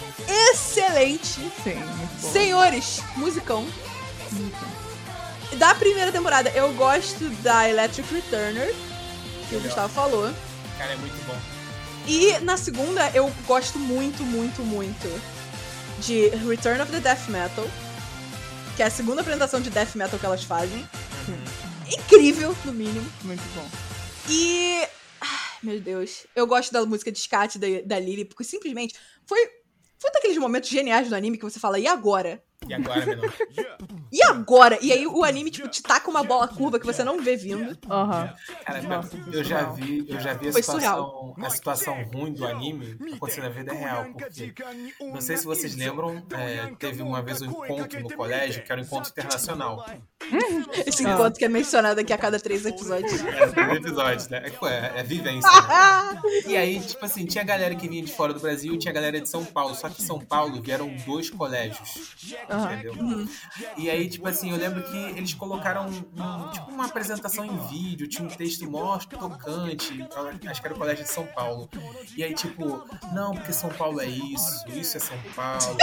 excelente. 0.51 1.39
Sim, 1.63 1.73
muito 1.75 2.21
bom. 2.21 2.31
Senhores, 2.31 3.01
musicão. 3.17 3.65
Da 5.57 5.73
primeira 5.75 6.11
temporada, 6.11 6.49
eu 6.51 6.71
gosto 6.73 7.29
da 7.41 7.67
Electric 7.69 8.13
Returner, 8.13 8.73
que 9.49 9.55
o 9.55 9.57
Legal. 9.57 9.63
Gustavo 9.63 9.93
falou. 9.93 10.31
Cara, 10.77 10.91
é 10.93 10.95
muito 10.97 11.25
bom. 11.25 11.35
E 12.07 12.37
na 12.41 12.57
segunda, 12.57 13.09
eu 13.13 13.31
gosto 13.47 13.79
muito, 13.79 14.23
muito, 14.23 14.61
muito 14.63 15.21
de 15.99 16.29
Return 16.47 16.81
of 16.81 16.91
the 16.91 16.99
Death 16.99 17.27
Metal, 17.29 17.65
que 18.75 18.83
é 18.83 18.85
a 18.85 18.89
segunda 18.89 19.21
apresentação 19.21 19.61
de 19.61 19.69
Death 19.69 19.95
Metal 19.95 20.19
que 20.19 20.25
elas 20.25 20.43
fazem. 20.43 20.87
Incrível, 21.87 22.55
no 22.65 22.73
mínimo. 22.73 23.09
Muito 23.23 23.43
bom. 23.55 23.67
E. 24.29 24.85
Ai, 25.21 25.57
meu 25.63 25.79
Deus. 25.79 26.27
Eu 26.35 26.45
gosto 26.45 26.71
da 26.71 26.85
música 26.85 27.11
de 27.11 27.19
Scat 27.19 27.57
da, 27.57 27.67
da 27.85 27.99
Lily, 27.99 28.25
porque 28.25 28.43
simplesmente 28.43 28.95
foi. 29.25 29.39
Foi 29.97 30.11
daqueles 30.11 30.37
momentos 30.37 30.69
geniais 30.69 31.07
do 31.07 31.15
anime 31.15 31.37
que 31.37 31.43
você 31.43 31.57
fala, 31.57 31.79
e 31.79 31.87
agora? 31.87 32.43
E 32.67 32.73
agora, 32.73 33.05
menor? 33.05 33.33
E 34.11 34.23
agora? 34.23 34.79
E 34.81 34.91
aí 34.91 35.05
o 35.05 35.23
anime, 35.23 35.51
tipo, 35.51 35.67
te 35.67 35.81
taca 35.81 36.09
uma 36.09 36.23
bola 36.23 36.47
curva 36.47 36.79
que 36.79 36.85
você 36.85 37.03
não 37.03 37.21
vê 37.21 37.35
vindo. 37.35 37.77
Aham. 37.89 38.33
Cara, 38.65 38.81
Nossa, 38.81 39.17
eu 39.31 39.43
já 39.43 39.63
vi, 39.63 40.05
eu 40.07 40.19
já 40.19 40.33
vi 40.33 40.49
a 40.49 40.51
Foi 40.51 40.61
situação, 40.61 41.33
a 41.37 41.49
situação 41.49 42.03
ruim 42.13 42.33
do 42.33 42.45
anime 42.45 42.97
acontecendo 43.15 43.43
na 43.43 43.49
vida 43.49 43.73
real, 43.73 44.05
porque 44.13 44.53
não 44.99 45.21
sei 45.21 45.37
se 45.37 45.45
vocês 45.45 45.75
lembram, 45.75 46.23
é, 46.31 46.73
teve 46.79 47.01
uma 47.01 47.21
vez 47.21 47.41
um 47.41 47.45
encontro 47.45 47.99
no 48.01 48.13
colégio, 48.13 48.63
que 48.63 48.71
era 48.71 48.81
um 48.81 48.83
encontro 48.83 49.11
internacional. 49.11 49.85
Esse 50.85 51.03
encontro 51.03 51.37
que 51.37 51.45
é 51.45 51.49
mencionado 51.49 51.99
aqui 51.99 52.13
a 52.13 52.17
cada 52.17 52.39
três 52.39 52.65
episódios. 52.65 53.23
Era 53.23 53.51
três 53.51 53.77
episódios, 53.77 54.27
né? 54.29 54.43
É, 54.45 54.67
é, 54.67 54.99
é 54.99 55.03
vivência. 55.03 55.49
né? 55.49 55.65
Ah! 55.69 56.21
E 56.45 56.55
aí, 56.55 56.79
tipo 56.79 57.03
assim, 57.03 57.25
tinha 57.25 57.43
galera 57.43 57.73
que 57.75 57.87
vinha 57.87 58.03
de 58.03 58.11
fora 58.11 58.33
do 58.33 58.39
Brasil 58.39 58.73
e 58.73 58.77
tinha 58.77 58.93
galera 58.93 59.19
de 59.19 59.27
São 59.27 59.43
Paulo. 59.43 59.73
Só 59.75 59.89
que 59.89 60.01
em 60.01 60.05
São 60.05 60.19
Paulo 60.19 60.61
vieram 60.61 60.93
dois 61.05 61.29
colégios. 61.29 62.15
Entendeu? 62.63 63.27
E 63.77 63.89
aí, 63.89 64.07
tipo 64.09 64.27
assim, 64.27 64.51
eu 64.51 64.57
lembro 64.57 64.83
que 64.83 64.97
eles 64.97 65.33
colocaram 65.33 65.87
um- 65.87 66.49
tipo 66.51 66.71
uma 66.71 66.85
apresentação 66.85 67.45
em 67.45 67.57
vídeo, 67.67 68.07
tinha 68.07 68.27
um 68.27 68.31
texto 68.31 68.69
mó 68.69 68.97
tocante. 68.97 70.05
Acho 70.47 70.61
que 70.61 70.67
era 70.67 70.75
o 70.75 70.77
colégio 70.77 71.03
de 71.03 71.11
São 71.11 71.25
Paulo. 71.27 71.69
E 72.15 72.23
aí, 72.23 72.33
tipo, 72.33 72.83
não, 73.13 73.33
porque 73.33 73.53
São 73.53 73.69
Paulo 73.69 73.99
é 74.01 74.05
isso, 74.07 74.65
isso 74.69 74.97
é 74.97 74.99
São 74.99 75.17
Paulo, 75.35 75.77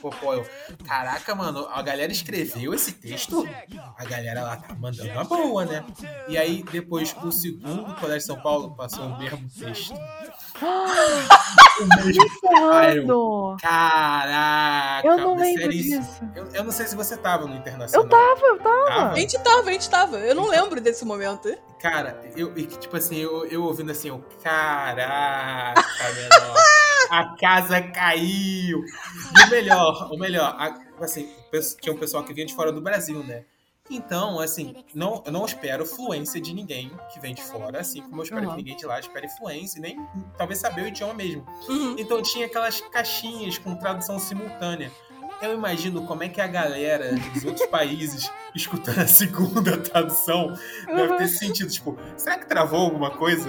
popó. 0.00 0.34
Eu, 0.34 0.46
Caraca, 0.86 1.34
mano, 1.34 1.66
a 1.72 1.82
galera 1.82 2.12
escreveu 2.12 2.72
esse 2.74 2.92
texto, 2.92 3.48
a 3.96 4.04
galera 4.04 4.42
lá 4.42 4.56
tá 4.56 4.74
mandando 4.74 5.10
uma 5.10 5.24
boa, 5.24 5.64
né? 5.64 5.84
E 6.28 6.36
aí, 6.38 6.62
depois, 6.70 7.14
o 7.22 7.30
segundo 7.32 7.94
colégio 7.96 8.18
de 8.20 8.24
São 8.26 8.40
Paulo 8.40 8.74
passou 8.74 9.04
o 9.06 9.18
mesmo 9.18 9.48
texto. 9.58 9.94
o 10.60 12.04
mesmo 12.04 12.24
Ferrando! 12.40 13.56
Caraca! 15.02 15.08
Eu 15.08 15.18
não 15.18 15.36
lembro 15.36 15.70
disso. 15.70 16.20
Eu, 16.34 16.46
eu 16.52 16.64
não 16.64 16.70
sei 16.72 16.86
se 16.86 16.94
você 16.96 17.16
tava 17.16 17.46
no 17.46 17.54
Internacional. 17.56 18.04
Eu 18.04 18.10
tava, 18.10 18.46
eu 18.46 18.58
tava. 18.58 18.86
Tava? 18.86 19.12
A 19.12 19.16
gente 19.18 19.38
tava, 19.42 19.68
a 19.68 19.72
gente 19.72 19.90
tava. 19.90 20.16
Eu 20.18 20.34
não 20.34 20.46
lembro 20.48 20.80
desse 20.80 21.04
momento. 21.04 21.54
Cara, 21.80 22.20
eu, 22.36 22.56
e 22.58 22.66
tipo 22.66 22.96
assim, 22.96 23.16
eu, 23.18 23.46
eu 23.46 23.62
ouvindo 23.64 23.90
assim, 23.92 24.08
eu, 24.08 24.24
caraca, 24.42 25.82
menor, 26.14 26.56
a 27.10 27.36
casa 27.36 27.80
caiu. 27.82 28.82
E 29.38 29.42
o 29.46 29.50
melhor, 29.50 30.08
o 30.12 30.18
melhor, 30.18 30.54
a- 30.58 30.78
assim, 31.00 31.24
o 31.46 31.50
pe- 31.50 31.60
tinha 31.80 31.94
um 31.94 31.98
pessoal 31.98 32.24
que 32.24 32.32
vinha 32.34 32.46
de 32.46 32.54
fora 32.54 32.72
do 32.72 32.80
Brasil, 32.80 33.22
né? 33.24 33.44
Então, 33.90 34.38
assim, 34.40 34.74
não, 34.94 35.22
eu 35.24 35.32
não 35.32 35.44
espero 35.44 35.86
fluência 35.86 36.40
de 36.40 36.52
ninguém 36.54 36.90
que 37.12 37.18
vem 37.20 37.34
de 37.34 37.42
fora, 37.42 37.80
assim 37.80 38.02
como 38.02 38.20
eu 38.20 38.24
espero 38.24 38.42
Uhum. 38.44 38.50
que 38.50 38.56
ninguém 38.56 38.76
de 38.76 38.84
lá 38.86 39.00
espere 39.00 39.28
fluência, 39.28 39.78
e 39.78 39.82
nem 39.82 39.96
talvez 40.36 40.60
saber 40.60 40.82
o 40.82 40.88
idioma 40.88 41.14
mesmo. 41.14 41.46
Uhum. 41.68 41.96
Então 41.98 42.20
tinha 42.22 42.46
aquelas 42.46 42.80
caixinhas 42.80 43.56
com 43.58 43.74
tradução 43.74 44.18
simultânea. 44.18 44.90
Eu 45.40 45.54
imagino 45.54 46.02
como 46.02 46.24
é 46.24 46.28
que 46.28 46.40
a 46.40 46.46
galera 46.48 47.12
dos 47.32 47.44
outros 47.44 47.66
países, 47.66 48.28
escutando 48.54 48.98
a 49.00 49.06
segunda 49.06 49.76
tradução, 49.76 50.52
deve 50.86 51.14
ter 51.16 51.28
sentido, 51.28 51.70
tipo, 51.70 51.96
será 52.16 52.38
que 52.38 52.46
travou 52.46 52.80
alguma 52.80 53.10
coisa? 53.10 53.48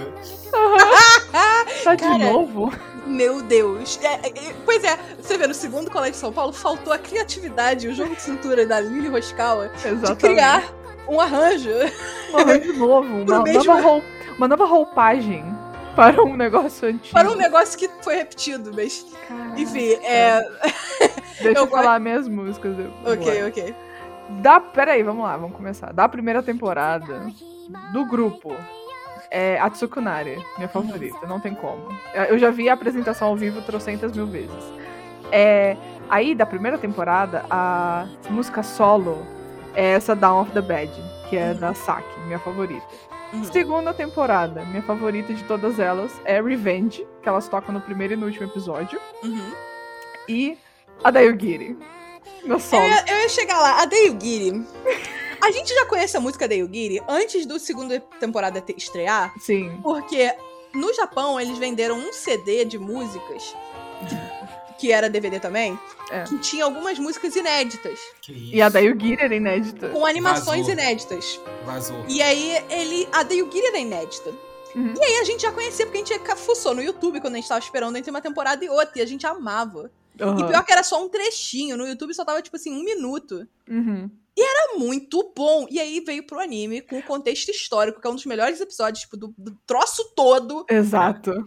Tá 1.84 1.94
de 1.94 2.02
Cara, 2.02 2.18
novo? 2.32 2.72
Meu 3.06 3.42
Deus. 3.42 3.98
É, 4.04 4.14
é, 4.28 4.54
pois 4.64 4.84
é, 4.84 4.96
você 5.20 5.36
vê, 5.36 5.46
no 5.46 5.54
segundo 5.54 5.90
colégio 5.90 6.12
de 6.12 6.18
São 6.18 6.32
Paulo, 6.32 6.52
faltou 6.52 6.92
a 6.92 6.98
criatividade, 6.98 7.88
o 7.88 7.94
jogo 7.94 8.14
de 8.14 8.22
cintura 8.22 8.64
da 8.66 8.78
Lili 8.80 9.08
Roscawa 9.08 9.68
de 9.68 10.14
criar 10.16 10.62
um 11.08 11.20
arranjo. 11.20 11.70
Um 12.32 12.36
arranjo 12.38 12.72
novo, 12.78 13.08
uma 13.24 13.42
mesmo- 13.42 13.64
nova 13.64 13.80
roupa. 13.80 14.06
Uma 14.38 14.48
nova 14.48 14.64
roupagem 14.64 15.44
para 15.94 16.22
um 16.22 16.34
negócio 16.36 16.88
antigo. 16.88 17.12
Para 17.12 17.30
um 17.30 17.34
negócio 17.34 17.78
que 17.78 17.90
foi 18.00 18.16
repetido, 18.16 18.70
mas. 18.74 19.04
Enfim, 19.56 19.92
é. 20.02 20.40
Deixa 21.42 21.58
eu 21.58 21.64
eu 21.64 21.70
falar 21.70 21.98
minhas 22.00 22.28
músicas. 22.28 22.78
eu- 22.78 22.92
Ok, 23.12 23.44
ok. 23.48 23.74
Da, 24.40 24.60
peraí, 24.60 25.02
vamos 25.02 25.24
lá, 25.24 25.36
vamos 25.36 25.56
começar. 25.56 25.92
Da 25.92 26.08
primeira 26.08 26.42
temporada 26.42 27.26
do 27.92 28.04
grupo, 28.06 28.54
é 29.30 29.58
a 29.60 29.68
Tsukunari, 29.70 30.36
minha 30.56 30.68
favorita, 30.68 31.26
não 31.26 31.40
tem 31.40 31.54
como. 31.54 31.88
Eu 32.28 32.38
já 32.38 32.50
vi 32.50 32.68
a 32.68 32.74
apresentação 32.74 33.28
ao 33.28 33.36
vivo 33.36 33.60
trocentas 33.62 34.12
mil 34.12 34.26
vezes. 34.26 34.50
É, 35.32 35.76
aí, 36.08 36.34
da 36.34 36.44
primeira 36.46 36.78
temporada, 36.78 37.44
a 37.50 38.06
música 38.28 38.62
solo 38.62 39.24
é 39.74 39.90
essa 39.92 40.14
Down 40.16 40.42
of 40.42 40.50
the 40.52 40.60
Bed, 40.60 40.90
que 41.28 41.36
é 41.36 41.54
da 41.54 41.74
Saki, 41.74 42.20
minha 42.26 42.38
favorita. 42.38 42.86
Uhum. 43.32 43.44
Segunda 43.44 43.94
temporada, 43.94 44.64
minha 44.64 44.82
favorita 44.82 45.32
de 45.32 45.44
todas 45.44 45.78
elas 45.78 46.20
é 46.24 46.40
Revenge, 46.42 47.06
que 47.22 47.28
elas 47.28 47.46
tocam 47.46 47.72
no 47.72 47.80
primeiro 47.80 48.14
e 48.14 48.16
no 48.16 48.26
último 48.26 48.46
episódio. 48.46 49.00
Uhum. 49.22 49.52
E 50.28 50.58
a 51.02 51.10
da 51.10 51.20
Yugiri, 51.20 51.76
meu 52.44 52.56
Eu 52.56 52.60
solo. 52.60 52.86
ia, 52.86 53.04
eu 53.08 53.18
ia 53.20 53.28
chegar 53.28 53.58
lá. 53.60 53.82
A 53.82 53.84
Deilgiri. 53.84 54.64
A 55.42 55.50
gente 55.50 55.74
já 55.74 55.86
conhece 55.86 56.16
a 56.16 56.20
música 56.20 56.46
Deilgiri 56.46 57.00
antes 57.08 57.46
do 57.46 57.58
segunda 57.58 57.98
temporada 58.18 58.60
te- 58.60 58.74
estrear, 58.76 59.32
Sim. 59.40 59.78
porque 59.82 60.32
no 60.74 60.92
Japão 60.94 61.40
eles 61.40 61.56
venderam 61.58 61.96
um 61.98 62.12
CD 62.12 62.64
de 62.64 62.78
músicas, 62.78 63.54
que, 64.78 64.92
era 64.92 65.08
DVD 65.10 65.38
também, 65.40 65.78
É. 66.10 66.24
que 66.24 66.38
tinha 66.38 66.64
algumas 66.64 66.98
músicas 66.98 67.34
inéditas, 67.36 67.98
Que 68.22 68.32
isso. 68.32 68.54
E 68.54 68.62
a 68.62 68.68
da 68.68 68.80
Yugiri 68.80 69.22
era 69.22 69.34
inédita. 69.34 69.88
com 69.90 70.04
animações 70.06 70.66
Vazou. 70.66 70.72
inéditas. 70.72 71.40
Vazou. 71.64 72.04
E 72.08 72.20
aí 72.22 72.64
ele. 72.70 73.08
A 73.12 73.22
Deilgiri 73.22 73.66
era 73.66 73.78
inédita. 73.78 74.30
Uhum. 74.74 74.94
E 74.96 75.04
aí 75.04 75.16
a 75.18 75.24
gente 75.24 75.42
já 75.42 75.50
conhecia, 75.52 75.84
porque 75.86 75.98
a 75.98 76.16
gente 76.16 76.36
fuçou 76.36 76.74
no 76.74 76.82
YouTube 76.82 77.20
quando 77.20 77.34
a 77.34 77.36
gente 77.38 77.48
tava 77.48 77.58
esperando 77.60 77.96
entre 77.96 78.10
uma 78.10 78.20
temporada 78.20 78.64
e 78.64 78.68
outra, 78.68 78.98
e 78.98 79.02
a 79.02 79.06
gente 79.06 79.26
amava. 79.26 79.90
E 80.18 80.22
Aham. 80.22 80.48
pior 80.48 80.64
que 80.64 80.72
era 80.72 80.82
só 80.82 81.02
um 81.02 81.08
trechinho, 81.08 81.76
no 81.76 81.86
YouTube 81.86 82.14
só 82.14 82.24
tava 82.24 82.42
tipo 82.42 82.56
assim, 82.56 82.72
um 82.72 82.84
minuto. 82.84 83.46
Uhum. 83.68 84.10
Era 84.38 84.78
muito 84.78 85.32
bom. 85.36 85.66
E 85.70 85.78
aí 85.78 86.00
veio 86.00 86.26
pro 86.26 86.40
anime 86.40 86.80
com 86.80 86.98
o 86.98 87.02
contexto 87.02 87.50
histórico, 87.50 88.00
que 88.00 88.06
é 88.06 88.10
um 88.10 88.14
dos 88.14 88.26
melhores 88.26 88.60
episódios, 88.60 89.02
tipo, 89.02 89.16
do, 89.16 89.34
do 89.36 89.56
troço 89.66 90.12
todo. 90.14 90.64
Exato. 90.68 91.46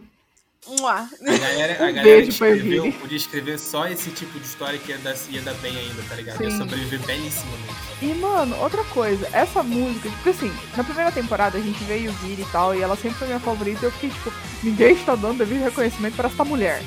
Mua. 0.66 0.92
A 0.92 1.38
galera, 1.38 1.84
a 1.84 1.90
Um 1.90 1.92
galera 1.94 2.20
escreveu, 2.22 2.92
podia 2.92 3.16
escrever 3.16 3.58
só 3.58 3.86
esse 3.86 4.10
tipo 4.10 4.38
de 4.38 4.46
história 4.46 4.78
que 4.78 4.92
ia 4.92 4.98
dar, 4.98 5.14
ia 5.30 5.42
dar 5.42 5.54
bem 5.54 5.76
ainda, 5.76 6.02
tá 6.08 6.14
ligado? 6.14 6.42
Ia 6.42 6.50
Sim. 6.50 6.58
sobreviver 6.58 7.00
belíssimamente. 7.04 7.74
E, 8.00 8.14
mano, 8.14 8.56
outra 8.60 8.82
coisa, 8.84 9.28
essa 9.32 9.62
música, 9.62 10.08
porque 10.10 10.30
assim, 10.30 10.52
na 10.76 10.84
primeira 10.84 11.12
temporada 11.12 11.58
a 11.58 11.60
gente 11.60 11.82
veio 11.84 12.10
Yugiri 12.10 12.42
e 12.42 12.46
tal, 12.46 12.74
e 12.74 12.80
ela 12.80 12.96
sempre 12.96 13.18
foi 13.18 13.26
minha 13.28 13.40
favorita, 13.40 13.80
e 13.82 13.84
eu 13.86 13.92
fiquei, 13.92 14.10
tipo, 14.10 14.32
ninguém 14.62 14.94
está 14.94 15.14
dando 15.14 15.38
devido 15.38 15.62
reconhecimento 15.62 16.16
para 16.16 16.28
essa 16.28 16.44
mulher. 16.44 16.82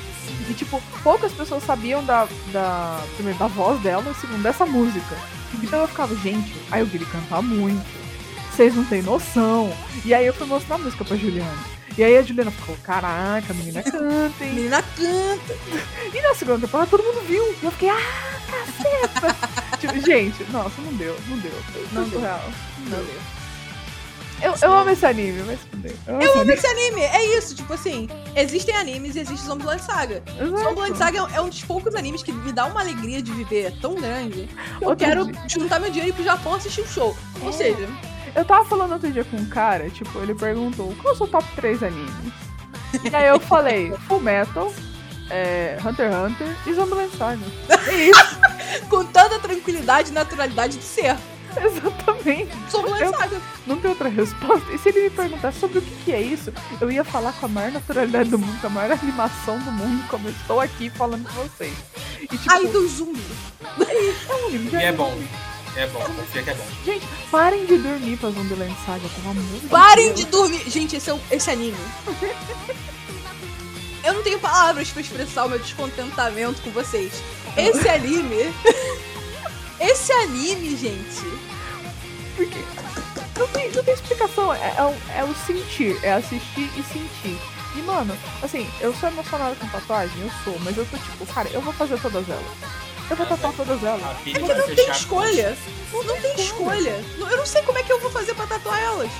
E, 0.48 0.54
tipo, 0.54 0.82
poucas 1.02 1.32
pessoas 1.32 1.62
sabiam 1.62 2.04
da, 2.04 2.26
da, 2.52 3.02
primeiro, 3.14 3.38
da 3.38 3.46
voz 3.46 3.80
dela, 3.80 4.10
e 4.10 4.20
segundo, 4.20 4.42
dessa 4.42 4.64
música. 4.64 5.16
Então 5.62 5.80
eu 5.80 5.88
ficava, 5.88 6.14
gente, 6.16 6.54
a 6.70 6.78
Yugiri 6.78 7.04
canta 7.06 7.42
muito, 7.42 7.84
vocês 8.50 8.74
não 8.74 8.84
têm 8.84 9.02
noção. 9.02 9.72
E 10.04 10.14
aí 10.14 10.26
eu 10.26 10.34
fui 10.34 10.46
mostrar 10.46 10.76
a 10.76 10.78
música 10.78 11.04
pra 11.04 11.16
Juliana. 11.16 11.78
E 11.96 12.04
aí 12.04 12.16
a 12.16 12.22
Juliana 12.22 12.50
ficou, 12.50 12.76
caraca, 12.82 13.52
a 13.52 13.54
menina 13.54 13.82
canta, 13.82 14.44
hein? 14.44 14.54
Menina 14.54 14.82
canta. 14.82 15.56
E 16.14 16.20
na 16.22 16.34
segunda 16.34 16.60
temporada 16.60 16.90
todo 16.90 17.02
mundo 17.02 17.26
viu. 17.26 17.42
E 17.60 17.64
eu 17.64 17.70
fiquei, 17.72 17.88
ah, 17.88 18.40
caceta! 18.50 19.36
tipo, 19.78 20.00
gente, 20.00 20.44
nossa, 20.50 20.80
não 20.80 20.92
deu, 20.94 21.16
não 21.28 21.38
deu. 21.38 21.52
Foi 21.72 21.86
Não 21.92 22.02
não 22.02 22.08
deu. 22.08 22.20
Não 22.20 23.04
deu. 23.04 23.37
Eu, 24.40 24.54
eu 24.62 24.72
amo 24.72 24.90
esse 24.90 25.04
anime, 25.04 25.42
mas 25.46 25.58
fudeu. 25.60 25.92
Eu 26.06 26.14
amo 26.14 26.22
Eu 26.22 26.28
esse 26.30 26.38
amo 26.40 26.52
esse 26.52 26.66
anime. 26.66 27.00
É 27.02 27.36
isso, 27.38 27.54
tipo 27.56 27.72
assim, 27.72 28.08
existem 28.36 28.74
animes 28.76 29.16
e 29.16 29.20
existe 29.20 29.44
Zombieland 29.46 29.82
Saga. 29.82 30.22
anime. 30.26 30.46
Exato. 30.48 30.62
Zombieland 30.64 30.96
Saga 30.98 31.18
é 31.18 31.22
um- 31.22 31.30
é 31.34 31.40
um 31.40 31.48
dos 31.48 31.62
poucos 31.64 31.94
animes 31.94 32.22
que 32.22 32.30
me 32.32 32.52
dá 32.52 32.66
uma 32.66 32.80
alegria 32.80 33.20
de 33.20 33.32
viver 33.32 33.72
tão 33.80 33.94
grande. 33.96 34.48
Eu 34.80 34.88
Outro 34.90 35.04
quero 35.06 35.24
dia- 35.26 35.42
juntar 35.48 35.80
meu 35.80 35.90
dinheiro 35.90 36.08
e 36.08 36.10
ir 36.12 36.14
pro 36.14 36.24
Japão 36.24 36.54
assistir 36.54 36.82
o 36.82 36.86
show. 36.88 37.16
Ou 37.42 37.48
É. 37.50 37.52
seja, 37.52 37.88
Eu 38.34 38.44
tava 38.44 38.64
falando 38.66 38.92
outro 38.92 39.10
dia 39.10 39.24
com 39.24 39.36
um 39.38 39.46
cara, 39.46 39.88
tipo, 39.90 40.18
ele 40.20 40.34
perguntou 40.34 40.94
qual 41.02 41.12
é 41.12 41.16
o 41.16 41.18
seu 41.18 41.26
top 41.26 41.44
3 41.56 41.82
animes? 41.82 42.12
E 43.02 43.14
aí 43.16 43.26
eu 43.26 43.40
falei, 43.40 43.90
Full 44.06 44.20
Metal, 44.20 44.72
é, 45.30 45.76
Hunter 45.84 46.12
x 46.12 46.16
Hunter 46.16 46.56
e 46.66 46.74
Zombieland 46.74 47.10
Saga. 47.16 47.40
É 47.88 47.94
isso, 47.94 48.38
com 48.88 49.04
toda 49.06 49.36
a 49.36 49.38
tranquilidade 49.38 50.10
e 50.10 50.12
naturalidade 50.12 50.76
de 50.76 50.84
ser. 50.84 51.16
exatamente. 51.66 52.50
Zombieland 52.70 53.04
Eu- 53.04 53.12
Saga. 53.12 53.40
Não 53.66 53.78
tem 53.78 53.90
outra 53.90 54.08
resposta. 54.08 54.72
E 54.72 54.78
se 54.78 54.88
ele 54.88 55.02
me 55.04 55.10
perguntasse 55.10 55.58
sobre 55.60 55.78
o 55.78 55.82
que, 55.82 55.94
que 56.04 56.12
é 56.12 56.20
isso, 56.20 56.52
eu 56.80 56.90
ia 56.90 57.04
falar 57.04 57.32
com 57.34 57.46
a 57.46 57.48
maior 57.48 57.72
naturalidade 57.72 58.30
do 58.30 58.38
mundo, 58.38 58.60
com 58.60 58.66
a 58.66 58.70
maior 58.70 58.92
animação 58.92 59.58
do 59.58 59.70
mundo, 59.72 60.06
como 60.08 60.28
eu 60.28 60.32
estou 60.32 60.60
aqui 60.60 60.88
falando 60.90 61.26
com 61.28 61.42
vocês. 61.42 61.74
E 62.22 62.26
tipo, 62.26 62.44
Ai, 62.50 62.66
do 62.66 62.88
zumbi. 62.88 63.22
é 63.80 64.34
um 64.34 64.46
anime 64.48 64.70
de 64.70 64.76
E 64.76 64.82
é 64.82 64.92
bom. 64.92 65.16
É 65.76 65.86
bom, 65.88 66.00
confia 66.00 66.42
que 66.42 66.50
é 66.50 66.54
bom. 66.54 66.64
Gente, 66.84 67.06
parem 67.30 67.64
de 67.66 67.76
dormir 67.78 68.16
pra 68.16 68.30
Zombieland 68.30 68.74
Saga, 68.84 69.08
pelo 69.08 69.30
amor 69.30 69.60
de 69.60 69.66
Parem 69.68 70.12
de 70.14 70.24
dormir. 70.26 70.62
Gente, 70.68 70.96
esse, 70.96 71.10
é 71.10 71.14
o- 71.14 71.20
esse 71.30 71.50
anime. 71.50 71.76
Eu 74.04 74.14
não 74.14 74.22
tenho 74.22 74.38
palavras 74.38 74.88
pra 74.90 75.02
expressar 75.02 75.44
o 75.44 75.48
meu 75.50 75.58
descontentamento 75.58 76.60
com 76.62 76.70
vocês. 76.70 77.12
Esse 77.56 77.88
anime. 77.88 78.52
Esse 79.80 80.12
anime, 80.12 80.76
gente. 80.76 81.22
Porque 82.36 82.58
não 83.38 83.46
tem, 83.48 83.70
não 83.70 83.82
tem 83.84 83.94
explicação. 83.94 84.52
É, 84.54 84.74
é, 84.76 84.82
o, 84.82 85.18
é 85.18 85.24
o 85.24 85.34
sentir, 85.46 85.98
é 86.02 86.12
assistir 86.12 86.70
e 86.76 86.82
sentir. 86.82 87.38
E, 87.76 87.82
mano, 87.82 88.16
assim, 88.42 88.68
eu 88.80 88.94
sou 88.94 89.08
emocionada 89.08 89.54
com 89.56 89.68
tatuagem, 89.68 90.20
eu 90.22 90.30
sou, 90.42 90.58
mas 90.60 90.76
eu 90.76 90.86
tô 90.86 90.96
tipo, 90.96 91.26
cara, 91.26 91.48
eu 91.50 91.60
vou 91.60 91.72
fazer 91.72 92.00
todas 92.00 92.28
elas. 92.28 92.78
Eu 93.10 93.16
vou 93.16 93.26
tatuar 93.26 93.52
todas 93.54 93.82
elas. 93.82 94.02
É 94.02 94.32
que 94.32 94.38
não 94.40 94.74
tem 94.74 94.90
escolha. 94.90 95.56
Não, 95.92 96.04
não 96.04 96.20
tem 96.20 96.34
escolha. 96.44 97.04
Eu 97.18 97.36
não 97.36 97.46
sei 97.46 97.62
como 97.62 97.78
é 97.78 97.82
que 97.82 97.92
eu 97.92 98.00
vou 98.00 98.10
fazer 98.10 98.34
pra 98.34 98.46
tatuar 98.46 98.78
elas. 98.78 99.10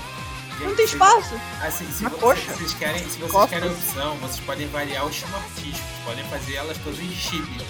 Não 0.61 0.75
tem 0.75 0.85
espaço. 0.85 1.41
Assim, 1.63 1.91
se 1.91 2.03
Na 2.03 2.11
vocês, 2.11 2.23
coxa. 2.23 2.53
vocês 2.53 2.75
querem, 2.75 2.99
se 3.09 3.17
vocês 3.19 3.31
Costas. 3.31 3.51
querem 3.51 3.71
opção, 3.71 4.17
vocês 4.17 4.41
podem 4.41 4.69
variar 4.69 5.07
o 5.07 5.11
estilo 5.11 5.37
artístico. 5.37 5.89
Podem 6.05 6.25
fazer 6.25 6.57
elas 6.57 6.77
todas 6.79 6.99
em 6.99 7.11
chibi. 7.11 7.65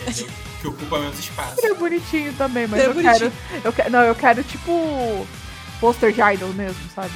Entendeu? 0.00 0.28
que 0.62 0.68
ocupa 0.68 0.98
menos 1.00 1.18
espaço. 1.18 1.56
Seria 1.56 1.74
bonitinho 1.74 2.32
também, 2.34 2.66
mas 2.68 2.80
Seria 2.80 2.90
eu 2.90 2.94
bonitinho. 2.94 3.32
quero, 3.32 3.62
eu 3.64 3.72
quero. 3.72 3.90
Não, 3.90 4.00
eu 4.00 4.14
quero 4.14 4.44
tipo. 4.44 5.26
Pôster 5.80 6.12
de 6.12 6.20
idol 6.20 6.50
mesmo, 6.50 6.80
sabe? 6.94 7.10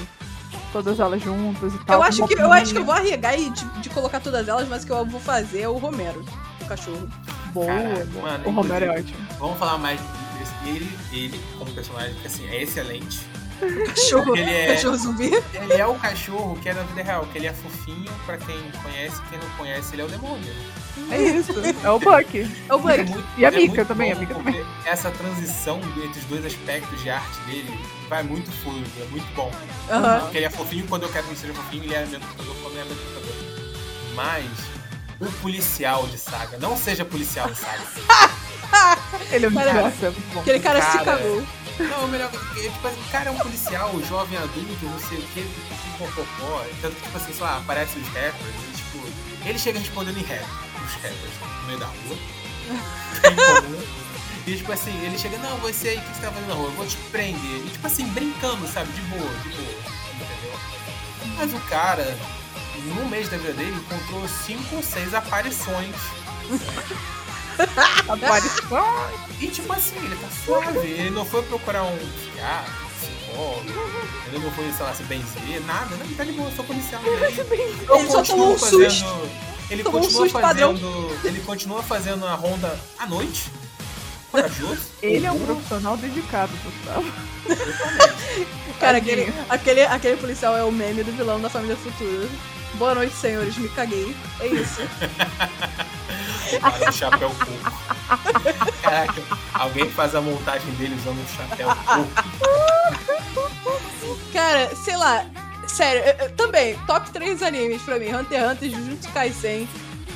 Todas 0.73 0.99
elas 0.99 1.23
juntas 1.23 1.73
e 1.73 1.79
tal. 1.85 1.99
Eu 1.99 2.03
acho, 2.03 2.27
que, 2.27 2.35
eu 2.35 2.53
acho 2.53 2.73
que 2.73 2.79
eu 2.81 2.85
vou 2.85 2.93
arregar 2.93 3.39
e 3.39 3.49
de, 3.49 3.65
de 3.81 3.89
colocar 3.91 4.19
todas 4.19 4.49
elas, 4.49 4.69
mas 4.69 4.83
o 4.83 4.87
que 4.87 4.93
eu 4.93 5.07
vou 5.07 5.21
fazer 5.21 5.61
é 5.61 5.69
o 5.69 5.77
Romero, 5.77 6.25
o 6.61 6.65
cachorro. 6.67 7.09
Boa. 7.55 7.67
Caraca, 7.67 8.07
mano, 8.21 8.49
o 8.49 8.51
Romero 8.51 8.85
é 8.87 8.91
ótimo. 8.99 9.19
Vamos 9.39 9.57
falar 9.59 9.79
mais 9.79 10.01
desse. 10.37 10.53
Ele, 10.69 10.99
ele 11.13 11.41
como 11.57 11.71
personagem, 11.71 12.15
que 12.17 12.27
assim, 12.27 12.45
é 12.49 12.63
excelente. 12.65 13.21
Cachorro, 13.87 14.37
Ele 14.37 14.51
é- 14.51 14.75
cachorro 14.75 14.97
zumbi. 14.97 15.31
Ele 15.55 15.73
é 15.73 15.87
o 15.87 15.95
cachorro 15.95 16.59
que 16.63 16.69
é 16.69 16.75
na 16.75 16.83
vida 16.83 17.03
real, 17.03 17.27
que 17.27 17.39
ele 17.39 17.47
é 17.47 17.53
fofinho, 17.53 18.11
pra 18.27 18.37
quem 18.37 18.59
conhece, 18.83 19.21
quem 19.31 19.39
não 19.39 19.49
conhece, 19.57 19.95
ele 19.95 20.03
é 20.03 20.05
o 20.05 20.09
demônio. 20.09 20.53
É 21.11 21.23
isso. 21.23 21.53
É 21.85 21.91
o 21.91 21.99
Buck. 21.99 22.51
É 22.69 22.75
o 22.75 22.79
Buck. 22.79 22.93
É 23.01 23.05
muito- 23.05 23.25
E 23.39 23.45
a 23.45 23.49
é 23.49 23.51
Mika 23.51 23.67
muito 23.75 23.85
também, 23.89 24.13
a 24.13 24.17
Mika 24.17 24.35
porque 24.35 24.65
Essa 24.85 25.11
transição 25.11 25.81
entre 26.03 26.19
os 26.21 26.25
dois 26.27 26.45
aspectos 26.45 27.01
de 27.03 27.11
arte 27.11 27.39
dele 27.47 27.79
vai 28.09 28.23
muito 28.23 28.51
fluido, 28.63 28.91
é 29.01 29.05
muito 29.11 29.27
bom. 29.35 29.51
Aham. 29.91 30.21
Porque 30.21 30.37
ele 30.39 30.47
é 30.47 30.51
fofinho 30.51 30.87
quando 30.87 31.03
eu 31.05 31.09
quero 31.11 31.25
que 31.25 31.31
ele 31.33 31.39
seja 31.41 31.55
fofinho, 31.55 31.85
ele 31.85 31.95
é 31.95 31.99
amedrontador 32.03 32.55
quando 32.63 32.73
ele 32.73 32.81
é 32.81 32.83
amedrontador. 32.83 33.35
Mas 34.15 34.47
o 35.21 35.27
policial 35.41 36.07
de 36.09 36.19
saga, 36.19 36.59
não 36.59 36.77
seja 36.77 37.05
policial 37.05 37.49
de 37.51 37.59
saga. 37.59 37.83
Ele 39.31 39.47
é 39.47 39.49
um 39.49 39.55
Cara, 39.55 39.73
desgraça, 39.73 40.07
é. 40.35 40.39
Aquele 40.41 40.61
cara, 40.61 40.83
se 40.83 40.99
Cara, 40.99 41.05
cagou. 41.05 41.47
Não, 41.79 42.05
o 42.05 42.09
melhor 42.09 42.31
tipo 42.31 42.89
assim, 42.89 43.03
cara 43.11 43.29
é 43.29 43.33
um 43.33 43.39
policial, 43.39 43.93
jovem 44.09 44.39
adulto, 44.39 44.85
não 44.87 44.99
sei 44.99 45.19
o 45.19 45.23
que, 45.23 45.47
popopó. 45.99 46.65
Tanto 46.81 46.97
que, 46.97 47.03
tipo 47.03 47.17
assim, 47.17 47.33
sei 47.33 47.43
lá, 47.43 47.59
aparece 47.59 47.99
os 47.99 48.09
rappers, 48.09 48.55
e, 48.55 48.77
tipo, 48.77 48.99
ele 49.45 49.59
chega 49.59 49.79
respondendo 49.79 50.19
em 50.19 50.23
rap, 50.23 50.43
os 50.43 50.95
rappers, 50.95 51.35
no 51.61 51.67
meio 51.67 51.79
da 51.79 51.87
rua. 51.87 52.17
E 54.47 54.57
tipo 54.57 54.71
assim, 54.73 54.97
ele 55.05 55.19
chega, 55.19 55.37
não, 55.39 55.57
você 55.59 55.89
aí, 55.89 55.99
o 55.99 56.01
que 56.01 56.15
você 56.15 56.21
tá 56.21 56.31
fazendo 56.31 56.49
na 56.49 56.55
rua? 56.55 56.69
Eu 56.69 56.73
vou 56.73 56.87
te 56.87 56.97
prender. 57.11 57.67
E 57.67 57.71
tipo 57.71 57.85
assim, 57.87 58.07
brincando, 58.11 58.67
sabe? 58.69 58.93
De 58.93 59.01
boa, 59.03 59.35
de 59.43 59.49
boa. 59.49 59.75
Entendeu? 60.15 60.59
Mas 61.37 61.53
o 61.53 61.59
cara, 61.69 62.17
no 62.95 63.09
mês 63.09 63.29
da 63.29 63.37
vida 63.39 63.55
dele, 63.55 63.75
encontrou 63.77 64.29
cinco 64.29 64.77
ou 64.77 64.83
seis 64.85 65.13
aparições. 65.15 65.97
Aparição. 68.09 69.11
E 69.41 69.47
tipo 69.49 69.73
assim, 69.73 69.97
ele 69.97 70.17
tá 70.17 70.29
suave. 70.45 70.79
Ele 70.89 71.11
não 71.11 71.25
foi 71.25 71.43
procurar 71.43 71.83
um 71.85 71.97
psiquiatra, 71.97 72.73
um 72.85 72.89
psicólogo. 72.89 73.67
Ele 74.29 74.39
não 74.45 74.51
foi, 74.53 74.73
sei 74.73 74.87
lá, 74.87 74.95
se 74.95 75.03
benzer, 75.05 75.61
nada. 75.67 75.97
Não, 75.97 76.05
ele 76.07 76.15
tá 76.15 76.25
de 76.25 76.33
boa, 76.33 76.51
sou 76.53 76.65
policial. 76.65 77.03
Ele, 77.05 77.41
Ele 78.01 78.11
só 78.11 78.23
tomou 78.23 78.53
um 78.55 78.59
susto. 78.59 79.05
Ele 79.69 79.83
Tomou 79.83 80.01
um 80.01 80.05
continua 80.05 80.23
susto 80.25 80.41
padrão. 80.41 80.73
fazendo. 80.77 81.19
Ele 81.25 81.41
continua 81.41 81.83
fazendo 81.83 82.25
a 82.27 82.35
ronda 82.35 82.79
à 82.99 83.07
noite. 83.07 83.51
corajoso. 84.31 84.79
Ele 85.03 85.27
é 85.27 85.33
um 85.33 85.39
burro, 85.39 85.55
profissional 85.57 85.97
dedicado, 85.97 86.53
Gustavo. 86.63 87.13
Cara, 88.79 88.99
aquele, 88.99 89.33
aquele, 89.49 89.83
aquele 89.83 90.17
policial 90.19 90.57
é 90.57 90.63
o 90.63 90.71
meme 90.71 91.03
do 91.03 91.11
vilão 91.13 91.41
da 91.41 91.49
família 91.51 91.77
Futuro. 91.77 92.29
Boa 92.75 92.95
noite, 92.95 93.15
senhores, 93.15 93.57
me 93.57 93.69
caguei. 93.71 94.15
É 94.41 94.47
isso. 94.49 94.81
Cara, 96.61 96.89
um 96.89 96.93
chapéu 96.93 97.31
coco. 97.31 98.73
Caraca, 98.83 99.23
alguém 99.55 99.91
faz 99.91 100.15
a 100.15 100.21
montagem 100.21 100.71
dele 100.75 100.95
usando 100.95 101.19
um 101.19 101.27
chapéu 101.29 101.69
coco. 101.69 102.09
Cara, 104.33 104.75
sei 104.77 104.97
lá. 104.97 105.25
Sério, 105.67 106.03
eu- 106.05 106.27
eu- 106.27 106.33
também, 106.37 106.79
top 106.87 107.11
3 107.11 107.43
animes 107.43 107.83
pra 107.83 107.99
mim: 107.99 108.15
Hunter 108.15 108.41
x 108.41 108.53
Hunter, 108.53 108.71
Jujutsu 108.71 109.09
Kaisen, 109.11 109.69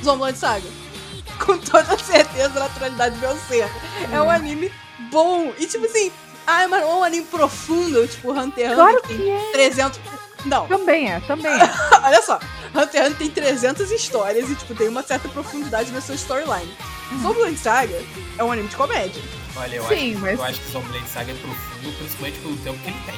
Zombie 0.03 0.33
Saga. 0.35 0.67
Com 1.45 1.57
toda 1.57 1.97
certeza, 1.97 2.49
naturalidade 2.59 3.15
do 3.15 3.21
meu 3.21 3.37
ser. 3.47 3.69
É 4.11 4.21
um 4.21 4.29
anime 4.29 4.71
bom. 5.11 5.51
E 5.57 5.65
tipo 5.65 5.85
assim, 5.85 6.11
ah, 6.47 6.67
mas 6.69 6.81
é 6.83 6.85
um 6.85 7.03
anime 7.03 7.25
profundo, 7.25 8.07
tipo 8.07 8.31
Hunter 8.31 8.69
x 8.69 8.71
Hunter 8.71 8.75
Claro 8.75 9.01
que 9.01 9.07
que 9.09 9.15
tem 9.23 9.31
é. 9.31 9.51
300. 9.51 9.99
Não, 10.45 10.67
Também 10.67 11.11
é, 11.11 11.19
também 11.21 11.51
é. 11.51 11.69
olha 12.03 12.21
só. 12.21 12.39
Hunter 12.73 13.01
x 13.01 13.11
Hunter 13.11 13.15
tem 13.17 13.29
300 13.29 13.91
histórias 13.91 14.49
e, 14.49 14.55
tipo, 14.55 14.73
tem 14.73 14.87
uma 14.87 15.03
certa 15.03 15.27
profundidade 15.29 15.91
na 15.91 16.01
sua 16.01 16.15
storyline. 16.15 16.73
Zombie 17.21 17.57
Saga 17.57 18.01
é 18.37 18.43
um 18.43 18.51
anime 18.51 18.67
de 18.69 18.75
comédia. 18.75 19.21
Olha, 19.55 19.75
eu, 19.75 19.87
Sim, 19.87 20.11
acho, 20.13 20.21
mas- 20.21 20.39
eu 20.39 20.45
acho 20.45 20.61
que 20.61 20.71
Zombie 20.71 21.03
Saga 21.13 21.31
é 21.31 21.35
profundo, 21.35 21.97
principalmente 21.97 22.39
pelo 22.39 22.55
tempo 22.57 22.79
que 22.79 22.87
ele 22.89 22.99
tem. 23.05 23.15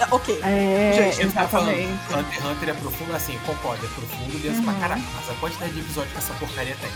É, 0.00 0.06
ok. 0.10 0.40
É, 0.42 0.92
Gente, 0.94 1.20
Ele 1.22 1.32
tá 1.32 1.48
falando. 1.48 1.70
Hunter 1.70 2.32
x 2.34 2.44
Hunter 2.44 2.68
é 2.68 2.72
profundo, 2.74 3.14
assim, 3.16 3.38
concordo, 3.46 3.84
é 3.86 3.88
profundo 3.88 4.38
denso 4.42 4.58
Uhum. 4.58 4.64
pra 4.64 4.74
caraca. 4.74 5.02
Mas 5.16 5.30
a 5.30 5.34
quantidade 5.40 5.72
de 5.72 5.80
episódios 5.80 6.12
que 6.12 6.18
essa 6.18 6.34
porcaria 6.34 6.76
tem. 6.80 6.90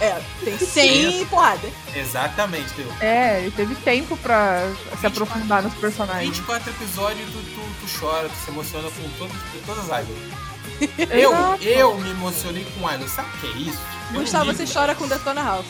É, 0.00 0.20
tem 0.44 0.56
100 0.56 1.22
e 1.22 1.26
porrada. 1.26 1.68
Exatamente, 1.94 2.70
entendeu? 2.72 2.92
É, 3.00 3.40
ele 3.40 3.50
teve 3.50 3.74
tempo 3.76 4.16
pra 4.18 4.62
se 5.00 5.06
aprofundar 5.06 5.60
nos 5.62 5.74
personagens. 5.74 6.28
24 6.36 6.70
episódios, 6.70 7.28
tu 7.32 7.57
chora, 7.88 8.28
tu 8.28 8.36
se 8.36 8.50
emociona 8.50 8.88
com 8.90 9.08
todas, 9.18 9.36
com 9.36 9.58
todas 9.66 9.90
as 9.90 10.04
idols. 10.04 10.48
Eu, 11.10 11.32
eu 11.60 11.98
me 11.98 12.10
emocionei 12.10 12.64
com 12.64 12.92
idol. 12.92 13.08
Sabe 13.08 13.28
o 13.28 13.40
que 13.40 13.46
é 13.46 13.50
isso? 13.68 13.80
Gustavo, 14.12 14.52
você 14.52 14.64
chora 14.64 14.94
com 14.94 15.08
Detona 15.08 15.42
Ralph. 15.42 15.66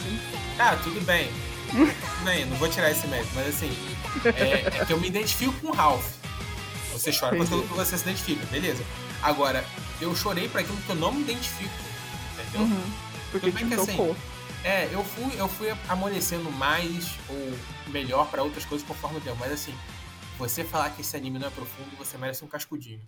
Ah, 0.58 0.76
tudo 0.82 1.00
bem. 1.02 1.30
Tudo 1.70 2.24
bem, 2.24 2.44
não 2.46 2.56
vou 2.56 2.68
tirar 2.68 2.90
esse 2.90 3.06
mérito, 3.06 3.30
mas 3.34 3.48
assim, 3.48 3.70
é, 4.24 4.80
é 4.80 4.84
que 4.84 4.92
eu 4.92 4.98
me 4.98 5.06
identifico 5.06 5.52
com 5.60 5.68
o 5.68 5.72
Ralph. 5.72 6.04
Você 6.92 7.12
chora 7.12 7.36
com 7.36 7.42
aquilo 7.42 7.62
que 7.62 7.74
você 7.74 7.96
se 7.96 8.02
identifica, 8.02 8.44
beleza. 8.46 8.82
Agora, 9.22 9.64
eu 10.00 10.14
chorei 10.16 10.48
pra 10.48 10.60
aquilo 10.60 10.76
que 10.78 10.90
eu 10.90 10.96
não 10.96 11.12
me 11.12 11.22
identifico. 11.22 11.70
Entendeu? 12.32 12.62
Uhum, 12.62 12.92
porque 13.30 13.50
Tudo 13.50 13.54
bem 13.54 13.68
te 13.68 13.74
que 13.74 13.80
assim, 13.80 13.96
tocou. 13.96 14.16
É, 14.64 14.88
eu 14.92 15.04
fui, 15.04 15.32
eu 15.38 15.48
fui 15.48 15.72
amolecendo 15.88 16.50
mais 16.50 17.10
ou 17.28 17.58
melhor 17.92 18.26
pra 18.28 18.42
outras 18.42 18.64
coisas 18.64 18.86
conforme 18.86 19.18
o 19.18 19.20
tempo. 19.20 19.36
Mas 19.38 19.52
assim, 19.52 19.74
você 20.38 20.64
falar 20.64 20.90
que 20.90 21.00
esse 21.02 21.16
anime 21.16 21.38
não 21.38 21.48
é 21.48 21.50
profundo, 21.50 21.90
você 21.98 22.16
merece 22.16 22.44
um 22.44 22.48
cascudinho. 22.48 23.00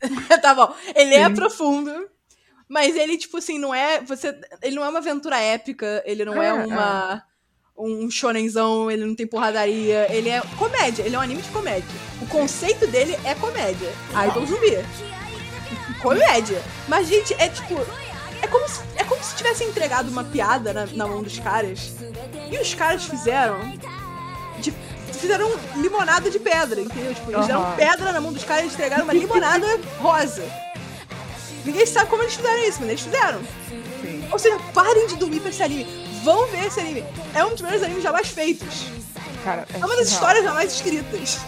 tá 0.42 0.54
bom. 0.54 0.74
Ele 0.94 1.14
é 1.14 1.28
Sim. 1.28 1.34
profundo, 1.34 2.08
mas 2.68 2.96
ele, 2.96 3.18
tipo 3.18 3.36
assim, 3.36 3.58
não 3.58 3.74
é. 3.74 4.00
Você, 4.02 4.34
ele 4.62 4.76
não 4.76 4.84
é 4.84 4.88
uma 4.88 4.98
aventura 4.98 5.38
épica, 5.38 6.02
ele 6.06 6.24
não 6.24 6.42
é, 6.42 6.48
É, 6.48 6.52
uma. 6.54 7.22
Um 7.82 8.10
shonenzão, 8.10 8.90
ele 8.90 9.06
não 9.06 9.14
tem 9.14 9.26
porradaria, 9.26 10.06
ele 10.14 10.28
é 10.28 10.42
comédia, 10.58 11.02
ele 11.02 11.14
é 11.16 11.18
um 11.18 11.22
anime 11.22 11.40
de 11.40 11.48
comédia. 11.48 11.88
O 12.20 12.26
conceito 12.26 12.86
dele 12.86 13.16
é 13.24 13.34
comédia. 13.34 13.90
Idol 14.28 14.44
zumbi. 14.44 14.72
Comédia. 16.02 16.62
Mas, 16.88 17.08
gente, 17.08 17.32
é 17.34 17.48
tipo. 17.48 17.74
É 18.42 18.46
como 18.46 18.68
se, 18.68 18.80
é 18.96 19.04
como 19.04 19.22
se 19.22 19.34
tivesse 19.36 19.64
entregado 19.64 20.08
uma 20.10 20.24
piada 20.24 20.72
na, 20.72 20.86
na 20.86 21.06
mão 21.06 21.22
dos 21.22 21.38
caras. 21.38 21.92
E 22.50 22.58
os 22.58 22.74
caras 22.74 23.04
fizeram. 23.04 23.58
de- 24.58 24.74
fizeram 25.20 25.50
limonada 25.76 26.30
de 26.30 26.38
pedra, 26.38 26.80
entendeu? 26.80 27.14
Tipo, 27.14 27.30
eles 27.32 27.46
deram 27.46 27.62
Aham. 27.62 27.76
pedra 27.76 28.12
na 28.12 28.20
mão 28.20 28.32
dos 28.32 28.44
caras 28.44 28.64
e 28.64 28.66
entregaram 28.68 29.04
uma 29.04 29.12
limonada 29.12 29.66
rosa. 29.98 30.44
Ninguém 31.64 31.84
sabe 31.86 32.08
como 32.08 32.22
eles 32.22 32.34
fizeram 32.34 32.58
isso, 32.68 32.78
mas 32.80 32.88
eles 32.88 33.00
fizeram. 33.02 33.40
Sim. 34.00 34.28
Ou 34.32 34.38
seja, 34.38 34.58
parem 34.72 35.06
de 35.06 35.16
dormir 35.16 35.40
pra 35.40 35.50
esse 35.50 35.62
anime. 35.62 35.86
Vão 36.24 36.46
ver 36.48 36.66
esse 36.66 36.80
anime. 36.80 37.04
É 37.34 37.44
um 37.44 37.50
dos 37.50 37.60
melhores 37.60 37.82
animes 37.82 38.02
jamais 38.02 38.28
feitos. 38.28 38.86
Cara, 39.44 39.66
é 39.72 39.74
É 39.74 39.84
uma 39.84 39.88
das 39.96 40.08
surreal. 40.08 40.14
histórias 40.14 40.44
jamais 40.44 40.72
escritas. 40.72 41.38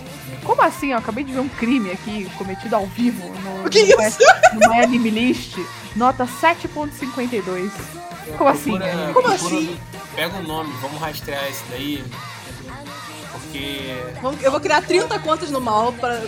Como 0.45 0.61
assim? 0.63 0.93
Eu 0.93 0.99
acabei 0.99 1.25
de 1.25 1.33
ver 1.33 1.41
um 1.41 1.49
crime 1.49 1.91
aqui 1.93 2.29
cometido 2.37 2.75
ao 2.77 2.87
vivo 2.87 3.27
no, 3.29 3.67
O 3.67 3.71
que 3.71 3.85
no, 3.85 4.03
isso? 4.03 4.19
no 4.55 4.69
Miami 4.69 4.99
List. 5.11 5.57
Nota 5.95 6.27
7.52. 6.41 7.71
Como 8.37 8.51
assim? 8.51 8.71
Procura- 8.71 8.93
anime? 8.93 9.13
Como 9.15 9.29
procura- 9.29 9.57
assim? 9.57 9.81
Pega 10.15 10.37
o 10.37 10.43
nome, 10.43 10.73
vamos 10.81 11.01
rastrear 11.01 11.45
esse 11.49 11.63
daí. 11.71 12.05
Porque. 13.53 14.45
Eu 14.45 14.51
vou 14.51 14.61
criar 14.61 14.83
30 14.83 15.19
contas 15.21 15.51
no 15.51 15.61
mal 15.61 15.93
pra 15.93 16.21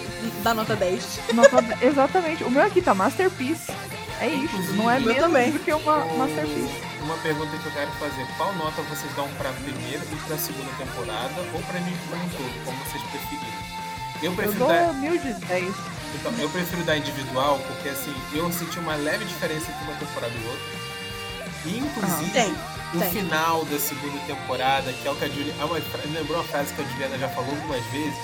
dar 0.43 0.55
nota 0.55 0.77
10. 0.77 1.21
Nota 1.33 1.57
Exatamente. 1.81 2.45
O 2.45 2.51
meu 2.51 2.63
aqui 2.63 2.83
tá 2.83 2.95
Masterpiece. 2.95 3.73
É 4.21 4.29
isso. 4.29 4.57
Não 4.75 4.91
é 4.91 5.01
meu 5.01 5.15
também. 5.17 5.51
do 5.51 5.59
que 5.59 5.73
uma 5.73 6.05
Masterpiece. 6.17 6.83
Uma 7.03 7.17
pergunta 7.19 7.57
que 7.57 7.67
eu 7.67 7.73
quero 7.73 7.91
fazer: 7.93 8.27
qual 8.37 8.53
nota 8.55 8.83
vocês 8.83 9.13
dão 9.15 9.29
pra 9.39 9.51
primeira 9.53 10.03
e 10.13 10.17
pra 10.27 10.37
segunda 10.39 10.71
temporada? 10.79 11.35
Ou 11.53 11.61
pra 11.63 11.81
mim 11.81 11.97
como 12.09 12.25
um 12.25 12.29
todo, 12.29 12.65
como 12.65 12.79
vocês 12.85 13.03
preferirem? 13.05 13.55
Eu 14.23 14.31
Eu 14.31 14.37
prefiro, 14.37 14.59
dou 14.59 14.69
dar, 14.69 14.95
mil 14.95 15.19
de 15.19 15.33
10. 15.35 15.75
então, 16.15 16.33
eu 16.39 16.49
prefiro 16.49 16.83
dar 16.85 16.97
individual, 16.97 17.59
porque 17.67 17.89
assim, 17.91 18.15
eu 18.33 18.51
senti 18.53 18.79
uma 18.79 18.95
leve 18.97 19.25
diferença 19.25 19.71
entre 19.71 19.85
uma 19.85 19.95
temporada 19.99 20.33
e 20.33 20.47
outra. 20.47 20.85
E 21.67 21.79
inclusive, 21.79 22.31
Tem, 22.31 22.55
o 22.93 22.99
tem. 22.99 23.11
final 23.11 23.65
da 23.65 23.79
segunda 23.79 24.19
temporada, 24.27 24.93
que 24.93 25.09
é 25.09 25.11
o 25.11 25.15
que 25.15 25.25
a 25.25 25.29
Juliana. 25.29 25.63
É 25.63 25.65
uma, 25.65 25.79
lembrou 26.13 26.39
uma 26.39 26.45
frase 26.45 26.73
que 26.75 26.83
a 26.83 26.85
Juliana 26.85 27.19
já 27.19 27.29
falou 27.29 27.51
algumas 27.51 27.85
vezes, 27.87 28.19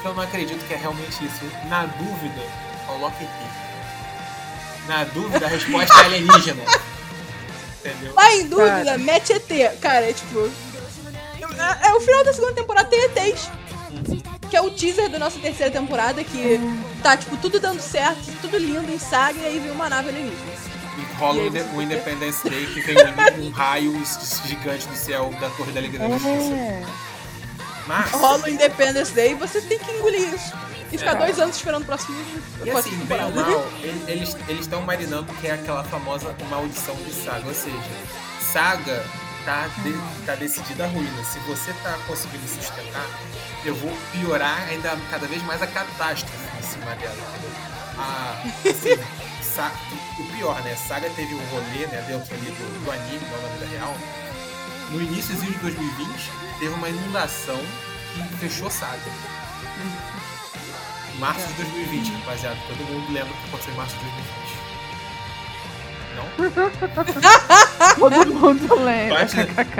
que 0.00 0.06
eu 0.06 0.14
não 0.14 0.22
acredito 0.22 0.66
que 0.66 0.74
é 0.74 0.76
realmente 0.76 1.24
isso. 1.24 1.44
Na 1.68 1.86
dúvida, 1.86 2.42
coloque 2.86 3.24
aqui. 3.24 4.86
Na 4.86 5.04
dúvida, 5.04 5.46
a 5.46 5.48
resposta 5.48 5.94
é 5.94 6.04
alienígena. 6.04 6.62
Entendeu? 7.80 8.14
Tá 8.14 8.32
em 8.34 8.48
dúvida, 8.48 8.84
Cara. 8.84 8.98
mete 8.98 9.32
ET. 9.32 9.80
Cara, 9.80 10.10
é 10.10 10.12
tipo. 10.12 10.50
É, 11.58 11.88
é 11.88 11.94
o 11.94 12.00
final 12.00 12.24
da 12.24 12.32
segunda 12.32 12.52
temporada 12.52 12.88
tem 12.88 13.04
ETs. 13.04 13.50
Que 14.50 14.56
é 14.56 14.60
o 14.60 14.70
teaser 14.70 15.08
da 15.08 15.18
nossa 15.18 15.38
terceira 15.40 15.72
temporada, 15.72 16.22
que 16.22 16.60
tá, 17.02 17.16
tipo, 17.16 17.36
tudo 17.36 17.58
dando 17.58 17.80
certo, 17.80 18.32
tudo 18.40 18.56
lindo 18.58 18.92
em 18.92 18.98
saga, 18.98 19.40
e 19.40 19.44
aí 19.44 19.58
vem 19.58 19.72
uma 19.72 19.88
nave 19.88 20.10
alienígena. 20.10 20.52
Rola 21.18 21.42
o, 21.74 21.82
Independence 21.82 22.48
Day 22.48 22.66
que 22.66 22.80
vem 22.80 22.96
um, 22.96 23.46
um 23.46 23.50
raio 23.50 24.02
gigante 24.46 24.86
do 24.86 24.96
céu 24.96 25.32
da 25.40 25.48
Torre 25.50 25.72
da 25.72 25.80
Liga 25.80 25.98
da 25.98 26.08
Justiça. 26.08 26.52
É. 26.54 26.84
Mas, 27.86 28.10
Rola 28.10 28.44
o 28.44 28.48
Independence 28.48 29.12
Day 29.12 29.32
e 29.32 29.34
você 29.34 29.60
tem 29.60 29.78
que 29.78 29.90
engolir 29.92 30.34
isso. 30.34 30.52
E 30.92 30.98
ficar 30.98 31.12
É. 31.12 31.14
dois 31.16 31.38
anos 31.40 31.56
esperando 31.56 31.82
o 31.82 31.86
próximo 31.86 32.16
e 32.64 32.70
assim, 32.70 32.96
bem 33.06 33.24
ou 33.24 33.32
mal, 33.32 33.66
eles 34.06 34.36
eles 34.48 34.60
estão 34.62 34.80
marinando 34.82 35.32
que 35.34 35.48
é 35.48 35.52
aquela 35.52 35.82
famosa 35.84 36.34
maldição 36.48 36.94
de 36.96 37.12
Saga. 37.12 37.46
Ou 37.46 37.54
seja, 37.54 37.76
Saga 38.52 39.04
tá, 39.44 39.68
de- 39.82 40.24
tá 40.24 40.34
decidida 40.36 40.84
a 40.84 40.86
ruína. 40.88 41.24
Se 41.24 41.38
você 41.40 41.72
tá 41.82 41.96
conseguindo 42.06 42.46
sustentar, 42.46 43.06
eu 43.64 43.74
vou 43.74 43.92
piorar 44.12 44.62
ainda 44.68 44.96
cada 45.10 45.26
vez 45.26 45.42
mais 45.42 45.60
a 45.62 45.66
catástrofe 45.66 46.36
em 46.58 46.62
cima 46.62 46.94
dela. 46.96 47.16
A, 47.98 48.42
assim, 48.68 49.02
Sa- 49.56 49.72
o 50.18 50.24
pior, 50.36 50.60
né? 50.62 50.76
Saga 50.76 51.08
teve 51.16 51.34
um 51.34 51.40
rolê 51.50 51.86
né, 51.86 52.04
dentro 52.06 52.34
ali 52.34 52.50
do, 52.50 52.84
do 52.84 52.92
anime, 52.92 53.20
não 53.32 53.40
na 53.42 53.48
vida 53.54 53.66
real. 53.72 53.94
No 54.90 55.00
início 55.00 55.34
de 55.34 55.50
2020, 55.50 56.30
teve 56.60 56.74
uma 56.74 56.88
inundação 56.90 57.58
que 58.14 58.22
fechou 58.36 58.70
Saga. 58.70 59.00
Março 61.18 61.46
de 61.48 61.54
2020, 61.54 62.12
rapaziada. 62.20 62.56
Todo 62.68 62.84
mundo 62.92 63.10
lembra 63.12 63.32
o 63.32 63.36
que 63.36 63.48
aconteceu 63.48 63.72
em 63.72 63.76
março 63.78 63.96
de 63.96 64.04
2020. 64.04 64.56
Não? 66.16 66.26
Todo 67.98 68.34
mundo 68.34 68.74
lembra. 68.84 69.24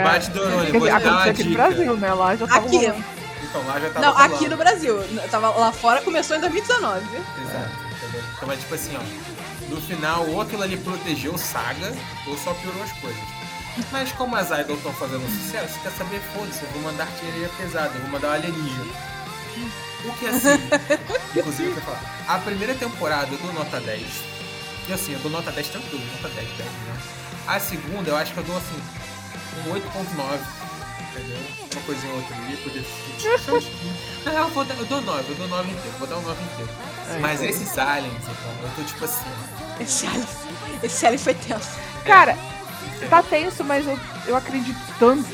Bate, 0.03 0.31
vou 0.31 0.89
dar 0.89 1.03
uma 1.03 1.07
aconteceu 1.23 1.31
aqui 1.33 1.45
no. 1.45 1.53
Brasil, 1.55 1.97
né? 1.99 2.15
Lá 2.15 2.37
já 2.37 2.47
tava 2.47 2.67
Aqui. 2.67 2.77
rolando. 2.87 3.05
Então 3.43 3.67
lá 3.67 3.81
já 3.81 3.91
tava 3.91 4.07
Não, 4.07 4.13
rolando. 4.15 4.35
aqui 4.35 4.49
no 4.49 4.57
Brasil. 4.57 5.05
Tava 5.31 5.49
lá 5.51 5.73
fora, 5.73 6.01
começou 6.03 6.37
em 6.37 6.41
2019. 6.41 7.01
viu? 7.07 7.21
Exato, 7.21 7.71
entendeu? 8.03 8.23
Então 8.37 8.53
é 8.53 8.57
tipo 8.57 8.75
assim, 8.75 8.97
ó. 8.97 9.01
No 9.69 9.81
final, 9.81 10.27
ou 10.29 10.41
aquilo 10.41 10.63
ali 10.63 10.77
protegeu 10.77 11.37
Saga, 11.37 11.93
ou 12.27 12.37
só 12.39 12.55
piorou 12.55 12.83
as 12.83 12.93
coisas. 12.93 13.23
Mas 13.93 14.13
como 14.13 14.35
as 14.37 14.51
idols 14.51 14.79
estão 14.79 14.93
fazendo 14.93 15.27
sucesso, 15.29 15.79
quer 15.81 15.91
saber? 15.93 16.21
Foda-se, 16.35 16.63
eu 16.63 16.71
vou 16.71 16.83
mandar 16.83 17.05
artilharia 17.05 17.49
pesada, 17.59 17.95
eu 17.95 18.01
vou 18.03 18.11
mandar 18.11 18.29
o 18.29 18.33
alienígena. 18.33 18.85
O 20.05 20.13
que 20.13 20.27
assim, 20.27 20.49
inclusive 21.37 21.69
eu 21.71 21.75
quero 21.75 21.87
falar, 21.87 22.03
a 22.29 22.39
primeira 22.39 22.75
temporada 22.75 23.29
eu 23.33 23.39
dou 23.39 23.53
nota 23.53 23.81
10. 23.81 24.03
E 24.89 24.93
assim, 24.93 25.13
eu 25.13 25.19
dou 25.19 25.31
nota 25.33 25.51
10 25.51 25.69
tranquilo, 25.69 26.05
nota 26.13 26.29
10, 26.35 26.49
10, 26.49 26.59
né? 26.59 26.99
A 27.47 27.59
segunda 27.59 28.11
eu 28.11 28.17
acho 28.17 28.33
que 28.33 28.39
eu 28.39 28.45
dou 28.45 28.57
assim, 28.57 28.81
um 29.67 29.73
8.9. 29.73 30.39
Entendeu? 31.11 31.39
Uma 31.73 31.83
coisinha 31.83 32.13
ou 32.13 32.19
outra 32.19 32.37
ali. 32.37 32.87
Não, 34.25 34.33
eu, 34.33 34.49
vou 34.51 34.65
dar, 34.65 34.75
eu 34.77 34.85
dou 34.85 35.01
9, 35.01 35.31
eu 35.31 35.35
dou 35.37 35.49
9 35.49 35.71
inteiro, 35.71 35.97
vou 35.99 36.09
dar 36.09 36.17
um 36.19 36.23
9 36.23 36.43
inteiro. 36.43 36.71
É, 37.09 37.19
Mas 37.19 37.41
aí. 37.41 37.49
esses 37.49 37.79
aliens, 37.79 38.23
então, 38.23 38.53
eu 38.63 38.71
tô 38.77 38.83
tipo 38.83 39.05
assim. 39.05 39.25
Esse 39.81 40.07
alien, 40.07 40.27
esse 40.83 41.07
alien 41.07 41.19
foi 41.23 41.35
tenso. 41.35 41.71
Cara, 42.05 42.37
tá 43.11 43.23
tenso, 43.23 43.63
mas 43.65 43.87
eu, 43.87 43.99
eu 44.27 44.37
acredito 44.37 44.79
tanto 44.99 45.27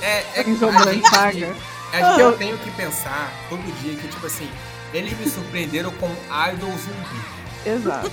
É, 0.00 0.24
é 0.40 0.42
Em 0.46 0.56
Zombieland 0.56 1.02
Saga. 1.08 1.54
A 1.92 2.00
gente, 2.12 2.20
eu 2.20 2.36
tenho 2.38 2.56
que 2.58 2.70
pensar 2.70 3.30
todo 3.50 3.60
dia 3.82 3.94
que, 3.96 4.08
tipo 4.08 4.26
assim, 4.26 4.50
eles 4.94 5.16
me 5.18 5.28
surpreenderam 5.28 5.90
com 5.92 6.08
Idol 6.52 6.70
Zumbi. 6.70 7.42
Exato. 7.66 8.10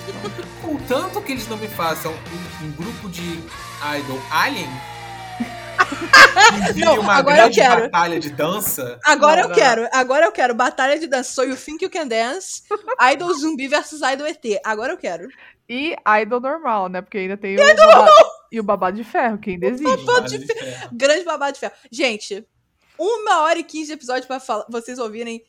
Contanto 0.62 1.20
que 1.22 1.32
eles 1.32 1.48
não 1.48 1.56
me 1.56 1.66
façam 1.66 2.12
um, 2.12 2.66
um 2.66 2.72
grupo 2.72 3.08
de 3.08 3.42
Idol 3.98 4.20
Alien. 4.30 4.68
vire 6.74 6.84
Não, 6.84 7.00
uma 7.00 7.14
agora 7.14 7.36
eu 7.36 7.42
grande 7.44 7.60
quero. 7.60 7.80
batalha 7.82 8.20
de 8.20 8.30
dança. 8.30 8.98
Agora 9.04 9.36
Não, 9.36 9.42
eu 9.44 9.48
não. 9.48 9.54
quero, 9.56 9.88
agora 9.92 10.26
eu 10.26 10.32
quero. 10.32 10.54
Batalha 10.54 10.98
de 10.98 11.06
dance. 11.06 11.32
So 11.34 11.42
You 11.42 11.56
Think 11.56 11.82
You 11.84 11.90
Can 11.90 12.06
Dance, 12.06 12.62
Idol 13.12 13.34
Zumbi 13.34 13.66
versus 13.66 14.00
Idol 14.02 14.26
ET. 14.26 14.44
Agora 14.64 14.92
eu 14.92 14.98
quero. 14.98 15.26
E 15.72 15.94
Idol 16.20 16.40
normal, 16.40 16.88
né? 16.88 17.00
Porque 17.00 17.18
ainda 17.18 17.36
tem 17.36 17.54
o 17.54 17.58
babado, 17.76 18.10
e 18.50 18.58
o 18.58 18.62
babado 18.64 18.96
de 18.96 19.04
ferro, 19.04 19.38
que 19.38 19.50
ainda 19.50 19.68
existe. 19.68 19.84
babado 20.04 20.28
de 20.28 20.44
ferro. 20.44 20.88
Grande 20.92 21.24
babado 21.24 21.52
de 21.52 21.60
ferro. 21.60 21.74
Gente, 21.92 22.44
uma 22.98 23.42
hora 23.42 23.56
e 23.60 23.62
quinze 23.62 23.86
de 23.86 23.92
episódio 23.92 24.26
pra 24.26 24.40
falar, 24.40 24.66
vocês 24.68 24.98
ouvirem 24.98 25.44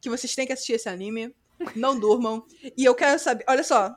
que 0.00 0.08
vocês 0.08 0.32
têm 0.32 0.46
que 0.46 0.52
assistir 0.52 0.74
esse 0.74 0.88
anime. 0.88 1.34
Não 1.74 1.98
durmam. 1.98 2.46
E 2.76 2.84
eu 2.84 2.94
quero 2.94 3.18
saber. 3.18 3.44
Olha 3.48 3.64
só. 3.64 3.96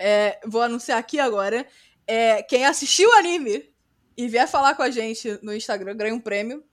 É, 0.00 0.40
vou 0.44 0.62
anunciar 0.62 0.98
aqui 0.98 1.20
agora. 1.20 1.64
É, 2.04 2.42
quem 2.42 2.66
assistiu 2.66 3.08
o 3.10 3.14
anime 3.14 3.72
e 4.16 4.26
vier 4.26 4.48
falar 4.48 4.74
com 4.74 4.82
a 4.82 4.90
gente 4.90 5.38
no 5.42 5.54
Instagram 5.54 5.96
ganha 5.96 6.12
um 6.14 6.20
prêmio. 6.20 6.64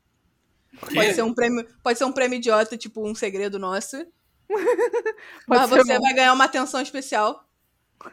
Pode 0.94 1.14
ser 1.14 1.22
um 1.22 1.34
prêmio, 1.34 1.68
pode 1.84 2.00
ser 2.00 2.06
um 2.06 2.12
prêmio 2.12 2.38
idiota, 2.38 2.76
tipo 2.76 3.08
um 3.08 3.14
segredo 3.14 3.60
nosso. 3.60 3.98
Pode 4.50 4.66
mas 5.48 5.70
você 5.70 5.98
um- 5.98 6.02
vai 6.02 6.14
ganhar 6.14 6.34
uma 6.34 6.46
atenção 6.46 6.82
especial. 6.82 7.48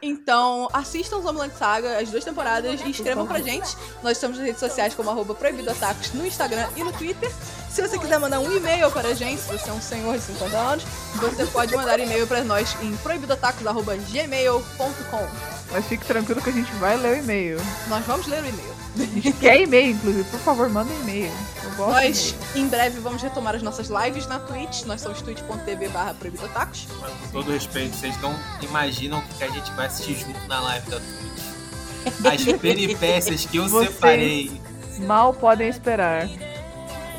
Então, 0.01 0.69
assistam 0.73 1.21
Zombieland 1.21 1.53
Saga, 1.57 1.99
as 1.99 2.09
duas 2.09 2.23
temporadas, 2.23 2.81
e 2.81 2.89
escrevam 2.89 3.27
pra 3.27 3.39
gente. 3.39 3.75
Nós 4.03 4.13
estamos 4.13 4.37
nas 4.37 4.45
redes 4.45 4.59
sociais 4.59 4.93
como 4.93 5.09
arroba 5.09 5.33
proibidotacos 5.35 6.13
no 6.13 6.25
Instagram 6.25 6.67
e 6.75 6.83
no 6.83 6.91
Twitter. 6.93 7.31
Se 7.71 7.81
você 7.81 7.97
quiser 7.99 8.19
mandar 8.19 8.39
um 8.39 8.51
e-mail 8.51 8.89
para 8.91 9.09
a 9.09 9.13
gente, 9.13 9.39
se 9.41 9.47
você 9.51 9.69
é 9.69 9.73
um 9.73 9.81
senhor 9.81 10.15
de 10.17 10.23
50 10.23 10.57
anos, 10.57 10.83
você 11.15 11.45
pode 11.45 11.75
mandar 11.75 11.99
e-mail 11.99 12.25
para 12.27 12.43
nós 12.43 12.75
em 12.81 12.95
proibidotacos.gmail.com. 12.97 15.27
Mas 15.71 15.85
fique 15.85 16.03
tranquilo 16.05 16.41
que 16.41 16.49
a 16.49 16.53
gente 16.53 16.71
vai 16.73 16.97
ler 16.97 17.17
o 17.17 17.19
e-mail. 17.19 17.57
Nós 17.87 18.03
vamos 18.05 18.25
ler 18.27 18.43
o 18.43 18.47
e-mail. 18.47 18.79
A 18.97 19.01
gente 19.05 19.31
quer 19.33 19.61
e-mail, 19.61 19.91
inclusive. 19.91 20.23
Por 20.29 20.39
favor, 20.39 20.67
manda 20.67 20.91
um 20.91 20.99
e-mail. 21.01 21.31
Eu 21.63 21.69
gosto 21.75 21.91
Nós, 21.93 22.33
em 22.55 22.67
breve, 22.67 22.99
vamos 22.99 23.21
retomar 23.21 23.53
as 23.55 23.61
nossas 23.61 23.87
lives 23.87 24.25
na 24.25 24.39
Twitch. 24.39 24.81
Nós 24.85 24.99
somos 25.01 25.21
twitch.tv 25.21 25.89
barra 25.89 26.15
proibidotacos. 26.15 26.87
Mas 26.99 27.11
com 27.11 27.27
todo 27.31 27.51
respeito, 27.51 27.95
vocês 27.95 28.19
não 28.19 28.35
imaginam 28.63 29.19
o 29.19 29.21
que 29.37 29.43
a 29.43 29.49
gente 29.49 29.71
vai 29.73 29.85
assistir 29.85 30.15
junto 30.15 30.39
na 30.47 30.59
live 30.59 30.89
da 30.89 30.97
Twitch. 30.99 31.43
As 32.25 32.43
peripécias 32.59 33.45
que 33.45 33.57
eu 33.57 33.69
Vocês- 33.69 33.93
separei. 33.93 34.59
Mal 34.97 35.35
podem 35.35 35.69
esperar. 35.69 36.27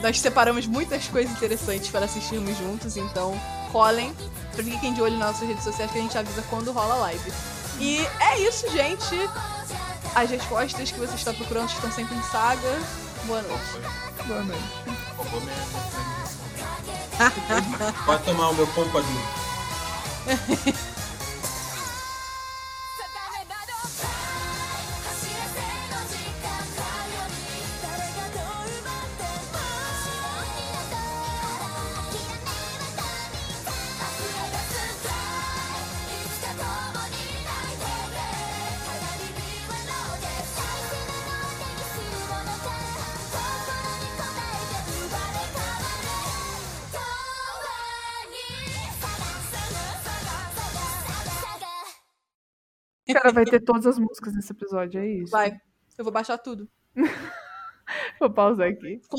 Nós 0.02 0.18
separamos 0.20 0.66
muitas 0.66 1.06
coisas 1.08 1.30
interessantes 1.32 1.90
para 1.90 2.06
assistirmos 2.06 2.56
juntos, 2.56 2.96
então 2.96 3.38
colhem, 3.70 4.14
fiquem 4.54 4.92
de 4.94 5.02
olho 5.02 5.16
nas 5.18 5.32
nossas 5.32 5.48
redes 5.48 5.64
sociais 5.64 5.90
que 5.90 5.98
a 5.98 6.02
gente 6.02 6.16
avisa 6.16 6.42
quando 6.48 6.72
rola 6.72 6.94
a 6.94 6.98
live. 6.98 7.32
E 7.78 8.06
é 8.20 8.40
isso, 8.40 8.70
gente. 8.70 9.16
As 10.14 10.28
respostas 10.30 10.90
que 10.90 10.98
você 10.98 11.14
está 11.14 11.32
procurando 11.32 11.68
estão 11.68 11.90
sempre 11.92 12.16
em 12.16 12.22
saga. 12.24 12.78
Boa 13.24 13.42
noite. 13.42 13.64
Boa 14.26 14.42
noite. 14.42 14.62
Pode 18.06 18.24
tomar 18.24 18.48
o 18.48 18.54
meu 18.54 18.66
pompador. 18.68 19.04
Cara, 53.12 53.32
vai 53.32 53.44
ter 53.44 53.60
todas 53.60 53.86
as 53.86 53.98
músicas 53.98 54.34
nesse 54.34 54.52
episódio, 54.52 55.00
é 55.00 55.06
isso. 55.06 55.32
Vai, 55.32 55.60
eu 55.96 56.04
vou 56.04 56.12
baixar 56.12 56.38
tudo. 56.38 56.68
Vou 58.20 58.30
pausar 58.30 58.68
aqui. 58.68 59.00